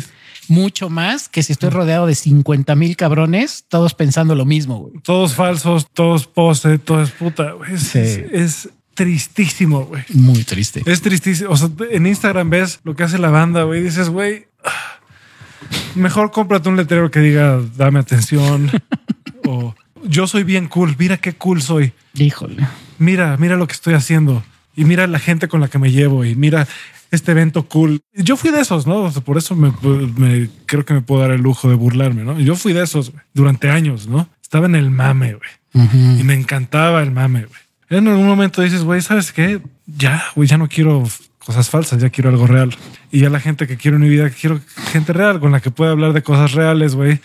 Mucho 0.50 0.88
más 0.88 1.28
que 1.28 1.42
si 1.42 1.52
estoy 1.52 1.68
rodeado 1.68 2.06
de 2.06 2.14
50 2.14 2.74
mil 2.74 2.96
cabrones, 2.96 3.66
todos 3.68 3.92
pensando 3.92 4.34
lo 4.34 4.46
mismo, 4.46 4.78
güey. 4.78 4.94
todos 5.02 5.34
falsos, 5.34 5.86
todos 5.92 6.26
pose, 6.26 6.78
todo 6.78 7.02
es 7.02 7.10
puta. 7.10 7.52
güey. 7.52 7.74
Es, 7.74 7.82
Sí. 7.82 7.98
es- 7.98 8.18
es 8.32 8.68
tristísimo, 8.98 9.84
güey. 9.86 10.02
Muy 10.14 10.42
triste. 10.42 10.82
Es 10.84 11.00
tristísimo. 11.00 11.50
O 11.50 11.56
sea, 11.56 11.68
en 11.92 12.04
Instagram 12.08 12.50
ves 12.50 12.80
lo 12.82 12.96
que 12.96 13.04
hace 13.04 13.16
la 13.18 13.30
banda, 13.30 13.62
güey. 13.62 13.80
Dices, 13.80 14.08
güey, 14.08 14.48
mejor 15.94 16.32
cómprate 16.32 16.68
un 16.68 16.76
letrero 16.76 17.10
que 17.10 17.20
diga 17.20 17.60
dame 17.76 18.00
atención 18.00 18.70
o 19.46 19.74
yo 20.04 20.26
soy 20.26 20.42
bien 20.42 20.66
cool. 20.66 20.96
Mira 20.98 21.16
qué 21.16 21.32
cool 21.34 21.62
soy. 21.62 21.92
Híjole. 22.14 22.66
Mira, 22.98 23.36
mira 23.38 23.56
lo 23.56 23.66
que 23.68 23.74
estoy 23.74 23.94
haciendo 23.94 24.42
y 24.74 24.84
mira 24.84 25.06
la 25.06 25.20
gente 25.20 25.46
con 25.46 25.60
la 25.60 25.68
que 25.68 25.78
me 25.78 25.92
llevo 25.92 26.24
y 26.24 26.34
mira 26.34 26.66
este 27.12 27.30
evento 27.32 27.66
cool. 27.68 28.00
Yo 28.14 28.36
fui 28.36 28.50
de 28.50 28.60
esos, 28.60 28.86
¿no? 28.86 28.96
O 29.04 29.10
sea, 29.12 29.22
por 29.22 29.38
eso 29.38 29.54
me, 29.54 29.72
me- 30.16 30.50
creo 30.66 30.84
que 30.84 30.94
me 30.94 31.02
puedo 31.02 31.22
dar 31.22 31.30
el 31.30 31.40
lujo 31.40 31.68
de 31.68 31.74
burlarme, 31.76 32.24
¿no? 32.24 32.38
Yo 32.40 32.56
fui 32.56 32.72
de 32.72 32.82
esos 32.82 33.12
durante 33.32 33.70
años, 33.70 34.08
¿no? 34.08 34.28
Estaba 34.42 34.66
en 34.66 34.74
el 34.74 34.90
mame, 34.90 35.34
güey. 35.34 35.50
Y 36.20 36.24
me 36.24 36.34
encantaba 36.34 37.00
el 37.02 37.12
mame, 37.12 37.44
güey. 37.44 37.60
En 37.90 38.06
algún 38.08 38.26
momento 38.26 38.60
dices, 38.62 38.82
güey, 38.82 39.00
¿sabes 39.00 39.32
qué? 39.32 39.60
Ya, 39.86 40.22
güey, 40.34 40.48
ya 40.48 40.58
no 40.58 40.68
quiero 40.68 41.04
cosas 41.44 41.70
falsas, 41.70 42.00
ya 42.02 42.10
quiero 42.10 42.28
algo 42.30 42.46
real. 42.46 42.76
Y 43.10 43.20
ya 43.20 43.30
la 43.30 43.40
gente 43.40 43.66
que 43.66 43.76
quiero 43.78 43.96
en 43.96 44.02
mi 44.02 44.08
vida, 44.10 44.28
quiero 44.30 44.60
gente 44.92 45.12
real 45.14 45.40
con 45.40 45.52
la 45.52 45.60
que 45.60 45.70
pueda 45.70 45.92
hablar 45.92 46.12
de 46.12 46.22
cosas 46.22 46.52
reales, 46.52 46.94
güey. 46.94 47.20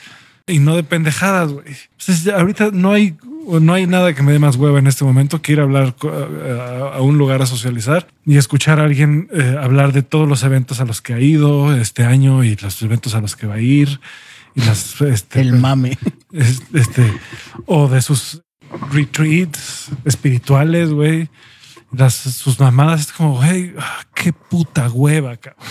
Y 0.48 0.60
no 0.60 0.76
de 0.76 0.84
pendejadas, 0.84 1.52
güey. 1.52 1.66
Entonces, 2.00 2.28
ahorita 2.34 2.70
no 2.72 2.92
hay, 2.94 3.16
no 3.62 3.74
hay 3.74 3.88
nada 3.88 4.14
que 4.14 4.24
me 4.24 4.32
dé 4.32 4.40
más 4.40 4.56
hueva 4.56 4.80
en 4.80 4.88
este 4.88 5.04
momento 5.04 5.42
que 5.42 5.52
ir 5.54 5.60
a 5.60 5.64
hablar 5.64 5.96
a, 6.94 7.02
un 7.02 7.18
lugar 7.18 7.42
a 7.42 7.46
socializar 7.46 8.08
y 8.26 8.38
escuchar 8.38 8.80
a 8.80 8.84
alguien 8.84 9.28
eh, 9.34 9.58
hablar 9.62 9.92
de 9.92 10.04
todos 10.04 10.28
los 10.28 10.44
eventos 10.44 10.80
a 10.80 10.86
los 10.86 11.02
que 11.02 11.14
ha 11.14 11.20
ido 11.20 11.76
este 11.76 12.04
año 12.06 12.44
y 12.46 12.56
los 12.56 12.82
eventos 12.82 13.16
a 13.16 13.22
los 13.22 13.36
que 13.36 13.48
va 13.48 13.56
a 13.56 13.62
ir. 13.62 14.00
Y 14.56 14.62
las, 14.62 15.02
este, 15.02 15.42
El 15.42 15.54
mame. 15.60 15.98
es- 16.32 16.62
este, 16.74 17.12
o 17.66 17.88
de 17.90 18.02
sus 18.02 18.43
retreats 18.92 19.90
espirituales, 20.06 20.92
güey. 20.92 21.30
Las, 21.92 22.16
sus 22.16 22.60
mamadas 22.60 23.02
es 23.02 23.12
como, 23.14 23.36
güey, 23.36 23.74
ah, 23.80 24.02
qué 24.16 24.34
puta 24.34 24.90
hueva, 24.90 25.38
cabrón. 25.38 25.64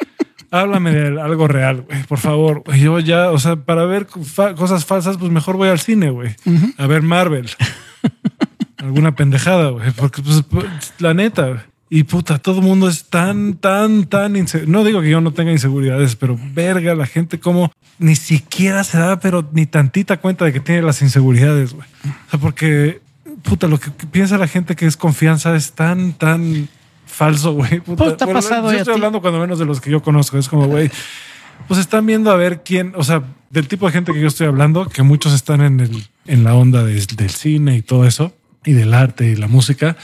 Háblame 0.50 0.90
de 0.92 1.20
algo 1.20 1.46
real, 1.46 1.82
güey, 1.82 2.02
por 2.04 2.18
favor. 2.18 2.64
Yo 2.76 2.98
ya, 2.98 3.30
o 3.30 3.38
sea, 3.38 3.54
para 3.56 3.84
ver 3.84 4.06
fa- 4.24 4.56
cosas 4.56 4.84
falsas, 4.84 5.16
pues 5.16 5.30
mejor 5.30 5.56
voy 5.56 5.68
al 5.68 5.78
cine, 5.78 6.10
güey. 6.10 6.34
A 6.76 6.86
ver 6.88 7.02
Marvel. 7.02 7.48
alguna 8.78 9.14
pendejada, 9.14 9.70
güey. 9.70 9.92
Porque, 9.92 10.22
pues, 10.22 10.42
la 10.98 11.14
neta, 11.14 11.46
güey. 11.46 11.60
Y 11.92 12.04
puta, 12.04 12.38
todo 12.38 12.60
el 12.60 12.64
mundo 12.66 12.88
es 12.88 13.04
tan, 13.06 13.54
tan, 13.54 14.04
tan 14.04 14.36
inseguro. 14.36 14.70
No 14.70 14.84
digo 14.84 15.00
que 15.02 15.10
yo 15.10 15.20
no 15.20 15.32
tenga 15.32 15.50
inseguridades, 15.50 16.14
pero 16.14 16.38
verga, 16.54 16.94
la 16.94 17.06
gente 17.06 17.40
como 17.40 17.72
ni 17.98 18.14
siquiera 18.14 18.84
se 18.84 18.98
da, 18.98 19.18
pero 19.18 19.48
ni 19.52 19.66
tantita 19.66 20.18
cuenta 20.18 20.44
de 20.44 20.52
que 20.52 20.60
tiene 20.60 20.82
las 20.82 21.02
inseguridades, 21.02 21.74
güey. 21.74 21.88
O 22.28 22.30
sea, 22.30 22.38
porque 22.40 23.00
puta, 23.42 23.66
lo 23.66 23.80
que 23.80 23.90
piensa 23.90 24.38
la 24.38 24.46
gente 24.46 24.76
que 24.76 24.86
es 24.86 24.96
confianza 24.96 25.56
es 25.56 25.72
tan, 25.72 26.12
tan 26.12 26.68
falso, 27.06 27.52
güey. 27.54 27.80
Puta, 27.80 28.04
Pues, 28.04 28.16
te 28.16 28.22
ha 28.22 28.26
Bueno, 28.26 28.40
pasado 28.40 28.70
yo 28.72 28.78
estoy 28.78 28.94
hablando 28.94 29.20
cuando 29.20 29.40
menos 29.40 29.58
de 29.58 29.64
los 29.66 29.80
que 29.80 29.90
yo 29.90 30.00
conozco. 30.00 30.38
Es 30.38 30.48
como, 30.48 30.66
güey, 30.68 30.90
pues 31.66 31.80
están 31.80 32.06
viendo 32.06 32.30
a 32.30 32.36
ver 32.36 32.62
quién, 32.64 32.92
o 32.94 33.02
sea, 33.02 33.24
del 33.50 33.66
tipo 33.66 33.86
de 33.86 33.92
gente 33.92 34.12
que 34.12 34.20
yo 34.20 34.28
estoy 34.28 34.46
hablando, 34.46 34.86
que 34.88 35.02
muchos 35.02 35.32
están 35.32 35.60
en, 35.60 35.80
el, 35.80 36.04
en 36.26 36.44
la 36.44 36.54
onda 36.54 36.84
de- 36.84 37.04
del 37.16 37.30
cine 37.30 37.76
y 37.76 37.82
todo 37.82 38.06
eso, 38.06 38.32
y 38.64 38.74
del 38.74 38.94
arte 38.94 39.26
y 39.28 39.34
la 39.34 39.48
música. 39.48 39.96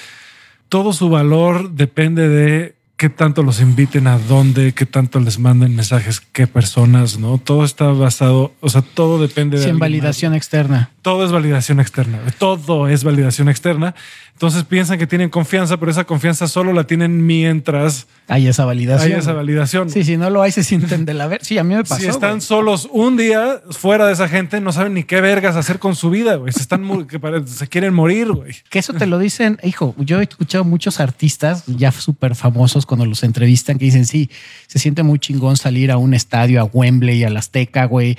Todo 0.69 0.93
su 0.93 1.09
valor 1.09 1.71
depende 1.71 2.29
de 2.29 2.77
qué 2.97 3.11
tanto 3.11 3.43
los 3.43 3.61
inviten 3.61 4.07
a 4.07 4.19
dónde, 4.19 4.73
qué 4.73 4.87
tanto 4.87 5.21
les 5.21 5.39
manden 5.39 5.77
mensajes, 5.77 6.21
qué 6.21 6.47
personas, 6.47 7.19
¿no? 7.19 7.39
Todo 7.39 7.65
está 7.65 7.87
basado, 7.87 8.55
o 8.61 8.69
sea, 8.71 8.83
todo 8.83 9.21
depende 9.21 9.59
de... 9.59 9.65
Sin 9.65 9.75
más. 9.75 9.81
validación 9.81 10.35
externa. 10.35 10.91
Todo 11.03 11.25
es 11.25 11.31
validación 11.31 11.79
externa. 11.79 12.21
Todo 12.39 12.89
es 12.89 13.05
validación 13.05 13.49
externa. 13.49 13.95
Entonces 14.37 14.65
piensan 14.65 14.99
que 14.99 15.07
tienen 15.07 15.31
confianza, 15.31 15.79
pero 15.79 15.91
esa 15.91 16.05
confianza 16.05 16.47
solo 16.47 16.75
la 16.75 16.85
tienen 16.85 17.25
mientras 17.25 18.07
Hay 18.29 18.47
esa 18.47 18.67
validación. 18.67 19.13
hay 19.15 19.19
esa 19.19 19.33
validación. 19.33 19.89
Sí, 19.89 20.05
si 20.05 20.19
no 20.19 20.29
lo 20.29 20.43
hay, 20.43 20.53
se 20.53 20.63
sienten 20.63 21.07
de 21.07 21.15
la 21.15 21.27
ver. 21.27 21.43
Sí, 21.43 21.57
a 21.57 21.65
mí 21.65 21.75
me 21.75 21.85
pasó. 21.85 22.03
si 22.03 22.07
están 22.07 22.33
güey. 22.33 22.41
solos 22.43 22.87
un 22.93 23.17
día 23.17 23.63
fuera 23.71 24.07
de 24.07 24.13
esa 24.13 24.29
gente, 24.29 24.61
no 24.61 24.73
saben 24.73 24.93
ni 24.93 25.05
qué 25.05 25.23
vergas 25.23 25.57
hacer 25.57 25.79
con 25.79 25.97
su 25.97 26.11
vida, 26.11 26.35
güey. 26.35 26.53
Se 26.53 26.61
están 26.61 27.07
que 27.07 27.19
se 27.47 27.67
quieren 27.69 27.95
morir, 27.95 28.31
güey. 28.31 28.53
Que 28.69 28.79
eso 28.79 28.93
te 28.93 29.07
lo 29.07 29.19
dicen, 29.19 29.59
hijo. 29.63 29.95
Yo 29.97 30.21
he 30.21 30.25
escuchado 30.25 30.65
muchos 30.65 31.01
artistas 31.01 31.65
ya 31.67 31.91
súper 31.91 32.35
famosos 32.35 32.85
cuando 32.85 33.07
los 33.07 33.23
entrevistan 33.23 33.79
que 33.79 33.87
dicen, 33.87 34.05
sí, 34.05 34.29
se 34.67 34.79
siente 34.79 35.03
muy 35.03 35.19
chingón 35.19 35.57
salir 35.57 35.91
a 35.91 35.97
un 35.97 36.13
estadio, 36.13 36.61
a 36.61 36.65
Wembley, 36.65 37.25
al 37.25 37.39
Azteca, 37.39 37.87
güey. 37.87 38.19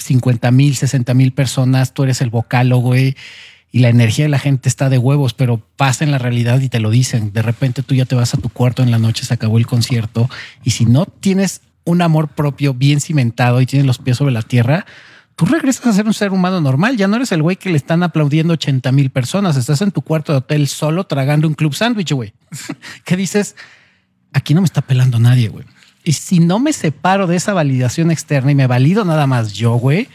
50 0.00 0.50
mil, 0.50 0.74
60 0.74 1.14
mil 1.14 1.32
personas, 1.32 1.94
tú 1.94 2.02
eres 2.02 2.20
el 2.20 2.30
vocalo, 2.30 2.78
güey. 2.78 3.14
Y 3.74 3.78
la 3.78 3.88
energía 3.88 4.26
de 4.26 4.28
la 4.28 4.38
gente 4.38 4.68
está 4.68 4.90
de 4.90 4.98
huevos, 4.98 5.32
pero 5.32 5.62
pasa 5.76 6.04
en 6.04 6.10
la 6.10 6.18
realidad 6.18 6.60
y 6.60 6.68
te 6.68 6.78
lo 6.78 6.90
dicen. 6.90 7.32
De 7.32 7.40
repente 7.40 7.82
tú 7.82 7.94
ya 7.94 8.04
te 8.04 8.14
vas 8.14 8.34
a 8.34 8.36
tu 8.36 8.50
cuarto 8.50 8.82
en 8.82 8.90
la 8.90 8.98
noche, 8.98 9.24
se 9.24 9.32
acabó 9.32 9.56
el 9.56 9.66
concierto. 9.66 10.28
Y 10.62 10.72
si 10.72 10.84
no 10.84 11.06
tienes 11.06 11.62
un 11.84 12.02
amor 12.02 12.28
propio 12.28 12.74
bien 12.74 13.00
cimentado 13.00 13.62
y 13.62 13.66
tienes 13.66 13.86
los 13.86 13.96
pies 13.96 14.18
sobre 14.18 14.32
la 14.32 14.42
tierra, 14.42 14.84
tú 15.36 15.46
regresas 15.46 15.86
a 15.86 15.92
ser 15.94 16.06
un 16.06 16.12
ser 16.12 16.32
humano 16.32 16.60
normal. 16.60 16.98
Ya 16.98 17.08
no 17.08 17.16
eres 17.16 17.32
el 17.32 17.40
güey 17.40 17.56
que 17.56 17.70
le 17.70 17.78
están 17.78 18.02
aplaudiendo 18.02 18.52
80 18.52 18.92
mil 18.92 19.08
personas. 19.08 19.56
Estás 19.56 19.80
en 19.80 19.90
tu 19.90 20.02
cuarto 20.02 20.32
de 20.32 20.38
hotel 20.38 20.68
solo 20.68 21.04
tragando 21.04 21.48
un 21.48 21.54
club 21.54 21.74
sándwich, 21.74 22.12
güey. 22.12 22.34
¿Qué 23.06 23.16
dices? 23.16 23.56
Aquí 24.34 24.52
no 24.52 24.60
me 24.60 24.66
está 24.66 24.82
pelando 24.82 25.18
nadie, 25.18 25.48
güey. 25.48 25.64
Y 26.04 26.12
si 26.12 26.40
no 26.40 26.58
me 26.58 26.74
separo 26.74 27.26
de 27.26 27.36
esa 27.36 27.54
validación 27.54 28.10
externa 28.10 28.50
y 28.50 28.54
me 28.54 28.66
valido 28.66 29.04
nada 29.06 29.26
más 29.26 29.54
yo, 29.54 29.74
güey, 29.76 30.08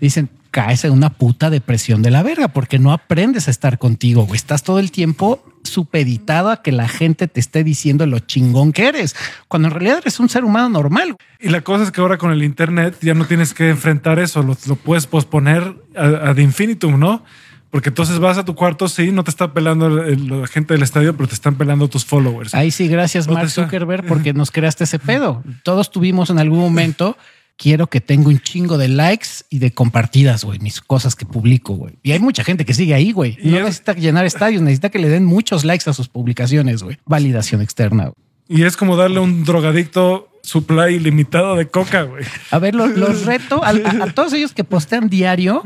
dicen, 0.00 0.28
caes 0.52 0.84
en 0.84 0.92
una 0.92 1.10
puta 1.10 1.50
depresión 1.50 2.02
de 2.02 2.12
la 2.12 2.22
verga 2.22 2.46
porque 2.48 2.78
no 2.78 2.92
aprendes 2.92 3.48
a 3.48 3.50
estar 3.50 3.78
contigo, 3.78 4.22
güey. 4.26 4.36
Estás 4.36 4.62
todo 4.62 4.78
el 4.78 4.92
tiempo 4.92 5.44
supeditado 5.64 6.50
a 6.50 6.62
que 6.62 6.70
la 6.70 6.86
gente 6.88 7.26
te 7.26 7.40
esté 7.40 7.64
diciendo 7.64 8.06
lo 8.06 8.20
chingón 8.20 8.72
que 8.72 8.86
eres, 8.86 9.16
cuando 9.48 9.68
en 9.68 9.74
realidad 9.74 9.98
eres 10.02 10.20
un 10.20 10.28
ser 10.28 10.44
humano 10.44 10.68
normal. 10.68 11.16
Y 11.40 11.48
la 11.48 11.62
cosa 11.62 11.82
es 11.84 11.90
que 11.90 12.00
ahora 12.00 12.18
con 12.18 12.30
el 12.30 12.42
internet 12.44 12.96
ya 13.00 13.14
no 13.14 13.24
tienes 13.26 13.54
que 13.54 13.70
enfrentar 13.70 14.18
eso, 14.20 14.42
lo, 14.44 14.56
lo 14.66 14.76
puedes 14.76 15.06
posponer 15.06 15.74
ad 15.96 16.36
infinitum, 16.36 16.98
¿no? 17.00 17.24
Porque 17.70 17.88
entonces 17.88 18.18
vas 18.18 18.36
a 18.36 18.44
tu 18.44 18.54
cuarto, 18.54 18.86
sí, 18.86 19.10
no 19.12 19.24
te 19.24 19.30
está 19.30 19.54
pelando 19.54 19.86
el- 19.86 20.12
el- 20.12 20.40
la 20.42 20.46
gente 20.46 20.74
del 20.74 20.82
estadio, 20.82 21.16
pero 21.16 21.26
te 21.28 21.34
están 21.34 21.54
pelando 21.54 21.88
tus 21.88 22.04
followers. 22.04 22.54
Ahí 22.54 22.70
sí, 22.70 22.86
gracias 22.86 23.24
¿Dónde 23.26 23.40
Mark? 23.44 23.50
Zuckerberg 23.50 24.06
porque 24.08 24.34
nos 24.34 24.50
creaste 24.50 24.84
ese 24.84 24.98
pedo. 24.98 25.42
Todos 25.62 25.90
tuvimos 25.90 26.28
en 26.28 26.38
algún 26.38 26.58
momento, 26.58 27.16
quiero 27.56 27.86
que 27.86 28.00
tenga 28.00 28.28
un 28.28 28.40
chingo 28.40 28.78
de 28.78 28.88
likes 28.88 29.28
y 29.50 29.58
de 29.58 29.72
compartidas, 29.72 30.44
güey, 30.44 30.58
mis 30.58 30.80
cosas 30.80 31.14
que 31.14 31.24
publico, 31.26 31.74
güey. 31.74 31.94
Y 32.02 32.12
hay 32.12 32.18
mucha 32.18 32.44
gente 32.44 32.64
que 32.64 32.74
sigue 32.74 32.94
ahí, 32.94 33.12
güey. 33.12 33.38
No 33.42 33.58
es- 33.58 33.64
necesita 33.64 33.92
llenar 33.94 34.24
estadios, 34.26 34.62
necesita 34.62 34.90
que 34.90 34.98
le 34.98 35.08
den 35.08 35.24
muchos 35.24 35.64
likes 35.64 35.88
a 35.88 35.92
sus 35.92 36.08
publicaciones, 36.08 36.82
güey. 36.82 36.98
Validación 37.04 37.60
externa. 37.62 38.12
Y 38.48 38.64
es 38.64 38.76
como 38.76 38.96
darle 38.96 39.18
a 39.18 39.20
un 39.22 39.44
drogadicto 39.44 40.28
supply 40.42 40.94
ilimitado 40.96 41.54
de 41.56 41.68
coca, 41.68 42.02
güey. 42.02 42.24
A 42.50 42.58
ver, 42.58 42.74
lo- 42.74 42.88
los 42.88 43.24
reto 43.26 43.62
a, 43.64 43.68
a- 43.70 44.04
a 44.04 44.06
todos 44.12 44.32
ellos 44.32 44.52
que 44.52 44.64
postean 44.64 45.08
diario 45.08 45.62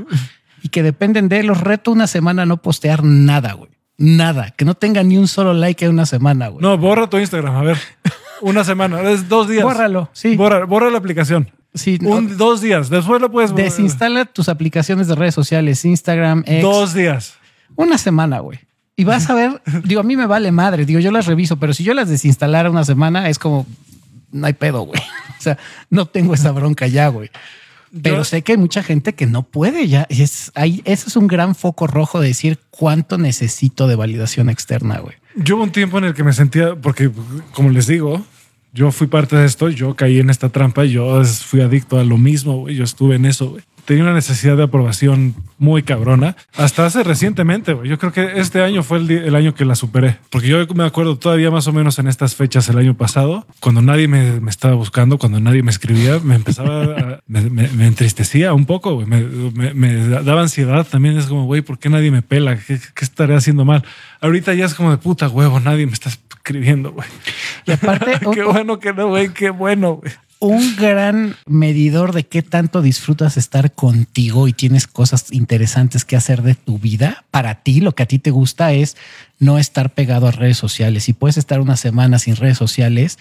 y 0.62 0.68
que 0.68 0.82
dependen 0.82 1.28
de 1.28 1.42
los 1.42 1.60
reto 1.60 1.90
una 1.92 2.06
semana 2.06 2.42
a 2.42 2.46
no 2.46 2.58
postear 2.60 3.02
nada, 3.02 3.54
güey. 3.54 3.70
Nada, 3.98 4.50
que 4.50 4.66
no 4.66 4.74
tenga 4.74 5.02
ni 5.02 5.16
un 5.16 5.26
solo 5.26 5.54
like 5.54 5.82
en 5.86 5.92
una 5.92 6.04
semana, 6.04 6.48
güey. 6.48 6.60
No, 6.60 6.76
borra 6.76 7.08
tu 7.08 7.16
Instagram, 7.18 7.56
a 7.56 7.62
ver. 7.62 7.78
Una 8.42 8.62
semana, 8.64 9.00
es 9.10 9.26
dos 9.30 9.48
días. 9.48 9.64
Bórralo, 9.64 10.10
sí. 10.12 10.36
Borra, 10.36 10.66
borra 10.66 10.90
la 10.90 10.98
aplicación. 10.98 11.50
Sí, 11.76 11.98
no, 12.00 12.10
Un, 12.10 12.36
dos 12.36 12.60
días. 12.60 12.90
Después 12.90 13.20
lo 13.20 13.30
puedes 13.30 13.54
desinstala 13.54 14.24
tus 14.24 14.48
aplicaciones 14.48 15.06
de 15.08 15.14
redes 15.14 15.34
sociales, 15.34 15.84
Instagram, 15.84 16.42
X. 16.46 16.62
Dos 16.62 16.94
días. 16.94 17.34
Una 17.76 17.98
semana, 17.98 18.40
güey. 18.40 18.58
Y 18.96 19.04
vas 19.04 19.28
a 19.30 19.34
ver, 19.34 19.62
digo, 19.84 20.00
a 20.00 20.04
mí 20.04 20.16
me 20.16 20.26
vale 20.26 20.50
madre, 20.52 20.84
digo, 20.86 21.00
yo 21.00 21.10
las 21.12 21.26
reviso, 21.26 21.58
pero 21.58 21.72
si 21.74 21.84
yo 21.84 21.94
las 21.94 22.08
desinstalara 22.08 22.70
una 22.70 22.84
semana, 22.84 23.28
es 23.28 23.38
como, 23.38 23.66
no 24.32 24.46
hay 24.46 24.54
pedo, 24.54 24.82
güey. 24.82 25.00
O 25.38 25.42
sea, 25.46 25.58
no 25.90 26.06
tengo 26.06 26.34
esa 26.34 26.50
bronca 26.50 26.86
ya, 26.88 27.06
güey. 27.08 27.30
Pero 28.02 28.16
Yo- 28.16 28.24
sé 28.24 28.42
que 28.42 28.52
hay 28.52 28.58
mucha 28.58 28.82
gente 28.82 29.14
que 29.14 29.26
no 29.26 29.42
puede 29.44 29.86
ya. 29.86 30.06
Y 30.08 30.22
Es, 30.22 30.50
ahí, 30.54 30.80
ese 30.86 31.08
es 31.08 31.14
un 31.14 31.28
gran 31.28 31.54
foco 31.54 31.86
rojo 31.86 32.20
de 32.20 32.28
decir 32.28 32.58
cuánto 32.70 33.16
necesito 33.18 33.86
de 33.86 33.94
validación 33.96 34.48
externa, 34.48 34.98
güey. 34.98 35.14
Yo 35.36 35.56
hubo 35.56 35.62
un 35.64 35.70
tiempo 35.70 35.98
en 35.98 36.04
el 36.04 36.14
que 36.14 36.24
me 36.24 36.32
sentía, 36.32 36.74
porque 36.74 37.10
como 37.52 37.68
les 37.68 37.86
digo, 37.86 38.24
yo 38.76 38.92
fui 38.92 39.08
parte 39.08 39.34
de 39.34 39.44
esto, 39.46 39.68
yo 39.70 39.96
caí 39.96 40.20
en 40.20 40.30
esta 40.30 40.50
trampa, 40.50 40.84
yo 40.84 41.24
fui 41.24 41.60
adicto 41.62 41.98
a 41.98 42.04
lo 42.04 42.18
mismo, 42.18 42.58
güey, 42.58 42.76
yo 42.76 42.84
estuve 42.84 43.16
en 43.16 43.24
eso. 43.24 43.56
Tenía 43.86 44.02
una 44.02 44.14
necesidad 44.14 44.56
de 44.56 44.64
aprobación 44.64 45.36
muy 45.58 45.84
cabrona. 45.84 46.34
Hasta 46.56 46.84
hace 46.86 47.04
recientemente, 47.04 47.72
güey. 47.72 47.88
Yo 47.88 47.98
creo 48.00 48.10
que 48.12 48.40
este 48.40 48.60
año 48.60 48.82
fue 48.82 48.98
el, 48.98 49.08
el 49.08 49.34
año 49.36 49.54
que 49.54 49.64
la 49.64 49.76
superé. 49.76 50.18
Porque 50.30 50.48
yo 50.48 50.58
me 50.74 50.82
acuerdo 50.84 51.16
todavía 51.18 51.52
más 51.52 51.68
o 51.68 51.72
menos 51.72 51.96
en 52.00 52.08
estas 52.08 52.34
fechas 52.34 52.68
el 52.68 52.78
año 52.78 52.96
pasado, 52.96 53.46
cuando 53.60 53.82
nadie 53.82 54.08
me, 54.08 54.40
me 54.40 54.50
estaba 54.50 54.74
buscando, 54.74 55.18
cuando 55.18 55.38
nadie 55.38 55.62
me 55.62 55.70
escribía, 55.70 56.18
me 56.18 56.34
empezaba, 56.34 56.82
a- 56.82 57.20
me, 57.28 57.42
me- 57.42 57.68
me 57.68 57.86
entristecía 57.86 58.52
un 58.54 58.66
poco, 58.66 59.04
me 59.06 60.08
daba 60.08 60.42
ansiedad 60.42 60.84
también. 60.84 61.16
Es 61.16 61.26
como, 61.26 61.44
güey, 61.44 61.62
¿por 61.62 61.78
qué 61.78 61.88
nadie 61.88 62.10
me 62.10 62.22
pela? 62.22 62.56
¿Qué, 62.58 62.80
qué 62.92 63.04
estaré 63.04 63.36
haciendo 63.36 63.64
mal? 63.64 63.84
Ahorita 64.20 64.52
ya 64.54 64.64
es 64.64 64.74
como 64.74 64.90
de 64.90 64.98
puta 64.98 65.28
huevo, 65.28 65.60
nadie 65.60 65.86
me 65.86 65.92
está 65.92 66.10
escribiendo, 66.50 66.92
güey. 66.92 67.08
Y 67.66 67.72
aparte, 67.72 68.12
qué 68.32 68.44
un- 68.44 68.52
bueno 68.52 68.78
que 68.78 68.92
no, 68.92 69.08
güey, 69.08 69.28
qué 69.30 69.50
bueno, 69.50 69.94
güey. 69.96 70.12
un 70.38 70.76
gran 70.76 71.34
medidor 71.46 72.12
de 72.12 72.24
qué 72.24 72.42
tanto 72.42 72.82
disfrutas 72.82 73.36
estar 73.36 73.72
contigo 73.74 74.46
y 74.46 74.52
tienes 74.52 74.86
cosas 74.86 75.32
interesantes 75.32 76.04
que 76.04 76.14
hacer 76.16 76.42
de 76.42 76.54
tu 76.54 76.78
vida. 76.78 77.24
Para 77.32 77.62
ti, 77.62 77.80
lo 77.80 77.94
que 77.96 78.04
a 78.04 78.06
ti 78.06 78.18
te 78.20 78.30
gusta 78.30 78.72
es 78.72 78.96
no 79.40 79.58
estar 79.58 79.92
pegado 79.92 80.28
a 80.28 80.30
redes 80.30 80.56
sociales. 80.58 81.04
Si 81.04 81.12
puedes 81.14 81.36
estar 81.36 81.60
una 81.60 81.76
semana 81.76 82.18
sin 82.20 82.36
redes 82.36 82.58
sociales, 82.58 83.18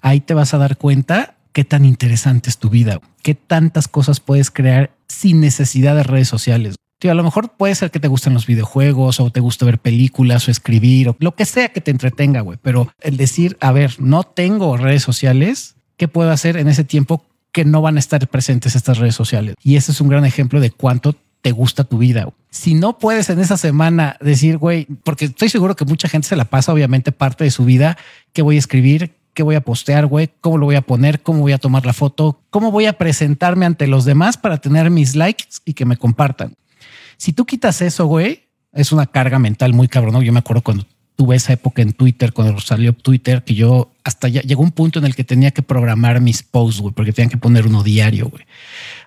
ahí 0.00 0.20
te 0.20 0.32
vas 0.34 0.54
a 0.54 0.58
dar 0.58 0.78
cuenta 0.78 1.34
qué 1.52 1.64
tan 1.64 1.84
interesante 1.84 2.48
es 2.50 2.58
tu 2.58 2.70
vida, 2.70 3.00
qué 3.22 3.34
tantas 3.34 3.86
cosas 3.88 4.20
puedes 4.20 4.50
crear 4.50 4.90
sin 5.06 5.40
necesidad 5.40 5.94
de 5.94 6.02
redes 6.02 6.28
sociales. 6.28 6.76
Tío, 6.98 7.10
a 7.10 7.14
lo 7.14 7.24
mejor 7.24 7.50
puede 7.56 7.74
ser 7.74 7.90
que 7.90 8.00
te 8.00 8.08
gusten 8.08 8.34
los 8.34 8.46
videojuegos 8.46 9.20
o 9.20 9.30
te 9.30 9.40
guste 9.40 9.64
ver 9.64 9.78
películas 9.78 10.48
o 10.48 10.50
escribir 10.50 11.10
o 11.10 11.16
lo 11.18 11.34
que 11.34 11.44
sea 11.44 11.68
que 11.68 11.80
te 11.80 11.90
entretenga, 11.90 12.40
güey. 12.40 12.58
Pero 12.62 12.90
el 13.00 13.16
decir, 13.16 13.56
a 13.60 13.72
ver, 13.72 13.94
no 13.98 14.22
tengo 14.22 14.76
redes 14.76 15.02
sociales, 15.02 15.76
¿qué 15.96 16.08
puedo 16.08 16.30
hacer 16.30 16.56
en 16.56 16.68
ese 16.68 16.84
tiempo 16.84 17.24
que 17.52 17.64
no 17.64 17.82
van 17.82 17.96
a 17.96 18.00
estar 18.00 18.26
presentes 18.28 18.74
estas 18.74 18.98
redes 18.98 19.14
sociales? 19.14 19.54
Y 19.62 19.76
ese 19.76 19.92
es 19.92 20.00
un 20.00 20.08
gran 20.08 20.24
ejemplo 20.24 20.60
de 20.60 20.70
cuánto 20.70 21.14
te 21.44 21.52
gusta 21.52 21.84
tu 21.84 21.98
vida. 21.98 22.26
Si 22.50 22.74
no 22.74 22.98
puedes 22.98 23.28
en 23.28 23.38
esa 23.38 23.58
semana 23.58 24.16
decir, 24.20 24.56
güey, 24.56 24.86
porque 25.04 25.26
estoy 25.26 25.50
seguro 25.50 25.76
que 25.76 25.84
mucha 25.84 26.08
gente 26.08 26.26
se 26.26 26.36
la 26.36 26.46
pasa, 26.46 26.72
obviamente, 26.72 27.12
parte 27.12 27.44
de 27.44 27.50
su 27.50 27.66
vida, 27.66 27.98
qué 28.32 28.40
voy 28.40 28.56
a 28.56 28.60
escribir, 28.60 29.12
qué 29.34 29.42
voy 29.42 29.56
a 29.56 29.60
postear, 29.60 30.06
güey, 30.06 30.30
cómo 30.40 30.56
lo 30.56 30.64
voy 30.64 30.76
a 30.76 30.80
poner, 30.80 31.20
cómo 31.20 31.40
voy 31.40 31.52
a 31.52 31.58
tomar 31.58 31.84
la 31.84 31.92
foto, 31.92 32.40
cómo 32.48 32.70
voy 32.70 32.86
a 32.86 32.94
presentarme 32.94 33.66
ante 33.66 33.86
los 33.88 34.06
demás 34.06 34.38
para 34.38 34.56
tener 34.56 34.88
mis 34.90 35.16
likes 35.16 35.44
y 35.66 35.74
que 35.74 35.84
me 35.84 35.98
compartan. 35.98 36.54
Si 37.24 37.32
tú 37.32 37.46
quitas 37.46 37.80
eso, 37.80 38.04
güey, 38.04 38.42
es 38.74 38.92
una 38.92 39.06
carga 39.06 39.38
mental 39.38 39.72
muy 39.72 39.88
cabrón. 39.88 40.22
Yo 40.22 40.30
me 40.30 40.40
acuerdo 40.40 40.60
cuando 40.60 40.84
tuve 41.16 41.36
esa 41.36 41.54
época 41.54 41.80
en 41.80 41.94
Twitter, 41.94 42.34
cuando 42.34 42.60
salió 42.60 42.92
Twitter, 42.92 43.42
que 43.42 43.54
yo 43.54 43.90
hasta 44.04 44.28
ya 44.28 44.42
llegó 44.42 44.62
un 44.62 44.72
punto 44.72 44.98
en 44.98 45.06
el 45.06 45.14
que 45.14 45.24
tenía 45.24 45.50
que 45.50 45.62
programar 45.62 46.20
mis 46.20 46.42
posts, 46.42 46.82
güey, 46.82 46.92
porque 46.92 47.14
tenían 47.14 47.30
que 47.30 47.38
poner 47.38 47.66
uno 47.66 47.82
diario, 47.82 48.28
güey. 48.28 48.44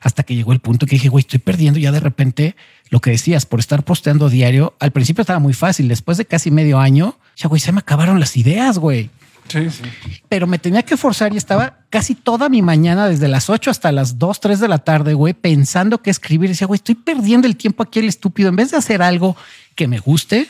Hasta 0.01 0.23
que 0.23 0.33
llegó 0.33 0.51
el 0.51 0.61
punto 0.61 0.87
que 0.87 0.95
dije, 0.95 1.09
güey, 1.09 1.21
estoy 1.21 1.37
perdiendo 1.37 1.79
ya 1.79 1.91
de 1.91 1.99
repente 1.99 2.55
lo 2.89 3.01
que 3.01 3.11
decías, 3.11 3.45
por 3.45 3.59
estar 3.59 3.83
posteando 3.83 4.31
diario. 4.31 4.73
Al 4.79 4.89
principio 4.89 5.21
estaba 5.21 5.37
muy 5.37 5.53
fácil, 5.53 5.87
después 5.87 6.17
de 6.17 6.25
casi 6.25 6.49
medio 6.49 6.79
año, 6.79 7.19
ya, 7.35 7.47
güey, 7.47 7.61
se 7.61 7.71
me 7.71 7.81
acabaron 7.81 8.19
las 8.19 8.35
ideas, 8.35 8.79
güey. 8.79 9.11
Sí, 9.47 9.69
sí. 9.69 9.83
Pero 10.29 10.47
me 10.47 10.59
tenía 10.59 10.83
que 10.83 10.97
forzar 10.97 11.33
y 11.33 11.37
estaba 11.37 11.79
casi 11.89 12.15
toda 12.15 12.49
mi 12.49 12.61
mañana, 12.61 13.07
desde 13.07 13.27
las 13.27 13.49
8 13.49 13.71
hasta 13.71 13.91
las 13.91 14.19
2, 14.19 14.39
3 14.39 14.59
de 14.59 14.67
la 14.67 14.79
tarde, 14.79 15.13
güey, 15.13 15.33
pensando 15.33 16.01
qué 16.01 16.09
escribir. 16.09 16.49
decía, 16.49 16.67
güey, 16.67 16.77
estoy 16.77 16.95
perdiendo 16.95 17.47
el 17.47 17.55
tiempo 17.55 17.83
aquí 17.83 17.99
el 17.99 18.07
estúpido. 18.07 18.49
En 18.49 18.55
vez 18.55 18.71
de 18.71 18.77
hacer 18.77 19.01
algo 19.01 19.35
que 19.75 19.87
me 19.87 19.99
guste, 19.99 20.49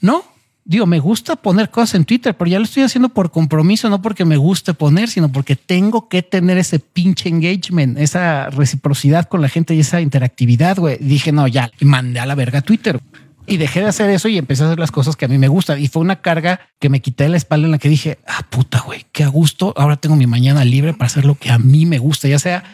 no. 0.00 0.24
Digo, 0.64 0.84
me 0.84 0.98
gusta 0.98 1.36
poner 1.36 1.70
cosas 1.70 1.94
en 1.94 2.04
Twitter, 2.04 2.36
pero 2.36 2.50
ya 2.50 2.58
lo 2.58 2.64
estoy 2.64 2.82
haciendo 2.82 3.08
por 3.08 3.30
compromiso, 3.30 3.88
no 3.88 4.02
porque 4.02 4.24
me 4.24 4.36
guste 4.36 4.74
poner, 4.74 5.08
sino 5.08 5.30
porque 5.30 5.54
tengo 5.54 6.08
que 6.08 6.22
tener 6.22 6.58
ese 6.58 6.80
pinche 6.80 7.28
engagement, 7.28 7.98
esa 7.98 8.50
reciprocidad 8.50 9.28
con 9.28 9.42
la 9.42 9.48
gente 9.48 9.76
y 9.76 9.80
esa 9.80 10.00
interactividad, 10.00 10.76
güey. 10.76 10.98
Dije, 10.98 11.30
no, 11.30 11.46
ya, 11.46 11.70
y 11.78 11.84
mandé 11.84 12.18
a 12.18 12.26
la 12.26 12.34
verga 12.34 12.62
Twitter. 12.62 13.00
Y 13.46 13.58
dejé 13.58 13.80
de 13.80 13.86
hacer 13.86 14.10
eso 14.10 14.28
y 14.28 14.38
empecé 14.38 14.64
a 14.64 14.66
hacer 14.66 14.78
las 14.78 14.90
cosas 14.90 15.16
que 15.16 15.24
a 15.24 15.28
mí 15.28 15.38
me 15.38 15.48
gustan. 15.48 15.80
Y 15.80 15.88
fue 15.88 16.02
una 16.02 16.20
carga 16.20 16.60
que 16.78 16.88
me 16.88 17.00
quité 17.00 17.24
de 17.24 17.30
la 17.30 17.36
espalda 17.36 17.66
en 17.66 17.72
la 17.72 17.78
que 17.78 17.88
dije, 17.88 18.18
ah, 18.26 18.46
puta, 18.50 18.82
güey, 18.84 19.06
qué 19.12 19.24
a 19.24 19.28
gusto. 19.28 19.72
Ahora 19.76 19.96
tengo 19.96 20.16
mi 20.16 20.26
mañana 20.26 20.64
libre 20.64 20.94
para 20.94 21.06
hacer 21.06 21.24
lo 21.24 21.36
que 21.36 21.50
a 21.50 21.58
mí 21.58 21.86
me 21.86 21.98
gusta, 21.98 22.28
ya 22.28 22.38
sea 22.38 22.64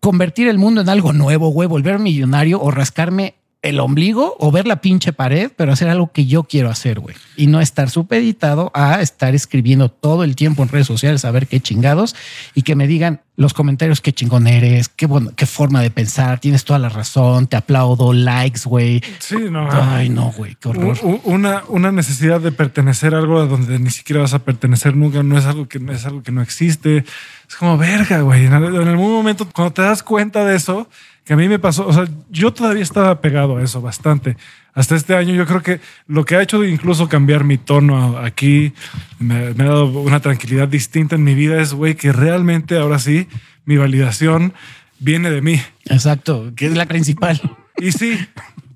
convertir 0.00 0.48
el 0.48 0.58
mundo 0.58 0.82
en 0.82 0.90
algo 0.90 1.14
nuevo, 1.14 1.48
güey, 1.48 1.66
volver 1.66 1.98
millonario 1.98 2.60
o 2.60 2.70
rascarme 2.70 3.36
el 3.64 3.80
ombligo 3.80 4.36
o 4.38 4.52
ver 4.52 4.66
la 4.66 4.82
pinche 4.82 5.14
pared, 5.14 5.50
pero 5.56 5.72
hacer 5.72 5.88
algo 5.88 6.12
que 6.12 6.26
yo 6.26 6.44
quiero 6.44 6.68
hacer, 6.68 7.00
güey. 7.00 7.16
Y 7.34 7.46
no 7.46 7.62
estar 7.62 7.88
supeditado 7.88 8.70
a 8.74 9.00
estar 9.00 9.34
escribiendo 9.34 9.88
todo 9.88 10.22
el 10.22 10.36
tiempo 10.36 10.62
en 10.62 10.68
redes 10.68 10.86
sociales, 10.86 11.24
a 11.24 11.30
ver 11.30 11.46
qué 11.46 11.60
chingados 11.60 12.14
y 12.54 12.62
que 12.62 12.76
me 12.76 12.86
digan 12.86 13.22
los 13.36 13.54
comentarios 13.54 14.00
qué 14.00 14.12
chingón 14.12 14.46
eres, 14.46 14.88
qué, 14.90 15.06
bueno, 15.06 15.32
qué 15.34 15.46
forma 15.46 15.80
de 15.80 15.90
pensar, 15.90 16.38
tienes 16.40 16.64
toda 16.64 16.78
la 16.78 16.90
razón, 16.90 17.46
te 17.46 17.56
aplaudo, 17.56 18.12
likes, 18.12 18.60
güey. 18.66 19.02
Sí, 19.18 19.36
no. 19.50 19.66
Ay, 19.72 20.10
no, 20.10 20.30
güey, 20.30 20.56
qué 20.60 20.68
horror. 20.68 20.98
Una, 21.24 21.62
una 21.68 21.90
necesidad 21.90 22.40
de 22.40 22.52
pertenecer 22.52 23.14
a 23.14 23.18
algo 23.18 23.40
a 23.40 23.46
donde 23.46 23.78
ni 23.78 23.90
siquiera 23.90 24.20
vas 24.20 24.34
a 24.34 24.40
pertenecer 24.40 24.94
nunca, 24.94 25.22
no 25.22 25.38
es 25.38 25.46
algo 25.46 25.66
que, 25.66 25.80
no 25.80 25.92
es 25.92 26.04
algo 26.04 26.22
que 26.22 26.32
no 26.32 26.42
existe. 26.42 27.04
Es 27.48 27.56
como 27.56 27.78
verga, 27.78 28.20
güey. 28.20 28.44
En 28.44 28.52
algún 28.52 29.12
momento, 29.12 29.48
cuando 29.52 29.72
te 29.72 29.82
das 29.82 30.02
cuenta 30.02 30.44
de 30.44 30.54
eso, 30.54 30.88
que 31.24 31.32
a 31.32 31.36
mí 31.36 31.48
me 31.48 31.58
pasó, 31.58 31.86
o 31.86 31.92
sea, 31.92 32.06
yo 32.30 32.52
todavía 32.52 32.82
estaba 32.82 33.20
pegado 33.20 33.56
a 33.56 33.62
eso 33.62 33.80
bastante. 33.80 34.36
Hasta 34.74 34.96
este 34.96 35.14
año 35.14 35.34
yo 35.34 35.46
creo 35.46 35.62
que 35.62 35.80
lo 36.06 36.24
que 36.24 36.36
ha 36.36 36.42
hecho 36.42 36.62
incluso 36.64 37.08
cambiar 37.08 37.44
mi 37.44 37.58
tono 37.58 38.18
aquí, 38.18 38.72
me, 39.18 39.36
ha 39.36 39.52
dado 39.54 39.86
una 39.86 40.20
tranquilidad 40.20 40.68
distinta 40.68 41.14
en 41.14 41.24
mi 41.24 41.34
vida 41.34 41.60
es, 41.60 41.72
güey, 41.72 41.94
que 41.94 42.12
realmente 42.12 42.76
ahora 42.76 42.98
sí, 42.98 43.28
mi 43.64 43.76
validación 43.76 44.52
viene 44.98 45.30
de 45.30 45.40
mí. 45.40 45.60
Exacto, 45.86 46.52
que 46.56 46.66
es 46.66 46.76
la 46.76 46.86
principal. 46.86 47.40
Y 47.78 47.92
sí, 47.92 48.18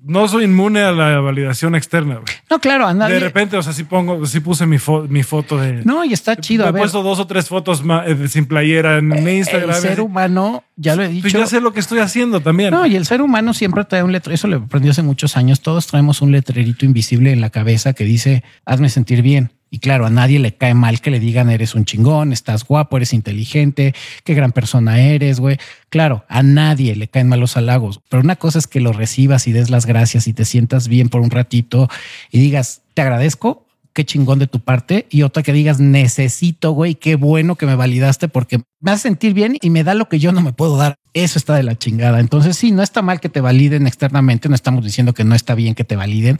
no 0.09 0.27
soy 0.27 0.45
inmune 0.45 0.81
a 0.81 0.91
la 0.91 1.19
validación 1.19 1.75
externa. 1.75 2.19
No, 2.49 2.59
claro, 2.59 2.87
a 2.87 2.93
nadie. 2.93 3.13
De 3.13 3.19
repente, 3.19 3.55
o 3.57 3.63
sea, 3.63 3.73
sí 3.73 3.83
pongo, 3.83 4.25
sí 4.25 4.39
puse 4.39 4.65
mi, 4.65 4.77
mi 5.07 5.23
foto 5.23 5.57
de. 5.57 5.85
No, 5.85 6.03
y 6.03 6.13
está 6.13 6.35
chido. 6.35 6.65
Me 6.65 6.79
he 6.79 6.81
puesto 6.81 7.03
dos 7.03 7.19
o 7.19 7.27
tres 7.27 7.47
fotos 7.47 7.83
eh, 8.05 8.27
sin 8.27 8.45
playera 8.45 8.97
en 8.97 9.07
mi 9.07 9.37
Instagram. 9.37 9.69
El 9.69 9.75
ser 9.75 10.01
humano, 10.01 10.63
ya 10.75 10.95
lo 10.95 11.03
he 11.03 11.07
dicho. 11.09 11.21
Pues 11.21 11.33
ya 11.33 11.45
sé 11.45 11.61
lo 11.61 11.73
que 11.73 11.79
estoy 11.79 11.99
haciendo 11.99 12.41
también. 12.41 12.71
No, 12.71 12.85
y 12.85 12.95
el 12.95 13.05
ser 13.05 13.21
humano 13.21 13.53
siempre 13.53 13.85
trae 13.85 14.03
un 14.03 14.11
letrero. 14.11 14.33
Eso 14.33 14.47
lo 14.47 14.57
aprendí 14.57 14.89
hace 14.89 15.03
muchos 15.03 15.37
años. 15.37 15.61
Todos 15.61 15.87
traemos 15.87 16.21
un 16.21 16.31
letrerito 16.31 16.85
invisible 16.85 17.31
en 17.31 17.41
la 17.41 17.51
cabeza 17.51 17.93
que 17.93 18.03
dice: 18.03 18.43
hazme 18.65 18.89
sentir 18.89 19.21
bien. 19.21 19.51
Y 19.69 19.79
claro, 19.79 20.05
a 20.05 20.09
nadie 20.09 20.39
le 20.39 20.55
cae 20.55 20.73
mal 20.73 21.01
que 21.01 21.11
le 21.11 21.19
digan 21.19 21.49
eres 21.49 21.75
un 21.75 21.85
chingón, 21.85 22.33
estás 22.33 22.65
guapo, 22.65 22.97
eres 22.97 23.13
inteligente, 23.13 23.93
qué 24.23 24.33
gran 24.33 24.51
persona 24.51 24.99
eres, 24.99 25.39
güey. 25.39 25.57
Claro, 25.89 26.25
a 26.27 26.43
nadie 26.43 26.95
le 26.95 27.07
caen 27.07 27.27
mal 27.27 27.39
los 27.39 27.57
halagos, 27.57 28.01
pero 28.09 28.21
una 28.21 28.35
cosa 28.35 28.59
es 28.59 28.67
que 28.67 28.79
lo 28.79 28.93
recibas 28.93 29.47
y 29.47 29.51
des 29.51 29.69
las 29.69 29.85
gracias 29.85 30.27
y 30.27 30.33
te 30.33 30.45
sientas 30.45 30.87
bien 30.87 31.09
por 31.09 31.21
un 31.21 31.29
ratito 31.29 31.87
y 32.31 32.39
digas, 32.39 32.81
te 32.93 33.01
agradezco, 33.01 33.65
qué 33.93 34.05
chingón 34.05 34.39
de 34.39 34.47
tu 34.47 34.59
parte. 34.59 35.07
Y 35.09 35.23
otra 35.23 35.43
que 35.43 35.53
digas, 35.53 35.79
necesito, 35.79 36.71
güey, 36.71 36.95
qué 36.95 37.15
bueno 37.15 37.55
que 37.55 37.65
me 37.65 37.75
validaste 37.75 38.27
porque 38.27 38.61
me 38.79 38.91
hace 38.91 39.03
sentir 39.03 39.33
bien 39.33 39.57
y 39.61 39.69
me 39.69 39.83
da 39.83 39.93
lo 39.93 40.07
que 40.07 40.19
yo 40.19 40.31
no 40.31 40.41
me 40.41 40.53
puedo 40.53 40.77
dar. 40.77 40.95
Eso 41.13 41.37
está 41.37 41.55
de 41.55 41.63
la 41.63 41.77
chingada. 41.77 42.19
Entonces 42.19 42.55
sí, 42.55 42.71
no 42.71 42.81
está 42.81 43.01
mal 43.01 43.19
que 43.19 43.29
te 43.29 43.41
validen 43.41 43.87
externamente, 43.87 44.47
no 44.47 44.55
estamos 44.55 44.85
diciendo 44.85 45.13
que 45.13 45.23
no 45.23 45.35
está 45.35 45.55
bien 45.55 45.75
que 45.75 45.83
te 45.83 45.95
validen 45.95 46.39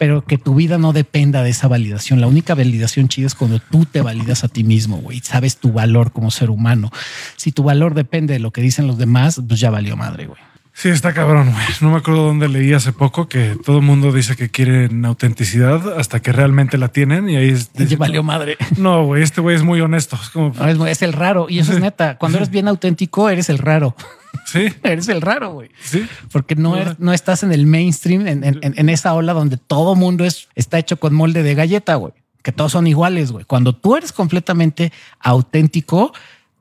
pero 0.00 0.24
que 0.24 0.38
tu 0.38 0.54
vida 0.54 0.78
no 0.78 0.94
dependa 0.94 1.42
de 1.42 1.50
esa 1.50 1.68
validación. 1.68 2.22
La 2.22 2.26
única 2.26 2.54
validación 2.54 3.08
chida 3.08 3.26
es 3.26 3.34
cuando 3.34 3.58
tú 3.58 3.84
te 3.84 4.00
validas 4.00 4.44
a 4.44 4.48
ti 4.48 4.64
mismo, 4.64 4.96
güey. 4.96 5.20
Sabes 5.20 5.58
tu 5.58 5.72
valor 5.72 6.10
como 6.10 6.30
ser 6.30 6.48
humano. 6.48 6.90
Si 7.36 7.52
tu 7.52 7.64
valor 7.64 7.92
depende 7.92 8.32
de 8.32 8.40
lo 8.40 8.50
que 8.50 8.62
dicen 8.62 8.86
los 8.86 8.96
demás, 8.96 9.42
pues 9.46 9.60
ya 9.60 9.68
valió 9.68 9.98
madre, 9.98 10.24
güey. 10.24 10.40
Sí, 10.80 10.88
está 10.88 11.12
cabrón, 11.12 11.52
güey. 11.52 11.66
No 11.82 11.90
me 11.90 11.98
acuerdo 11.98 12.22
dónde 12.22 12.48
leí 12.48 12.72
hace 12.72 12.94
poco 12.94 13.28
que 13.28 13.54
todo 13.66 13.80
el 13.80 13.82
mundo 13.82 14.12
dice 14.12 14.34
que 14.34 14.48
quieren 14.48 15.04
autenticidad 15.04 15.98
hasta 15.98 16.20
que 16.20 16.32
realmente 16.32 16.78
la 16.78 16.88
tienen 16.88 17.28
y 17.28 17.36
ahí 17.36 17.50
es. 17.50 17.70
Ya 17.74 17.98
valió 17.98 18.22
madre. 18.22 18.56
No, 18.78 19.04
güey, 19.04 19.22
este 19.22 19.42
güey 19.42 19.56
es 19.56 19.62
muy 19.62 19.82
honesto. 19.82 20.16
Es, 20.16 20.30
como... 20.30 20.54
es, 20.86 21.02
el 21.02 21.12
raro 21.12 21.48
y 21.50 21.58
eso 21.58 21.74
es 21.74 21.80
neta. 21.80 22.16
Cuando 22.16 22.38
eres 22.38 22.48
bien 22.48 22.66
auténtico, 22.66 23.28
eres 23.28 23.50
el 23.50 23.58
raro. 23.58 23.94
Sí. 24.46 24.68
Eres 24.82 25.08
el 25.08 25.20
raro, 25.20 25.52
güey. 25.52 25.70
Sí. 25.82 26.06
Porque 26.32 26.54
no, 26.54 26.76
no 26.98 27.12
estás 27.12 27.42
en 27.42 27.52
el 27.52 27.66
mainstream, 27.66 28.26
en, 28.26 28.42
en, 28.62 28.88
esa 28.88 29.12
ola 29.12 29.34
donde 29.34 29.58
todo 29.58 29.96
mundo 29.96 30.24
es, 30.24 30.48
está 30.54 30.78
hecho 30.78 30.98
con 30.98 31.14
molde 31.14 31.42
de 31.42 31.54
galleta, 31.54 31.96
güey. 31.96 32.14
Que 32.42 32.52
todos 32.52 32.72
son 32.72 32.86
iguales, 32.86 33.32
güey. 33.32 33.44
Cuando 33.44 33.74
tú 33.74 33.96
eres 33.96 34.12
completamente 34.12 34.92
auténtico, 35.18 36.14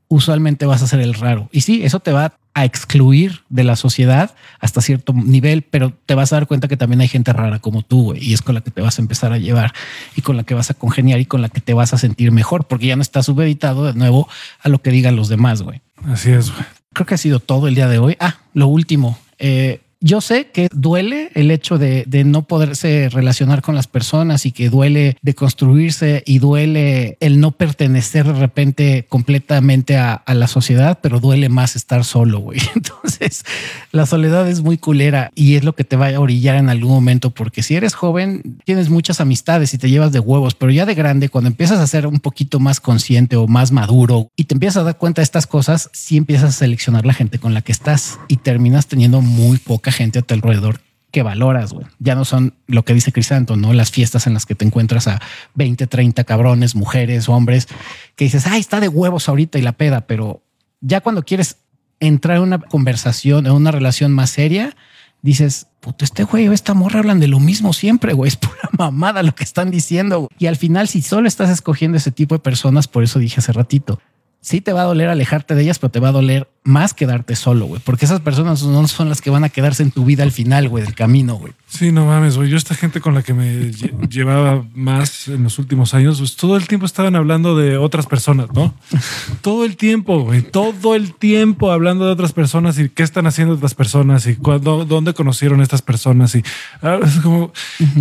usualmente 0.09 0.65
vas 0.65 0.82
a 0.82 0.88
ser 0.88 0.99
el 0.99 1.13
raro. 1.13 1.47
Y 1.53 1.61
sí, 1.61 1.86
eso 1.86 2.01
te 2.01 2.11
va 2.11 2.34
a 2.60 2.66
excluir 2.66 3.41
de 3.49 3.64
la 3.64 3.76
sociedad 3.76 4.36
hasta 4.60 4.82
cierto 4.82 5.14
nivel, 5.14 5.62
pero 5.62 5.93
te 6.05 6.16
vas 6.16 6.34
a 6.34 6.38
dar 6.38 6.47
cuenta 6.47 6.68
que 6.68 6.78
también 6.78 7.01
hay 7.01 7.07
gente 7.07 7.34
rara 7.34 7.60
como 7.60 7.82
tú, 7.82 8.03
güey, 8.03 8.24
y 8.24 8.34
es 8.34 8.41
con 8.41 8.55
la 8.55 8.62
que 8.62 8.72
te 8.72 8.82
vas 8.82 8.99
a 8.99 9.01
empezar 9.01 9.32
a 9.34 9.38
llevar 9.38 9.74
y 10.16 10.22
con 10.22 10.38
la 10.38 10.43
que 10.43 10.53
vas 10.53 10.70
a 10.70 10.74
congeniar 10.74 11.20
y 11.20 11.26
con 11.26 11.41
la 11.41 11.49
que 11.49 11.62
te 11.62 11.74
vas 11.74 11.93
a 11.93 11.97
sentir 11.97 12.32
mejor, 12.32 12.66
porque 12.68 12.88
ya 12.88 12.95
no 12.95 13.01
estás 13.01 13.26
subeditado 13.26 13.86
de 13.86 13.93
nuevo 13.93 14.28
a 14.62 14.70
lo 14.70 14.82
que 14.82 14.91
digan 14.91 15.16
los 15.16 15.30
demás, 15.30 15.62
güey. 15.62 15.82
Así 16.05 16.32
es, 16.32 16.51
güey 16.51 16.66
creo 16.93 17.05
que 17.05 17.16
ha 17.16 17.18
sido 17.18 17.39
todo 17.39 17.68
el 17.68 17.76
día 17.76 17.88
de 17.88 17.99
hoy. 17.99 18.18
Ah, 18.20 18.38
lo 18.53 18.68
último. 18.68 19.18
Eh, 19.38 19.82
yo 20.02 20.22
sé 20.22 20.47
que 20.52 20.70
duele 20.72 21.30
el 21.36 21.52
hecho 21.52 21.78
de, 21.78 22.06
no 22.26 22.43
poderse 22.43 23.10
relacionar 23.10 23.62
con 23.62 23.76
las 23.76 23.88
personas 23.88 24.45
y 24.45 24.52
que 24.52 24.70
duele 24.70 25.18
de 25.22 25.34
construirse 25.34 26.24
y 26.26 26.39
duele 26.39 27.18
el 27.20 27.39
no 27.39 27.52
pertenecer 27.52 28.26
de 28.26 28.34
repente 28.34 29.06
completamente 29.10 29.97
a, 29.97 30.24
la 30.28 30.47
sociedad, 30.47 31.00
pero 31.02 31.20
duele 31.20 31.50
más 31.50 31.76
estar 31.76 32.06
solo, 32.06 32.39
güey. 32.39 32.60
Entonces, 32.76 33.43
la 33.91 34.06
soledad 34.06 34.47
es 34.47 34.62
muy 34.62 34.78
culera 34.78 35.32
y 35.36 35.56
es 35.56 35.64
lo 35.64 35.74
que 35.74 35.84
te 35.84 35.95
va 35.95 36.10
a 36.10 36.20
orillar 36.20 36.56
en 36.56 36.70
algún 36.70 36.91
momento, 36.91 37.32
porque 37.32 37.64
si 37.64 37.76
eres 37.76 37.93
joven, 37.93 38.60
tienes 38.64 38.89
muchas 38.89 39.20
amistades 39.20 39.74
y 39.74 39.78
te 39.78 39.89
llevas 39.89 40.12
de 40.12 40.20
huevos, 40.20 40.56
pero 40.56 40.72
ya 40.72 40.86
de 40.86 40.95
grande, 40.95 41.30
cuando 41.30 41.50
empiezas 41.50 41.80
a 41.80 41.88
ser 41.88 42.08
un 42.08 42.20
poquito 42.20 42.60
más 42.60 42.80
consciente 42.80 43.36
o 43.36 43.47
más 43.47 43.72
maduro 43.72 44.32
y 44.36 44.45
te 44.45 44.54
empiezas 44.54 44.78
a 44.78 44.84
dar 44.84 44.97
cuenta 44.97 45.22
de 45.22 45.24
estas 45.24 45.47
cosas, 45.47 45.89
sí 45.91 46.16
empiezas 46.16 46.50
a 46.50 46.60
seleccionar 46.60 47.06
la 47.06 47.14
gente 47.14 47.39
con 47.39 47.54
la 47.54 47.62
que 47.62 47.72
estás 47.72 48.20
y 48.28 48.38
terminas 48.38 48.88
teniendo 48.88 49.22
muy 49.22 49.58
poca 49.58 49.89
gente 49.92 50.20
a 50.20 50.22
tu 50.22 50.34
alrededor 50.34 50.82
que 51.12 51.24
valoras, 51.24 51.74
güey. 51.74 51.88
Ya 52.00 52.16
no 52.16 52.26
son 52.26 52.54
lo 52.68 52.86
que 52.86 52.94
dice 52.94 53.12
Crisanto, 53.12 53.56
¿no? 53.56 53.74
Las 53.74 53.92
fiestas 53.92 54.28
en 54.28 54.34
las 54.34 54.46
que 54.46 54.56
te 54.56 54.66
encuentras 54.66 55.08
a 55.08 55.22
20, 55.56 55.88
30 55.88 56.24
cabrones, 56.24 56.76
mujeres, 56.76 57.30
hombres, 57.30 57.68
que 58.16 58.26
dices, 58.26 58.46
ay, 58.48 58.60
está 58.60 58.80
de 58.80 58.90
huevos 58.90 59.28
ahorita 59.28 59.58
y 59.58 59.62
la 59.62 59.72
peda, 59.72 60.02
pero 60.02 60.44
ya 60.82 61.02
cuando 61.02 61.24
quieres 61.24 61.58
entrar 62.00 62.38
en 62.38 62.44
una 62.44 62.60
conversación, 62.60 63.48
en 63.48 63.54
una 63.54 63.72
relación 63.72 64.12
más 64.12 64.30
seria, 64.30 64.76
dices, 65.22 65.68
puto, 65.80 66.06
este 66.06 66.24
güey 66.24 66.48
o 66.48 66.54
esta 66.54 66.74
morra 66.74 67.00
hablan 67.00 67.20
de 67.20 67.28
lo 67.28 67.40
mismo 67.40 67.74
siempre, 67.74 68.14
güey. 68.14 68.30
Es 68.30 68.36
pura 68.36 68.70
mamada 68.78 69.24
lo 69.24 69.34
que 69.34 69.44
están 69.44 69.72
diciendo. 69.72 70.30
Y 70.38 70.46
al 70.46 70.56
final, 70.56 70.88
si 70.88 71.02
solo 71.02 71.28
estás 71.28 71.50
escogiendo 71.50 71.98
ese 71.98 72.12
tipo 72.12 72.36
de 72.36 72.40
personas, 72.40 72.88
por 72.88 73.04
eso 73.04 73.20
dije 73.20 73.40
hace 73.40 73.52
ratito, 73.52 74.00
sí 74.42 74.62
te 74.62 74.74
va 74.74 74.82
a 74.82 74.86
doler 74.86 75.10
alejarte 75.10 75.56
de 75.56 75.64
ellas, 75.64 75.80
pero 75.80 75.92
te 75.92 76.00
va 76.00 76.10
a 76.10 76.14
doler 76.14 76.48
más 76.64 76.94
quedarte 76.94 77.36
solo, 77.36 77.66
güey, 77.66 77.82
porque 77.84 78.06
esas 78.06 78.20
personas 78.20 78.64
no 78.64 78.88
son 78.88 79.10
las 79.10 79.22
que 79.22 79.30
van 79.30 79.44
a 79.44 79.50
quedarse 79.50 79.82
en 79.82 79.92
tu 79.92 80.06
vida 80.06 80.24
al 80.24 80.32
final, 80.32 80.70
güey, 80.70 80.84
del 80.84 80.94
camino, 80.94 81.36
güey. 81.36 81.54
Sí, 81.68 81.92
no 81.92 82.06
mames, 82.06 82.38
güey. 82.38 82.50
Yo 82.50 82.58
esta 82.58 82.76
gente 82.76 83.02
con 83.02 83.16
la 83.16 83.24
que 83.24 83.34
me 83.34 83.72
llevaba 84.10 84.66
más 84.76 85.28
en 85.28 85.44
los 85.44 85.58
últimos 85.58 85.94
años, 85.94 86.20
pues 86.20 86.36
todo 86.36 86.58
el 86.58 86.68
tiempo 86.68 86.86
estaban 86.86 87.16
hablando 87.16 87.58
de 87.58 87.78
otras 87.78 88.06
personas, 88.06 88.50
¿no? 88.54 88.74
todo 89.42 89.66
el 89.66 89.78
tiempo, 89.78 90.24
güey, 90.24 90.42
todo 90.42 90.96
el 90.96 91.14
tiempo 91.16 91.72
hablando 91.72 92.06
de 92.06 92.12
otras 92.12 92.34
personas 92.34 92.78
y 92.78 92.90
qué 92.90 93.04
están 93.04 93.26
haciendo 93.26 93.56
otras 93.56 93.74
personas 93.74 94.28
y 94.28 94.36
cuándo, 94.36 94.86
dónde 94.86 95.14
conocieron 95.14 95.62
estas 95.62 95.82
personas 95.82 96.36
y 96.36 96.44
ah, 96.82 97.00
como, 97.24 97.52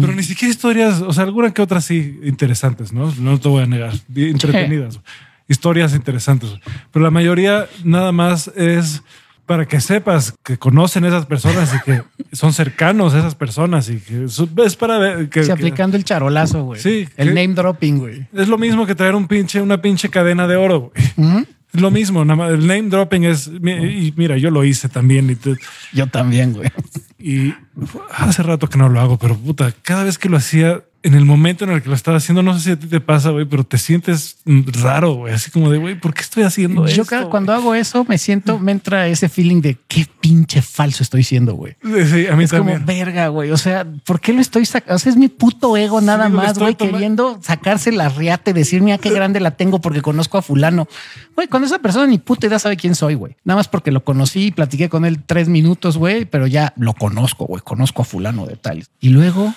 pero 0.01 0.12
ni 0.14 0.22
siquiera 0.22 0.53
historias, 0.53 1.01
o 1.01 1.12
sea, 1.12 1.24
alguna 1.24 1.53
que 1.53 1.62
otras 1.62 1.84
sí 1.84 2.20
interesantes, 2.22 2.93
¿no? 2.93 3.12
No 3.18 3.41
te 3.41 3.49
voy 3.49 3.62
a 3.62 3.66
negar, 3.66 3.95
entretenidas 4.14 5.01
historias 5.49 5.94
interesantes. 5.94 6.51
Pero 6.92 7.03
la 7.05 7.11
mayoría 7.11 7.66
nada 7.84 8.12
más 8.12 8.49
es 8.55 9.03
para 9.46 9.64
que 9.66 9.80
sepas 9.80 10.34
que 10.44 10.59
conocen 10.59 11.07
esas 11.07 11.24
personas 11.24 11.74
y 11.74 11.80
que 11.90 12.03
son 12.36 12.53
cercanos 12.53 13.14
a 13.14 13.20
esas 13.20 13.34
personas 13.34 13.88
y 13.88 13.99
que 13.99 14.26
es 14.26 14.76
para 14.76 14.99
ver 14.99 15.30
que, 15.30 15.42
Sí, 15.44 15.51
aplicando 15.51 15.96
el 15.96 16.05
charolazo, 16.05 16.64
güey. 16.64 16.80
Sí, 16.80 17.09
El 17.16 17.28
que- 17.28 17.34
name 17.34 17.55
dropping, 17.55 17.99
güey. 17.99 18.26
es 18.34 18.49
lo 18.49 18.59
mismo 18.59 18.86
que 18.86 18.94
traer 18.94 19.14
un 19.14 19.26
pinche, 19.26 19.62
una 19.62 19.80
pinche 19.80 20.11
cadena 20.11 20.46
de 20.46 20.57
oro. 20.57 20.92
güey. 21.16 21.28
Ujú. 21.30 21.46
Es 21.72 21.80
lo 21.82 21.90
mismo, 21.90 22.24
nada 22.24 22.36
más. 22.36 22.51
El 22.53 22.61
name 22.66 22.84
dropping 22.90 23.24
es, 23.24 23.46
y 23.49 24.12
mira, 24.16 24.36
yo 24.38 24.51
lo 24.51 24.64
hice 24.64 24.88
también 24.88 25.28
y, 25.30 25.34
te- 25.34 25.57
Yo 25.92 26.07
también, 26.07 26.53
güey. 26.55 26.70
y 27.18 27.54
hace 28.16 28.42
rato 28.42 28.68
que 28.68 28.79
no 28.79 28.88
lo 28.88 29.00
hago, 29.00 29.18
pero 29.18 29.37
puta, 29.37 29.72
cada 29.83 30.04
vez 30.04 30.18
que 30.18 30.29
lo 30.30 30.37
hacía, 30.38 30.83
en 31.09 31.14
el 31.14 31.25
momento 31.25 31.64
en 31.64 31.71
el 31.71 31.83
que 31.83 31.89
lo 31.89 31.95
estaba 31.95 32.18
haciendo, 32.18 32.43
no 32.43 32.55
sé 32.55 32.61
si 32.61 32.71
a 32.71 32.79
ti 32.79 32.87
te 32.87 33.01
pasa, 33.01 33.30
güey, 33.30 33.45
pero 33.47 33.64
te 33.64 33.79
sientes 33.79 34.37
raro, 34.47 35.14
güey, 35.14 35.33
así 35.35 35.51
como 35.51 35.71
de, 35.71 35.79
güey, 35.79 35.99
¿por 35.99 36.13
qué 36.14 36.21
estoy 36.21 36.43
haciendo 36.45 36.83
Yo 36.87 37.03
esto? 37.03 37.07
cada- 37.07 37.30
cuando 37.30 37.53
hago 37.55 37.75
eso 37.75 38.05
me 38.09 38.18
siento, 38.18 38.59
me 38.59 38.72
entra 38.72 39.07
ese 39.09 39.29
feeling 39.29 39.61
de 39.63 39.79
qué 39.89 40.07
pinche 40.21 40.61
falso 40.63 41.03
estoy 41.03 41.25
siendo, 41.25 41.55
güey. 41.55 41.76
Sí, 41.83 42.26
a 42.26 42.37
mí 42.37 42.45
Es 42.45 42.51
como 42.51 42.64
también. 42.71 42.85
verga, 42.87 43.29
güey. 43.29 43.51
O 43.51 43.57
sea, 43.57 43.87
¿por 44.05 44.21
qué 44.21 44.33
lo 44.33 44.41
estoy 44.41 44.67
sacando? 44.67 44.97
O 44.97 44.99
sea, 44.99 45.11
es 45.11 45.17
mi 45.17 45.29
puto 45.29 45.76
ego 45.76 46.01
nada 46.01 46.26
Sí, 46.26 46.33
más, 46.33 46.59
güey, 46.59 46.75
queriendo 46.75 47.41
sacarse 47.43 47.91
la 47.91 48.09
riata 48.11 48.51
y 48.51 48.55
decir, 48.55 48.83
mira 48.83 48.99
qué 48.99 49.11
grande 49.11 49.41
la 49.41 49.53
tengo 49.53 49.80
porque 49.80 50.03
conozco 50.03 50.37
a 50.39 50.43
fulano. 50.43 50.89
Güey, 51.35 51.49
cuando 51.49 51.67
esa 51.67 51.79
persona 51.79 52.07
ni 52.07 52.18
puta 52.18 52.47
idea 52.47 52.59
sabe 52.59 52.76
quién 52.76 52.95
soy, 52.95 53.14
güey. 53.14 53.37
Nada 53.45 53.57
más 53.59 53.68
porque 53.68 53.91
lo 53.93 54.05
conocí 54.05 54.47
y 54.47 54.51
platiqué 54.51 54.89
con 54.89 55.05
él 55.05 55.22
tres 55.25 55.49
minutos, 55.49 55.97
güey, 55.97 56.25
pero 56.26 56.47
ya 56.47 56.75
lo 56.76 56.93
conozco, 56.95 57.47
güey. 57.47 57.63
Conozco 57.63 58.03
a 58.03 58.05
fulano 58.05 58.45
de 58.47 58.57
tal. 58.57 58.85
Y 59.01 59.09
luego, 59.11 59.55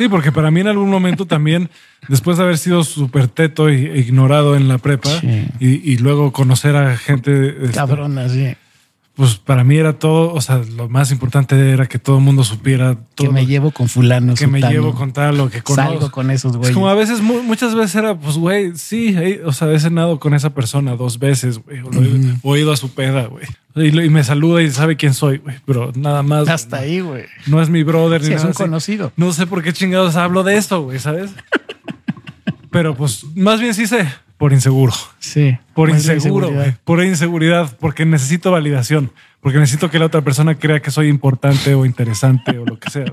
Sí, 0.00 0.08
porque 0.08 0.32
para 0.32 0.50
mí 0.50 0.60
en 0.62 0.68
algún 0.68 0.88
momento 0.88 1.26
también, 1.26 1.68
después 2.08 2.38
de 2.38 2.44
haber 2.44 2.56
sido 2.56 2.84
súper 2.84 3.28
teto 3.28 3.68
y 3.68 3.84
e 3.84 3.98
ignorado 3.98 4.56
en 4.56 4.66
la 4.66 4.78
prepa 4.78 5.10
Sí. 5.20 5.46
y, 5.60 5.92
y 5.92 5.98
luego 5.98 6.32
conocer 6.32 6.74
a 6.74 6.96
gente, 6.96 7.48
este, 7.64 7.74
cabrón, 7.74 8.16
así. 8.16 8.54
Pues 9.20 9.34
para 9.36 9.64
mí 9.64 9.76
era 9.76 9.98
todo, 9.98 10.32
o 10.32 10.40
sea, 10.40 10.62
lo 10.76 10.88
más 10.88 11.12
importante 11.12 11.54
era 11.72 11.86
que 11.86 11.98
todo 11.98 12.16
el 12.16 12.24
mundo 12.24 12.42
supiera 12.42 12.94
todo 13.14 13.28
Que 13.28 13.28
me 13.28 13.42
lo 13.42 13.48
llevo 13.48 13.70
con 13.70 13.86
fulano. 13.86 14.32
que 14.32 14.46
me 14.46 14.62
llevo 14.62 14.94
con 14.94 15.12
tal 15.12 15.38
o 15.40 15.50
que 15.50 15.60
conozco. 15.60 15.90
Salgo 15.92 16.10
con 16.10 16.30
esos, 16.30 16.52
Es 16.52 16.56
güey. 16.58 16.72
como 16.72 16.88
a 16.88 16.94
veces, 16.94 17.20
mu- 17.20 17.42
muchas 17.42 17.74
veces 17.74 17.96
era, 17.96 18.14
pues, 18.18 18.38
güey, 18.38 18.72
sí, 18.76 19.14
o 19.44 19.52
sea, 19.52 19.70
he 19.72 19.78
cenado 19.78 20.18
con 20.18 20.32
esa 20.32 20.54
persona 20.54 20.96
dos 20.96 21.18
veces, 21.18 21.58
güey, 21.58 21.80
o, 21.80 21.90
lo 21.90 22.02
he- 22.02 22.34
o 22.42 22.56
he 22.56 22.60
ido 22.60 22.72
a 22.72 22.78
su 22.78 22.94
peda, 22.94 23.26
güey. 23.26 23.44
Y, 23.76 23.90
lo- 23.90 24.02
y 24.02 24.08
me 24.08 24.24
saluda 24.24 24.62
y 24.62 24.70
sabe 24.70 24.96
quién 24.96 25.12
soy, 25.12 25.36
güey, 25.36 25.56
pero 25.66 25.92
nada 25.94 26.22
más. 26.22 26.48
Hasta 26.48 26.78
ahí, 26.78 27.00
güey. 27.00 27.24
No 27.46 27.60
es 27.60 27.68
mi 27.68 27.82
brother 27.82 28.22
ni 28.22 28.28
es 28.28 28.34
nada 28.36 28.44
un 28.46 28.50
así. 28.52 28.62
conocido. 28.62 29.12
No 29.16 29.34
sé 29.34 29.46
por 29.46 29.62
qué 29.62 29.74
chingados 29.74 30.16
hablo 30.16 30.44
de 30.44 30.56
esto, 30.56 30.80
güey, 30.82 30.98
¿sabes? 30.98 31.30
Pero 32.70 32.94
pues 32.94 33.24
más 33.34 33.60
bien 33.60 33.74
sí 33.74 33.86
sé 33.86 34.08
por 34.40 34.54
inseguro. 34.54 34.94
Sí. 35.18 35.58
Por 35.74 35.90
inseguro. 35.90 36.50
Por 36.84 37.04
inseguridad, 37.04 37.76
porque 37.78 38.06
necesito 38.06 38.50
validación, 38.50 39.12
porque 39.42 39.58
necesito 39.58 39.90
que 39.90 39.98
la 39.98 40.06
otra 40.06 40.22
persona 40.22 40.54
crea 40.54 40.80
que 40.80 40.90
soy 40.90 41.08
importante 41.08 41.74
o 41.74 41.84
interesante 41.84 42.58
o 42.58 42.64
lo 42.64 42.78
que 42.78 42.88
sea. 42.88 43.04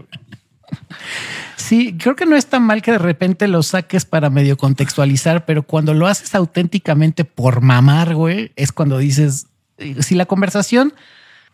Sí, 1.58 1.98
creo 2.00 2.16
que 2.16 2.26
no 2.26 2.38
es 2.38 2.46
tan 2.46 2.64
mal 2.64 2.82
que 2.82 2.94
de 2.94 2.98
repente 2.98 3.50
lo 3.50 3.62
saques 3.62 4.06
para 4.06 4.30
medio 4.30 4.56
contextualizar, 4.56 5.44
pero 5.44 5.64
cuando 5.64 5.94
lo 5.94 6.08
haces 6.08 6.34
auténticamente 6.34 7.26
por 7.26 7.60
mamar, 7.60 8.16
güey, 8.16 8.54
es 8.56 8.72
cuando 8.72 8.98
dices, 8.98 9.48
eh, 9.80 9.98
si 10.00 10.16
la 10.16 10.28
conversación 10.28 10.94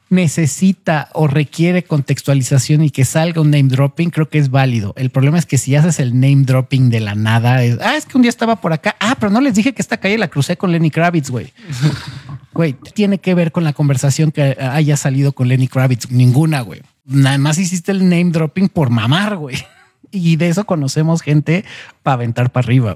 necesita 0.10 1.10
o 1.14 1.28
requiere 1.28 1.84
contextualización 1.84 2.84
y 2.84 2.90
que 2.90 3.06
salga 3.06 3.42
un 3.42 3.52
name 3.52 3.70
dropping, 3.70 4.10
creo 4.10 4.30
que 4.30 4.38
es 4.38 4.50
válido. 4.50 4.94
El 4.98 5.10
problema 5.10 5.40
es 5.40 5.46
que 5.46 5.58
si 5.58 5.76
haces 5.76 6.00
el 6.00 6.14
name 6.14 6.44
dropping 6.46 6.90
de 6.90 7.00
la 7.00 7.16
nada, 7.16 7.64
es, 7.64 7.80
ah, 7.82 7.98
es 7.98 8.06
que 8.06 8.18
un 8.18 8.22
día 8.22 8.30
estaba 8.30 8.58
por 8.58 8.74
acá, 8.74 8.96
ah, 9.00 9.16
pero 9.20 9.32
no 9.32 9.42
les 9.42 9.56
dije 9.56 9.74
que 9.74 9.82
esta 9.82 9.98
calle 9.98 10.18
la 10.18 10.28
crucé 10.28 10.58
con 10.58 10.72
Lenny 10.72 10.92
Kravitz, 10.92 11.30
güey. 11.30 11.52
Güey, 12.54 12.74
tiene 12.94 13.18
que 13.18 13.34
ver 13.34 13.52
con 13.52 13.64
la 13.64 13.74
conversación 13.74 14.32
que 14.32 14.56
haya 14.60 14.96
salido 14.96 15.32
con 15.32 15.48
Lenny 15.48 15.68
Kravitz. 15.68 16.12
Ninguna, 16.12 16.62
güey. 16.62 16.84
Nada 17.04 17.40
más 17.40 17.58
hiciste 17.58 17.92
el 17.92 18.08
name 18.08 18.26
dropping 18.26 18.70
por 18.70 18.92
mamar, 18.92 19.38
güey. 19.38 19.58
Y 20.12 20.36
de 20.36 20.50
eso 20.50 20.64
conocemos 20.66 21.24
gente 21.24 21.66
para 22.04 22.14
aventar 22.14 22.52
para 22.52 22.66
arriba. 22.66 22.96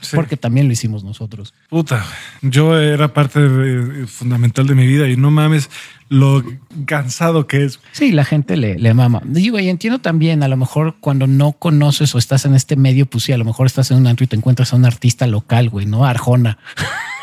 Sí. 0.00 0.14
Porque 0.14 0.36
también 0.36 0.66
lo 0.66 0.72
hicimos 0.72 1.02
nosotros. 1.04 1.54
Puta, 1.68 2.04
yo 2.42 2.78
era 2.78 3.12
parte 3.14 3.40
de- 3.40 4.06
fundamental 4.06 4.66
de 4.66 4.74
mi 4.74 4.86
vida 4.86 5.08
y 5.08 5.16
no 5.16 5.30
mames 5.30 5.70
lo 6.08 6.44
cansado 6.84 7.46
que 7.46 7.64
es. 7.64 7.80
Sí, 7.92 8.12
la 8.12 8.24
gente 8.24 8.56
le, 8.56 8.78
le 8.78 8.94
mama. 8.94 9.20
Digo, 9.24 9.58
y 9.58 9.68
entiendo 9.68 9.98
también, 9.98 10.42
a 10.42 10.48
lo 10.48 10.56
mejor 10.56 10.96
cuando 11.00 11.26
no 11.26 11.52
conoces 11.52 12.14
o 12.14 12.18
estás 12.18 12.44
en 12.44 12.54
este 12.54 12.76
medio, 12.76 13.06
pues 13.06 13.24
sí, 13.24 13.32
a 13.32 13.38
lo 13.38 13.44
mejor 13.44 13.66
estás 13.66 13.90
en 13.90 13.96
un 13.98 14.06
antro 14.06 14.24
y 14.24 14.26
te 14.28 14.36
encuentras 14.36 14.72
a 14.72 14.76
un 14.76 14.84
artista 14.84 15.26
local, 15.26 15.68
güey, 15.70 15.86
¿no? 15.86 16.04
Arjona. 16.04 16.58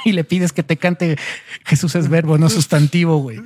Y 0.06 0.12
le 0.12 0.24
pides 0.24 0.52
que 0.54 0.64
te 0.64 0.78
cante 0.78 1.18
Jesús 1.66 1.96
es 1.96 2.10
verbo, 2.10 2.38
no 2.38 2.50
sustantivo, 2.50 3.18
güey. 3.18 3.40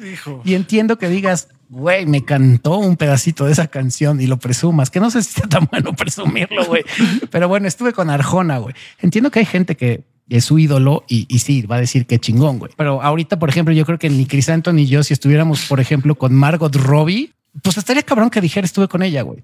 Y 0.44 0.54
entiendo 0.56 0.98
que 0.98 1.10
digas, 1.10 1.50
güey, 1.70 2.06
me 2.06 2.24
cantó 2.26 2.78
un 2.78 2.98
pedacito 2.98 3.46
de 3.46 3.52
esa 3.54 3.68
canción 3.68 4.20
y 4.22 4.28
lo 4.28 4.38
presumas, 4.38 4.90
que 4.90 5.00
no 5.00 5.10
sé 5.12 5.22
si 5.24 5.30
está 5.36 5.48
tan 5.48 5.68
bueno 5.72 5.94
presumirlo, 5.94 6.66
güey. 6.66 6.84
Pero 7.32 7.48
bueno, 7.48 7.68
estuve 7.68 7.94
con 7.94 8.10
Arjona, 8.10 8.58
güey. 8.58 8.76
Entiendo 9.00 9.32
que 9.32 9.40
hay 9.40 9.46
gente 9.46 9.76
que 9.76 10.04
es 10.30 10.44
su 10.46 10.60
ídolo 10.60 11.04
y, 11.08 11.26
y 11.34 11.40
sí, 11.40 11.62
va 11.62 11.78
a 11.78 11.80
decir 11.80 12.06
que 12.06 12.20
chingón, 12.20 12.60
güey. 12.60 12.72
Pero 12.76 13.02
ahorita, 13.02 13.40
por 13.40 13.50
ejemplo, 13.50 13.74
yo 13.74 13.86
creo 13.86 13.98
que 13.98 14.10
ni 14.10 14.26
Crisanto 14.26 14.74
ni 14.74 14.86
yo, 14.86 15.04
si 15.04 15.14
estuviéramos, 15.14 15.66
por 15.66 15.80
ejemplo, 15.80 16.16
con 16.16 16.34
Margot 16.34 16.76
Robbie, 16.76 17.32
pues 17.64 17.78
estaría 17.78 18.04
cabrón 18.04 18.30
que 18.30 18.42
dijera 18.42 18.66
estuve 18.66 18.88
con 18.88 19.04
ella, 19.04 19.22
güey. 19.22 19.44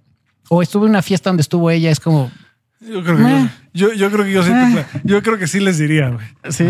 O 0.49 0.61
estuve 0.61 0.85
en 0.85 0.89
una 0.91 1.01
fiesta 1.01 1.29
donde 1.29 1.41
estuvo 1.41 1.71
ella, 1.71 1.89
es 1.89 2.01
como, 2.01 2.29
Yo 2.81 3.01
creo 3.01 3.15
que 3.15 3.23
Meh. 3.23 3.49
yo, 3.73 3.87
yo, 3.89 3.93
yo 3.93 4.11
creo 4.11 4.25
que 4.25 4.31
yo 4.33 4.43
sí, 4.43 4.51
Eh. 4.51 4.85
yo 5.05 5.23
creo 5.23 5.37
que 5.37 5.47
sí 5.47 5.61
les 5.61 5.77
diría, 5.77 6.09
güey. 6.09 6.25
sí. 6.49 6.65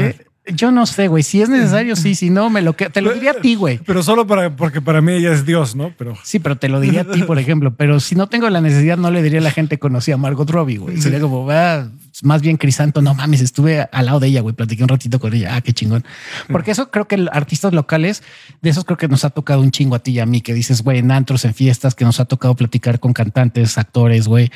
Yo 0.45 0.71
no 0.71 0.85
sé, 0.85 1.07
güey. 1.07 1.23
Si 1.23 1.41
es 1.41 1.47
necesario, 1.49 1.95
sí. 1.95 2.15
Si 2.15 2.29
no, 2.29 2.49
me 2.49 2.61
lo 2.61 2.73
que 2.73 2.89
te 2.89 3.01
lo 3.01 3.13
diría 3.13 3.31
a 3.31 3.35
ti, 3.35 3.55
güey. 3.55 3.79
Pero 3.85 4.03
solo 4.03 4.27
para, 4.27 4.55
porque 4.55 4.81
para 4.81 5.01
mí 5.01 5.13
ella 5.13 5.31
es 5.31 5.45
Dios, 5.45 5.75
¿no? 5.75 5.93
Pero 5.97 6.17
Sí, 6.23 6.39
pero 6.39 6.57
te 6.57 6.67
lo 6.67 6.81
diría 6.81 7.01
a 7.01 7.05
ti, 7.05 7.23
por 7.23 7.39
ejemplo. 7.39 7.73
Pero 7.75 7.99
si 7.99 8.15
no 8.15 8.27
tengo 8.27 8.49
la 8.49 8.59
necesidad, 8.59 8.97
no 8.97 9.09
le 9.09 9.23
diría 9.23 9.39
a 9.39 9.43
la 9.43 9.51
gente 9.51 9.79
conocí 9.79 10.11
a 10.11 10.17
Margot 10.17 10.49
Robbie, 10.49 10.77
güey. 10.77 10.97
Sería 11.01 11.21
como, 11.21 11.49
ah, 11.49 11.87
más 12.21 12.41
bien 12.41 12.57
Crisanto, 12.57 13.01
no 13.01 13.15
mames, 13.15 13.41
estuve 13.41 13.87
al 13.91 14.05
lado 14.05 14.19
de 14.19 14.27
ella, 14.27 14.41
güey. 14.41 14.53
Platiqué 14.53 14.83
un 14.83 14.89
ratito 14.89 15.19
con 15.19 15.33
ella. 15.33 15.55
Ah, 15.55 15.61
qué 15.61 15.73
chingón. 15.73 16.05
Porque 16.49 16.71
eso 16.71 16.91
creo 16.91 17.07
que 17.07 17.27
artistas 17.31 17.73
locales, 17.73 18.21
de 18.61 18.69
esos 18.69 18.85
creo 18.85 18.97
que 18.97 19.07
nos 19.07 19.25
ha 19.25 19.31
tocado 19.31 19.61
un 19.61 19.71
chingo 19.71 19.95
a 19.95 19.99
ti 19.99 20.11
y 20.11 20.19
a 20.19 20.25
mí, 20.25 20.41
que 20.41 20.53
dices, 20.53 20.83
güey, 20.83 20.99
en 20.99 21.11
antros, 21.11 21.45
en 21.45 21.53
fiestas, 21.53 21.95
que 21.95 22.05
nos 22.05 22.19
ha 22.19 22.25
tocado 22.25 22.55
platicar 22.55 22.99
con 22.99 23.13
cantantes, 23.13 23.77
actores, 23.77 24.27
güey. 24.27 24.51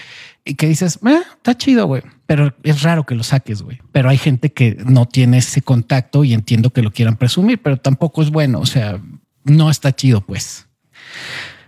Y 0.45 0.55
que 0.55 0.67
dices, 0.67 0.99
eh, 1.07 1.21
está 1.35 1.57
chido, 1.57 1.87
güey. 1.87 2.03
Pero 2.27 2.55
es 2.63 2.83
raro 2.83 3.05
que 3.05 3.15
lo 3.15 3.23
saques, 3.23 3.63
güey. 3.63 3.79
Pero 3.91 4.09
hay 4.09 4.17
gente 4.17 4.53
que 4.53 4.77
no 4.85 5.07
tiene 5.07 5.39
ese 5.39 5.61
contacto 5.61 6.23
y 6.23 6.33
entiendo 6.33 6.69
que 6.69 6.81
lo 6.81 6.91
quieran 6.91 7.17
presumir, 7.17 7.61
pero 7.61 7.77
tampoco 7.77 8.21
es 8.21 8.29
bueno. 8.29 8.59
O 8.59 8.65
sea, 8.65 9.01
no 9.43 9.69
está 9.69 9.95
chido, 9.95 10.21
pues. 10.21 10.67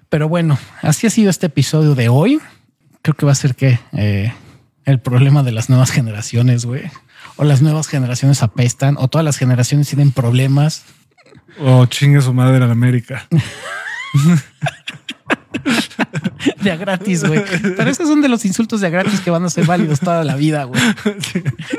Pero 0.09 0.27
bueno, 0.27 0.57
así 0.81 1.07
ha 1.07 1.09
sido 1.09 1.29
este 1.29 1.47
episodio 1.47 1.95
de 1.95 2.09
hoy. 2.09 2.39
Creo 3.01 3.15
que 3.15 3.25
va 3.25 3.31
a 3.31 3.35
ser 3.35 3.55
que 3.55 3.79
eh, 3.93 4.33
el 4.85 4.99
problema 4.99 5.43
de 5.43 5.51
las 5.51 5.69
nuevas 5.69 5.91
generaciones, 5.91 6.65
güey. 6.65 6.89
O 7.35 7.43
las 7.43 7.61
nuevas 7.61 7.87
generaciones 7.87 8.43
apestan, 8.43 8.95
o 8.97 9.07
todas 9.07 9.25
las 9.25 9.37
generaciones 9.37 9.87
tienen 9.87 10.11
problemas. 10.11 10.83
o 11.59 11.85
chingue 11.85 12.21
su 12.21 12.33
madre 12.33 12.57
a 12.57 12.67
la 12.67 12.71
América. 12.71 13.27
De 16.61 16.71
a 16.71 16.75
gratis, 16.75 17.23
güey. 17.23 17.43
Pero 17.75 17.89
esos 17.89 18.07
son 18.07 18.21
de 18.21 18.29
los 18.29 18.45
insultos 18.45 18.81
de 18.81 18.87
a 18.87 18.89
gratis 18.89 19.19
que 19.19 19.31
van 19.31 19.43
a 19.43 19.49
ser 19.49 19.65
válidos 19.65 19.99
toda 19.99 20.23
la 20.23 20.35
vida, 20.35 20.63
güey. 20.63 20.81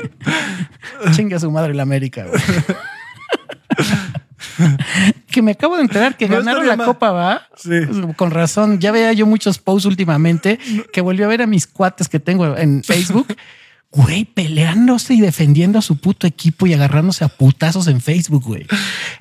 Chinga 1.15 1.39
su 1.39 1.51
madre 1.51 1.73
la 1.73 1.83
América, 1.83 2.25
güey. 2.25 2.41
que 5.31 5.41
me 5.41 5.51
acabo 5.51 5.75
de 5.77 5.81
enterar 5.81 6.15
que 6.17 6.27
No 6.29 6.37
ganaron 6.37 6.67
la 6.67 6.75
mal. 6.75 6.85
copa, 6.85 7.11
va. 7.11 7.47
Sí. 7.55 7.71
Con 8.15 8.29
razón. 8.29 8.79
Ya 8.79 8.91
veía 8.91 9.11
yo 9.13 9.25
muchos 9.25 9.57
posts 9.57 9.85
últimamente 9.87 10.59
que 10.93 11.01
volvió 11.01 11.25
a 11.25 11.29
ver 11.29 11.41
a 11.41 11.47
mis 11.47 11.65
cuates 11.65 12.07
que 12.09 12.19
tengo 12.19 12.55
en 12.57 12.83
Facebook. 12.83 13.35
Güey, 13.93 14.23
peleándose 14.23 15.15
y 15.15 15.19
defendiendo 15.19 15.77
a 15.77 15.81
su 15.81 15.97
puto 15.97 16.25
equipo 16.25 16.65
y 16.65 16.73
agarrándose 16.73 17.25
a 17.25 17.27
putazos 17.27 17.87
en 17.87 17.99
Facebook, 17.99 18.41
güey. 18.45 18.65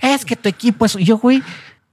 Es 0.01 0.25
que 0.25 0.37
tu 0.37 0.49
equipo 0.49 0.87
es. 0.87 0.93
Yo, 0.93 1.19
güey, 1.19 1.43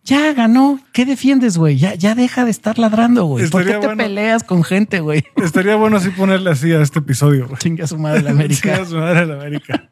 ya 0.03 0.31
ganó. 0.33 0.79
¿Qué 0.93 1.03
defiendes, 1.03 1.57
güey? 1.57 1.77
Ya, 1.79 1.95
ya 1.95 2.13
deja 2.13 2.45
de 2.45 2.51
estar 2.51 2.77
ladrando, 2.77 3.25
güey. 3.25 3.49
¿Por 3.49 3.65
qué 3.65 3.71
te 3.71 3.77
bueno. 3.79 3.95
peleas 4.03 4.43
con 4.43 4.63
gente, 4.63 4.99
güey? 4.99 5.23
Estaría 5.37 5.75
bueno 5.75 5.97
así 5.97 6.09
ponerle 6.11 6.51
así 6.51 6.71
a 6.71 6.79
este 6.83 6.99
episodio. 6.99 7.47
güey. 7.47 7.57
Chinga 7.57 7.87
su 7.87 7.97
madre 7.97 8.21
la 8.21 8.29
América. 8.29 8.73
Chinga 8.75 8.85
su 8.85 8.95
madre 8.97 9.25
la 9.25 9.33
América. 9.33 9.89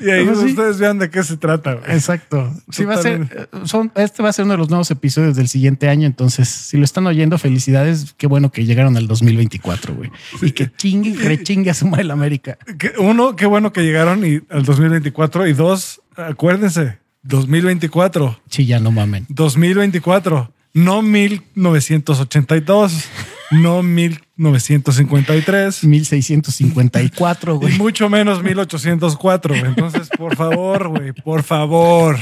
Y 0.00 0.10
ahí 0.10 0.24
Pues 0.24 0.38
sí. 0.40 0.46
ustedes 0.46 0.78
vean 0.78 0.98
de 0.98 1.10
qué 1.10 1.22
se 1.22 1.36
trata. 1.36 1.74
güey. 1.74 1.90
Exacto. 1.92 2.52
Sí, 2.70 2.84
va 2.84 2.94
a 2.94 3.02
ser, 3.02 3.20
eh, 3.22 3.46
son, 3.66 3.92
este 3.94 4.22
va 4.22 4.30
a 4.30 4.32
ser 4.32 4.44
uno 4.44 4.54
de 4.54 4.58
los 4.58 4.68
nuevos 4.68 4.90
episodios 4.90 5.36
del 5.36 5.48
siguiente 5.48 5.88
año. 5.88 6.06
Entonces, 6.06 6.48
si 6.48 6.76
lo 6.76 6.84
están 6.84 7.06
oyendo, 7.06 7.38
felicidades. 7.38 8.14
Qué 8.16 8.26
bueno 8.26 8.50
que 8.50 8.64
llegaron 8.64 8.96
al 8.96 9.06
2024, 9.06 9.94
güey. 9.94 10.10
Y 10.42 10.52
que 10.52 10.70
chingue 10.74 11.10
y 11.10 11.14
rechingue 11.16 11.70
a 11.70 11.74
su 11.74 11.86
madre 11.86 12.04
la 12.04 12.14
América. 12.14 12.58
Que- 12.78 12.92
Uno, 12.98 13.36
qué 13.36 13.46
bueno 13.46 13.72
que 13.72 13.82
llegaron 13.82 14.24
y, 14.26 14.40
al 14.50 14.64
2024. 14.64 15.46
Y 15.46 15.52
dos, 15.52 16.00
acuérdense, 16.16 16.98
2024. 17.22 18.40
Sí, 18.50 18.66
ya 18.66 18.80
no 18.80 18.90
mamen. 18.90 19.26
2024. 19.28 20.52
No 20.74 21.02
1982. 21.02 23.04
No 23.52 23.82
1953. 23.82 25.84
1654, 25.84 27.54
Y 27.54 27.56
güey. 27.58 27.78
mucho 27.78 28.08
menos 28.08 28.42
1804. 28.42 29.54
Entonces, 29.54 30.08
por 30.16 30.36
favor, 30.36 30.88
güey, 30.88 31.12
por 31.12 31.42
favor. 31.42 32.16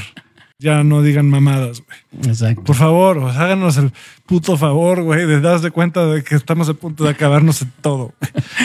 ya 0.59 0.83
no 0.83 1.01
digan 1.01 1.27
mamadas, 1.29 1.81
güey. 1.81 2.29
Exacto. 2.31 2.63
Por 2.63 2.75
favor, 2.75 3.17
háganos 3.35 3.77
el 3.77 3.91
puto 4.27 4.57
favor, 4.57 5.01
güey, 5.01 5.25
de 5.25 5.41
darse 5.41 5.71
cuenta 5.71 6.05
de 6.05 6.23
que 6.23 6.35
estamos 6.35 6.69
a 6.69 6.75
punto 6.75 7.03
de 7.03 7.09
acabarnos 7.09 7.63
en 7.63 7.71
todo. 7.81 8.13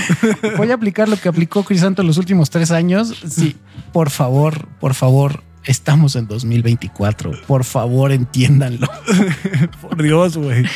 Voy 0.59 0.71
a 0.71 0.75
aplicar 0.75 1.09
lo 1.09 1.17
que 1.17 1.29
aplicó 1.31 1.65
Crisanto 1.65 2.03
en 2.03 2.09
los 2.09 2.19
últimos 2.19 2.51
tres 2.51 2.71
años. 2.71 3.15
Sí, 3.29 3.57
por 3.95 4.11
favor, 4.11 4.69
por 4.79 4.93
favor, 4.93 5.43
estamos 5.65 6.17
en 6.17 6.27
2024. 6.27 7.33
Por 7.47 7.65
favor, 7.65 8.13
entiéndanlo. 8.13 8.89
Por 9.81 10.03
Dios, 10.03 10.37
güey. 10.37 10.67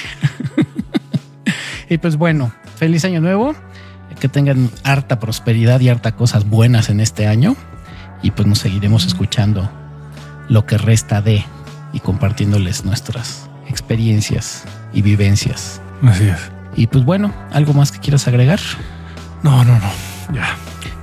Y 1.91 1.99
pues 1.99 2.17
bueno, 2.17 2.53
feliz 2.77 3.05
año 3.05 3.21
nuevo. 3.21 3.55
Que 4.19 4.29
tengan 4.29 4.71
harta 4.85 5.19
prosperidad 5.19 5.81
y 5.81 5.89
harta 5.89 6.13
cosas 6.13 6.49
buenas 6.49 6.89
en 6.89 7.01
este 7.01 7.27
año. 7.27 7.57
Y 8.23 8.31
pues 8.31 8.47
nos 8.47 8.59
seguiremos 8.59 9.07
escuchando 9.07 9.71
lo 10.49 10.67
que 10.67 10.79
resta 10.79 11.21
de 11.21 11.45
y 11.93 12.01
compartiéndoles 12.01 12.85
nuestras 12.85 13.49
experiencias 13.69 14.65
y 14.93 15.03
vivencias. 15.03 15.81
Así 16.03 16.29
es. 16.29 16.39
Y 16.77 16.87
pues 16.87 17.05
bueno, 17.05 17.33
¿algo 17.53 17.73
más 17.73 17.93
que 17.93 17.99
quieras 17.99 18.29
agregar? 18.29 18.61
No, 19.43 19.65
no, 19.65 19.79
no. 19.79 19.91
Ya. 20.33 20.57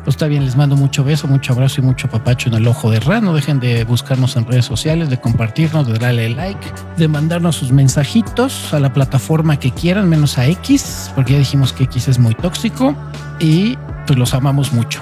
Pues 0.07 0.15
está 0.15 0.27
bien, 0.27 0.45
les 0.45 0.55
mando 0.55 0.77
mucho 0.77 1.03
beso, 1.03 1.27
mucho 1.27 1.51
abrazo 1.51 1.81
y 1.81 1.83
mucho 1.83 2.07
papacho 2.07 2.47
en 2.47 2.55
el 2.55 2.65
ojo 2.69 2.89
de 2.89 3.01
Ra. 3.01 3.19
No 3.19 3.33
dejen 3.33 3.59
de 3.59 3.83
buscarnos 3.83 4.37
en 4.37 4.45
redes 4.45 4.63
sociales, 4.63 5.09
de 5.09 5.19
compartirnos, 5.19 5.85
de 5.85 5.99
darle 5.99 6.29
like, 6.29 6.65
de 6.95 7.09
mandarnos 7.09 7.57
sus 7.57 7.73
mensajitos 7.73 8.73
a 8.73 8.79
la 8.79 8.93
plataforma 8.93 9.59
que 9.59 9.71
quieran, 9.71 10.07
menos 10.07 10.37
a 10.37 10.47
X, 10.47 11.11
porque 11.13 11.33
ya 11.33 11.39
dijimos 11.39 11.73
que 11.73 11.83
X 11.83 12.07
es 12.07 12.19
muy 12.19 12.35
tóxico 12.35 12.95
y 13.41 13.77
pues 14.05 14.17
los 14.17 14.33
amamos 14.33 14.71
mucho. 14.71 15.01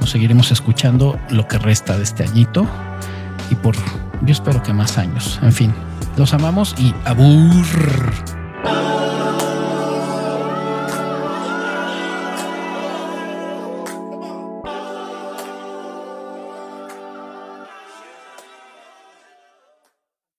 Nos 0.00 0.08
seguiremos 0.08 0.50
escuchando 0.50 1.20
lo 1.28 1.46
que 1.46 1.58
resta 1.58 1.98
de 1.98 2.04
este 2.04 2.24
añito 2.24 2.66
y 3.50 3.54
por, 3.54 3.76
yo 4.22 4.32
espero 4.32 4.62
que 4.62 4.72
más 4.72 4.96
años. 4.96 5.40
En 5.42 5.52
fin, 5.52 5.74
los 6.16 6.32
amamos 6.32 6.74
y 6.78 6.94
abur. 7.04 7.66